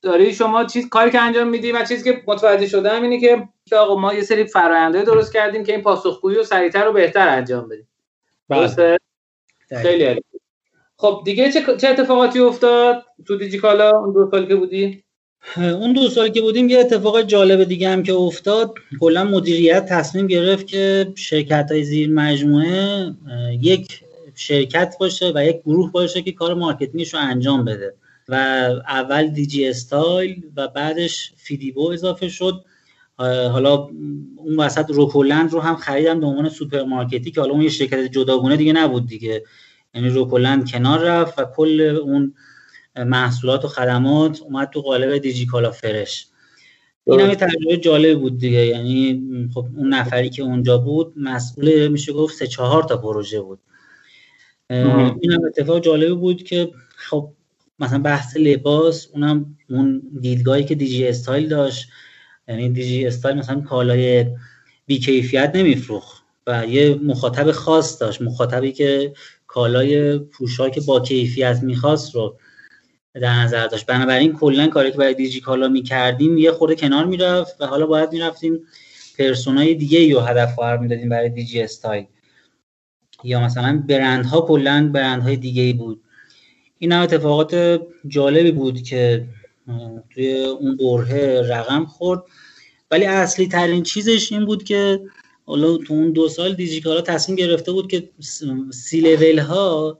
داری 0.03 0.35
شما 0.35 0.65
چیز 0.65 0.89
کاری 0.89 1.11
که 1.11 1.21
انجام 1.21 1.49
میدی 1.49 1.73
و 1.73 1.85
چیزی 1.85 2.13
که 2.13 2.23
متوجه 2.27 2.67
شدم 2.67 3.03
اینه 3.03 3.21
که 3.21 3.77
آقا 3.77 4.01
ما 4.01 4.15
یه 4.15 4.23
سری 4.23 4.45
فرآیندهای 4.45 5.05
درست 5.05 5.33
کردیم 5.33 5.65
که 5.65 5.73
این 5.73 5.83
پاسخگویی 5.83 6.39
و 6.39 6.43
سریعتر 6.43 6.89
و 6.89 6.93
بهتر 6.93 7.29
انجام 7.29 7.69
بدیم. 7.69 7.89
بله. 8.49 8.61
درسته؟ 8.61 8.97
خیلی 9.83 10.05
عالی. 10.05 10.21
خب 10.97 11.23
دیگه 11.25 11.53
چه, 11.53 11.77
چه 11.77 11.89
اتفاقاتی 11.89 12.41
افتاد 12.41 13.05
تو 13.27 13.37
دیجیکالا 13.37 13.91
اون 13.91 14.13
دو 14.13 14.31
سالی 14.31 14.47
که 14.47 14.57
بودی؟ 14.57 15.05
اون 15.57 15.93
دو 15.93 16.09
سالی 16.09 16.31
که 16.31 16.41
بودیم 16.41 16.69
یه 16.69 16.79
اتفاق 16.79 17.23
جالب 17.23 17.65
دیگه 17.65 17.89
هم 17.89 18.03
که 18.03 18.13
افتاد. 18.13 18.75
کلا 19.01 19.25
مدیریت 19.25 19.87
تصمیم 19.87 20.27
گرفت 20.27 20.67
که 20.67 21.13
شرکت 21.15 21.73
های 21.73 21.85
زیر 21.85 22.11
مجموعه 22.11 23.15
یک 23.61 24.01
شرکت 24.35 24.95
باشه 25.01 25.33
و 25.35 25.45
یک 25.45 25.61
گروه 25.61 25.93
باشه 25.93 26.23
که 26.23 26.33
کار 26.33 26.55
marketing 26.55 27.04
ش 27.04 27.15
رو 27.15 27.21
انجام 27.21 27.65
بده. 27.65 27.95
و 28.29 28.35
اول 28.89 29.29
دیجی 29.29 29.69
استایل 29.69 30.43
و 30.57 30.69
بعدش 30.69 31.33
فیدیبو 31.37 31.91
اضافه 31.91 32.29
شد. 32.29 32.65
حالا 33.53 33.89
اون 34.37 34.57
وسط 34.57 34.91
روکولند 34.91 35.53
رو 35.53 35.61
هم 35.61 35.77
خریدم 35.77 36.21
به 36.21 36.27
عنوان 36.27 36.49
سوپرمارکتی 36.49 37.31
که 37.31 37.41
حالا 37.41 37.53
اون 37.53 37.63
یه 37.63 37.69
شرکت 37.69 37.99
جداگونه 37.99 38.57
دیگه 38.57 38.73
نبود 38.73 39.07
دیگه. 39.07 39.43
یعنی 39.95 40.09
روکولند 40.09 40.71
کنار 40.71 40.99
رفت 40.99 41.39
و 41.39 41.45
کل 41.57 41.81
اون 41.81 42.35
محصولات 42.97 43.65
و 43.65 43.69
خدمات 43.69 44.43
اومد 44.43 44.71
تو 44.71 44.81
قالب 44.81 45.19
دیجیکالا 45.19 45.71
فرش. 45.71 46.27
این 47.05 47.21
هم 47.21 47.29
یه 47.29 47.35
تجربه 47.35 47.77
جالب 47.77 48.19
بود 48.19 48.39
دیگه. 48.39 48.67
یعنی 48.67 49.23
خب 49.55 49.67
اون 49.77 49.95
نفری 49.95 50.31
که 50.31 50.43
اونجا 50.43 50.79
بود 50.79 51.13
مسئول 51.17 51.89
میشه 51.89 52.13
گفت 52.13 52.37
سه 52.37 52.47
چهار 52.47 52.83
تا 52.83 52.97
پروژه 52.97 53.41
بود. 53.41 53.59
این 54.71 55.33
هم 55.33 55.45
اتفاق 55.47 55.85
جالب 55.85 56.19
بود 56.19 56.43
که 56.43 56.71
خب 56.97 57.33
مثلا 57.79 57.99
بحث 57.99 58.37
لباس 58.37 59.09
اونم 59.13 59.57
اون 59.71 60.03
دیدگاهی 60.21 60.65
که 60.65 60.75
دیجی 60.75 61.09
استایل 61.09 61.49
داشت. 61.49 61.89
یعنی 62.49 62.69
دیجی 62.69 63.07
استایل 63.07 63.37
مثلا 63.37 63.61
کالای 63.61 64.27
بیکیفیت 64.87 65.53
نمیفروخت 65.55 66.23
و 66.47 66.67
یه 66.67 66.95
مخاطب 66.95 67.53
خاص 67.53 68.01
داشت. 68.01 68.23
مخاطبی 68.23 68.73
که 68.73 69.13
کالای 69.47 70.19
پوشاک 70.19 70.87
با 70.87 71.01
کیفیت 71.01 71.61
می‌خواست 71.63 72.15
رو 72.15 72.39
در 73.15 73.35
نظر 73.35 73.67
داشت. 73.67 73.87
بنابراین 73.87 74.33
کلا 74.33 74.67
کاری 74.67 74.91
که 74.91 74.99
برای 74.99 75.15
دیجی 75.15 75.41
کالا 75.41 75.69
می‌کردیم 75.69 76.39
یه 76.39 76.53
خورده 76.53 76.75
کنار 76.75 77.05
می‌رفت 77.05 77.61
و 77.61 77.67
حالا 77.67 77.87
باید 77.87 78.13
می‌رفتیم 78.13 78.67
پرسونای 79.19 79.75
دیگه 79.75 80.15
رو 80.15 80.21
هدف 80.21 80.59
قرار 80.59 80.79
می‌دادیم 80.79 81.09
برای 81.09 81.29
دیجی 81.29 81.63
استایل. 81.63 82.07
یا 83.25 83.41
مثلا 83.41 83.85
برندها 83.89 84.41
کلا 84.41 84.91
برندهای 84.95 85.37
دیگه 85.37 85.63
ای 85.63 85.73
بود. 85.73 86.01
این 86.79 86.93
هم 86.93 87.03
اتفاقات 87.03 87.81
جالبی 88.09 88.51
بود 88.51 88.83
که 88.83 89.25
توی 90.11 90.43
اون 90.43 90.77
برهه 90.77 91.43
رقم 91.49 91.85
خورد. 91.85 92.23
ولی 92.91 93.05
اصلی 93.05 93.49
ترین 93.49 93.83
چیزش 93.83 94.33
این 94.33 94.45
بود 94.45 94.65
که 94.65 95.01
حالا 95.47 95.77
تو 95.77 95.95
اون 95.95 96.13
دو 96.13 96.29
سال 96.29 96.55
دیجیکالا 96.55 97.01
تصمیم 97.01 97.37
گرفته 97.37 97.73
بود 97.73 97.91
که 97.91 98.11
سی 98.71 99.01
لیول 99.01 99.39
ها 99.39 99.99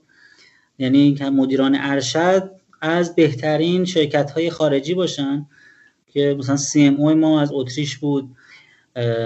یعنی 0.79 1.17
مدیران 1.31 1.77
ارشد 1.79 2.51
از 2.81 3.15
بهترین 3.15 3.85
شرکت 3.85 4.31
های 4.31 4.49
خارجی 4.49 4.93
باشن 4.93 5.45
که 6.07 6.35
مثلا 6.39 6.57
سی 6.57 6.87
ام 6.87 6.95
او 6.95 7.13
ما 7.13 7.41
از 7.41 7.49
اتریش 7.53 7.97
بود 7.97 8.29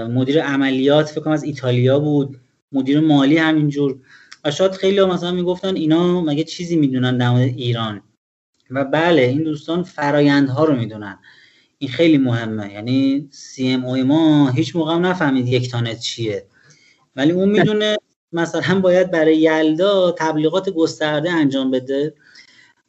مدیر 0.10 0.41
عملیات 0.41 1.10
فکر 1.10 1.22
کنم 1.22 1.34
از 1.34 1.44
ایتالیا 1.44 1.99
بود 1.99 2.40
مدیر 2.72 2.99
مالی 2.99 3.38
همینجور. 3.38 3.98
و 4.45 4.52
شاید 4.52 4.72
خیلی 4.72 4.99
ها 4.99 5.06
مثلا 5.06 5.32
می‌گفتن 5.32 5.76
اینا 5.76 6.22
مگه 6.22 6.44
چیزی 6.44 6.76
می‌دونن 6.76 7.18
در 7.18 7.30
مورد 7.30 7.41
ایران. 7.41 8.02
و 8.72 8.86
بله 8.86 9.22
این 9.22 9.44
دوستان 9.44 9.84
فرایندها 9.84 10.65
رو 10.65 10.76
می‌دونن. 10.76 11.19
این 11.77 11.90
خیلی 11.90 12.18
مهمه. 12.18 12.73
یعنی 12.73 13.27
سی 13.32 13.69
ام 13.69 13.86
او 13.86 13.98
ما 13.98 14.49
هیچ 14.49 14.76
موقع 14.76 14.94
هم 14.94 15.06
نفهمید 15.06 15.48
یک 15.48 15.72
تانت 15.72 15.99
چیه. 15.99 16.45
ولی 17.15 17.32
اون 17.32 17.49
می‌دونه 17.49 17.98
مثلا 18.32 18.80
باید 18.80 19.11
برای 19.11 19.38
یلدا 19.38 20.15
تبلیغات 20.18 20.69
گسترده 20.69 21.32
انجام 21.32 21.72
بده. 21.72 22.14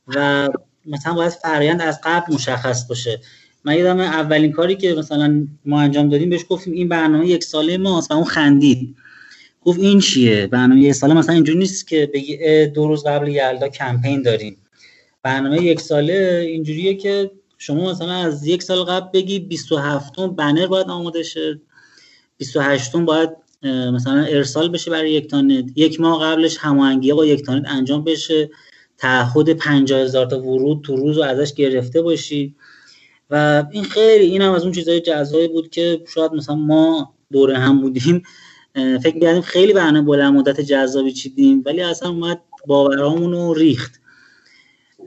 و 0.07 0.49
مثلا 0.87 1.15
باید 1.15 1.33
فرایند 1.33 1.83
از 1.83 2.01
قبل 2.05 2.35
مشخص 2.35 2.87
باشه. 2.89 3.21
من 3.65 3.75
یادم 3.79 4.01
اولین 4.01 4.53
کاری 4.53 4.77
که 4.77 4.95
مثلا 4.95 5.47
ما 5.65 5.81
انجام 5.81 6.09
دادیم 6.09 6.31
بهش 6.31 6.45
گفتیم 6.49 6.73
این 6.73 6.89
برنامه 6.89 7.29
یک 7.29 7.45
ساله 7.45 7.79
ماست 7.79 8.11
و 8.11 8.15
اون 8.15 8.25
خندید. 8.25 8.97
گفت 9.65 9.81
این 9.81 10.01
چیه؟ 10.01 10.47
برنامه 10.47 10.81
یک 10.81 10.93
ساله 10.93 11.15
مثلا 11.15 11.35
اینجوری 11.35 11.59
نیست 11.59 11.89
که 11.89 12.11
بگی 12.15 12.67
دو 12.67 12.89
روز 12.89 13.05
قبل 13.05 13.29
یلدا 13.29 13.69
کمپین 13.69 14.23
داریم. 14.23 14.57
برنامه 15.23 15.63
یک 15.63 15.81
ساله 15.81 16.47
اینجوریه 16.49 16.95
که 16.95 17.31
شما 17.59 17.91
مثلا 17.91 18.13
از 18.13 18.47
یک 18.47 18.63
سال 18.63 18.85
قبل 18.85 19.09
بگی 19.13 19.39
27 19.39 20.17
بنر 20.17 20.67
باید 20.67 20.87
آماده 20.87 21.23
شه. 21.23 21.61
28 22.39 22.97
باید 22.97 23.31
مثلا 23.93 24.25
ارسال 24.25 24.69
بشه 24.69 24.91
برای 24.91 25.13
یک 25.13 25.31
تانت 25.31 25.65
یک 25.77 26.01
ماه 26.01 26.23
قبلش 26.23 26.57
هماهنگی 26.59 27.13
با 27.13 27.27
یک 27.27 27.45
تانت 27.45 27.69
انجام 27.69 28.05
بشه. 28.05 28.51
تعهد 28.99 29.53
50 29.53 30.01
هزار 30.01 30.27
تا 30.27 30.41
ورود 30.41 30.83
تو 30.83 30.97
روز 30.97 31.17
رو 31.17 31.23
ازش 31.23 31.55
گرفته 31.55 32.03
باشی. 32.03 32.55
و 33.31 33.65
این 33.71 33.85
خیلی 33.85 34.25
این 34.25 34.43
هم 34.43 34.53
از 34.53 34.63
اون 34.63 34.73
چیزهای 34.73 35.01
جذابی 35.01 35.49
بود 35.49 35.71
که 35.71 36.05
شاید 36.09 36.33
مثلا 36.33 36.55
ما 36.55 37.15
دوره 37.33 37.59
هم 37.59 37.81
بودیم. 37.81 38.23
فکر 38.75 39.15
می‌کردیم 39.15 39.43
خیلی 39.43 39.73
برنامه 39.73 40.07
بلند 40.07 40.35
مدت 40.35 40.61
جذابی 40.61 41.13
چیدیم 41.13 41.63
ولی 41.67 41.81
اصلا 41.81 42.09
اومد 42.09 42.41
باورامون 42.67 43.33
رو 43.33 43.55
ریخت. 43.55 44.01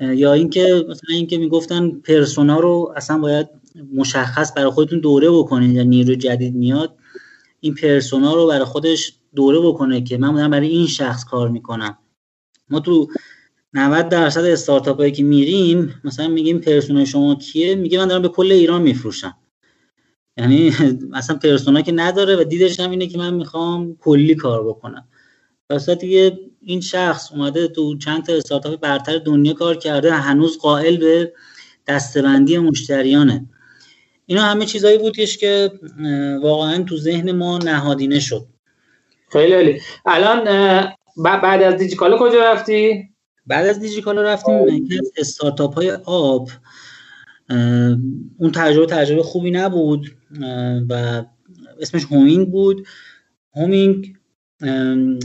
یا 0.02 0.34
اینکه 0.34 0.86
مثلا 0.90 1.16
اینکه 1.16 1.38
می‌گفتن 1.38 1.90
پرسونا 1.90 2.60
رو 2.60 2.94
اصلا 2.96 3.18
باید 3.18 3.48
مشخص 3.96 4.52
برای 4.56 4.72
خودتون 4.72 5.00
دوره 5.00 5.32
بکنید 5.32 5.76
یا 5.76 5.84
نیرو 5.84 6.16
جدید 6.16 6.56
میاد 6.56 6.96
این 7.60 7.76
پرسونا 7.76 8.34
رو 8.34 8.48
برای 8.48 8.66
خودش 8.66 9.14
دوره 9.36 9.60
بکنه 9.60 10.02
که 10.02 10.18
من 10.18 10.50
برای 10.50 10.68
این 10.68 10.88
شخص 10.88 11.26
کار 11.26 11.50
می‌کنم. 11.50 11.98
ما 12.70 12.80
تو 12.80 13.08
90 13.74 14.10
درصد 14.10 14.44
استارتاپ 14.46 14.98
هایی 14.98 15.12
که 15.12 15.24
میریم 15.24 16.02
مثلا 16.04 16.28
میگیم 16.28 16.60
پرسونا 16.60 17.06
شما 17.06 17.36
کیه؟ 17.36 17.76
میگه 17.76 17.98
من 17.98 18.08
دارم 18.08 18.22
به 18.22 18.30
کل 18.30 18.52
ایران 18.52 18.82
میفروشم. 18.82 19.38
یعنی 20.38 20.74
مثلا 21.16 21.36
پرسونا 21.36 21.82
که 21.82 21.92
نداره 21.92 22.36
و 22.36 22.44
دیدش 22.44 22.80
هم 22.80 22.92
اینه 22.92 23.08
که 23.08 23.18
من 23.18 23.34
می‌خوام 23.34 23.96
کلی 23.96 24.36
کار 24.36 24.68
بکنم. 24.68 25.08
واسه 25.70 25.96
دیگه 25.96 26.40
این 26.62 26.82
شخص 26.82 27.32
اومده 27.32 27.68
تو 27.68 27.98
چند 27.98 28.26
تا 28.26 28.34
استارتاپ 28.34 28.80
برتر 28.80 29.18
دنیا 29.18 29.54
کار 29.54 29.76
کرده 29.76 30.14
هنوز 30.14 30.58
قائل 30.58 30.98
به 30.98 31.34
دستبندی 31.88 32.58
مشتریانه. 32.58 33.46
اینا 34.26 34.42
همه 34.42 34.66
چیزایی 34.66 34.98
بودش 34.98 35.38
که 35.38 35.72
واقعا 36.42 36.84
تو 36.84 36.98
ذهن 36.98 37.32
ما 37.32 37.58
نهادینه 37.58 38.20
شد. 38.20 38.46
خیلی 39.32 39.54
عالی. 39.54 39.82
الان 40.06 40.44
بعد 41.18 41.64
از 41.64 41.76
دیجیکالا 41.76 42.18
کجا 42.18 42.52
رفتی؟ 42.52 43.09
بعد 43.50 43.68
از 43.68 43.80
دیجیکالا 43.80 44.22
رفتیم 44.22 44.56
از 45.00 45.12
استارتاپ 45.18 45.76
های 45.76 45.92
آب 46.06 46.50
اون 48.38 48.52
تجربه 48.54 48.86
تجربه 48.86 49.24
خوبی 49.24 49.52
نبود 49.52 50.12
و 50.90 51.24
اسمش 51.80 52.04
هومینگ 52.04 52.52
بود. 52.52 52.88
هومینگ 53.56 54.14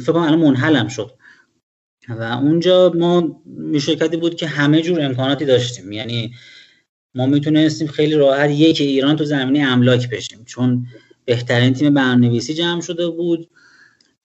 فکر 0.03 0.13
کنم 0.13 0.23
الان 0.23 0.39
منحلم 0.39 0.89
شد. 0.89 1.11
و 2.09 2.23
اونجا 2.23 2.93
ما 2.95 3.43
شرکتی 3.81 4.17
بود 4.17 4.35
که 4.35 4.47
همه 4.47 4.83
جور 4.83 5.01
امکاناتی 5.01 5.45
داشتیم. 5.45 5.93
یعنی 5.93 6.35
ما 7.15 7.27
می‌تونستیم 7.27 7.89
خیلی 7.89 8.15
راحت 8.15 8.51
یک 8.51 8.81
ایران 8.81 9.17
تو 9.17 9.25
زمینه 9.25 9.61
املاک 9.69 10.11
بشیم. 10.11 10.45
چون 10.45 10.87
بهترین 11.25 11.75
تیم 11.75 11.95
برنامه‌نویسی 11.95 12.55
جمع 12.55 12.81
شده 12.81 13.09
بود. 13.09 13.51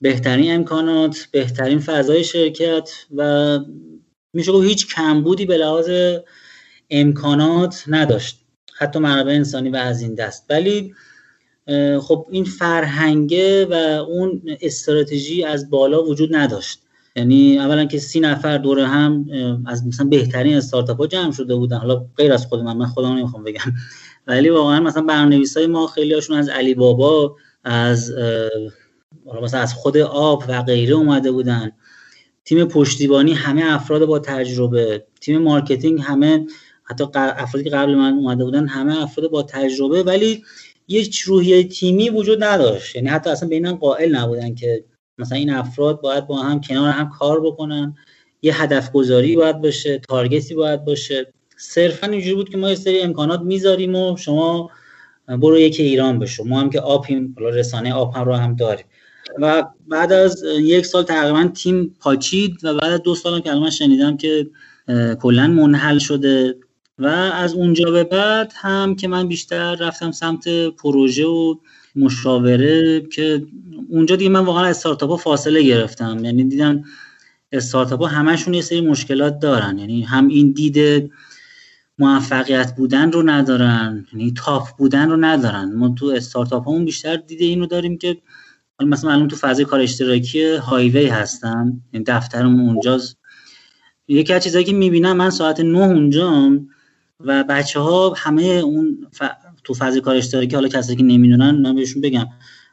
بهترین 0.02 0.54
امکانات 0.54 1.28
بهترین 1.32 1.80
فضای 1.80 2.24
شرکت 2.24 2.90
و 3.16 3.60
میشه 4.34 4.52
گفت 4.52 4.68
هیچ 4.68 4.96
کمبودی 4.96 5.46
به 5.46 5.58
لحاظ 5.58 5.90
امکانات 6.90 7.84
نداشت. 7.88 8.40
حتی 8.78 9.00
منابع 9.00 9.32
انسانی 9.32 9.70
و 9.70 9.76
از 9.76 10.02
این 10.02 10.16
دست. 10.16 10.46
ولی 10.50 10.94
خب 12.02 12.28
این 12.30 12.44
فرهنگه 12.44 13.66
و 13.66 13.74
اون 14.04 14.42
استراتژی 14.62 15.44
از 15.44 15.70
بالا 15.70 16.04
وجود 16.04 16.36
نداشت. 16.36 16.80
یعنی 17.16 17.60
اولا 17.60 17.86
که 17.86 18.00
سی 18.00 18.20
نفر 18.20 18.58
دور 18.58 18.80
هم 18.80 19.26
از 19.66 19.88
مثلا 19.88 20.06
بهترین 20.06 20.58
استارتاپ 20.58 20.98
ها 20.98 21.08
جمع 21.08 21.32
شده 21.32 21.56
بودن. 21.56 21.78
حالا 21.78 22.06
غیر 22.18 22.34
از 22.34 22.46
خود 22.46 22.60
من 22.60 22.78
من 22.78 22.86
خودم 22.86 23.14
نمی‌خوام 23.14 23.44
بگم. 23.44 23.74
ولی 24.28 24.50
واقعا 24.50 24.80
مثلا 24.80 25.04
برنامه‌نویس 25.04 25.58
های 25.58 25.68
ما 25.68 25.88
خیلی 25.88 26.14
هاشون 26.14 26.38
از 26.38 26.50
علی 26.50 26.74
بابا 26.74 27.36
از 27.64 28.14
مثلا 29.42 29.60
از 29.60 29.74
خود 29.74 29.98
آب 29.98 30.44
و 30.48 30.64
غیره 30.64 30.94
اومده 30.94 31.32
بودن. 31.32 31.72
تیم 32.50 32.66
پشتیبانی 32.66 33.34
همه 33.34 33.64
افراد 33.66 34.06
با 34.06 34.20
تجربه 34.20 35.06
تیم 35.22 35.38
مارکتینگ 35.38 36.00
همه 36.02 36.46
حتی 36.84 37.06
افرادی 37.16 37.70
که 37.70 37.76
قبل 37.76 37.96
من 37.96 38.14
اومده 38.14 38.44
بودن 38.44 38.68
همه 38.68 39.04
افراد 39.04 39.30
با 39.30 39.44
تجربه 39.44 40.04
ولی 40.04 40.44
یک 40.88 41.20
روحیه 41.20 41.64
تیمی 41.64 42.10
وجود 42.10 42.44
نداشت. 42.44 42.96
یعنی 42.96 43.08
حتی 43.08 43.30
اصلا 43.30 43.50
بینم 43.50 43.76
قائل 43.76 44.16
نبودن 44.16 44.56
که 44.56 44.84
مثلا 45.18 45.38
این 45.38 45.50
افراد 45.50 46.02
باید 46.02 46.28
با 46.28 46.38
هم 46.38 46.62
کنار 46.62 46.90
هم 46.90 47.10
کار 47.10 47.42
بکنن. 47.42 47.96
یه 48.42 48.62
هدف 48.62 48.92
گذاری 48.92 49.36
باید 49.36 49.62
باشه 49.62 50.00
تارگتی 50.10 50.56
باید 50.56 50.86
باشه. 50.86 51.34
صرفا 51.58 52.08
اینجوری 52.08 52.36
بود 52.36 52.50
که 52.50 52.58
ما 52.58 52.70
یه 52.70 52.76
سری 52.76 53.02
امکانات 53.02 53.42
می‌ذاریم 53.42 53.96
و 53.96 54.18
شما 54.18 54.72
برو 55.28 55.60
یکی 55.60 55.84
ایران 55.84 56.20
بشو. 56.20 56.44
ما 56.44 56.60
هم 56.60 56.70
که 56.70 56.80
آپیم 56.80 57.36
رسانه 57.38 57.94
آب 57.94 58.16
هم 58.16 58.24
رو 58.24 58.34
هم 58.34 58.56
داریم. 58.56 58.86
و 59.38 59.64
بعد 59.88 60.14
از 60.14 60.44
یک 60.60 60.86
سال 60.86 61.04
تقریبا 61.04 61.48
تیم 61.54 61.96
پاچید 62.00 62.66
و 62.66 62.74
بعد 62.74 62.92
از 62.92 63.02
دو 63.02 63.16
سال 63.16 63.40
که 63.40 63.52
الان 63.52 63.70
شنیدم 63.70 64.18
که 64.18 64.50
کلا 65.20 65.48
منحل 65.48 65.98
شده. 65.98 66.56
و 67.00 67.06
از 67.08 67.54
اونجا 67.54 67.92
به 67.92 68.04
بعد 68.04 68.54
هم 68.56 68.96
که 68.96 69.08
من 69.08 69.28
بیشتر 69.28 69.76
رفتم 69.76 70.12
سمت 70.12 70.48
پروژه 70.68 71.26
و 71.26 71.56
مشاوره 71.96 73.02
که 73.02 73.46
اونجا 73.90 74.16
دیگه 74.16 74.30
من 74.30 74.46
واقعا 74.46 74.66
استارتاپ 74.66 75.10
ها 75.10 75.18
فاصله 75.18 75.64
گرفتم. 75.64 76.26
یعنی 76.26 76.44
دیدم 76.44 76.84
استارتاپ 77.52 78.02
ها 78.02 78.08
همشون 78.08 78.54
یه 78.54 78.62
سری 78.62 78.82
مشکلات 78.82 79.40
دارن. 79.40 79.80
یعنی 79.80 80.02
هم 80.02 80.28
این 80.28 80.52
دید 80.52 81.12
موفقیت 82.00 82.76
بودن 82.76 83.12
رو 83.12 83.30
ندارن 83.30 84.06
یعنی 84.14 84.34
تاپ 84.38 84.78
بودن 84.78 85.10
رو 85.10 85.18
ندارن. 85.18 85.74
ما 85.76 85.96
تو 86.00 86.06
استارتاپ 86.06 86.68
همون 86.68 86.86
بیشتر 86.86 87.16
دیده 87.16 87.46
این 87.46 87.60
رو 87.60 87.66
داریم 87.66 87.98
که 87.98 88.18
مثلا 88.86 89.12
الان 89.12 89.28
تو 89.28 89.36
فضای 89.36 89.66
کار 89.66 89.80
اشتراکی 89.80 90.44
هایوی 90.44 91.08
هستم 91.08 91.82
یعنی 91.94 92.04
دفترمون 92.04 92.70
اونجاست. 92.70 93.18
یکی 94.08 94.34
از 94.34 94.44
چیزایی 94.44 94.66
که 94.66 94.74
می‌بینم 94.74 95.18
من 95.18 95.30
ساعت 95.30 95.60
نه 95.60 95.80
اونجام 95.80 96.68
و 97.20 97.44
بچه 97.44 97.80
ها 97.80 98.14
همه 98.18 98.44
اون 98.44 99.08
ف... 99.12 99.24
تو 99.64 99.74
فضای 99.74 100.02
کار 100.02 100.16
اشتراکی 100.16 100.56
حالا 100.56 100.68
کسی 100.68 100.96
که 100.96 101.04
نمی‌دونن 101.04 101.52
من 101.52 101.76
بهشون 101.76 102.02
بگم. 102.02 102.28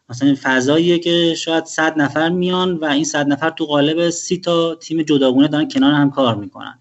مثلا 0.09 0.37
فضاییه 0.43 0.99
که 0.99 1.35
شاید 1.35 1.65
صد 1.65 2.01
نفر 2.01 2.29
میان 2.29 2.77
و 2.77 2.85
این 2.85 3.05
صد 3.05 3.27
نفر 3.29 3.51
تو 3.51 3.65
قالب 3.65 4.11
سی 4.11 4.39
تا 4.39 4.75
تیم 4.75 5.03
جداگونه 5.03 5.49
دارن 5.49 5.69
کنار 5.69 5.93
هم 5.93 6.11
کار 6.11 6.35
می‌کنن. 6.35 6.79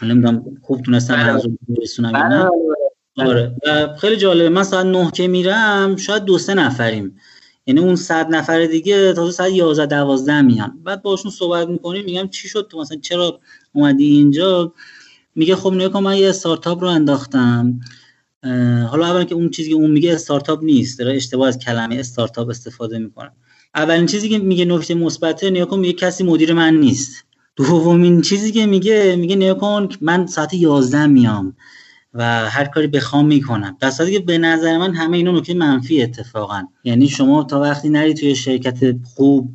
حالا 0.00 0.14
نمی‌دونم 0.14 0.44
خوب 0.62 0.82
تونستم 0.82 1.16
منظور 1.16 1.52
برسونم 1.68 2.12
بله، 2.12 2.50
بله. 3.16 3.28
آره. 3.28 3.56
و 3.66 3.96
خیلی 3.96 4.16
جالبه. 4.16 4.48
من 4.48 4.62
ساعت 4.62 4.86
نه 4.86 5.10
که 5.10 5.28
میرم 5.28 5.96
شاید 5.96 6.24
دو 6.24 6.38
سه 6.38 6.54
نفریم. 6.54 7.16
یعنی 7.66 7.80
اون 7.80 7.96
صد 7.96 8.34
نفر 8.34 8.66
دیگه 8.66 9.12
تا 9.12 9.30
ساعت 9.30 9.52
11 9.52 9.86
12 9.86 10.42
میان. 10.42 10.80
بعد 10.84 11.02
باشون 11.02 11.30
صحبت 11.30 11.68
می‌کنیم 11.68 12.04
میگم 12.04 12.28
چی 12.28 12.48
شد 12.48 12.68
تو؟ 12.70 12.80
مثلا 12.80 12.98
چرا 12.98 13.40
اومدی 13.72 14.04
اینجا؟ 14.04 14.72
میگه 15.34 15.56
خب 15.56 15.72
نگاه 15.72 16.02
من 16.02 16.16
یه 16.16 16.28
استارتاپ 16.28 16.82
رو 16.82 16.88
انداختم. 16.88 17.80
حالا 18.90 19.06
اول 19.06 19.24
که 19.24 19.34
اون 19.34 19.50
چیزی 19.50 19.70
که 19.70 19.74
اون 19.74 19.90
میگه 19.90 20.12
استارتاپ 20.12 20.64
نیست 20.64 20.98
داره 20.98 21.16
اشتباه 21.16 21.48
از 21.48 21.58
کلمه 21.58 21.96
استارتاپ 21.96 22.48
استفاده 22.48 22.98
می‌کنه. 22.98 23.32
اولین 23.74 24.06
چیزی 24.06 24.28
که 24.28 24.38
میگه 24.38 24.64
نکته 24.64 24.94
مثبته 24.94 25.50
نگاه 25.50 25.78
میگه 25.78 25.92
کسی 25.92 26.24
مدیر 26.24 26.52
من 26.52 26.74
نیست. 26.74 27.24
دومین 27.56 28.20
چیزی 28.20 28.52
که 28.52 28.66
میگه 28.66 29.16
میگه 29.16 29.36
نگاه 29.36 29.88
من 30.00 30.26
ساعت 30.26 30.54
11 30.54 31.06
میام. 31.06 31.56
و 32.14 32.50
هر 32.50 32.64
کاری 32.64 32.86
بخوام 32.86 33.26
می‌کنم. 33.26 33.76
در 33.80 33.90
صورتی 33.90 34.12
که 34.12 34.18
به 34.18 34.38
نظر 34.38 34.78
من 34.78 34.94
همه 34.94 35.16
اینا 35.16 35.32
نکته 35.32 35.54
منفی 35.54 36.02
اتفاقا. 36.02 36.62
یعنی 36.84 37.08
شما 37.08 37.44
تا 37.44 37.60
وقتی 37.60 37.88
نری 37.88 38.14
توی 38.14 38.36
شرکت 38.36 38.96
خوب 39.04 39.54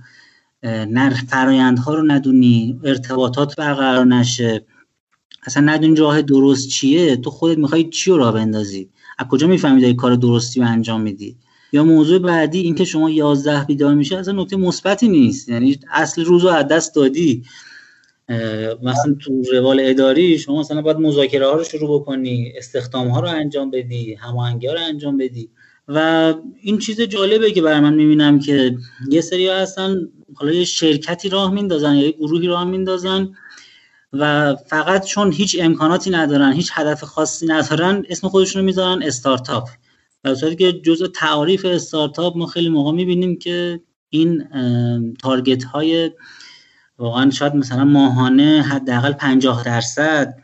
نر 0.63 1.09
فرایندها 1.09 1.93
رو 1.93 2.11
ندونی 2.11 2.79
ارتباطات 2.83 3.55
برقرار 3.55 4.05
نشه 4.05 4.65
اصلا 5.43 5.63
ندونی 5.63 5.95
راه 5.95 6.21
درست 6.21 6.67
چیه 6.69 7.15
تو 7.15 7.29
خودت 7.29 7.57
می‌خوای 7.57 7.89
چی 7.89 8.11
رو 8.11 8.17
راه 8.17 8.33
بندازی؟ 8.33 8.89
از 9.17 9.27
کجا 9.27 9.47
می‌فهمی 9.47 9.81
داری 9.81 9.95
کار 9.95 10.15
درستی 10.15 10.59
رو 10.59 10.67
انجام 10.67 11.01
میدی؟ 11.01 11.37
یا 11.71 11.83
موضوع 11.83 12.19
بعدی 12.19 12.59
اینکه 12.59 12.85
شما 12.85 13.09
11 13.09 13.63
بیدار 13.63 13.95
میشه 13.95 14.17
اصلا 14.17 14.41
نکته 14.41 14.57
مثبتی 14.57 15.07
نیست. 15.07 15.49
یعنی 15.49 15.79
اصل 15.91 16.25
روز 16.25 16.43
رو 16.43 16.49
از 16.49 16.67
دست 16.67 16.95
دادی. 16.95 17.43
مثلا 18.83 19.15
تو 19.21 19.43
روال 19.51 19.79
اداری 19.83 20.37
شما 20.37 20.59
مثلا 20.59 20.81
باید 20.81 20.97
مذاکره 20.97 21.45
ها 21.45 21.53
رو 21.53 21.63
شروع 21.63 21.99
بکنی 21.99 22.53
استخدام 22.57 23.07
ها 23.07 23.19
رو 23.19 23.27
انجام 23.27 23.71
بدی 23.71 24.13
هماهنگی 24.13 24.67
ها 24.67 24.73
رو 24.73 24.79
انجام 24.79 25.17
بدی. 25.17 25.49
و 25.87 26.33
این 26.61 26.77
چیز 26.77 27.01
جالبه 27.01 27.51
که 27.51 27.61
برای 27.61 27.79
من 27.79 27.93
می‌بینم 27.93 28.39
که 28.39 28.75
یه 29.09 29.21
سری 29.21 29.47
هستن 29.47 29.97
حالا 30.33 30.51
یه 30.51 30.65
شرکتی 30.65 31.29
راه 31.29 31.53
میندازن 31.53 31.95
یا 31.95 32.05
یه 32.05 32.11
گروهی 32.11 32.47
راه 32.47 32.63
میندازن 32.63 33.29
و 34.13 34.55
فقط 34.55 35.05
چون 35.05 35.31
هیچ 35.31 35.57
امکاناتی 35.61 36.09
ندارن 36.09 36.53
هیچ 36.53 36.69
هدف 36.73 37.03
خاصی 37.03 37.47
ندارن 37.47 38.05
اسم 38.09 38.27
خودشون 38.27 38.59
رو 38.61 38.65
می‌ذارن 38.65 39.03
استارتاپ. 39.03 39.69
در 40.23 40.35
صورتی 40.35 40.55
که 40.55 40.71
جزء 40.71 41.07
تعریف 41.07 41.65
استارتاپ 41.65 42.37
ما 42.37 42.45
خیلی 42.45 42.69
موقع 42.69 42.91
می‌بینیم 42.91 43.39
که 43.39 43.79
این 44.09 44.43
تارگت 45.21 45.63
های 45.63 46.11
واقعا 46.97 47.31
شاید 47.31 47.55
مثلا 47.55 47.83
ماهانه 47.85 48.65
حداقل 48.69 49.11
50 49.11 49.63
درصد 49.63 50.37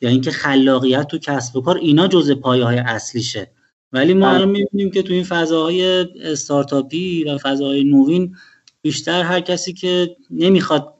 یا 0.00 0.08
اینکه 0.08 0.30
خلاقیت 0.30 1.06
تو 1.06 1.18
کسب 1.18 1.56
و 1.56 1.60
کار 1.60 1.76
اینا 1.76 2.08
جزء 2.08 2.34
پایه 2.34 2.64
های 2.64 2.78
اصلیشه. 2.78 3.50
ولی 3.92 4.14
ما 4.14 4.30
الان 4.30 4.48
می‌بینیم 4.48 4.90
که 4.90 5.02
تو 5.02 5.12
این 5.12 5.24
فضاهای 5.24 6.06
استارتاپی 6.22 7.24
و 7.24 7.38
فضاهای 7.38 7.84
نوین 7.84 8.36
بیشتر 8.82 9.22
هر 9.22 9.40
کسی 9.40 9.72
که 9.72 10.16
نمی‌خواد 10.30 10.94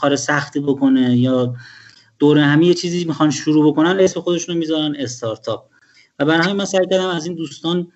کار 0.00 0.16
سختی 0.16 0.60
بکنه 0.60 1.16
یا 1.18 1.54
دور 2.18 2.38
همی 2.38 2.66
یه 2.66 2.74
چیزی 2.74 3.04
می‌خوان 3.04 3.30
شروع 3.30 3.72
بکنن 3.72 4.00
اسم 4.00 4.20
خودشون 4.20 4.54
رو 4.54 4.58
می‌ذارن 4.58 4.96
استارتاپ. 4.98 5.64
و 6.18 6.24
برای 6.24 6.42
همین 6.42 6.56
من 6.56 6.64
سعی 6.64 6.86
کردم 6.90 7.06
از 7.06 7.26
این 7.26 7.34
دوستان 7.34 7.88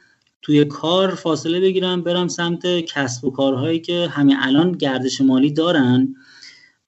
توی 0.43 0.65
کار 0.65 1.15
فاصله 1.15 1.61
بگیرم 1.61 2.03
برم 2.03 2.29
سمت 2.29 2.67
کسب 2.67 3.25
و 3.25 3.31
کارهایی 3.31 3.81
که 3.81 4.09
همین 4.09 4.37
الان 4.41 4.73
گردش 4.73 5.21
مالی 5.21 5.51
دارن. 5.51 6.15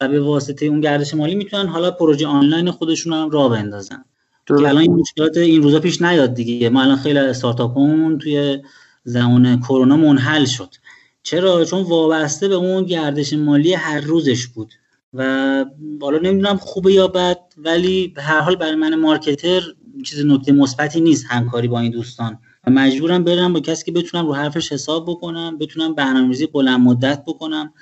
و 0.00 0.08
به 0.08 0.20
واسطه 0.20 0.66
اون 0.66 0.80
گردش 0.80 1.14
مالی 1.14 1.34
می‌تونن 1.34 1.66
حالا 1.66 1.90
پروژه 1.90 2.26
آنلاین 2.26 2.70
خودشون 2.70 3.12
هم 3.12 3.30
راه 3.30 3.50
بندازن. 3.50 4.04
که 4.46 4.54
الان 4.54 4.76
این 4.76 4.94
مشکلات 4.94 5.36
این 5.36 5.62
روزا 5.62 5.80
پیش 5.80 6.02
نیاد 6.02 6.34
دیگه. 6.34 6.68
ما 6.68 6.82
الان 6.82 6.96
خیلی 6.96 7.18
استارتاپمون 7.18 8.18
توی 8.18 8.62
زمان 9.04 9.60
کرونا 9.60 9.96
منحل 9.96 10.44
شد. 10.44 10.74
چرا؟ 11.22 11.64
چون 11.64 11.82
وابسته 11.82 12.48
به 12.48 12.54
اون 12.54 12.84
گردش 12.84 13.32
مالی 13.32 13.74
هر 13.74 14.00
روزش 14.00 14.46
بود. 14.46 14.72
و 15.14 15.64
حالا 16.00 16.18
نمی‌دونم 16.18 16.56
خوبه 16.56 16.92
یا 16.92 17.08
بد 17.08 17.38
ولی 17.56 18.08
به 18.08 18.22
هر 18.22 18.40
حال 18.40 18.56
برای 18.56 18.74
من 18.74 18.94
مارکتر 18.94 19.62
چیز 20.04 20.26
نکته 20.26 20.52
مثبتی 20.52 21.00
نیست 21.00 21.26
همکاری 21.28 21.68
با 21.68 21.80
این 21.80 21.90
دوستان. 21.90 22.38
و 22.66 22.70
مجبورم 22.70 23.24
برم 23.24 23.52
با 23.52 23.60
کسی 23.60 23.84
که 23.84 23.92
بتونم 23.92 24.26
رو 24.26 24.34
حرفش 24.34 24.72
حساب 24.72 25.10
بکنم 25.10 25.58
بتونم 25.58 25.94
برنامه‌ریزی 25.94 26.46
بلند 26.46 26.80
مدت 26.80 27.24
بکنم. 27.26 27.72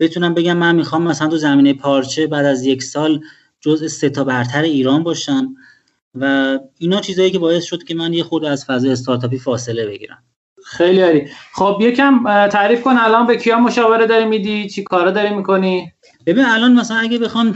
بتونم 0.00 0.34
بگم 0.34 0.56
من 0.56 0.74
می‌خوام 0.74 1.02
مثلا 1.02 1.28
تو 1.28 1.36
زمینه 1.36 1.74
پارچه 1.74 2.26
بعد 2.26 2.44
از 2.44 2.66
یک 2.66 2.82
سال 2.82 3.20
جزء 3.60 3.88
سه 3.88 4.10
تا 4.10 4.24
برتر 4.24 4.62
ایران 4.62 5.02
باشم 5.02 5.54
و 6.14 6.58
اینا 6.78 7.00
چیزایی 7.00 7.30
که 7.30 7.38
باعث 7.38 7.64
شد 7.64 7.82
که 7.82 7.94
من 7.94 8.12
یه 8.12 8.22
خود 8.22 8.44
از 8.44 8.64
فضای 8.64 8.90
استارتاپی 8.90 9.38
فاصله 9.38 9.86
بگیرم. 9.86 10.22
خیلی 10.66 11.00
عالی. 11.00 11.26
خب 11.52 11.78
یکم 11.80 12.48
تعریف 12.48 12.82
کن 12.82 12.96
الان 12.98 13.26
به 13.26 13.36
کیا 13.36 13.58
مشاوره 13.58 14.06
داری 14.06 14.24
میدی؟ 14.24 14.68
چی 14.68 14.82
کارا 14.82 15.10
داری 15.10 15.34
می‌کنی؟ 15.34 15.92
ببین 16.26 16.44
الان 16.44 16.72
مثلا 16.72 16.96
اگه 16.96 17.18
بخوام 17.18 17.54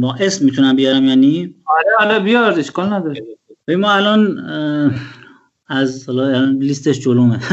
با 0.00 0.14
اسم 0.20 0.44
می‌تونم 0.44 0.76
بیارم 0.76 1.04
یعنی؟ 1.04 1.54
آره 1.66 2.10
آره 2.10 2.18
بیار 2.24 2.58
اشکال 2.58 2.92
نداره. 2.92 3.22
ببین 3.66 3.80
ما 3.80 3.92
الان 3.92 4.38
از 5.68 6.10
لیستش 6.58 7.00
جلومه. 7.00 7.38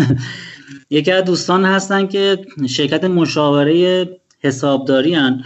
یکی 0.90 1.12
از 1.12 1.24
دوستان 1.24 1.66
هستن 1.66 2.08
که 2.08 2.46
شرکت 2.70 3.04
مشاوره 3.04 4.10
حسابداری 4.40 5.14
هن. 5.16 5.44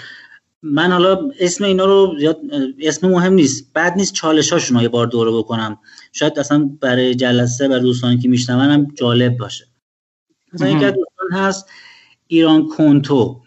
من 0.61 0.91
حالا 0.91 1.31
اسم 1.39 1.63
اینا 1.63 1.85
رو 1.85 2.15
اسم 2.79 3.09
مهم 3.09 3.33
نیست. 3.33 3.73
بعد 3.73 3.93
نیست 3.97 4.13
چالش 4.13 4.53
هاشون 4.53 4.81
یه 4.81 4.89
بار 4.89 5.07
دوره 5.07 5.31
بکنم. 5.31 5.79
شاید 6.13 6.39
اصلا 6.39 6.69
برای 6.81 7.15
جلسه 7.15 7.67
برای 7.67 7.81
دوستانی 7.81 8.17
که 8.17 8.29
میشنون 8.29 8.69
هم 8.69 8.87
جالب 8.99 9.37
باشه. 9.37 9.65
مثلا 10.53 10.69
یکی 10.69 10.85
از 10.85 10.93
دوستان 10.93 11.39
هست 11.39 11.69
ایران 12.27 12.67
کنتو. 12.67 13.41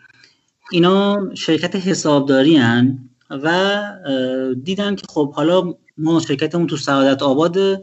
اینا 0.70 1.30
شرکت 1.34 1.76
حسابداری 1.76 2.56
هن 2.56 2.98
و 3.30 3.82
دیدن 4.62 4.96
که 4.96 5.06
خب 5.08 5.32
حالا 5.32 5.74
ما 5.98 6.20
شرکتمون 6.20 6.66
تو 6.66 6.76
سعادت 6.76 7.22
آباده. 7.22 7.82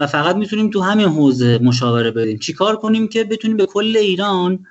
و 0.00 0.06
فقط 0.06 0.36
می‌تونیم 0.36 0.70
تو 0.70 0.80
همین 0.80 1.06
حوزه 1.06 1.58
مشاوره 1.62 2.10
بدیم. 2.10 2.38
چیکار 2.38 2.76
کنیم 2.76 3.08
که 3.08 3.24
بتونیم 3.24 3.56
به 3.56 3.66
کل 3.66 3.96
ایران 3.96 4.66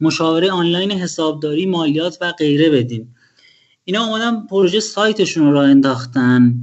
مشاوره 0.00 0.50
آنلاین 0.50 0.90
حسابداری 0.92 1.66
مالیات 1.66 2.18
و 2.20 2.32
غیره 2.32 2.70
بدیم. 2.70 3.14
اینا 3.84 4.04
اومدن 4.04 4.46
پروژه 4.46 4.80
سایتشون 4.80 5.46
رو 5.46 5.52
راه 5.52 5.64
انداختن 5.64 6.54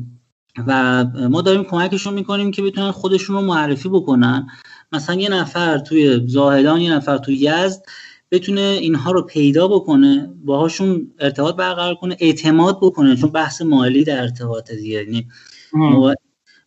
و 0.67 1.03
ما 1.29 1.41
داریم 1.41 1.63
کمکشون 1.63 2.13
می‌کنیم 2.13 2.51
که 2.51 2.61
بتونن 2.61 2.91
خودشون 2.91 3.35
رو 3.35 3.41
معرفی 3.41 3.89
بکنن. 3.89 4.47
مثلا 4.91 5.15
یه 5.15 5.29
نفر 5.29 5.77
توی 5.77 6.27
زاهدان 6.27 6.81
یه 6.81 6.93
نفر 6.93 7.17
توی 7.17 7.35
یزد 7.35 7.83
بتونه 8.31 8.61
اینها 8.61 9.11
رو 9.11 9.21
پیدا 9.21 9.67
بکنه 9.67 10.33
باهاشون 10.45 11.11
ارتباط 11.19 11.55
برقرار 11.55 11.95
کنه 11.95 12.17
اعتماد 12.19 12.77
بکنه 12.81 13.15
چون 13.15 13.29
بحث 13.29 13.61
مالی 13.61 14.03
در 14.03 14.21
ارتباط 14.21 14.71
دیگه. 14.71 15.03
یعنی 15.03 15.27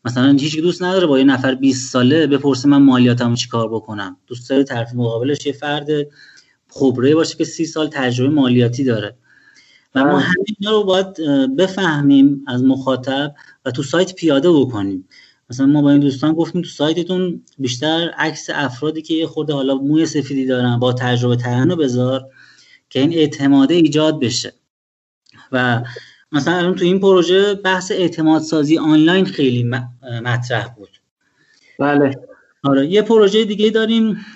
مثلا 0.07 0.37
هیچ 0.41 0.59
دوست 0.59 0.83
نداره 0.83 1.07
با 1.07 1.19
یه 1.19 1.25
نفر 1.25 1.55
20 1.55 1.93
ساله 1.93 2.27
بپرسه 2.27 2.69
من 2.69 2.83
مالیاتمو 2.83 3.37
چیکار 3.37 3.69
بکنم. 3.69 4.17
دوست 4.27 4.51
داره 4.51 4.65
طرف 4.65 4.95
مقابلش 4.95 5.47
یه 5.47 5.53
فرد 5.53 5.87
خبره 6.69 7.15
باشه 7.15 7.37
که 7.37 7.45
سی 7.45 7.67
سال 7.67 7.89
تجربه 7.89 8.35
مالیاتی 8.35 8.85
داره. 8.85 9.17
و 9.95 10.05
ما 10.05 10.19
همه 10.19 10.45
اینا 10.61 10.77
رو 10.77 10.85
باید 10.85 11.17
بفهمیم 11.57 12.45
از 12.47 12.65
مخاطب 12.65 13.35
و 13.65 13.71
تو 13.71 13.83
سایت 13.83 14.15
پیاده 14.15 14.53
بکنیم. 14.53 15.09
مثلا 15.51 15.67
ما 15.67 15.83
با 15.83 15.91
این 15.91 16.01
دوستان 16.01 16.33
گفتیم 16.33 16.63
تو 16.63 16.69
سایتتون 16.69 17.43
بیشتر 17.59 18.11
عکس 18.19 18.51
افرادی 18.55 19.03
که 19.03 19.15
یه 19.15 19.27
خورده 19.27 19.53
حالا 19.53 19.75
موی 19.75 20.07
سفیدی 20.07 20.47
دارن 20.47 20.79
با 20.79 20.93
تجربه 20.93 21.37
ترن 21.37 21.75
بذار 21.75 22.25
که 22.91 23.01
این 23.01 23.13
اعتماده 23.13 23.75
ایجاد 23.75 24.21
بشه. 24.21 24.53
و 25.53 25.83
مثلا 26.37 26.57
الان 26.57 26.75
تو 26.75 26.85
این 26.85 27.01
پروژه 27.01 27.55
بحث 27.55 27.93
اعتماد 27.93 28.43
سازی 28.43 28.79
آنلاین 28.79 29.25
خیلی 29.25 29.65
مطرح 30.25 30.69
بود. 30.69 30.89
بله. 31.79 32.15
آره 32.63 32.87
یه 32.87 33.03
پروژه 33.03 33.45
دیگه 33.45 33.71
داریم 33.71 34.27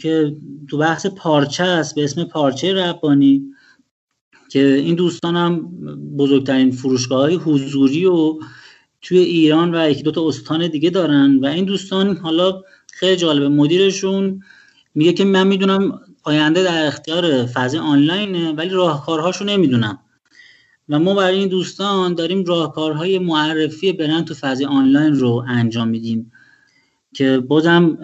که 0.00 0.36
تو 0.70 0.78
بحث 0.78 1.06
پارچه 1.06 1.64
است 1.64 1.94
به 1.94 2.04
اسم 2.04 2.24
پارچه 2.24 2.74
ربانی 2.74 3.42
که 4.50 4.64
این 4.64 4.94
دوستان 4.94 5.36
هم 5.36 5.60
بزرگترین 6.18 6.70
فروشگاه 6.70 7.20
های 7.20 7.34
حضوری 7.34 8.04
و 8.06 8.38
توی 9.02 9.18
ایران 9.18 9.74
و 9.74 9.90
یکی 9.90 10.02
دوتا 10.02 10.28
استان 10.28 10.68
دیگه 10.68 10.90
دارن 10.90 11.38
و 11.38 11.46
این 11.46 11.64
دوستان 11.64 12.16
حالا 12.16 12.62
خیلی 12.92 13.16
جالبه. 13.16 13.48
مدیرشون 13.48 14.42
میگه 14.94 15.12
که 15.12 15.24
من 15.24 15.46
می‌دونم 15.46 16.00
آینده 16.22 16.62
در 16.62 16.86
اختیار 16.86 17.46
فضای 17.46 17.80
آنلاینه 17.80 18.52
ولی 18.52 18.68
راهکارهاشو 18.68 19.44
نمی‌دونم. 19.44 19.98
و 20.88 20.98
ما 20.98 21.14
برای 21.14 21.38
این 21.38 21.48
دوستان 21.48 22.14
داریم 22.14 22.44
راهکارهای 22.44 23.18
معرفی 23.18 23.92
برند 23.92 24.24
تو 24.24 24.34
فضای 24.34 24.66
آنلاین 24.66 25.14
رو 25.14 25.44
انجام 25.48 25.88
میدیم 25.88 26.32
که 27.14 27.38
بازم 27.38 27.98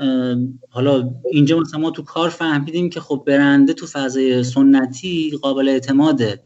حالا 0.70 1.11
اینجا 1.32 1.61
مثلا 1.61 1.81
ما 1.81 1.90
تو 1.90 2.02
کار 2.02 2.28
فهمیدیم 2.28 2.90
که 2.90 3.01
خب 3.01 3.24
برنده 3.27 3.73
تو 3.73 3.86
فضای 3.86 4.44
سنتی 4.44 5.39
قابل 5.43 5.69
اعتماده 5.69 6.43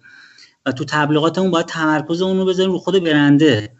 و 0.67 0.73
تو 0.73 0.85
تبلیغاتمون 0.85 1.51
باید 1.51 1.67
تمرکز 1.67 2.23
اون 2.23 2.39
رو 2.39 2.45
بذاریم 2.45 2.73
رو 2.73 2.79
خود 2.79 3.05
برنده. 3.05 3.73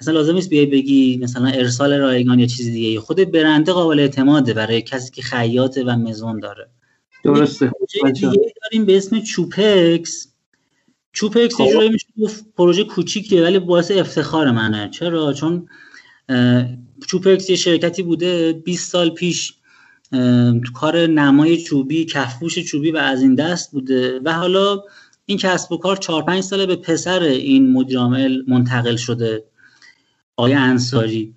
اصلا 0.00 0.14
لازم 0.14 0.34
نیست 0.34 0.48
بیای 0.48 0.66
بگی 0.66 1.18
مثلا 1.22 1.46
ارسال 1.46 1.92
رایگان 1.92 2.38
یا 2.38 2.46
چیز 2.46 2.66
دیگه 2.66 3.00
خود 3.00 3.30
برنده 3.32 3.72
قابل 3.72 4.00
اعتماده 4.00 4.54
برای 4.54 4.82
کسی 4.82 5.10
که 5.10 5.22
خیاطه 5.22 5.84
و 5.84 5.90
مزون 5.90 6.40
داره. 6.40 6.68
درسته. 7.24 7.72
داریم 8.62 8.84
به 8.86 8.96
اسم 8.96 9.20
چوپکس. 9.20 10.33
چوپکس 11.14 11.60
یه 11.60 11.72
جوری 11.72 11.88
میشه 11.88 12.06
پروژه 12.56 12.84
کوچیکه 12.84 13.42
ولی 13.42 13.58
باعث 13.58 13.90
افتخار 13.90 14.50
منه. 14.50 14.90
چرا؟ 14.90 15.32
چون 15.32 15.68
چوپکس 17.06 17.50
یه 17.50 17.56
شرکتی 17.56 18.02
بوده 18.02 18.52
20 18.52 18.90
سال 18.90 19.10
پیش 19.10 19.54
تو 20.64 20.72
کار 20.74 21.06
نمای 21.06 21.62
چوبی 21.62 22.04
کفپوش 22.04 22.58
چوبی 22.58 22.90
و 22.90 22.96
از 22.96 23.22
این 23.22 23.34
دست 23.34 23.72
بوده 23.72 24.20
و 24.24 24.32
حالا 24.32 24.82
این 25.26 25.38
کسب 25.38 25.72
و 25.72 25.76
کار 25.76 25.96
4 25.96 26.22
5 26.22 26.42
ساله 26.42 26.66
به 26.66 26.76
پسر 26.76 27.22
این 27.22 27.72
مدیر 27.72 27.98
عامل 27.98 28.42
منتقل 28.48 28.96
شده 28.96 29.44
آقای 30.36 30.52
انصاری. 30.52 31.34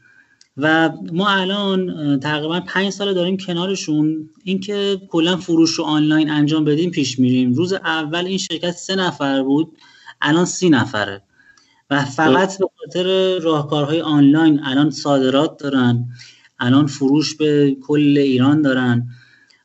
و 0.58 0.90
ما 1.12 1.30
الان 1.30 2.20
تقریبا 2.20 2.60
پنج 2.60 2.90
سال 2.90 3.14
داریم 3.14 3.38
کنارشون. 3.38 4.30
اینکه 4.44 5.02
کلا 5.10 5.38
فروش 5.38 5.72
رو 5.72 5.84
آنلاین 5.84 6.30
انجام 6.30 6.66
بدیم 6.66 6.92
پیش 6.92 7.20
میریم. 7.20 7.54
روز 7.54 7.74
اول 7.74 8.26
این 8.26 8.38
شرکت 8.38 8.72
سه 8.72 8.96
نفر 8.96 9.44
بود 9.44 9.78
الان 10.22 10.46
سی 10.46 10.70
نفره. 10.70 11.22
و 11.90 12.06
فقط 12.06 12.58
به 12.58 12.66
خاطر 12.80 13.38
راهکارهای 13.40 14.02
آنلاین 14.02 14.60
الان 14.64 14.90
صادرات 14.90 15.58
دارن 15.58 16.06
الان 16.60 16.88
فروش 16.88 17.36
به 17.36 17.78
کل 17.82 18.18
ایران 18.18 18.62
دارن. 18.62 19.08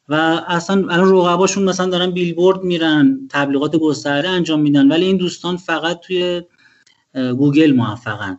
و 0.08 0.14
اصلا 0.48 0.76
الان 0.76 1.10
رقباشون 1.10 1.64
مثلا 1.64 1.86
دارن 1.86 2.10
بیلبورد 2.10 2.62
میرن 2.62 3.28
تبلیغات 3.30 3.76
گسترده 3.76 4.28
انجام 4.28 4.60
میدن. 4.60 4.92
ولی 4.92 5.04
این 5.04 5.16
دوستان 5.16 5.56
فقط 5.56 6.00
توی 6.00 6.42
گوگل 7.14 7.72
موفقن. 7.72 8.38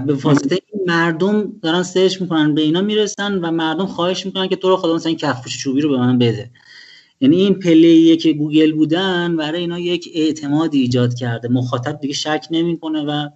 به 0.00 0.14
واسطه 0.14 0.58
این 0.72 0.82
مردم 0.86 1.52
دارن 1.62 1.82
search 1.82 2.20
می‌کنن 2.20 2.54
به 2.54 2.62
اینا 2.62 2.80
می‌رسن 2.80 3.38
و 3.38 3.50
مردم 3.50 3.86
خواهش 3.86 4.26
می‌کنن 4.26 4.48
که 4.48 4.56
تو 4.56 4.68
رو 4.68 4.76
خدا 4.76 4.94
مثلا 4.94 5.08
این 5.08 5.18
کفش 5.18 5.58
چوبی 5.58 5.80
رو 5.80 5.88
به 5.90 5.98
من 5.98 6.18
بده. 6.18 6.50
یعنی 7.20 7.36
این 7.36 7.54
پله 7.54 8.16
که 8.16 8.32
گوگل 8.32 8.72
بودن 8.72 9.36
برای 9.36 9.60
اینا 9.60 9.78
یک 9.78 10.08
اعتماد 10.14 10.74
ایجاد 10.74 11.14
کرده. 11.14 11.48
مخاطب 11.48 12.00
دیگه 12.00 12.14
شک 12.14 12.46
نمی‌کنه 12.50 13.02
و 13.02 13.28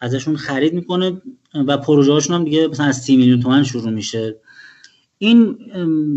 ازشون 0.00 0.36
خرید 0.36 0.74
می‌کنه 0.74 1.22
و 1.66 1.78
پروژه 1.78 2.12
هاشون 2.12 2.36
هم 2.36 2.44
دیگه 2.44 2.68
مثلا 2.68 2.86
از 2.86 2.96
30 2.96 3.16
میلیون 3.16 3.40
تومن 3.40 3.62
شروع 3.62 3.90
میشه. 3.90 4.36
این 5.18 5.58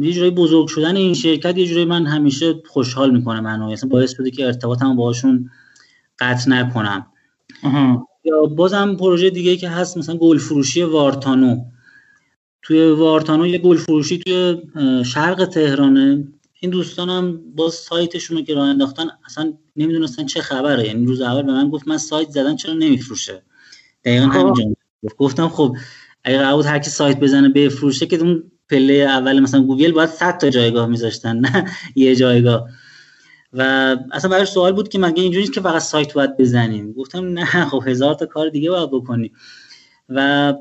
یه 0.02 0.14
جورایی 0.14 0.32
بزرگ 0.32 0.68
شدن 0.68 0.96
این 0.96 1.14
شرکت 1.14 1.58
یه 1.58 1.66
جورایی 1.66 1.86
من 1.86 2.06
همیشه 2.06 2.62
خوشحال 2.68 3.12
می‌کنه 3.12 3.42
منو 3.42 3.72
مثلا 3.72 3.90
باعث 3.90 4.16
بوده 4.16 4.32
که 4.32 4.46
ارتباطم 4.46 4.96
باهاشون 4.96 5.50
قطع 6.20 6.50
نکنم. 6.50 7.06
یا 8.28 8.42
بازم 8.46 8.96
پروژه 8.96 9.30
دیگه 9.30 9.58
که 9.58 9.70
هست 9.70 9.98
مثلا 9.98 10.18
گل 10.18 10.38
فروشی 10.38 10.84
وارتانو. 10.84 11.58
توی 12.62 12.90
وارتانو 12.90 13.48
یه 13.48 13.58
گل 13.58 13.78
فروشی 13.78 14.18
توی 14.18 14.58
شرق 15.04 15.46
تهرانه. 15.46 16.28
این 16.60 16.72
دوستان 16.72 17.10
هم 17.10 17.42
با 17.56 17.70
سایتشون 17.70 18.38
رو 18.38 18.44
که 18.44 18.56
راه 18.56 18.68
انداختن 18.68 19.08
اصلا 19.26 19.54
نمی‌دونستن 19.76 20.26
چه 20.26 20.42
خبره. 20.42 20.88
یعنی 20.88 21.06
روز 21.06 21.22
اول 21.22 21.42
به 21.42 21.52
من 21.52 21.70
گفت 21.70 21.88
من 21.88 21.98
سایت 21.98 22.30
زدن 22.30 22.56
چرا 22.56 22.74
نمیفروشه؟ 22.74 23.44
دقیقا 24.06 24.30
خب. 24.30 24.40
همینجا 24.40 24.64
گفتم 25.18 25.50
خب 25.50 25.78
اگه 26.24 26.38
قرار 26.38 26.56
بود 26.56 26.66
هر 26.66 26.80
کی 26.80 26.90
سایت 26.90 27.20
بزنه 27.20 27.50
بفروشه 27.50 28.06
که 28.06 28.18
اون 28.18 28.44
پله 28.70 28.94
اول 28.94 29.40
مثلا 29.40 29.62
گوگل 29.64 29.92
باید 29.92 30.10
100 30.10 30.38
تا 30.38 30.50
جایگاه 30.50 30.88
میذاشتن 30.88 31.38
نه 31.38 31.66
یه 31.96 32.16
جایگاه. 32.16 32.70
و 33.54 33.62
اصلا 34.12 34.32
برای 34.32 34.46
سوال 34.46 34.74
بود 34.74 34.90
که 34.90 35.00
مگه 35.00 35.24
اینجوری 35.24 35.48
که 35.48 35.62
فقط 35.62 35.82
سایت 35.82 36.14
باید 36.14 36.38
بزنیم؟ 36.38 36.92
گفتم 36.94 37.26
نه 37.26 37.46
خب 37.46 37.84
هزار 37.88 38.14
تا 38.14 38.26
کار 38.26 38.50
دیگه 38.50 38.70
باید 38.72 38.92
بکنی 38.92 39.32
و 40.10 40.54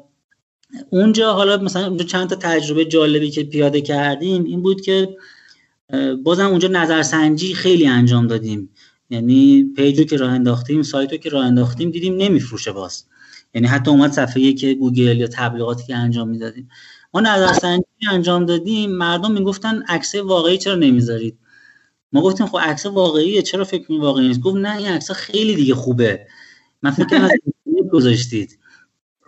اونجا 0.91 1.33
حالا 1.33 1.57
مثلا 1.57 1.87
اونجا 1.87 2.05
چند 2.05 2.29
تا 2.29 2.37
تجربه 2.37 2.85
جالبی 2.85 3.31
که 3.31 3.45
پیاده 3.45 3.81
کردیم 3.81 4.45
این 4.45 4.63
بود 4.63 4.81
که 4.81 5.17
بازم 6.23 6.47
اونجا 6.47 6.69
نظرسنجی 6.69 7.55
خیلی 7.55 7.87
انجام 7.87 8.27
دادیم. 8.27 8.71
یعنی 9.11 9.73
پیجو 9.77 10.05
که 10.05 10.17
راه 10.17 10.31
انداختیم 10.31 10.83
سایتو 10.83 11.17
که 11.17 11.31
راه 11.31 11.47
انداختیم 11.47 11.91
دیدیم 11.91 12.17
نمیفروشه 12.17 12.73
باز. 12.73 13.05
یعنی 13.55 13.67
حتی 13.67 13.91
اومد 13.91 14.13
صفحه 14.13 14.53
که 14.53 14.75
گوگل 14.75 15.21
یا 15.21 15.27
تبلیغاتی 15.27 15.87
که 15.87 15.97
انجام 15.97 16.29
می‌دادیم. 16.29 16.69
ما 17.15 17.21
نظرسنجی 17.21 17.85
انجام 18.11 18.47
دادیم 18.47 18.91
مردم 18.91 19.33
می‌گفتن 19.33 19.83
عکس 19.89 20.15
واقعی 20.15 20.59
چرا 20.59 20.75
نمی‌ذارید؟ 20.75 21.39
ما 22.17 22.23
گفتیم 22.23 22.47
خب 22.47 22.59
عکس 22.59 22.87
واقعیه 22.87 23.43
چرا 23.43 23.65
فکر 23.65 23.81
می‌کنی 23.81 23.99
واقعی 23.99 24.29
نیست؟ 24.29 24.41
گفت 24.41 24.57
نه 24.57 24.77
این 24.77 24.87
عکس 24.87 25.11
خیلی 25.11 25.55
دیگه 25.55 25.75
خوبه. 25.75 26.27
من 26.83 26.91
فکر 26.91 27.07
کنم 27.07 27.29
گذاشتید. 27.93 28.59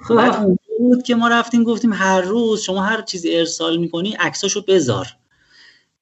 خب 0.02 0.56
بود 0.78 1.02
که 1.02 1.15
ما 1.15 1.28
رفتیم 1.28 1.65
گفتیم 1.65 1.93
هر 1.93 2.20
روز 2.20 2.60
شما 2.60 2.82
هر 2.82 3.02
چیزی 3.02 3.36
ارسال 3.36 3.77
می‌کنی 3.77 4.12
عکساشو 4.12 4.65
بذار. 4.69 5.06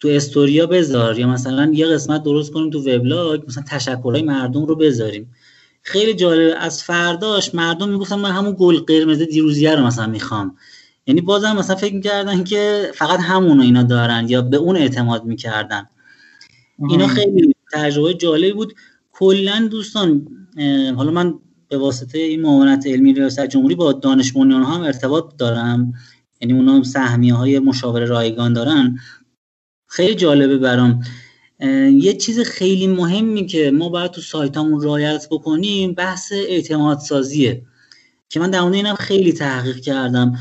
تو 0.00 0.08
استوریا 0.08 0.66
بذار 0.66 1.18
یا 1.18 1.26
مثلا 1.28 1.70
یه 1.74 1.86
قسمت 1.86 2.22
درست 2.22 2.52
کنیم 2.52 2.70
تو 2.70 2.78
وبلاگ 2.80 3.46
مثلا 3.46 3.64
تشکرهای 3.68 4.22
مردم 4.22 4.64
رو 4.64 4.76
بذاریم. 4.76 5.32
خیلی 5.82 6.14
جالب 6.14 6.54
از 6.58 6.82
فرداش 6.82 7.54
مردم 7.54 7.88
می‌گفتن 7.88 8.18
من 8.18 8.30
همون 8.30 8.56
گل 8.58 8.78
قرمز 8.78 9.18
دیروزیه 9.22 9.74
رو 9.74 9.86
مثلا 9.86 10.06
می‌خوام. 10.06 10.56
یعنی 11.06 11.20
بازم 11.20 11.56
مثلا 11.56 11.76
فکر 11.76 11.94
می‌کردن 11.94 12.44
که 12.44 12.92
فقط 12.94 13.20
همونو 13.20 13.62
اینا 13.62 13.82
دارن 13.82 14.26
یا 14.28 14.42
به 14.42 14.56
اون 14.56 14.76
اعتماد 14.76 15.24
می‌کردن. 15.24 15.88
اینا 16.88 17.06
خیلی 17.06 17.54
تجربه 17.72 18.14
جالبی 18.14 18.52
بود. 18.52 18.74
کلا 19.12 19.68
دوستان 19.70 20.28
حالا 20.96 21.10
من 21.10 21.34
به 21.68 21.78
واسطه 21.78 22.18
این 22.18 22.42
معاونت 22.42 22.86
علمی 22.86 23.14
ریاست 23.14 23.46
جمهوری 23.46 23.74
با 23.74 23.92
دانش 23.92 24.32
بنیان 24.32 24.62
هم 24.62 24.80
ارتباط 24.80 25.36
دارم. 25.38 25.92
یعنی 26.40 26.54
اونا 26.54 26.82
سهمیه 26.82 27.34
های 27.34 27.58
مشاور 27.58 28.04
رایگان 28.04 28.52
دارن. 28.52 28.98
خیلی 29.86 30.14
جالبه 30.14 30.58
برام. 30.58 31.00
یه 31.92 32.12
چیز 32.12 32.40
خیلی 32.40 32.86
مهمی 32.86 33.46
که 33.46 33.70
ما 33.70 33.88
باید 33.88 34.10
تو 34.10 34.20
سایتامون 34.20 34.80
رایت 34.80 35.26
بکنیم 35.30 35.94
بحث 35.94 36.32
اعتماد 36.32 36.98
سازیه 36.98 37.62
که 38.28 38.40
من 38.40 38.50
در 38.50 38.62
اینم 38.62 38.94
خیلی 38.94 39.32
تحقیق 39.32 39.80
کردم. 39.80 40.38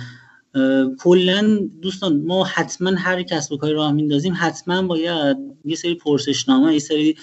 کلا 0.99 1.69
دوستان 1.82 2.22
ما 2.22 2.44
حتما 2.44 2.91
هر 2.98 3.23
کسب 3.23 3.52
و 3.52 3.57
کاری 3.57 3.73
راه 3.73 3.91
میندازیم 3.91 4.34
حتما 4.38 4.82
باید 4.82 5.38
یه 5.65 5.76
سری 5.76 5.95
پرسشنامه 5.95 6.73
یه 6.73 6.80
سری 6.80 7.18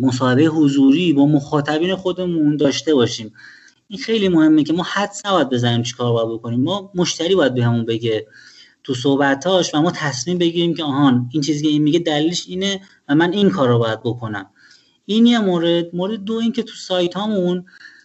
مصاحبه 0.00 0.44
حضوری 0.44 1.12
با 1.12 1.26
مخاطبین 1.26 1.94
خودمون 1.94 2.56
داشته 2.56 2.94
باشیم. 2.94 3.32
این 3.88 4.00
خیلی 4.00 4.28
مهمه 4.28 4.64
که 4.64 4.72
ما 4.72 4.82
حدس 4.82 5.26
نباید 5.26 5.50
بزنیم 5.50 5.82
چیکار 5.82 6.12
باید 6.12 6.38
بکنیم. 6.38 6.60
ما 6.60 6.90
مشتری 6.94 7.34
باید 7.34 7.54
به 7.54 7.64
همون 7.64 7.84
بگه 7.84 8.26
تو 8.84 8.94
صحبتاش 8.94 9.74
و 9.74 9.82
ما 9.82 9.90
تصمیم 9.90 10.38
بگیریم 10.38 10.74
که 10.74 10.84
آهان 10.84 11.28
این 11.32 11.42
چیزی 11.42 11.62
که 11.62 11.68
این 11.68 11.82
میگه 11.82 11.98
دلیلش 11.98 12.44
اینه 12.48 12.80
و 13.08 13.14
من 13.14 13.32
این 13.32 13.50
کار 13.50 13.68
رو 13.68 13.78
باید 13.78 14.02
بکنم. 14.02 14.46
این 15.06 15.26
یه 15.26 15.38
مورد. 15.38 15.94
مورد 15.94 16.24
دو 16.24 16.34
این 16.34 16.52
که 16.52 16.62
تو 16.62 16.74
سایت 16.74 17.14
هامون 17.14 17.64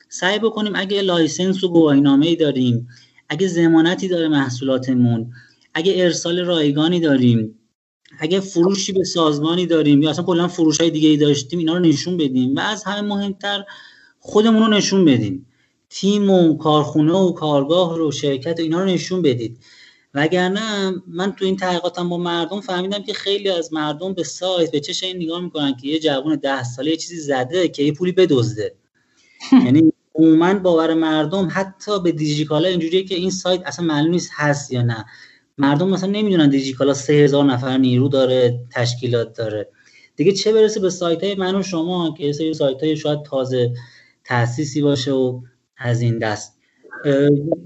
سعی 0.10 0.40
بکنیم 0.40 0.74
اگه 0.76 1.02
license 1.02 1.64
و 1.64 1.70
گواهینامه 1.70 2.28
ای 2.28 2.36
داریم 2.36 2.88
اگه 3.34 3.48
ضمانتی 3.48 4.08
داره 4.08 4.28
محصولاتمون 4.28 5.32
اگه 5.74 5.94
ارسال 5.98 6.40
رایگانی 6.40 7.00
داریم 7.00 7.60
اگه 8.20 8.40
فروشی 8.40 8.92
به 8.92 9.04
سازمانی 9.04 9.66
داریم 9.66 10.02
یا 10.02 10.10
اصلا 10.10 10.26
کلا 10.26 10.48
فروش 10.48 10.82
های 10.82 10.90
دیگه 10.90 11.10
ای 11.10 11.18
داشتیم 11.18 11.60
اینا 11.60 11.74
رو 11.74 11.80
نشون 11.80 12.18
بدیم 12.18 12.56
و 12.56 12.60
از 12.60 12.84
همه 12.84 13.02
مهمتر 13.02 13.64
خودمون 14.20 14.64
رو 14.64 14.68
نشون 14.68 15.06
بدیم. 15.06 15.46
تیم 15.90 16.30
و 16.30 16.58
کارخونه 16.58 17.14
و 17.14 17.32
کارگاه 17.32 17.98
رو 17.98 18.12
شرکت 18.12 18.60
و 18.60 18.62
اینا 18.62 18.80
رو 18.80 18.86
نشون 18.86 19.22
بدید. 19.22 19.58
وگرنه 20.14 20.92
من 21.08 21.32
تو 21.32 21.46
این 21.46 21.58
تحقیقاتم 21.58 22.10
با 22.10 22.18
مردم 22.18 22.62
فهمیدم 22.62 23.04
که 23.04 23.14
خیلی 23.14 23.50
از 23.50 23.74
مردم 23.74 24.14
به 24.14 24.24
سایت 24.24 24.72
به 24.72 24.80
چش 24.80 25.04
این 25.04 25.18
نگاه 25.18 25.42
می‌کنن 25.42 25.76
که 25.76 25.88
یه 25.88 26.00
جوان 26.00 26.36
ده 26.36 26.64
ساله 26.64 26.92
یه 26.92 26.98
چیزی 26.98 27.18
زده 27.18 27.68
که 27.68 27.84
یه 27.84 27.94
پولی 27.94 28.12
بدزده. 28.12 28.76
یعنی 29.52 29.93
عموما 30.16 30.54
باور 30.54 30.94
مردم 30.94 31.48
حتی 31.52 32.00
به 32.04 32.12
دیجیکالا 32.12 32.68
اینجوریه 32.68 33.04
که 33.04 33.16
این 33.16 33.30
سایت 33.30 33.62
اصلا 33.66 33.86
معلوم 33.86 34.12
نیست 34.12 34.32
هست 34.34 34.72
یا 34.72 34.82
نه. 34.82 35.06
مردم 35.58 35.90
مثلا 35.90 36.10
نمی‌دونن 36.10 36.50
دیجیکالا 36.50 36.94
سه 36.94 37.14
هزار 37.14 37.46
نفر 37.46 37.78
نیرو 37.78 38.08
داره 38.08 38.60
تشکیلات 38.72 39.38
داره. 39.38 39.70
دیگه 40.16 40.32
چه 40.32 40.54
برسه 40.54 40.80
به 40.80 40.90
سایت 40.90 41.24
های 41.24 41.36
من 41.36 41.56
و 41.56 41.64
شما 41.64 42.14
که 42.18 42.34
سری 42.34 42.54
سایت 42.54 42.84
های 42.84 42.98
شاید 42.98 43.24
تازه 43.24 43.74
تاسیسی 44.24 44.82
باشه 44.82 45.12
و 45.12 45.42
از 45.78 46.02
این 46.02 46.20
دست. 46.20 46.58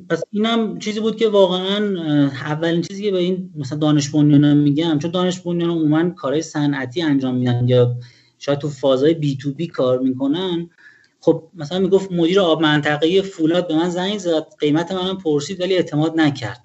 پس 0.10 0.24
اینم 0.32 0.80
چیزی 0.80 0.99
بود 0.99 1.15
که 1.15 1.28
واقعا 1.28 2.02
اولین 2.32 2.82
چیزی 2.82 3.03
که 3.03 3.11
به 3.11 3.18
این 3.18 3.53
مثلا 3.56 3.78
دانش 3.78 4.15
میگم 4.15 4.99
چون 4.99 5.11
دانش 5.11 5.40
بنیان 5.40 5.69
عموما 5.69 6.10
کارهای 6.10 6.41
صنعتی 6.41 7.02
انجام 7.02 7.36
میدن 7.36 7.68
یا 7.68 7.95
شاید 8.38 8.60
تو 8.60 8.69
فازهای 8.69 9.14
بی 9.14 9.38
تو 9.38 9.53
بی 9.53 9.68
کار 9.68 9.99
می‌کنن 9.99 10.69
خب 11.19 11.49
مثلا 11.53 11.80
می‌گفت 11.80 12.11
مدیر 12.11 12.39
آب 12.39 12.61
منطقه 12.61 13.22
فولاد 13.22 13.68
به 13.68 13.76
من 13.76 13.89
زنگ 13.89 14.18
زد 14.18 14.48
قیمت 14.60 14.91
منم 14.91 15.18
پرسید 15.18 15.61
ولی 15.61 15.76
اعتماد 15.76 16.19
نکرد. 16.19 16.64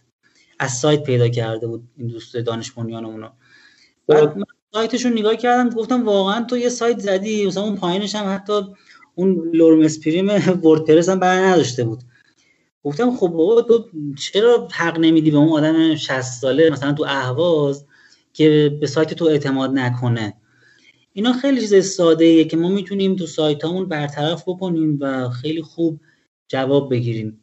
از 0.59 0.73
سایت 0.73 1.03
پیدا 1.03 1.29
کرده 1.29 1.67
بود 1.67 1.83
این 1.97 2.07
دوست 2.07 2.37
دانش 2.37 2.73
بنیانمونو 2.73 3.29
بعد 4.09 4.37
من 4.37 4.45
سایتشون 4.75 5.13
نگاه 5.13 5.37
کردم 5.37 5.71
گفتم 5.71 6.05
واقعا 6.07 6.45
تو 6.45 6.59
یه 6.59 6.69
سایت 6.69 6.99
زدی 6.99 7.47
مثلا 7.47 7.63
اون 7.63 7.77
پایینش 7.77 8.15
هم 8.15 8.35
حتی 8.35 8.53
اون 9.15 9.51
لورم 9.55 9.81
اسپریم 9.81 10.29
وردپرس 10.65 11.09
هم 11.09 11.21
برای 11.21 11.43
نداشته 11.45 11.85
بود. 11.85 12.03
گفتم 12.85 13.17
خب 13.17 13.29
بابا 13.29 13.63
تو 13.63 13.85
چرا 14.19 14.69
حق 14.73 14.99
نمیدی 14.99 15.31
به 15.31 15.37
اون 15.37 15.49
آدم 15.49 15.95
60 15.95 16.21
ساله 16.21 16.71
مثلا 16.71 16.93
تو 16.93 17.05
اهواز 17.09 17.87
که 18.33 18.79
به 18.81 18.87
سایت 18.87 19.15
تو 19.15 19.25
اعتماد 19.25 19.71
نکنه؟ 19.71 20.35
اینا 21.13 21.33
خیلی 21.33 21.61
چیز 21.61 21.85
ساده 21.85 22.25
ایه 22.25 22.45
که 22.45 22.57
ما 22.57 22.69
می‌تونیم 22.69 23.17
تو 23.17 23.27
سایت 23.27 23.65
همون 23.65 23.89
برطرف 23.89 24.43
بکنیم 24.47 24.99
و 25.01 25.29
خیلی 25.29 25.63
خوب 25.63 26.01
جواب 26.49 26.91
بگیریم. 26.91 27.41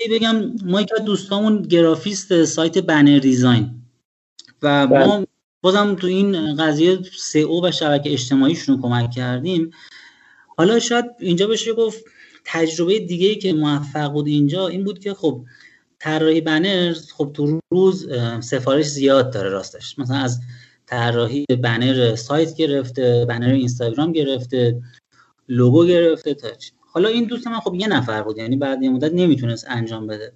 یه 0.00 0.08
بگم 0.10 0.52
ما 0.64 0.80
یک 0.80 0.88
دوستامون 1.06 1.62
گرافیست 1.62 2.44
سایت 2.44 2.78
بنر 2.78 3.18
دیزاین 3.18 3.70
و 4.62 4.86
ما 4.86 5.16
بله. 5.16 5.26
بازم 5.60 5.94
تو 5.94 6.06
این 6.06 6.54
قضیه 6.56 6.98
او 7.46 7.64
و 7.64 7.70
شبکه 7.70 8.12
اجتماعیشون 8.12 8.76
رو 8.76 8.82
کمک 8.82 9.10
کردیم. 9.10 9.70
حالا 10.56 10.78
شاید 10.78 11.04
اینجا 11.18 11.46
بشه 11.46 11.72
گفت 11.72 12.04
تجربه 12.44 12.98
دیگه 12.98 13.34
که 13.34 13.52
موفق 13.52 14.12
بود 14.12 14.26
اینجا 14.26 14.68
این 14.68 14.84
بود 14.84 14.98
که 14.98 15.14
خب 15.14 15.44
طراحی 15.98 16.40
بنر 16.40 16.94
خب 17.16 17.30
تو 17.34 17.60
روز 17.70 18.08
سفارش 18.40 18.86
زیاد 18.86 19.32
داره 19.32 19.48
راستش. 19.48 19.98
مثلا 19.98 20.16
از 20.16 20.40
طراحی 20.90 21.44
بنر 21.62 22.14
سایت 22.14 22.56
گرفته 22.56 23.26
بنر 23.28 23.52
اینستاگرام 23.52 24.12
گرفته 24.12 24.82
لوگو 25.48 25.84
گرفته 25.84 26.34
تا 26.34 26.48
حالا 26.92 27.08
این 27.08 27.24
دوست 27.24 27.46
من 27.46 27.60
خب 27.60 27.74
یه 27.74 27.88
نفر 27.88 28.22
بود 28.22 28.38
یعنی 28.38 28.56
بعد 28.56 28.82
یه 28.82 28.90
مدت 28.90 29.12
نمی‌تونست 29.12 29.66
انجام 29.68 30.06
بده. 30.06 30.32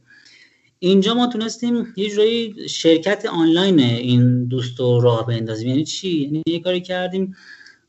اینجا 0.79 1.15
ما 1.15 1.27
تونستیم 1.27 1.95
یه 1.97 2.11
جورایی 2.11 2.69
شرکت 2.69 3.27
آنلاین 3.27 3.81
این 3.81 4.45
دوست 4.45 4.81
رو 4.81 5.01
راه 5.01 5.27
بندازیم. 5.27 5.69
یعنی 5.69 5.85
چی؟ 5.85 6.09
یعنی 6.09 6.43
یه 6.47 6.61
کاری 6.61 6.81
کردیم 6.81 7.37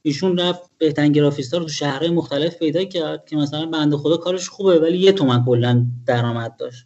ایشون 0.02 0.38
رفت 0.38 0.72
بهترین 0.78 1.12
گرافیستا 1.12 1.58
رو 1.58 1.64
تو 1.64 1.70
شهرهای 1.70 2.10
مختلف 2.10 2.56
پیدا 2.56 2.84
کرد 2.84 3.26
که 3.26 3.36
مثلا 3.36 3.66
بنده 3.66 3.98
خدا 3.98 4.18
کارش 4.18 4.50
خوبه 4.50 4.80
ولی 4.80 4.98
یه 4.98 5.12
تومن 5.12 5.46
کلا 5.46 5.86
درآمد 6.06 6.56
داشت. 6.58 6.86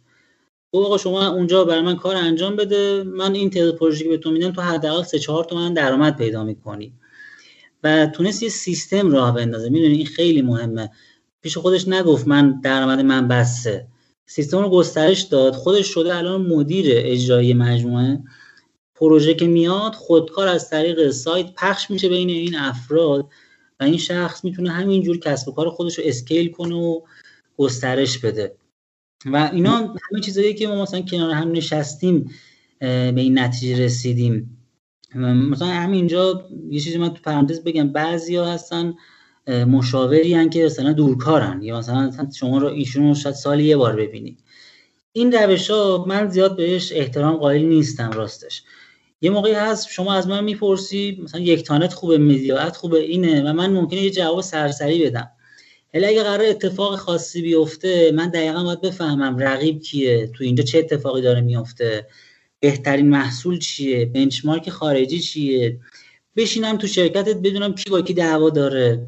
تو 0.72 0.84
آقا 0.84 0.98
شما 0.98 1.26
اونجا 1.28 1.64
برای 1.64 1.82
من 1.82 1.96
کار 1.96 2.16
انجام 2.16 2.56
بده. 2.56 3.02
من 3.02 3.34
این 3.34 3.50
تعداد 3.50 3.76
پروژه 3.76 4.04
که 4.04 4.10
بهتون 4.10 4.32
میدم 4.32 4.52
تو 4.52 4.60
حداقل 4.60 5.02
3 5.02 5.18
4 5.18 5.44
تومن 5.44 5.74
درآمد 5.74 6.16
پیدا 6.16 6.44
می‌کنی. 6.44 6.92
و 7.84 8.06
تونست 8.06 8.42
یه 8.42 8.48
سیستم 8.48 9.10
راه 9.10 9.34
بندازه. 9.34 9.68
می‌دونی 9.68 9.94
این 9.94 10.06
خیلی 10.06 10.42
مهمه. 10.42 10.90
پیش 11.42 11.58
خودش 11.58 11.88
نگفت 11.88 12.28
من 12.28 12.60
درآمد 12.60 13.00
من 13.00 13.28
بسه 13.28 13.86
سیستم 14.26 14.58
رو 14.58 14.70
گسترش 14.70 15.22
داد. 15.22 15.54
خودش 15.54 15.86
شده 15.86 16.16
الان 16.16 16.42
مدیر 16.42 16.86
اجرایی 16.88 17.54
مجموعه. 17.54 18.18
پروژه 18.94 19.34
که 19.34 19.46
میاد 19.46 19.94
خودکار 19.94 20.48
از 20.48 20.70
طریق 20.70 21.10
سایت 21.10 21.46
پخش 21.56 21.90
میشه 21.90 22.08
بین 22.08 22.30
این 22.30 22.56
افراد 22.56 23.26
و 23.80 23.84
این 23.84 23.98
شخص 23.98 24.44
می‌تونه 24.44 24.70
همینجور 24.70 25.18
کسب 25.18 25.48
و 25.48 25.52
کار 25.52 25.70
خودش 25.70 25.98
رو 25.98 26.04
اسکیل 26.06 26.50
کنه 26.50 26.74
و 26.74 27.00
گسترش 27.56 28.18
بده. 28.18 28.56
و 29.26 29.50
اینا 29.52 29.76
همه 29.76 30.20
چیزایی 30.24 30.54
که 30.54 30.68
ما 30.68 30.82
مثلا 30.82 31.00
کنار 31.00 31.30
هم 31.30 31.52
نشستیم 31.52 32.30
به 32.80 33.14
این 33.16 33.38
نتیجه 33.38 33.84
رسیدیم. 33.84 34.58
مثلا 35.14 35.68
همینجا 35.68 36.48
یه 36.70 36.80
چیزی 36.80 36.98
من 36.98 37.14
تو 37.14 37.22
پرانتز 37.22 37.60
بگم 37.60 37.88
بعضیا 37.92 38.46
هستن 38.46 38.94
مشاوری 39.48 40.34
هن 40.34 40.50
که 40.50 40.64
مثلا 40.64 40.92
دورکارن. 40.92 41.62
یا 41.62 41.78
مثلا 41.78 42.30
شما 42.36 42.58
رو 42.58 42.66
ایشون 42.66 43.08
رو 43.08 43.14
شاید 43.14 43.34
سالی 43.34 43.64
یه 43.64 43.76
بار 43.76 43.96
ببینید 43.96 44.38
این 45.12 45.32
روش 45.32 45.70
ها 45.70 46.04
من 46.08 46.28
زیاد 46.28 46.56
بهش 46.56 46.92
احترام 46.92 47.36
قائل 47.36 47.62
نیستم 47.62 48.10
راستش. 48.10 48.62
یه 49.20 49.30
موقعی 49.30 49.52
هست 49.52 49.88
شما 49.88 50.14
از 50.14 50.28
من 50.28 50.44
می‌پرسی 50.44 51.20
مثلا 51.24 51.40
یک 51.40 51.64
تانت 51.64 51.92
خوبه 51.92 52.18
مدیات 52.18 52.76
خوبه 52.76 53.00
اینه 53.00 53.50
و 53.50 53.52
من 53.52 53.72
ممکنه 53.72 54.02
یه 54.02 54.10
جواب 54.10 54.40
سرسری 54.40 55.04
بدم. 55.06 55.30
ولی 55.94 56.06
اگه 56.06 56.22
قرار 56.22 56.46
اتفاق 56.46 56.96
خاصی 56.96 57.42
بیفته 57.42 58.12
من 58.14 58.28
دقیقا 58.28 58.64
باید 58.64 58.80
بفهمم 58.80 59.38
رقیب 59.38 59.80
کیه؟ 59.80 60.26
تو 60.26 60.44
اینجا 60.44 60.64
چه 60.64 60.78
اتفاقی 60.78 61.22
داره 61.22 61.40
میفته؟ 61.40 62.06
بهترین 62.60 63.08
محصول 63.08 63.58
چیه؟ 63.58 64.04
بنچمارک 64.04 64.70
خارجی 64.70 65.20
چیه؟ 65.20 65.80
بشینم 66.36 66.76
تو 66.78 66.86
شرکتت 66.86 67.36
بدونم 67.36 67.74
کی 67.74 67.90
با 67.90 68.00
کی 68.00 68.14
دعوا 68.14 68.50
داره. 68.50 69.06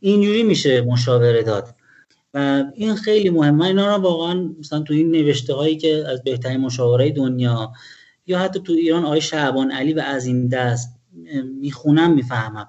اینجوری 0.00 0.42
میشه 0.42 0.80
مشاوره 0.80 1.42
داد. 1.42 1.74
و 2.34 2.64
این 2.74 2.94
خیلی 2.94 3.30
مهمه. 3.30 3.66
اینا 3.66 3.96
رو 3.96 4.02
واقعا 4.02 4.54
مثلا 4.58 4.80
تو 4.80 4.94
این 4.94 5.10
نوشته 5.10 5.54
هایی 5.54 5.76
که 5.76 6.04
از 6.08 6.24
بهترین 6.24 6.60
مشاوره 6.60 7.10
دنیا 7.10 7.72
یا 8.26 8.38
حتی 8.38 8.60
تو 8.60 8.72
ایران 8.72 9.04
آقای 9.04 9.20
شعبان 9.20 9.70
علی 9.70 9.92
و 9.92 10.00
از 10.00 10.26
این 10.26 10.48
دست 10.48 10.94
می‌خونم 11.60 12.14
می‌فهمم. 12.14 12.68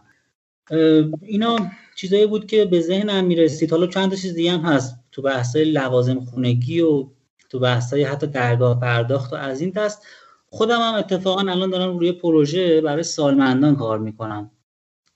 اینا 1.21 1.55
چیزایی 1.95 2.25
بود 2.27 2.45
که 2.47 2.65
به 2.65 2.81
ذهنم 2.81 3.25
می‌رسید. 3.25 3.71
حالا 3.71 3.87
چند 3.87 4.09
تا 4.09 4.15
چیز 4.15 4.33
دیگه 4.33 4.51
هم 4.51 4.59
هست. 4.59 4.95
تو 5.11 5.21
بحثای 5.21 5.65
لوازم 5.65 6.19
خونگی 6.19 6.81
و 6.81 7.07
تو 7.49 7.59
بحثای 7.59 8.03
حتی 8.03 8.27
درگاه 8.27 8.79
پرداخت 8.79 9.33
و 9.33 9.35
از 9.35 9.61
این 9.61 9.69
دست 9.69 10.07
خودم 10.49 10.79
هم 10.79 10.93
اتفاقا 10.93 11.51
الان 11.51 11.69
دارم 11.69 11.97
روی 11.97 12.11
پروژه 12.11 12.81
برای 12.81 13.03
سالمندان 13.03 13.75
کار 13.75 13.99
می‌کنم. 13.99 14.51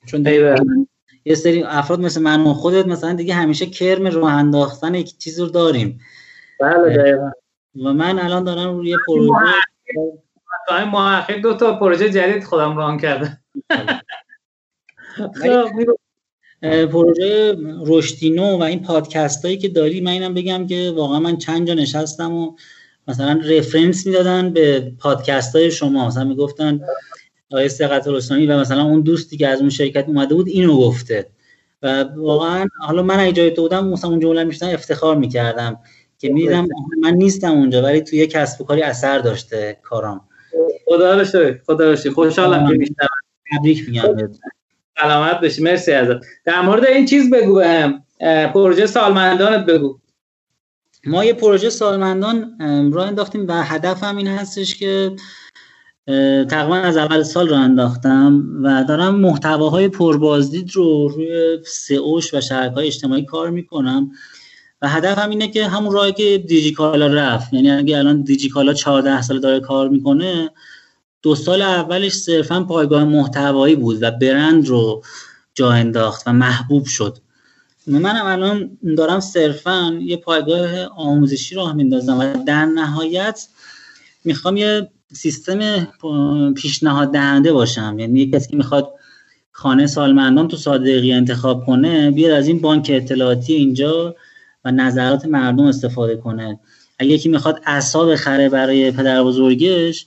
چون 0.06 0.26
یه 1.26 1.36
سری 1.36 1.64
افراد 1.64 2.00
مثل 2.00 2.22
من 2.22 2.42
و 2.42 2.54
خودت 2.54 2.88
مثلا 2.88 3.14
دیگه 3.14 3.34
همیشه 3.34 3.66
کرم 3.66 4.08
راه 4.08 4.34
انداختن 4.34 4.96
یک 4.96 5.18
چیز 5.18 5.40
رو 5.40 5.48
داریم. 5.48 6.00
بله 6.60 7.20
و 7.84 7.94
من 7.94 8.20
الان 8.20 8.44
دارم 8.44 8.78
روی 8.78 8.98
پروژه 9.08 9.34
تا 10.68 11.26
این 11.30 11.42
دو 11.42 11.54
تا 11.54 11.80
پروژه 11.80 12.10
جدید 12.10 12.44
خودم 12.44 12.78
ران 12.78 12.98
کرده 12.98 13.40
خب، 15.18 15.32
پروژه 16.62 17.58
رشدینو 17.86 18.58
و 18.58 18.64
این 18.64 18.82
پادکست 18.82 19.46
هایی 19.46 19.58
که 19.58 19.68
داری 19.68 20.02
من 20.02 20.12
اینم 20.12 20.34
بگم 20.34 20.68
که 20.68 20.94
واقعا 20.96 21.20
من 21.20 21.38
چند 21.38 21.68
جا 21.68 21.74
نشستم 21.74 22.34
و 22.34 22.56
مثلا 23.08 23.42
رفرنس 23.46 24.08
می‌دادن 24.08 24.54
به 24.54 24.92
پادکست 25.00 25.56
های 25.56 25.72
شما. 25.72 26.08
مثلا 26.08 26.24
می‌گفتن 26.24 26.80
آقای 27.52 27.70
سقط 27.70 28.08
رستمی 28.08 28.46
و 28.46 28.60
مثلا 28.60 28.84
اون 28.84 29.02
دوستی 29.02 29.38
که 29.38 29.48
از 29.48 29.60
اون 29.60 29.70
شرکت 29.70 30.06
اومده 30.08 30.36
بود 30.36 30.48
اینو 30.48 30.78
گفته. 30.78 31.28
و 31.82 32.04
واقعا 32.04 32.68
حالا 32.80 33.04
من 33.04 33.20
اگه 33.20 33.32
جای 33.32 33.52
تو 33.52 33.62
بودم 33.62 33.88
مثلا 33.88 34.10
اون 34.10 34.20
جمله 34.20 34.44
میشتم 34.44 34.68
افتخار 34.68 35.16
می‌کردم 35.16 35.80
که 36.20 36.30
میدم 36.30 36.68
من 37.02 37.14
نیستم 37.14 37.52
اونجا 37.52 37.82
ولی 37.82 38.02
توی 38.02 38.20
یک 38.20 38.32
کسب 38.32 38.62
و 38.62 38.64
کاری 38.64 38.82
اثر 38.82 39.20
داشته 39.20 39.78
کارام. 39.84 40.22
خدا 40.86 41.18
رو 41.18 41.26
شکر 41.26 41.60
خدا 41.66 41.92
رو 41.92 42.12
خوشحالم 42.14 42.78
که 42.78 42.96
تبریک 43.52 43.90
میگم 43.90 44.32
سلامت 45.02 45.40
بشی 45.40 45.64
مرسی 45.64 45.92
ازت. 45.92 46.22
در 46.46 46.62
مورد 46.62 46.86
این 46.86 47.06
چیز 47.06 47.30
بگو 47.30 47.56
بهم 47.56 48.04
پروژه 48.54 48.86
سالمندانت 48.86 49.66
بگو. 49.66 50.00
ما 51.06 51.26
یه 51.26 51.34
پروژه 51.34 51.70
سالمندان 51.70 52.58
را 52.94 53.06
انداختیم 53.06 53.48
و 53.48 53.64
هدف 53.64 54.04
هم 54.04 54.18
این 54.18 54.28
هستش 54.28 54.76
که 54.76 55.12
تقریبا 56.50 56.76
از 56.76 56.98
اول 56.98 57.24
سال 57.24 57.50
رو 57.50 57.56
انداختم 57.56 58.44
و 58.64 58.84
دارم 58.88 59.16
محتواهای 59.16 59.88
پربازدید 59.88 60.72
رو 60.74 61.08
روی 61.08 61.58
سئوش 61.66 62.34
و 62.34 62.42
شبکه 62.42 62.74
های 62.74 62.88
اجتماعی 62.88 63.26
کار 63.26 63.50
می‌کنم 63.50 64.12
و 64.82 64.90
هدف 64.90 65.20
هم 65.20 65.30
اینه 65.30 65.48
که 65.48 65.68
همون 65.68 65.94
راهی 65.94 66.12
که 66.12 66.44
دیجیکالا 66.48 67.08
رفت. 67.08 67.54
یعنی 67.54 67.72
اگه 67.72 67.98
الان 67.98 68.22
دیجیکالا 68.22 68.74
14 68.74 69.22
سال 69.22 69.40
داره 69.40 69.60
کار 69.60 69.90
می‌کنه 69.90 70.50
دو 71.22 71.36
سال 71.36 71.62
اولش 71.62 72.14
صرفا 72.14 72.64
پایگاه 72.64 73.04
محتوایی 73.04 73.76
بود 73.76 73.98
و 74.02 74.12
برند 74.12 74.68
رو 74.68 75.04
جا 75.54 75.72
انداخت 75.72 76.28
و 76.28 76.34
محبوب 76.34 76.86
شد. 76.86 77.18
منم 77.88 78.26
الان 78.26 78.78
دارم 78.98 79.20
صرفا 79.20 80.00
یه 80.02 80.18
پایگاه 80.18 80.84
آموزشی 80.84 81.56
راه 81.56 81.74
میندازم 81.74 82.20
و 82.20 82.44
در 82.44 82.66
نهایت 82.66 83.48
می‌خوام 84.24 84.58
یه 84.58 84.90
سیستم 85.14 85.88
پیشنهاد 86.56 87.12
دهنده 87.12 87.54
باشم. 87.54 87.96
یعنی 88.00 88.32
کسی 88.32 88.50
که 88.50 88.58
می‌خواد 88.58 88.94
خانه 89.52 89.88
سالمندان 89.88 90.48
تو 90.48 90.58
صادقی 90.58 91.14
انتخاب 91.14 91.66
کنه 91.66 92.12
بیاد 92.12 92.32
از 92.32 92.48
این 92.48 92.62
بانک 92.62 92.92
اطلاعاتی 92.94 93.54
اینجا 93.54 94.16
و 94.66 94.72
نظرات 94.72 95.26
مردم 95.26 95.66
استفاده 95.66 96.16
کنه. 96.16 96.60
اگه 97.00 97.12
یکی 97.12 97.30
می‌خواد 97.30 97.62
اصاب 97.66 98.16
خره 98.16 98.50
برای 98.50 98.92
پدر 98.92 99.24
بزرگش 99.24 100.06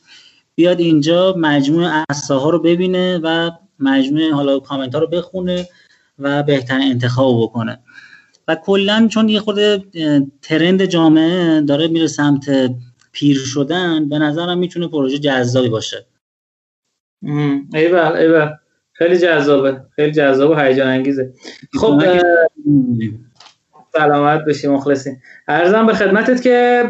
بیاد 0.55 0.81
اینجا 0.81 1.35
مجموع 1.39 2.05
ها 2.31 2.51
رو 2.51 2.59
ببینه 2.59 3.20
و 3.22 3.51
مجموع 3.78 4.32
حالا 4.32 4.59
کامنت 4.59 4.94
ها 4.94 5.01
رو 5.01 5.06
بخونه 5.06 5.68
و 6.18 6.43
بهترین 6.43 6.90
انتخاب 6.90 7.43
بکنه. 7.43 7.78
و 8.48 8.55
کلا 8.55 9.09
چون 9.10 9.28
یه 9.28 9.40
خود 9.40 9.56
ترند 10.43 10.85
جامعه 10.85 11.60
داره 11.60 11.89
میره 11.89 12.06
سمت 12.06 12.74
پیر 13.12 13.36
شدن 13.36 14.09
به 14.09 14.18
نظرم 14.18 14.59
می‌تونه 14.59 14.89
پروژه 14.89 15.18
جذابی 15.18 15.68
باشه. 15.68 16.06
ایول 17.74 18.12
ایول 18.16 18.48
خیلی 18.93 19.18
جذابه. 19.18 19.81
خیلی 19.97 20.12
جذاب 20.12 20.51
و 20.51 20.55
هیجان 20.55 20.89
انگیزه. 20.89 21.32
خب 21.72 22.02
سلامت 23.93 24.45
بشی 24.45 24.69
مخلصی. 24.69 25.11
عرضم 25.48 25.86
به 25.87 25.95
خدمتت 25.95 26.43
که 26.43 26.89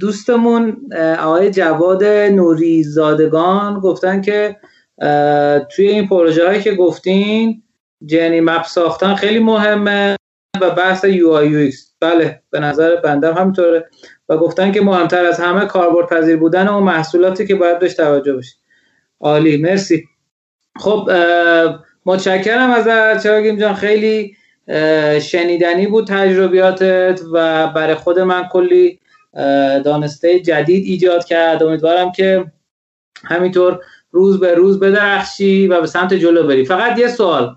دوستمون 0.00 0.76
آقای 1.20 1.50
جواد 1.50 2.04
نوری 2.04 2.82
زادگان 2.82 3.80
گفتن 3.80 4.20
که 4.20 4.56
توی 5.76 5.88
این 5.88 6.08
پروژه 6.08 6.46
هایی 6.46 6.62
که 6.62 6.74
گفتین 6.74 7.62
journey 8.06 8.40
map 8.40 8.64
ساختن 8.64 9.14
خیلی 9.14 9.38
مهمه 9.38 10.16
و 10.60 10.70
بحث 10.70 11.04
UI 11.04 11.30
UX. 11.30 11.94
بله 12.00 12.42
به 12.50 12.60
نظر 12.60 12.96
بندم 12.96 13.34
همینطوره. 13.34 13.88
و 14.28 14.36
گفتن 14.36 14.72
که 14.72 14.80
مهمتر 14.80 15.24
از 15.24 15.40
همه 15.40 15.66
کاربرد 15.66 16.08
پذیر 16.08 16.36
بودن 16.36 16.68
و 16.68 16.80
محصولاتی 16.80 17.46
که 17.46 17.54
باید 17.54 17.78
بهش 17.78 17.94
توجه 17.94 18.32
بشه 18.32 18.56
عالی 19.20 19.56
مرسی. 19.56 20.04
خب 20.78 21.10
متشکرم 22.06 22.70
از 22.70 23.22
چراگیم 23.22 23.56
جان. 23.56 23.74
خیلی 23.74 24.36
شنیدنی 25.20 25.86
بود 25.86 26.06
تجربیاتت 26.06 27.20
و 27.32 27.66
برای 27.66 27.94
خود 27.94 28.18
من 28.18 28.48
کلی 28.52 29.00
دانسته 29.84 30.40
جدید 30.40 30.84
ایجاد 30.86 31.24
کرد. 31.24 31.62
امیدوارم 31.62 32.12
که 32.12 32.44
همینطور 33.24 33.80
روز 34.10 34.40
به 34.40 34.54
روز 34.54 34.80
بدرخشی 34.80 35.68
و 35.68 35.80
به 35.80 35.86
سمت 35.86 36.14
جلو 36.14 36.46
بری. 36.46 36.64
فقط 36.64 36.98
یه 36.98 37.08
سوال. 37.08 37.56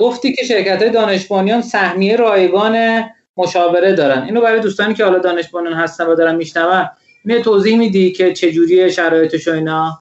گفتی 0.00 0.32
که 0.32 0.44
شرکت 0.44 0.82
های 0.82 0.90
دانش 0.90 1.26
سهمیه 1.60 2.16
رایگان 2.16 3.04
مشاوره 3.36 3.92
دارن. 3.92 4.22
اینو 4.22 4.40
برای 4.40 4.60
دوستانی 4.60 4.94
که 4.94 5.04
حالا 5.04 5.18
دانش 5.18 5.44
هستن 5.74 6.06
و 6.06 6.14
دارن 6.14 6.36
میشنون 6.36 6.88
اینو 7.24 7.42
توضیح 7.42 7.78
میدی 7.78 8.12
که 8.12 8.32
چجوری 8.32 8.92
شرایطش 8.92 9.48
و 9.48 9.52
اینا؟ 9.52 10.00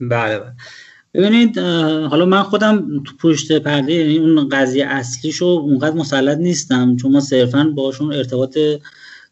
بله 0.00 0.38
بله. 0.38 0.52
ببینید 1.14 1.58
حالا 2.10 2.24
من 2.24 2.42
خودم 2.42 3.02
تو 3.04 3.16
پشت 3.20 3.52
پرده 3.52 3.92
یعنی 3.92 4.18
اون 4.18 4.48
قضیه 4.48 4.86
اصلیشو 4.86 5.44
اونقدر 5.44 5.96
مسلط 5.96 6.38
نیستم 6.38 6.96
چون 6.96 7.12
ما 7.12 7.20
صرفا 7.20 7.72
باشون 7.76 8.12
ارتباط 8.12 8.58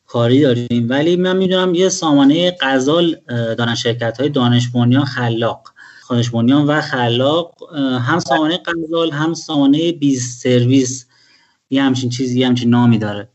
کاری 0.07 0.41
داریم. 0.41 0.87
ولی 0.89 1.17
من 1.17 1.37
می‌دونم 1.37 1.75
یه 1.75 1.89
سامانه 1.89 2.57
غزال 2.61 3.17
دارن 3.29 3.75
شرکت 3.75 4.21
های 4.21 4.29
دانش 4.29 4.69
خلاق. 5.05 5.73
دانش 6.09 6.67
و 6.67 6.81
خلاق 6.81 7.55
هم 8.01 8.19
سامانه 8.19 8.61
غزال 8.67 9.11
هم 9.11 9.35
سامانه 9.35 9.93
بیز 9.93 10.39
سرویس 10.39 11.07
یه 11.71 11.83
همچین 11.83 12.11
چیزی 12.11 12.41
یه 12.41 12.47
همچین 12.47 12.71
نامی 12.71 12.99
داره. 12.99 13.29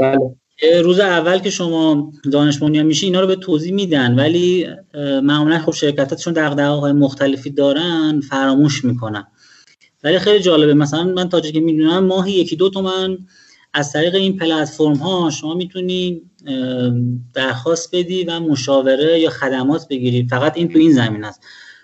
بله. 0.00 0.37
روز 0.84 1.00
اول 1.00 1.38
که 1.38 1.50
شما 1.50 2.12
دانش 2.32 2.58
بنیان 2.58 2.86
میشه 2.86 3.06
اینا 3.06 3.20
رو 3.20 3.26
به 3.26 3.36
توضیح 3.36 3.72
میدن 3.72 4.14
ولی 4.14 4.66
معمولا 5.22 5.58
خب 5.58 5.72
شرکتات 5.72 6.20
چون 6.20 6.36
های 6.36 6.92
مختلفی 6.92 7.50
دارن 7.50 8.20
فراموش 8.20 8.84
می‌کنن. 8.84 9.26
ولی 10.04 10.18
خیلی 10.18 10.40
جالبه 10.40 10.74
مثلا 10.74 11.04
من 11.04 11.28
تا 11.28 11.40
که 11.40 11.60
می‌دونم 11.60 12.04
ماهی 12.04 12.32
یکی 12.32 12.56
دو 12.56 12.70
تومن 12.70 13.18
از 13.74 13.92
طریق 13.92 14.14
این 14.14 14.36
پلتفرم 14.36 14.94
ها 14.94 15.30
شما 15.30 15.54
می‌تونی 15.54 16.22
درخواست 17.34 17.88
بدی 17.92 18.24
و 18.24 18.40
مشاوره 18.40 19.20
یا 19.20 19.30
خدمات 19.30 19.88
بگیری. 19.88 20.26
فقط 20.30 20.56
این 20.56 20.68
تو 20.68 20.78
این 20.78 20.92
زمین 20.92 21.24
است 21.24 21.40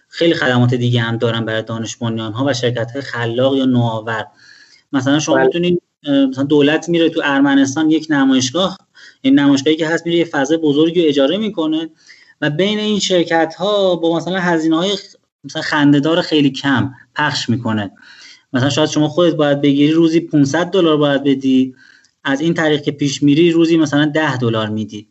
خیلی 0.09 0.35
خدمات 0.35 0.75
دیگه 0.75 1.01
هم 1.01 1.17
دارن 1.17 1.45
برای 1.45 1.63
دانش 1.63 1.97
ها 1.97 2.45
و 2.45 2.55
شرکت 2.55 2.91
های 2.91 3.03
خلاق 3.03 3.57
یا 3.57 3.65
نوآور. 3.65 4.25
مثلا 4.93 5.19
شما 5.19 5.35
بله. 5.35 5.45
می‌تونید 5.45 5.83
مثلا 6.09 6.45
دولت 6.45 6.89
میره 6.89 7.09
تو 7.09 7.21
ارمنستان 7.25 7.91
یک 7.91 8.07
نمایشگاه 8.11 8.79
این 9.23 9.39
نمایشگاهی 9.39 9.77
که 9.77 9.87
هست 9.87 10.07
میره 10.07 10.19
یه 10.19 10.25
فضای 10.25 10.57
بزرگی 10.57 11.03
رو 11.03 11.09
اجاره 11.09 11.37
می‌کنه 11.37 11.91
و 12.41 12.51
بین 12.51 12.79
این 12.79 12.99
شرکت 12.99 13.55
ها 13.59 13.97
با 13.97 14.17
مثلا 14.17 14.39
هزینه 14.39 14.77
های 14.77 14.93
مثلا 15.45 15.63
خندهدار 15.63 16.21
خیلی 16.21 16.51
کم 16.51 16.91
پخش 17.17 17.49
می‌کنه. 17.49 17.91
مثلا 18.53 18.71
شاید 18.71 18.89
شما 18.91 19.09
خودت 19.09 19.35
باید 19.35 19.61
بگیری 19.61 19.93
روزی 19.93 20.21
500 20.21 20.67
دلار 20.67 20.97
باید 20.97 21.25
بدی 21.25 21.75
از 22.25 22.41
این 22.41 22.55
طریق 22.55 22.83
که 22.83 22.93
پیش 22.93 23.23
میری 23.23 23.51
روزی 23.51 23.77
مثلا 23.77 24.05
10 24.05 24.37
دلار 24.37 24.69
میدی. 24.69 25.09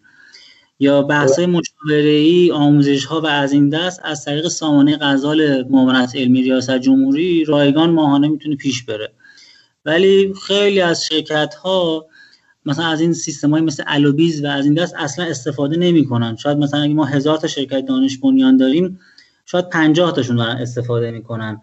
یا 0.80 1.02
بحث 1.02 1.40
مشاوره 1.40 2.10
ای 2.10 2.52
آموزش 2.52 3.06
ها 3.06 3.22
و 3.22 3.26
از 3.26 3.52
این 3.52 3.70
دست 3.70 4.02
از 4.04 4.26
طریق 4.26 4.48
سامانه 4.48 4.98
غزال 4.98 5.68
معاونت 5.70 6.16
علمی 6.16 6.42
ریاست 6.42 6.78
جمهوری 6.78 7.46
رایگان 7.46 7.90
ماهانه 7.90 8.28
می‌تونه 8.28 8.56
پیش 8.56 8.84
بره. 8.84 9.14
ولی 9.86 10.34
خیلی 10.48 10.82
از 10.82 11.06
شرکت 11.06 11.56
ها 11.56 12.06
مثلا 12.66 12.86
از 12.86 13.02
این 13.02 13.14
سیستم 13.14 13.52
های 13.52 13.62
مثل 13.62 13.84
الوبیز 13.88 14.44
و 14.44 14.48
از 14.48 14.66
این 14.66 14.74
دست 14.74 14.96
اصلا 14.96 15.26
استفاده 15.26 15.78
نمی‌کنن. 15.78 16.36
شاید 16.36 16.58
مثلا 16.58 16.82
اگه 16.82 16.94
ما 16.94 17.06
هزار 17.06 17.38
تا 17.38 17.48
شرکت 17.48 17.86
دانش 17.86 18.18
بنیان 18.18 18.58
داریم 18.58 19.00
شاید 19.46 19.70
50 19.70 20.14
تاشون 20.14 20.36
دارن 20.36 20.58
استفاده 20.58 21.12
می‌کنن. 21.12 21.62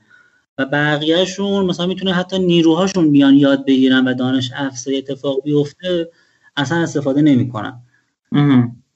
و 0.59 0.67
بقیهشون 0.67 1.67
مثلا 1.67 1.87
می‌تونه 1.87 2.13
حتی 2.13 2.39
نیروهاشون 2.39 3.13
بیان 3.13 3.35
یاد 3.35 3.67
بگیرن 3.67 4.09
و 4.09 4.15
دانش 4.15 4.51
افزایی 4.57 4.99
اتفاق 4.99 5.43
بیفته 5.45 6.09
اصلا 6.57 6.79
استفاده 6.79 7.23
نمی‌کنن. 7.23 7.81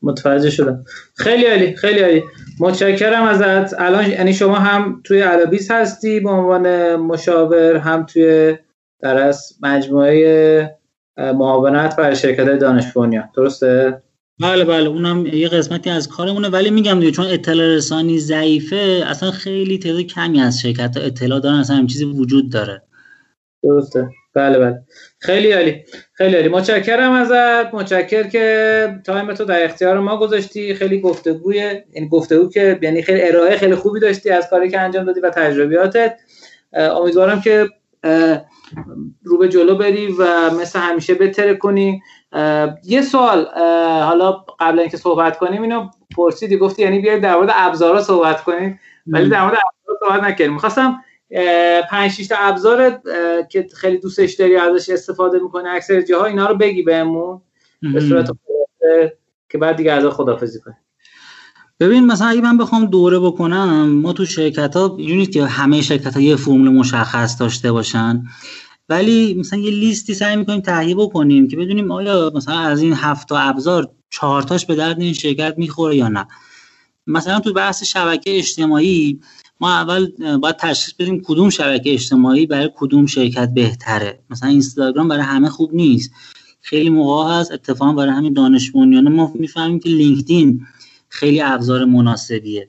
متوجه 0.02 0.50
شدم. 0.50 0.84
خیلی 1.14 1.44
عالی 1.46 1.76
خیلی 1.76 2.00
عالی. 2.00 2.22
متشکرم 2.60 3.22
ازت. 3.22 3.80
الان 3.80 4.10
یعنی 4.10 4.34
شما 4.34 4.54
هم 4.54 5.00
توی 5.04 5.20
علابیس 5.20 5.70
هستی 5.70 6.20
به 6.20 6.30
عنوان 6.30 6.96
مشاور 6.96 7.76
هم 7.76 8.06
توی 8.06 8.56
در 9.04 9.34
مجموعه 9.62 10.76
معاونت 11.16 11.96
برای 11.96 12.16
شرکت 12.16 12.58
دانش 12.58 12.84
درسته؟ 13.36 14.02
بله 14.40 14.64
بله. 14.64 14.88
اونم 14.88 15.26
یه 15.26 15.48
قسمتی 15.48 15.90
از 15.90 16.08
کارمونه. 16.08 16.48
ولی 16.48 16.70
میگم 16.70 17.00
دیگه 17.00 17.12
چون 17.12 17.26
اطلاع 17.26 17.66
رسانی 17.66 18.18
ضعیفه 18.18 19.04
اصلا 19.06 19.30
خیلی 19.30 19.78
تعداد 19.78 20.00
کمی 20.00 20.40
از 20.40 20.60
شرکت 20.60 20.96
ها 20.96 21.02
اطلاع 21.02 21.40
دارن. 21.40 21.56
اصلا 21.56 21.76
هم 21.76 21.86
چیزی 21.86 22.04
وجود 22.04 22.52
داره. 22.52 22.82
درسته. 23.62 24.08
بله 24.34 24.58
بله. 24.58 24.82
خیلی 25.18 25.52
عالی. 25.52 25.84
خیلی 26.12 26.36
عالی. 26.36 26.48
متشکرم 26.48 27.12
ازت. 27.12 27.74
متشکر 27.74 28.22
که 28.22 28.88
تایم 29.06 29.34
تو 29.34 29.44
در 29.44 29.64
اختیار 29.64 30.00
ما 30.00 30.16
گذاشتی. 30.16 30.74
خیلی 30.74 31.00
گفتگوی 31.00 31.56
یعنی 31.94 32.08
گفتگو 32.08 32.48
که 32.48 32.78
یعنی 32.82 33.02
خیلی 33.02 33.22
ارائه 33.22 33.56
خیلی 33.56 33.74
خوبی 33.74 34.00
داشتی 34.00 34.30
از 34.30 34.50
کاری 34.50 34.70
که 34.70 34.80
انجام 34.80 35.04
دادی 35.04 35.20
و 35.20 35.30
تجربیاتت. 35.30 36.16
امیدوارم 36.72 37.40
که 37.40 37.68
رو 39.22 39.38
به 39.38 39.48
جلو 39.48 39.74
بری 39.74 40.06
و 40.18 40.50
مثل 40.50 40.78
همیشه 40.78 41.14
بتره 41.14 41.54
کنی. 41.54 42.02
یه 42.84 43.02
سوال 43.02 43.46
حالا 44.02 44.32
قبل 44.60 44.80
اینکه 44.80 44.96
صحبت 44.96 45.38
کنیم 45.38 45.62
اینو 45.62 45.88
پرسیدی 46.16 46.56
گفتی 46.56 46.82
یعنی 46.82 46.98
بیاید 46.98 47.22
در 47.22 47.36
مورد 47.36 47.50
ابزارا 47.54 48.02
صحبت 48.02 48.44
کنیم. 48.44 48.80
ولی 49.06 49.28
در 49.28 49.42
مورد 49.42 49.54
ابزار 49.54 49.96
صحبت 50.00 50.22
نکردیم. 50.22 50.52
می‌خواستم 50.52 51.04
پنج 51.90 52.10
شش 52.10 52.26
تا 52.26 52.36
ابزار 52.38 53.00
که 53.50 53.66
خیلی 53.76 53.98
دوستش 53.98 54.34
داری 54.34 54.56
ازش 54.56 54.90
استفاده 54.90 55.38
می‌کنه 55.38 55.70
اکثر 55.70 56.00
جاها 56.00 56.24
اینا 56.24 56.46
رو 56.46 56.54
بگی 56.54 56.82
بهمون. 56.82 57.40
به 57.94 58.00
صورت 58.00 58.30
که 59.48 59.58
بعد 59.58 59.76
دیگه 59.76 59.92
ازش 59.92 60.08
خدافظی 60.08 60.60
کنیم. 60.60 60.76
ببین 61.80 62.06
مثلا 62.06 62.28
اگه 62.28 62.40
من 62.40 62.56
بخوام 62.56 62.86
دوره 62.86 63.18
بکنم 63.18 63.88
ما 63.88 64.12
تو 64.12 64.26
شرکت 64.26 64.76
ها 64.76 64.96
که 65.32 65.46
همه 65.46 65.82
شرکت 65.82 66.14
ها 66.14 66.20
یه 66.20 66.36
فرمول 66.36 66.68
مشخص 66.68 67.40
داشته 67.40 67.72
باشن 67.72 68.24
ولی 68.88 69.34
مثلا 69.34 69.58
یه 69.58 69.70
لیستی 69.70 70.14
سعی 70.14 70.36
می‌کنیم 70.36 70.60
تهیه 70.60 70.94
بکنیم 70.94 71.48
که 71.48 71.56
بدونیم 71.56 71.90
آیا 71.90 72.32
مثلا 72.34 72.58
از 72.58 72.82
این 72.82 72.92
هفت 72.92 73.28
تا 73.28 73.38
ابزار 73.38 73.90
چهارتاش 74.10 74.66
به 74.66 74.74
درد 74.74 75.00
این 75.00 75.12
شرکت 75.12 75.54
می‌خوره 75.58 75.96
یا 75.96 76.08
نه. 76.08 76.26
مثلا 77.06 77.40
تو 77.40 77.52
بحث 77.52 77.84
شبکه 77.84 78.38
اجتماعی 78.38 79.20
ما 79.60 79.70
اول 79.70 80.10
باید 80.36 80.56
تشخیص 80.56 80.94
بدیم 80.94 81.22
کدوم 81.24 81.50
شبکه 81.50 81.92
اجتماعی 81.92 82.46
برای 82.46 82.70
کدوم 82.76 83.06
شرکت 83.06 83.54
بهتره. 83.54 84.20
مثلا 84.30 84.48
اینستاگرام 84.48 85.08
برای 85.08 85.22
همه 85.22 85.48
خوب 85.48 85.74
نیست. 85.74 86.10
خیلی 86.60 86.90
موقع 86.90 87.34
هست 87.34 87.52
اتفاقا 87.52 87.92
برای 87.92 88.12
همین 88.12 88.32
دانش 88.32 88.74
ما 88.74 89.32
می‌فهمیم 89.34 89.78
که 89.78 89.88
لینکدین 89.88 90.66
خیلی 91.14 91.40
ابزار 91.40 91.84
مناسبیه. 91.84 92.68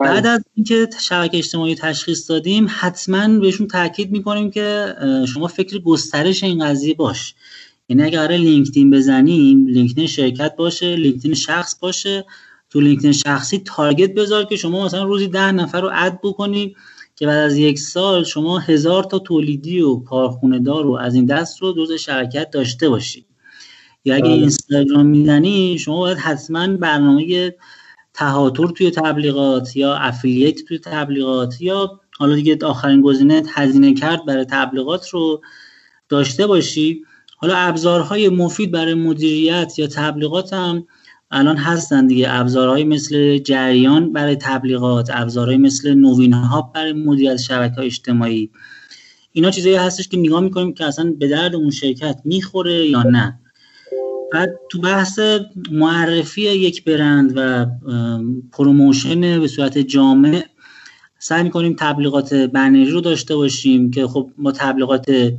بله. 0.00 0.10
بعد 0.10 0.26
از 0.26 0.44
اینکه 0.54 0.88
شبکه 1.00 1.38
اجتماعی 1.38 1.74
تشخیص 1.74 2.30
دادیم 2.30 2.66
حتما 2.68 3.38
بهشون 3.38 3.66
تاکید 3.66 4.10
می‌کنیم 4.10 4.50
که 4.50 4.94
شما 5.28 5.48
فکر 5.48 5.78
گسترش 5.78 6.44
این 6.44 6.64
قضیه 6.64 6.94
باش. 6.94 7.34
یعنی 7.88 8.02
اگر 8.02 8.28
لینکدین 8.28 8.90
بزنیم 8.90 9.66
لینکدین 9.66 10.06
شرکت 10.06 10.56
باشه 10.56 10.96
لینکدین 10.96 11.34
شخص 11.34 11.78
باشه 11.80 12.24
تو 12.70 12.80
لینکدین 12.80 13.12
شخصی 13.12 13.58
target 13.58 14.14
بذار 14.14 14.44
که 14.44 14.56
شما 14.56 14.84
مثلا 14.84 15.04
روزی 15.04 15.28
ده 15.28 15.52
نفر 15.52 15.80
رو 15.80 15.90
add 15.92 16.18
بکنی 16.22 16.76
که 17.16 17.26
بعد 17.26 17.38
از 17.38 17.56
یک 17.56 17.78
سال 17.78 18.24
شما 18.24 18.58
هزار 18.58 19.04
تا 19.04 19.18
تولیدی 19.18 19.80
و 19.80 19.96
کارخونه 19.96 20.58
دار 20.58 20.86
و 20.86 20.92
از 20.92 21.14
این 21.14 21.26
دست 21.26 21.62
رو 21.62 21.72
دوز 21.72 21.92
شرکت 21.92 22.50
داشته 22.50 22.88
باشی. 22.88 23.26
یا 24.04 24.14
اگه 24.14 24.24
بله. 24.24 24.32
اینستاگرام 24.32 25.06
می‌زنی 25.06 25.78
شما 25.78 25.98
باید 25.98 26.18
حتما 26.18 26.76
برنامه 26.76 27.54
تهاتر 28.14 28.66
توی 28.66 28.90
تبلیغات 28.90 29.76
یا 29.76 29.94
افیلیت 29.94 30.64
توی 30.68 30.78
تبلیغات 30.78 31.60
یا 31.60 32.00
حالا 32.18 32.34
دیگه 32.34 32.58
آخرین 32.62 33.00
گزینه 33.00 33.42
هزینه 33.54 33.94
کرد 33.94 34.26
برای 34.26 34.44
تبلیغات 34.44 35.08
رو 35.08 35.40
داشته 36.08 36.46
باشی. 36.46 37.04
حالا 37.36 37.56
ابزارهای 37.56 38.28
مفید 38.28 38.70
برای 38.70 38.94
مدیریت 38.94 39.78
یا 39.78 39.86
تبلیغات 39.86 40.52
هم 40.52 40.86
الان 41.30 41.56
هستن 41.56 42.06
دیگه. 42.06 42.26
ابزارهای 42.30 42.84
مثل 42.84 43.38
جریان 43.38 44.12
برای 44.12 44.36
تبلیغات 44.36 45.10
ابزارهای 45.12 45.56
مثل 45.56 45.94
نوین 45.94 46.32
ها 46.32 46.72
برای 46.74 46.92
مدیریت 46.92 47.36
شبکه 47.36 47.74
های 47.74 47.86
اجتماعی. 47.86 48.50
اینا 49.32 49.50
چیزایی 49.50 49.74
هستش 49.74 50.08
که 50.08 50.16
نگاه 50.16 50.40
می‌کنیم 50.40 50.74
که 50.74 50.84
اصلا 50.84 51.14
به 51.18 51.28
درد 51.28 51.54
اون 51.54 51.70
شرکت 51.70 52.20
می‌خوره 52.24 52.88
یا 52.88 53.02
نه. 53.02 53.38
بعد 54.32 54.50
تو 54.68 54.80
بحث 54.80 55.18
معرفی 55.70 56.42
یک 56.42 56.84
برند 56.84 57.32
و 57.36 57.66
promotion 58.52 59.40
به 59.40 59.48
صورت 59.48 59.78
جامع 59.78 60.44
سعی 61.18 61.42
می‌کنیم 61.42 61.76
تبلیغات 61.78 62.34
بنری 62.34 62.90
رو 62.90 63.00
داشته 63.00 63.36
باشیم 63.36 63.90
که 63.90 64.06
خب 64.06 64.30
ما 64.38 64.52
تبلیغات 64.52 65.32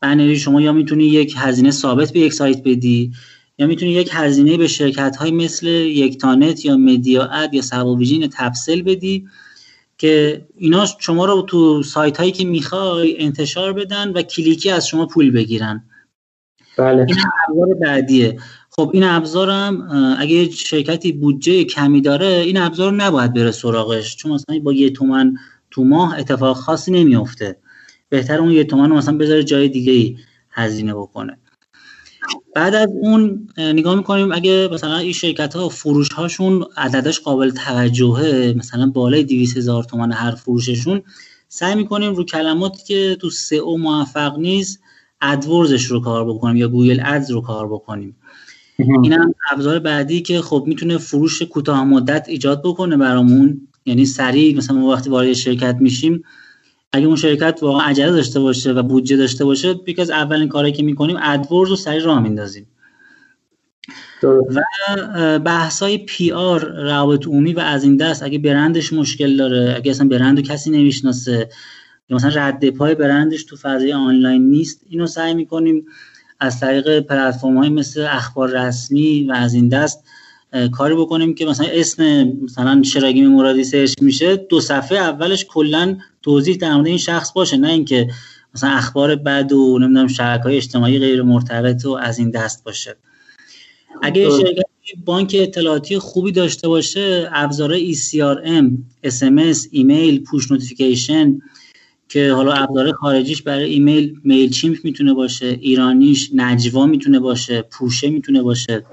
بنری 0.00 0.38
شما 0.38 0.60
یا 0.60 0.72
می‌تونی 0.72 1.04
یک 1.04 1.34
هزینه 1.36 1.70
ثابت 1.70 2.12
به 2.12 2.20
یک 2.20 2.32
سایت 2.32 2.62
بدی 2.64 3.12
یا 3.58 3.66
می‌تونی 3.66 3.90
یک 3.90 4.08
هزینه 4.12 4.56
به 4.56 4.68
شرکت 4.68 5.16
های 5.16 5.30
مثل 5.30 5.66
یکتانت 5.66 6.64
یا 6.64 6.76
مدیا 6.76 7.24
اد 7.24 7.54
یا 7.54 7.62
صباویژن 7.62 8.28
تپسل 8.32 8.82
بدی 8.82 9.26
که 9.98 10.44
اینا 10.56 10.86
شما 10.98 11.24
رو 11.24 11.42
تو 11.42 11.82
سایت 11.82 12.16
هایی 12.16 12.32
که 12.32 12.44
می‌خوای 12.44 13.22
انتشار 13.22 13.72
بدن 13.72 14.08
و 14.08 14.22
کلیکی 14.22 14.70
از 14.70 14.88
شما 14.88 15.06
پول 15.06 15.30
بگیرن. 15.30 15.84
بله. 16.76 17.06
این 17.08 17.16
ابزار 17.48 17.74
بعدیه. 17.74 18.38
خب 18.70 18.90
این 18.94 19.04
ابزارم 19.04 19.88
اگه 20.18 20.50
شرکتی 20.50 21.12
بودجه 21.12 21.64
کمی 21.64 22.00
داره 22.00 22.26
این 22.26 22.56
ابزار 22.56 22.92
نباید 22.92 23.34
بره 23.34 23.50
سراغش 23.50 24.16
چون 24.16 24.32
مثلا 24.32 24.58
با 24.58 24.72
یه 24.72 24.90
تومن 24.90 25.34
تو 25.70 25.84
ماه 25.84 26.18
اتفاق 26.18 26.56
خاصی 26.56 26.90
نمیافته. 26.90 27.56
بهتر 28.08 28.38
اون 28.38 28.50
یه 28.50 28.64
تومن 28.64 28.90
رو 28.90 28.96
مثلا 28.96 29.16
بذاره 29.16 29.44
جای 29.44 29.68
دیگه 29.68 29.92
ای 29.92 30.16
هزینه 30.50 30.94
بکنه. 30.94 31.38
بعد 32.54 32.74
از 32.74 32.88
اون 33.00 33.48
نگاه 33.58 33.94
می‌کنیم 33.94 34.32
اگه 34.32 34.68
مثلا 34.72 34.96
این 34.96 35.12
شرکت 35.12 35.56
ها 35.56 35.68
فروش 35.68 36.08
هاشون 36.08 36.64
عددش 36.76 37.20
قابل 37.20 37.50
توجهه 37.50 38.54
مثلا 38.56 38.86
بالای 38.86 39.24
200 39.24 39.56
هزار 39.56 39.84
تومن 39.84 40.12
هر 40.12 40.30
فروششون 40.30 41.02
سعی 41.48 41.74
می‌کنیم 41.74 42.14
رو 42.14 42.24
کلماتی 42.24 42.84
که 42.84 43.16
تو 43.20 43.30
سئو 43.30 43.76
موفق 43.76 44.38
نیست 44.38 44.80
AdWords 45.32 45.72
ش 45.72 45.84
رو 45.84 46.00
کار 46.00 46.24
بکنیم 46.24 46.56
یا 46.56 46.68
Google 46.68 47.00
Ads 47.04 47.30
رو 47.30 47.40
کار 47.40 47.68
بکنیم. 47.68 48.16
این 48.78 49.12
هم 49.12 49.34
ابزار 49.52 49.78
بعدی 49.78 50.22
که 50.22 50.40
خب 50.40 50.64
می‌تونه 50.66 50.98
فروش 50.98 51.42
کوتاه 51.42 51.84
مدت 51.84 52.28
ایجاد 52.28 52.62
بکنه 52.64 52.96
برامون. 52.96 53.68
یعنی 53.86 54.06
سریع 54.06 54.56
مثلا 54.56 54.76
ما 54.76 54.88
وقتی 54.88 55.10
وارد 55.10 55.32
شرکت 55.32 55.76
میشیم 55.80 56.24
اگه 56.92 57.06
اون 57.06 57.16
شرکت 57.16 57.58
واقعا 57.62 57.86
عجله 57.86 58.12
داشته 58.12 58.40
باشه 58.40 58.72
و 58.72 58.82
بودجه 58.82 59.16
داشته 59.16 59.44
باشه 59.44 59.74
یکی 59.86 60.02
از 60.02 60.10
اولین 60.10 60.48
کارهایی 60.48 60.74
که 60.74 60.82
می‌کنیم 60.82 61.16
AdWords 61.22 61.70
رو 61.70 61.76
سریع 61.76 62.04
راه 62.04 62.20
میندازیم. 62.20 62.66
و 64.22 65.38
بحث 65.38 65.82
های 65.82 65.98
PR 65.98 66.64
روابط 66.64 67.26
عمومی 67.26 67.52
و 67.52 67.60
از 67.60 67.84
این 67.84 67.96
دست 67.96 68.22
اگه 68.22 68.38
برندش 68.38 68.92
مشکل 68.92 69.36
داره 69.36 69.74
اگه 69.76 69.90
اصلا 69.90 70.08
برند 70.08 70.40
کسی 70.40 70.70
نمی‌شناسه 70.70 71.48
یا 72.08 72.16
مثلا 72.16 72.30
رد 72.34 72.70
پای 72.70 72.94
برندش 72.94 73.44
تو 73.44 73.56
فضای 73.56 73.92
آنلاین 73.92 74.50
نیست. 74.50 74.80
اینو 74.90 75.06
سعی 75.06 75.34
می‌کنیم 75.34 75.86
از 76.40 76.60
طریق 76.60 77.00
پلتفرم 77.00 77.58
های 77.58 77.68
مثل 77.68 78.06
اخبار 78.10 78.50
رسمی 78.50 79.24
و 79.24 79.32
از 79.32 79.54
این 79.54 79.68
دست 79.68 80.04
کاری 80.72 80.94
بکنیم 80.94 81.34
که 81.34 81.46
مثلا 81.46 81.66
اسم 81.66 82.32
مثلا 82.42 82.82
شراگیم 82.82 83.32
مرادی 83.32 83.64
سرچ 83.64 83.94
میشه 84.00 84.36
دو 84.36 84.60
صفحه 84.60 84.98
اولش 84.98 85.44
کلا 85.44 85.96
توضیح 86.22 86.56
در 86.56 86.74
مورد 86.74 86.86
این 86.86 86.98
شخص 86.98 87.32
باشه. 87.32 87.56
نه 87.56 87.68
اینکه 87.68 88.08
مثلا 88.54 88.70
اخبار 88.70 89.16
بد 89.16 89.52
و 89.52 89.78
نمی‌دونم 89.78 90.06
شبکه 90.06 90.42
های 90.42 90.56
اجتماعی 90.56 90.98
غیر 90.98 91.22
مرتبط 91.22 91.84
و 91.84 91.90
از 91.90 92.18
این 92.18 92.30
دست 92.30 92.64
باشه. 92.64 92.96
اگه 94.02 94.30
شرکت 94.30 94.64
بانک 95.04 95.36
اطلاعاتی 95.38 95.98
خوبی 95.98 96.32
داشته 96.32 96.68
باشه 96.68 97.28
ابزار 97.32 97.78
ECRM, 97.78 98.64
SMS, 99.06 99.68
ایمیل، 99.70 100.22
push 100.24 100.50
notification 100.50 101.38
که 102.14 102.32
حالا 102.32 102.52
ابزار 102.52 102.92
خارجیش 102.92 103.42
برای 103.42 103.70
ایمیل 103.70 104.20
MailChimp 104.24 104.76
می‌تونه 104.84 105.14
باشه 105.14 105.46
ایرانیش 105.46 106.30
نجوا 106.34 106.86
می‌تونه 106.86 107.18
باشه 107.18 107.62
پوشه 107.62 108.10
می‌تونه 108.10 108.42
باشه 108.42 108.84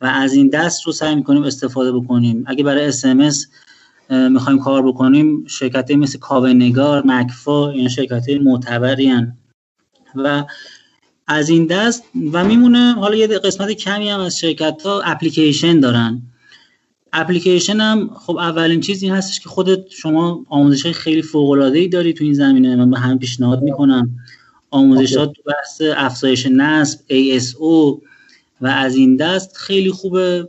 و 0.00 0.06
از 0.06 0.34
این 0.34 0.48
دست 0.48 0.86
رو 0.86 0.92
سعی 0.92 1.14
می‌کنیم 1.14 1.42
استفاده 1.42 1.92
بکنیم. 1.92 2.44
اگه 2.46 2.64
برای 2.64 2.86
اس 2.86 3.04
می‌خوایم 4.10 4.58
کار 4.58 4.82
بکنیم 4.82 5.46
شرکت 5.46 5.90
مثل 5.90 6.18
کاوه‌نگار 6.18 7.02
مگفا 7.06 7.70
این 7.70 7.88
شرکت 7.88 8.28
معتبری 8.28 9.12
و 10.14 10.44
از 11.26 11.48
این 11.48 11.66
دست 11.66 12.04
و 12.32 12.44
میمونه 12.44 12.92
حالا 12.92 13.16
یه 13.16 13.26
قسمت 13.26 13.72
کمی 13.72 14.08
هم 14.08 14.20
از 14.20 14.38
شرکت 14.38 14.82
ها 14.84 15.00
اپلیکیشن 15.00 15.80
دارن. 15.80 16.22
اپلیکیشن 17.12 17.80
هم 17.80 18.10
خب 18.14 18.36
اولین 18.36 18.80
چیز 18.80 19.02
این 19.02 19.12
هستش 19.12 19.40
که 19.40 19.48
خودت 19.48 19.90
شما 19.90 20.44
آموزش 20.48 20.86
خیلی 20.86 21.22
فوق 21.22 21.50
العاده 21.50 21.78
ای 21.78 21.88
داری 21.88 22.12
تو 22.12 22.24
این 22.24 22.32
زمینه. 22.34 22.76
من 22.76 22.90
به 22.90 22.98
هم 22.98 23.18
پیشنهاد 23.18 23.62
می‌کنم. 23.62 24.10
آموزشات 24.70 25.32
تو 25.32 25.42
بحث 25.42 25.82
افزایش 25.96 26.46
نصب 26.46 26.98
ASO 27.10 28.00
و 28.60 28.66
از 28.66 28.96
این 28.96 29.16
دست 29.16 29.56
خیلی 29.56 29.90
خوبه. 29.90 30.48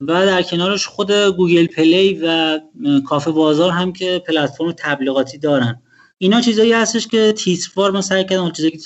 و 0.00 0.26
در 0.26 0.42
کنارش 0.42 0.86
خود 0.86 1.12
گوگل 1.12 1.66
پلی 1.66 2.20
و 2.22 2.60
کافه 3.06 3.30
بازار 3.30 3.70
هم 3.70 3.92
که 3.92 4.22
پلتفرم 4.26 4.72
تبلیغاتی 4.72 5.38
دارن. 5.38 5.82
اینا 6.18 6.40
چیزایی 6.40 6.72
هستش 6.72 7.06
که 7.06 7.32
تیتروار 7.36 7.90
من 7.90 8.00
سعی 8.00 8.24
کردم 8.24 8.50
چیزایی 8.50 8.76
که 8.76 8.78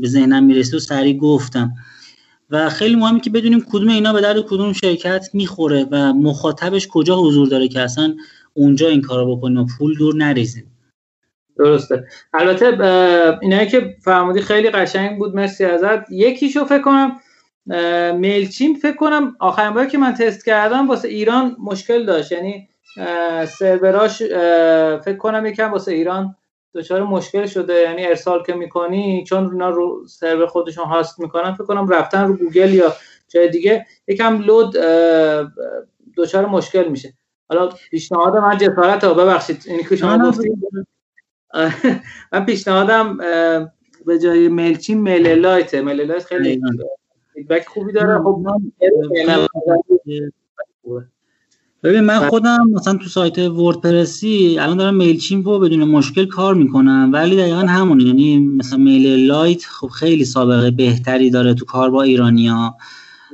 به 0.00 0.08
ذهنم 0.08 0.44
می‌رسه 0.44 0.76
و 0.76 0.80
سریع 0.80 1.18
گفتم. 1.18 1.72
و 2.50 2.68
خیلی 2.68 2.96
مهمه 2.96 3.20
که 3.20 3.30
بدونیم 3.30 3.66
کدوم 3.72 3.88
اینا 3.88 4.12
به 4.12 4.20
درد 4.20 4.40
کدوم 4.40 4.72
شرکت 4.72 5.28
می‌خوره 5.32 5.86
و 5.90 6.12
مخاطبش 6.12 6.88
کجا 6.88 7.16
حضور 7.16 7.48
داره 7.48 7.68
که 7.68 7.80
اصلا 7.80 8.14
اونجا 8.54 8.88
این 8.88 9.00
کارو 9.00 9.36
بکنیم 9.36 9.58
و 9.58 9.66
پول 9.78 9.94
دور 9.98 10.14
نریزیم. 10.14 10.72
درسته. 11.58 12.04
البته 12.34 12.66
اینایی 13.42 13.68
که 13.68 13.96
فرمودی 14.00 14.40
خیلی 14.40 14.70
قشنگ 14.70 15.18
بود 15.18 15.34
مرسی 15.34 15.64
ازت. 15.64 16.10
یکیشو 16.10 16.64
فکر 16.64 16.82
کنم 16.82 17.20
میلچیم 18.18 18.74
فکر 18.74 18.96
کنم 18.96 19.36
آخرین 19.40 19.70
باری 19.70 19.88
که 19.88 19.98
من 19.98 20.14
تست 20.14 20.44
کردم 20.44 20.88
واسه 20.88 21.08
ایران 21.08 21.56
مشکل 21.58 22.06
داشت. 22.06 22.32
یعنی 22.32 22.68
سروراش 23.58 24.22
فکر 25.02 25.16
کنم 25.16 25.46
یکم 25.46 25.72
واسه 25.72 25.92
ایران 25.92 26.36
دچار 26.76 27.02
مشکل 27.02 27.46
شده. 27.46 27.74
یعنی 27.74 28.06
ارسال 28.06 28.42
که 28.42 28.54
می‌کنی 28.54 29.24
چون 29.24 29.44
اونا 29.44 29.70
رو 29.70 30.06
سرور 30.06 30.46
خودشون 30.46 30.84
هاست 30.84 31.20
می‌کنن 31.20 31.54
فکر 31.54 31.64
کنم 31.64 31.88
رفتن 31.88 32.26
رو 32.26 32.36
گوگل 32.36 32.74
یا 32.74 32.92
جای 33.28 33.48
دیگه 33.48 33.86
یکم 34.08 34.38
load 34.42 34.76
دچار 36.16 36.46
مشکل 36.46 36.88
میشه. 36.88 37.14
حالا 37.48 37.68
پیشنهاد 37.90 38.36
من 38.36 38.58
جسارت 38.58 39.04
ها 39.04 39.14
ببخشید 39.14 39.64
اینی 39.66 39.84
که 39.84 39.96
شما 39.96 40.28
گفتید 40.28 40.52
من 42.32 42.44
پیشنهادم 42.46 43.16
به 44.06 44.18
جای 44.18 44.48
MailChimp 44.48 45.00
MailerLite 45.00 45.74
MailerLite 45.74 46.24
خیلی 46.24 46.60
feedback 47.34 47.66
خوبی 47.66 47.92
داره. 47.92 48.22
خب 48.22 48.42
ببین 51.86 52.00
من 52.00 52.28
خودم 52.28 52.70
مثلا 52.72 52.94
تو 52.96 53.08
سایت 53.08 53.38
وردپرسی 53.38 54.58
الان 54.58 54.76
دارم 54.76 54.94
MailChimp 54.94 55.44
رو 55.44 55.58
بدون 55.58 55.84
مشکل 55.84 56.26
کار 56.26 56.54
می‌کنم 56.54 57.10
ولی 57.12 57.36
دقیقا 57.36 57.60
همونه. 57.60 58.04
یعنی 58.04 58.38
مثلا 58.38 58.78
MailerLite 58.78 59.64
خب 59.64 59.86
خیلی 59.86 60.24
سابقه 60.24 60.70
بهتری 60.70 61.30
داره 61.30 61.54
تو 61.54 61.64
کار 61.64 61.90
با 61.90 62.02
ایرانیا. 62.02 62.74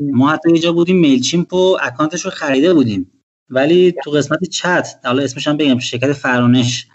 ما 0.01 0.31
حتی 0.31 0.51
یه 0.51 0.59
جا 0.59 0.73
بودیم 0.73 0.97
Mailchimp 0.97 1.47
رو 1.51 1.79
account 1.83 2.16
ش 2.16 2.25
رو 2.25 2.31
خریده 2.31 2.75
بودیم. 2.75 3.11
ولی 3.51 3.95
تو 4.05 4.11
قسمت 4.11 4.45
چت 4.45 4.89
حالا 5.05 5.23
اسمش 5.23 5.49
هم 5.49 5.57
بگم 5.57 5.79
شرکت 5.79 6.13
فرانش. 6.13 6.87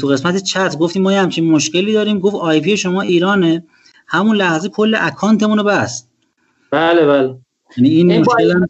تو 0.00 0.06
قسمت 0.06 0.42
چت 0.42 0.78
گفتیم 0.78 1.02
ما 1.02 1.10
همچین 1.10 1.50
مشکلی 1.50 1.92
داریم. 1.92 2.18
گفت 2.18 2.36
IP 2.36 2.76
شما 2.76 3.02
ایرانه. 3.02 3.64
همون 4.06 4.36
لحظه 4.36 4.68
کل 4.68 4.96
account 5.00 5.41
مون 5.41 5.58
رو 5.58 5.64
بست. 5.64 6.10
بله 6.70 7.06
بله. 7.06 7.36
یعنی 7.76 7.90
این 7.90 8.20
مشکل 8.20 8.66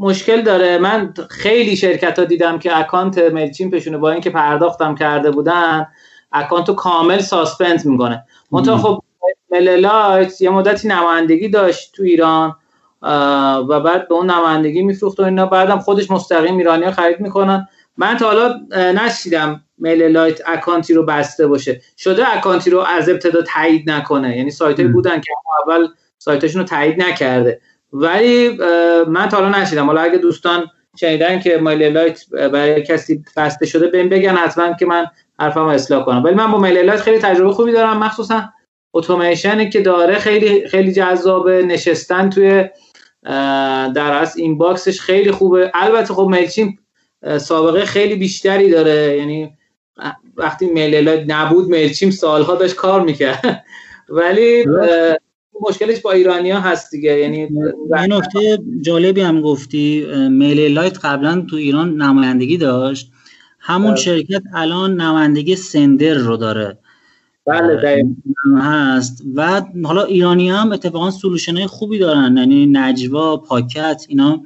مشکل 0.00 0.42
داره. 0.42 0.78
من 0.78 1.14
خیلی 1.30 1.76
شرکت 1.76 2.18
ها 2.18 2.24
دیدم 2.24 2.58
که 2.58 2.78
account 2.78 3.18
Mailchimp 3.18 3.70
شونه 3.70 3.98
با 3.98 4.10
اینکه 4.10 4.30
پرداختم 4.30 4.94
کرده 4.94 5.30
بودن 5.30 5.86
account 6.32 6.68
رو 6.68 6.74
کامل 6.74 7.18
suspend 7.18 7.86
می‌کنه. 7.86 8.24
منتها 8.50 8.76
خب 8.76 9.02
MailerLite 9.50 10.40
یه 10.40 10.50
مدتی 10.50 10.88
نمایندگی 10.88 11.48
داشت 11.48 11.92
تو 11.92 12.02
ایران 12.02 12.56
و 13.68 13.80
بعد 13.80 14.08
به 14.08 14.14
اون 14.14 14.30
نمایندگی 14.30 14.82
میفروخت 14.82 15.20
و 15.20 15.22
اینا. 15.22 15.46
بعدم 15.46 15.78
خودش 15.78 16.10
مستقیم 16.10 16.56
ایرانی 16.56 16.84
ها 16.84 16.90
خرید 16.90 17.20
می‌کنن. 17.20 17.68
من 17.96 18.16
تا 18.16 18.26
حالا 18.26 18.60
نشیدم 18.76 19.62
MailerLite 19.78 20.02
account 20.02 20.40
ی 20.46 20.94
رو 20.94 21.06
بسته 21.06 21.46
باشه. 21.46 21.80
شده 21.98 22.36
account 22.36 22.66
ی 22.66 22.70
رو 22.70 22.80
از 22.80 23.08
ابتدا 23.08 23.42
تایید 23.42 23.90
نکنه. 23.90 24.36
یعنی 24.36 24.50
سایت 24.50 24.80
بودن 24.80 25.20
که 25.20 25.32
اول 25.62 25.88
سایتشون 26.18 26.60
رو 26.60 26.66
تایید 26.66 27.02
نکرده. 27.02 27.60
ولی 27.92 28.48
من 29.08 29.28
تا 29.28 29.36
حالا 29.36 29.58
نشیدم. 29.58 29.86
حالا 29.86 30.00
اگه 30.00 30.18
دوستان 30.18 30.66
شنیدن 31.00 31.40
که 31.40 31.56
MailerLite 31.56 32.30
برای 32.30 32.82
کسی 32.82 33.24
بسته 33.36 33.66
شده 33.66 33.86
بهم 33.86 34.08
بگن 34.08 34.36
حتما 34.36 34.72
که 34.72 34.86
من 34.86 35.06
حرفم 35.38 35.64
اصلاح 35.64 36.04
کنم. 36.04 36.24
ولی 36.24 36.34
من 36.34 36.52
با 36.52 36.58
MailerLite 36.58 37.00
خیلی 37.00 37.18
تجربه 37.18 37.52
خوبی 37.52 37.72
دارم. 37.72 37.98
مخصوصا 37.98 38.52
اتوماسیونی 38.94 39.70
که 39.70 39.80
داره 39.80 40.18
خیلی 40.18 40.68
خیلی 40.68 40.92
جذابه. 40.92 41.62
نشستن 41.62 42.30
توی 42.30 42.64
در 43.94 44.12
اصل 44.12 44.40
inbox 44.40 44.58
ش 44.58 45.00
خیلی 45.00 45.30
خوبه. 45.30 45.70
البته 45.74 46.14
خب 46.14 46.28
Mailchimp 46.30 46.78
سابقه 47.38 47.84
خیلی 47.84 48.14
بیشتری 48.14 48.70
داره. 48.70 49.16
یعنی 49.18 49.56
وقتی 50.36 50.66
میل 50.66 51.32
نبود 51.32 51.68
Mailchimp 51.68 52.10
سالها 52.10 52.54
داشت 52.54 52.74
کار 52.74 53.00
می‌کرد. 53.00 53.64
ولی 54.08 54.64
مشکلش 55.68 56.00
با 56.00 56.12
ایرانیا 56.12 56.60
هست 56.60 56.90
دیگه 56.90 57.18
یعنی 57.18 57.38
یه 57.38 58.06
نکته 58.06 58.58
جالبی 58.80 59.20
هم 59.20 59.40
گفتی 59.40 60.06
MailerLite 60.30 60.98
قبلا 61.04 61.46
تو 61.50 61.56
ایران 61.56 62.02
نمایندگی 62.02 62.56
داشت. 62.56 63.12
همون 63.58 63.90
بله. 63.90 64.00
شرکت 64.00 64.42
الان 64.54 65.00
نمایندگی 65.00 65.56
سندر 65.56 66.14
رو 66.14 66.36
داره. 66.36 66.78
بله 67.46 68.04
هست. 68.60 69.22
و 69.34 69.62
حالا 69.84 70.02
ایرانی 70.02 70.50
هم 70.50 70.72
اتفاقا 70.72 71.10
سلوشن 71.10 71.56
های 71.56 71.66
خوبی 71.66 71.98
دارن 71.98 72.36
یعنی 72.36 72.66
نجوا 72.66 73.36
پاکت 73.36 74.04
اینا 74.08 74.42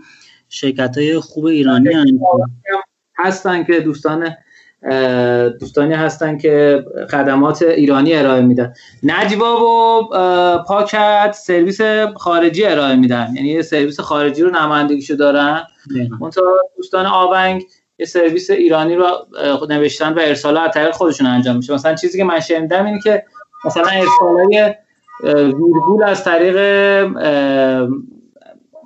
شرکت 0.49 0.99
های 0.99 1.19
خوب 1.19 1.45
ایرانی 1.45 1.89
هستن 3.17 3.65
که 3.65 3.81
دوستان 3.81 4.37
دوستانی 5.61 5.95
هستن 5.95 6.39
که 6.39 6.85
خدمات 7.11 7.63
ایرانی 7.63 8.15
ارائه 8.15 8.41
میدن. 8.41 8.75
نجوا 9.03 9.57
و 9.61 10.59
پاکت 10.59 11.35
سرویس 11.39 11.81
خارجی 12.17 12.65
ارائه 12.65 12.97
میدن. 12.97 13.33
یعنی 13.35 13.63
سرویس 13.63 14.01
خارجی 14.01 14.43
رو 14.43 14.51
نمایندگیشو 14.51 15.15
دارن. 15.15 15.63
منتها 16.21 16.43
دوستان 16.77 17.07
آونگ 17.07 17.63
یه 17.99 18.07
سرویس 18.07 18.51
ایرانی 18.51 18.95
رو 18.95 19.07
نوشتن 19.69 20.13
و 20.13 20.19
ارسال 20.23 20.57
از 20.57 20.71
طریق 20.75 20.91
خودشون 20.91 21.27
انجام 21.27 21.57
میشه. 21.57 21.75
مثلا 21.75 21.95
چیزی 21.95 22.19
که 22.19 22.25
من 22.25 22.41
شنیدم 22.41 22.87
اینه 22.87 23.01
که 23.05 23.25
مثلا 23.65 23.87
ارسال 23.87 24.75
ویرگول 25.45 26.03
از 26.03 26.25
طریق 26.25 26.57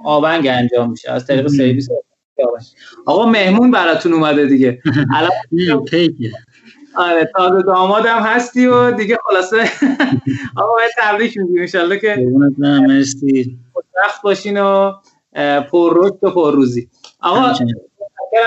آونگ 0.04 0.46
انجام 0.46 0.90
میشه. 0.90 1.10
از 1.10 1.26
طریق 1.26 1.46
سرویس 1.46 1.88
آقا 3.06 3.26
مهمون 3.26 3.70
براتون 3.70 4.12
اومده 4.12 4.46
دیگه. 4.46 4.82
الان 5.14 5.30
آره 6.96 7.30
تازه 7.36 7.62
دامادم 7.62 8.18
هستی 8.18 8.66
و 8.66 8.90
دیگه 8.90 9.18
خلاصه. 9.30 9.56
آقا 10.56 10.72
باید 10.72 10.90
تبریک 10.98 11.36
میگیم 11.36 11.60
انشالله 11.60 11.98
که 11.98 12.26
مرسی. 12.58 13.58
خوشبخت 13.72 14.22
باشین 14.22 14.60
و 14.60 14.92
پر 15.72 15.92
رشد 15.96 16.24
و 16.24 16.30
پر 16.30 16.52
روزی. 16.52 16.88
آقا 17.20 17.52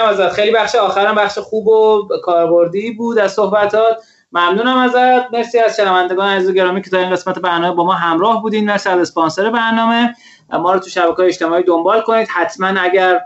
ازت. 0.10 0.30
خیلی 0.30 0.52
بخش 0.52 0.76
آخرم 0.76 1.16
بخش 1.16 1.38
خوب 1.38 1.68
و 1.68 2.08
کاربردی 2.24 2.92
بود 2.92 3.20
از 3.20 3.34
صحبتات. 3.34 3.98
ممنونم 4.32 4.78
ازت. 4.78 5.34
مرسی 5.34 5.60
از 5.60 5.76
شنوندگان 5.78 6.30
عزیز 6.30 6.52
گرامی 6.54 6.82
که 6.82 6.90
تا 6.90 6.98
این 6.98 7.10
قسمت 7.10 7.40
برنامه 7.40 7.76
با 7.76 7.84
ما 7.84 7.94
همراه 7.94 8.42
بودین 8.42 8.66
مرسی 8.66 8.90
از 8.90 9.00
اسپانسر 9.00 9.50
برنامه. 9.50 10.16
ما 10.54 10.74
رو 10.74 10.80
تو 10.80 10.90
شبکه 10.90 11.20
اجتماعی 11.24 11.64
دنبال 11.64 12.02
کنید. 12.02 12.28
حتما 12.36 12.68
اگر 12.68 13.22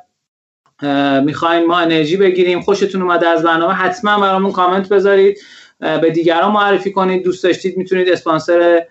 می‌خواین 1.24 1.66
ما 1.66 1.78
انرژی 1.78 2.18
بگیریم. 2.18 2.62
خوشتون 2.62 3.02
اومده 3.02 3.28
از 3.28 3.44
برنامه 3.44 3.74
حتما 3.74 4.20
برامون 4.20 4.52
کامنت 4.52 4.90
بذارید. 4.90 5.40
به 5.80 6.12
دیگران 6.12 6.52
معرفی 6.52 6.92
کنید. 6.92 7.24
دوست 7.24 7.44
داشتید 7.44 7.78
می‌تونید 7.78 8.10
اسپانسر 8.10 8.86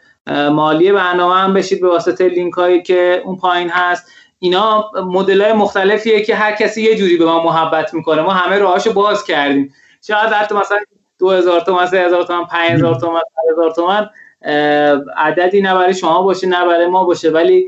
مالی 0.53 0.93
برنامه 0.93 1.35
هم 1.35 1.55
بشید 1.55 1.81
به 1.81 1.89
واسطه 1.89 2.29
لینک 2.29 2.53
هایی 2.53 2.83
که 2.83 3.23
اون 3.25 3.37
پایین 3.37 3.69
هست. 3.69 4.11
اینا 4.39 4.91
مدل 5.07 5.43
های 5.43 5.53
مختلفیه 5.53 6.23
که 6.23 6.35
هر 6.35 6.53
کسی 6.53 6.83
یه 6.83 6.97
جوری 6.97 7.17
به 7.17 7.25
ما 7.25 7.43
محبت 7.43 7.95
می‌کنه. 7.95 8.23
ما 8.23 8.33
همه 8.33 8.59
راهاشو 8.59 8.93
باز 8.93 9.25
کردیم. 9.25 9.75
شاید 10.07 10.33
حتی 10.33 10.55
مثلا 10.55 10.79
2000 11.19 11.61
تومن 11.61 11.87
3000 11.87 12.23
تومن 12.23 12.45
5000 12.45 12.95
تومن 12.95 13.21
5000 13.57 13.71
تومن 13.71 14.09
عددی 15.17 15.63
نه 15.63 15.75
برای 15.75 15.95
شما 15.95 16.23
باشه 16.23 16.47
نه 16.47 16.67
برای 16.67 16.87
ما 16.87 17.05
باشه. 17.05 17.31
ولی 17.31 17.67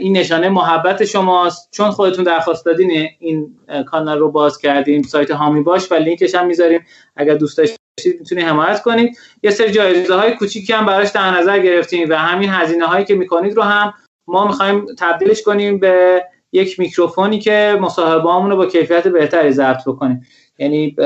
این 0.00 0.16
نشانه 0.16 0.48
محبت 0.48 1.04
شماست. 1.04 1.68
چون 1.72 1.90
خودتون 1.90 2.24
درخواست 2.24 2.64
دادین 2.64 3.08
این 3.18 3.56
کانال 3.86 4.18
رو 4.18 4.30
باز 4.30 4.58
کردیم 4.58 5.02
سایت 5.02 5.30
هامی 5.30 5.62
باش 5.62 5.92
و 5.92 5.94
لینکش 5.94 6.34
هم 6.34 6.46
می‌ذاریم. 6.46 6.86
اگر 7.16 7.34
دوست 7.34 7.58
داشتید 7.58 7.80
می‌تونید 8.20 8.44
حمایت 8.44 8.82
کنید. 8.82 9.18
یه 9.42 9.50
سری 9.50 9.70
جایزه 9.70 10.14
های 10.14 10.32
کوچیکی 10.32 10.72
هم 10.72 10.86
براش 10.86 11.10
در 11.10 11.30
نظر 11.30 11.58
گرفتیم 11.58 12.10
و 12.10 12.14
همین 12.14 12.48
هزینه 12.48 12.86
هایی 12.86 13.04
که 13.04 13.14
می‌کنید 13.14 13.56
رو 13.56 13.62
هم 13.62 13.92
ما 14.26 14.46
می‌خوایم 14.46 14.86
تبدیلش 14.98 15.42
کنیم 15.42 15.78
به 15.78 16.24
یک 16.52 16.80
میکروفونی 16.80 17.38
که 17.38 17.78
مصاحبه 17.80 18.48
رو 18.48 18.56
با 18.56 18.66
کیفیت 18.66 19.08
بهتری 19.08 19.52
ضبط 19.52 19.84
بکنیم. 19.86 20.26
یعنی 20.58 20.96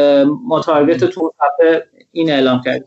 ما 0.45 0.61
تارگت 0.61 1.05
تو 1.05 1.33
این 2.15 2.31
اعلام 2.31 2.61
کرد. 2.65 2.85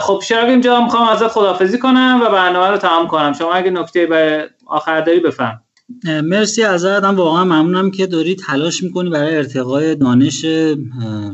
خب 0.00 0.22
شراق 0.28 0.48
اینجا 0.48 0.84
می‌خوام 0.84 1.08
ازت 1.08 1.28
خدافزی 1.28 1.78
کنم 1.78 2.20
و 2.24 2.30
برنامه 2.30 2.66
رو 2.66 2.76
تمام 2.76 3.08
کنم. 3.08 3.32
شما 3.32 3.52
اگه 3.52 3.70
نکته 3.70 4.06
به 4.06 4.50
آخر 4.66 5.00
داری 5.00 5.20
بفهم 5.20 5.60
مرسی 6.04 6.62
ازت 6.62 7.04
هم 7.04 7.16
واقعا 7.16 7.44
ممنونم 7.44 7.90
که 7.90 8.06
داری 8.06 8.36
تلاش 8.36 8.82
می‌کنی 8.82 9.10
برای 9.10 9.36
ارتقای 9.36 9.94
دانش 9.94 10.44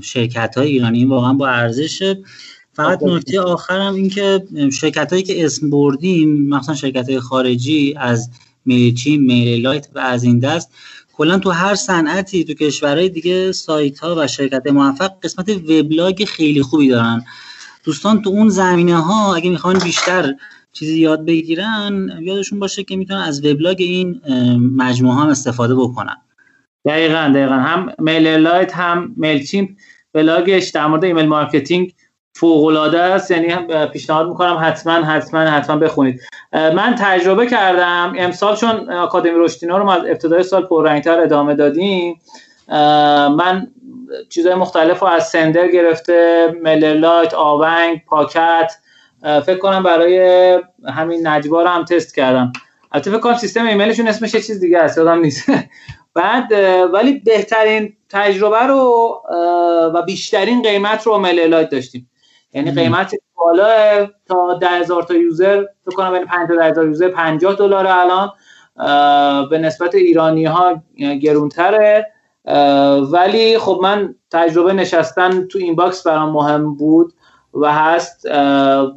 شرکت 0.00 0.54
های 0.58 0.68
ایرانی. 0.68 1.04
واقعا 1.04 1.32
با 1.32 1.48
ارزش 1.48 2.14
فقط 2.72 3.02
نکته 3.02 3.40
آخرم 3.40 3.94
این 3.94 4.10
که 4.10 4.44
شرکت 4.72 5.12
هایی 5.12 5.22
که 5.22 5.44
اسم 5.44 5.70
بردیم 5.70 6.48
مثلا 6.48 6.74
شرکت 6.74 7.08
های 7.08 7.20
خارجی 7.20 7.94
از 7.96 8.30
میچی 8.64 9.16
میل 9.16 9.62
لایت 9.62 9.88
و 9.94 9.98
از 9.98 10.24
این 10.24 10.38
دست 10.38 10.70
کلا 11.18 11.38
تو 11.38 11.50
هر 11.50 11.74
صنعتی 11.74 12.44
تو 12.44 12.54
کشورهای 12.54 13.08
دیگه 13.08 13.52
سایت 13.52 13.98
ها 13.98 14.14
و 14.18 14.26
شرکت 14.26 14.66
موفق 14.66 15.10
قسمت 15.22 15.48
وبلاگ 15.48 16.24
خیلی 16.24 16.62
خوبی 16.62 16.88
دارن. 16.88 17.24
دوستان 17.84 18.22
تو 18.22 18.30
اون 18.30 18.48
زمینه 18.48 18.96
ها 18.96 19.34
اگه 19.34 19.50
می‌خوان 19.50 19.78
بیشتر 19.78 20.34
چیزی 20.72 21.00
یاد 21.00 21.24
بگیرن 21.24 22.10
یادشون 22.22 22.58
باشه 22.58 22.84
که 22.84 22.96
می‌تونن 22.96 23.20
از 23.20 23.44
وبلاگ 23.44 23.76
این 23.80 24.20
مجموعه 24.76 25.16
هم 25.16 25.28
استفاده 25.28 25.74
بکنن. 25.74 26.16
دقیقا 26.86 27.32
دقیقا. 27.34 27.54
هم 27.54 27.92
میل 27.98 28.28
لایت 28.28 28.76
هم 28.76 29.14
میل 29.16 29.46
بلاگش 30.14 30.68
در 30.68 30.86
مورد 30.86 31.04
email 31.04 31.26
marketing 31.26 31.94
فوق 32.40 32.64
العاده 32.64 33.00
است 33.00 33.30
یعنی 33.30 33.56
پیشنهاد 33.92 34.28
می‌کنم 34.28 34.58
حتما 34.62 34.92
حتما 34.92 35.40
حتما 35.40 35.76
بخونید. 35.76 36.20
من 36.52 36.94
تجربه 36.98 37.46
کردم 37.46 38.14
امسال 38.18 38.56
چون 38.56 38.90
آکادمی 38.90 39.34
رشدینا 39.36 39.78
رو 39.78 39.88
از 39.88 40.02
ابتدای 40.04 40.42
سال 40.42 40.66
پررنگتر 40.66 41.20
ادامه 41.20 41.54
دادیم. 41.54 42.20
من 43.38 43.66
چیزهای 44.28 44.54
مختلف 44.54 45.00
رو 45.00 45.06
از 45.06 45.28
Sender 45.28 45.68
گرفته 45.68 46.48
MailerLite 46.62 47.34
آونگ 47.34 48.04
پاکت 48.06 48.72
فکر 49.22 49.58
کنم 49.58 49.82
برای 49.82 50.18
همین 50.94 51.26
نجبار 51.26 51.66
هم 51.66 51.84
تست 51.84 52.14
کردم. 52.14 52.52
البته 52.92 53.10
فکر 53.10 53.20
کنم 53.20 53.36
سیستم 53.36 53.66
ایمیلشون 53.66 54.08
اسمش 54.08 54.34
یه 54.34 54.40
چیز 54.40 54.60
دیگه 54.60 54.78
است 54.78 54.98
یادم 54.98 55.20
نیست. 55.20 55.50
بعد 56.14 56.52
ولی 56.92 57.12
بهترین 57.12 57.96
تجربه 58.10 58.62
رو 58.62 59.14
و 59.94 60.02
بیشترین 60.02 60.62
قیمت 60.62 61.06
رو 61.06 61.18
MailerLite 61.18 61.70
داشتیم. 61.70 62.10
یعنی 62.54 62.70
قیمت 62.70 63.14
بالا 63.34 64.06
تا 64.26 64.58
10000 64.60 65.02
تا 65.02 65.14
user 65.14 65.64
فکر 65.84 65.96
کنم 65.96 66.12
بین 66.12 66.24
5 66.24 66.48
تا 66.48 66.54
10000 66.54 66.86
user 66.86 67.08
50 67.08 67.54
دلار 67.54 67.86
الان 67.86 68.30
به 69.48 69.58
نسبت 69.58 69.94
ایرانی 69.94 70.44
ها 70.44 70.82
گرونتره 71.22 72.06
ولی 73.12 73.58
خب 73.58 73.80
من 73.82 74.14
تجربه 74.30 74.72
نشستن 74.72 75.46
تو 75.46 75.58
inbox 75.58 76.02
برام 76.02 76.30
مهم 76.30 76.74
بود 76.74 77.12
و 77.54 77.72
هست. 77.72 78.28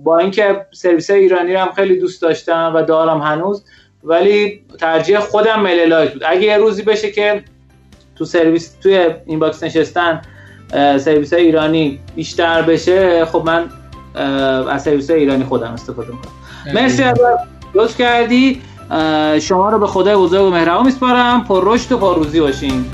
با 0.04 0.18
اینکه 0.20 0.66
سرویس 0.72 1.10
ایرانی 1.10 1.54
رو 1.54 1.60
هم 1.60 1.72
خیلی 1.72 2.00
دوست 2.00 2.22
داشتم 2.22 2.72
و 2.76 2.82
دارم 2.82 3.22
هنوز 3.22 3.66
ولی 4.04 4.66
ترجیح 4.80 5.20
خودم 5.20 5.62
MailerLite 5.62 6.14
بود. 6.14 6.24
اگه 6.26 6.42
یه 6.42 6.58
روزی 6.58 6.84
بشه 6.84 7.12
که 7.12 7.44
تو 8.16 8.26
سرویس 8.26 8.78
توی 8.84 9.10
inbox 9.26 9.64
نشستن 9.64 10.22
سرویس 10.74 11.34
های 11.34 11.44
ایرانی 11.44 12.00
بیشتر 12.16 12.62
بشه 12.62 13.26
خب 13.26 13.44
من 13.46 13.70
از 14.70 14.84
سرویس 14.84 15.10
های 15.10 15.20
ایرانی 15.20 15.44
خودم 15.44 15.72
استفاده 15.72 16.12
می‌کنم. 16.12 16.32
مرسی 16.74 17.04
لطف 17.74 17.98
کردی. 17.98 18.62
شما 19.42 19.70
رو 19.70 19.80
به 19.80 19.88
خدای 19.88 20.16
بزرگ 20.16 20.42
و 20.42 20.50
مهربان 20.50 20.86
میسپارم. 20.86 21.44
پر 21.44 21.62
رشد 21.66 21.92
و 21.92 21.98
پر 21.98 22.16
روزی 22.16 22.40
باشین. 22.40 22.86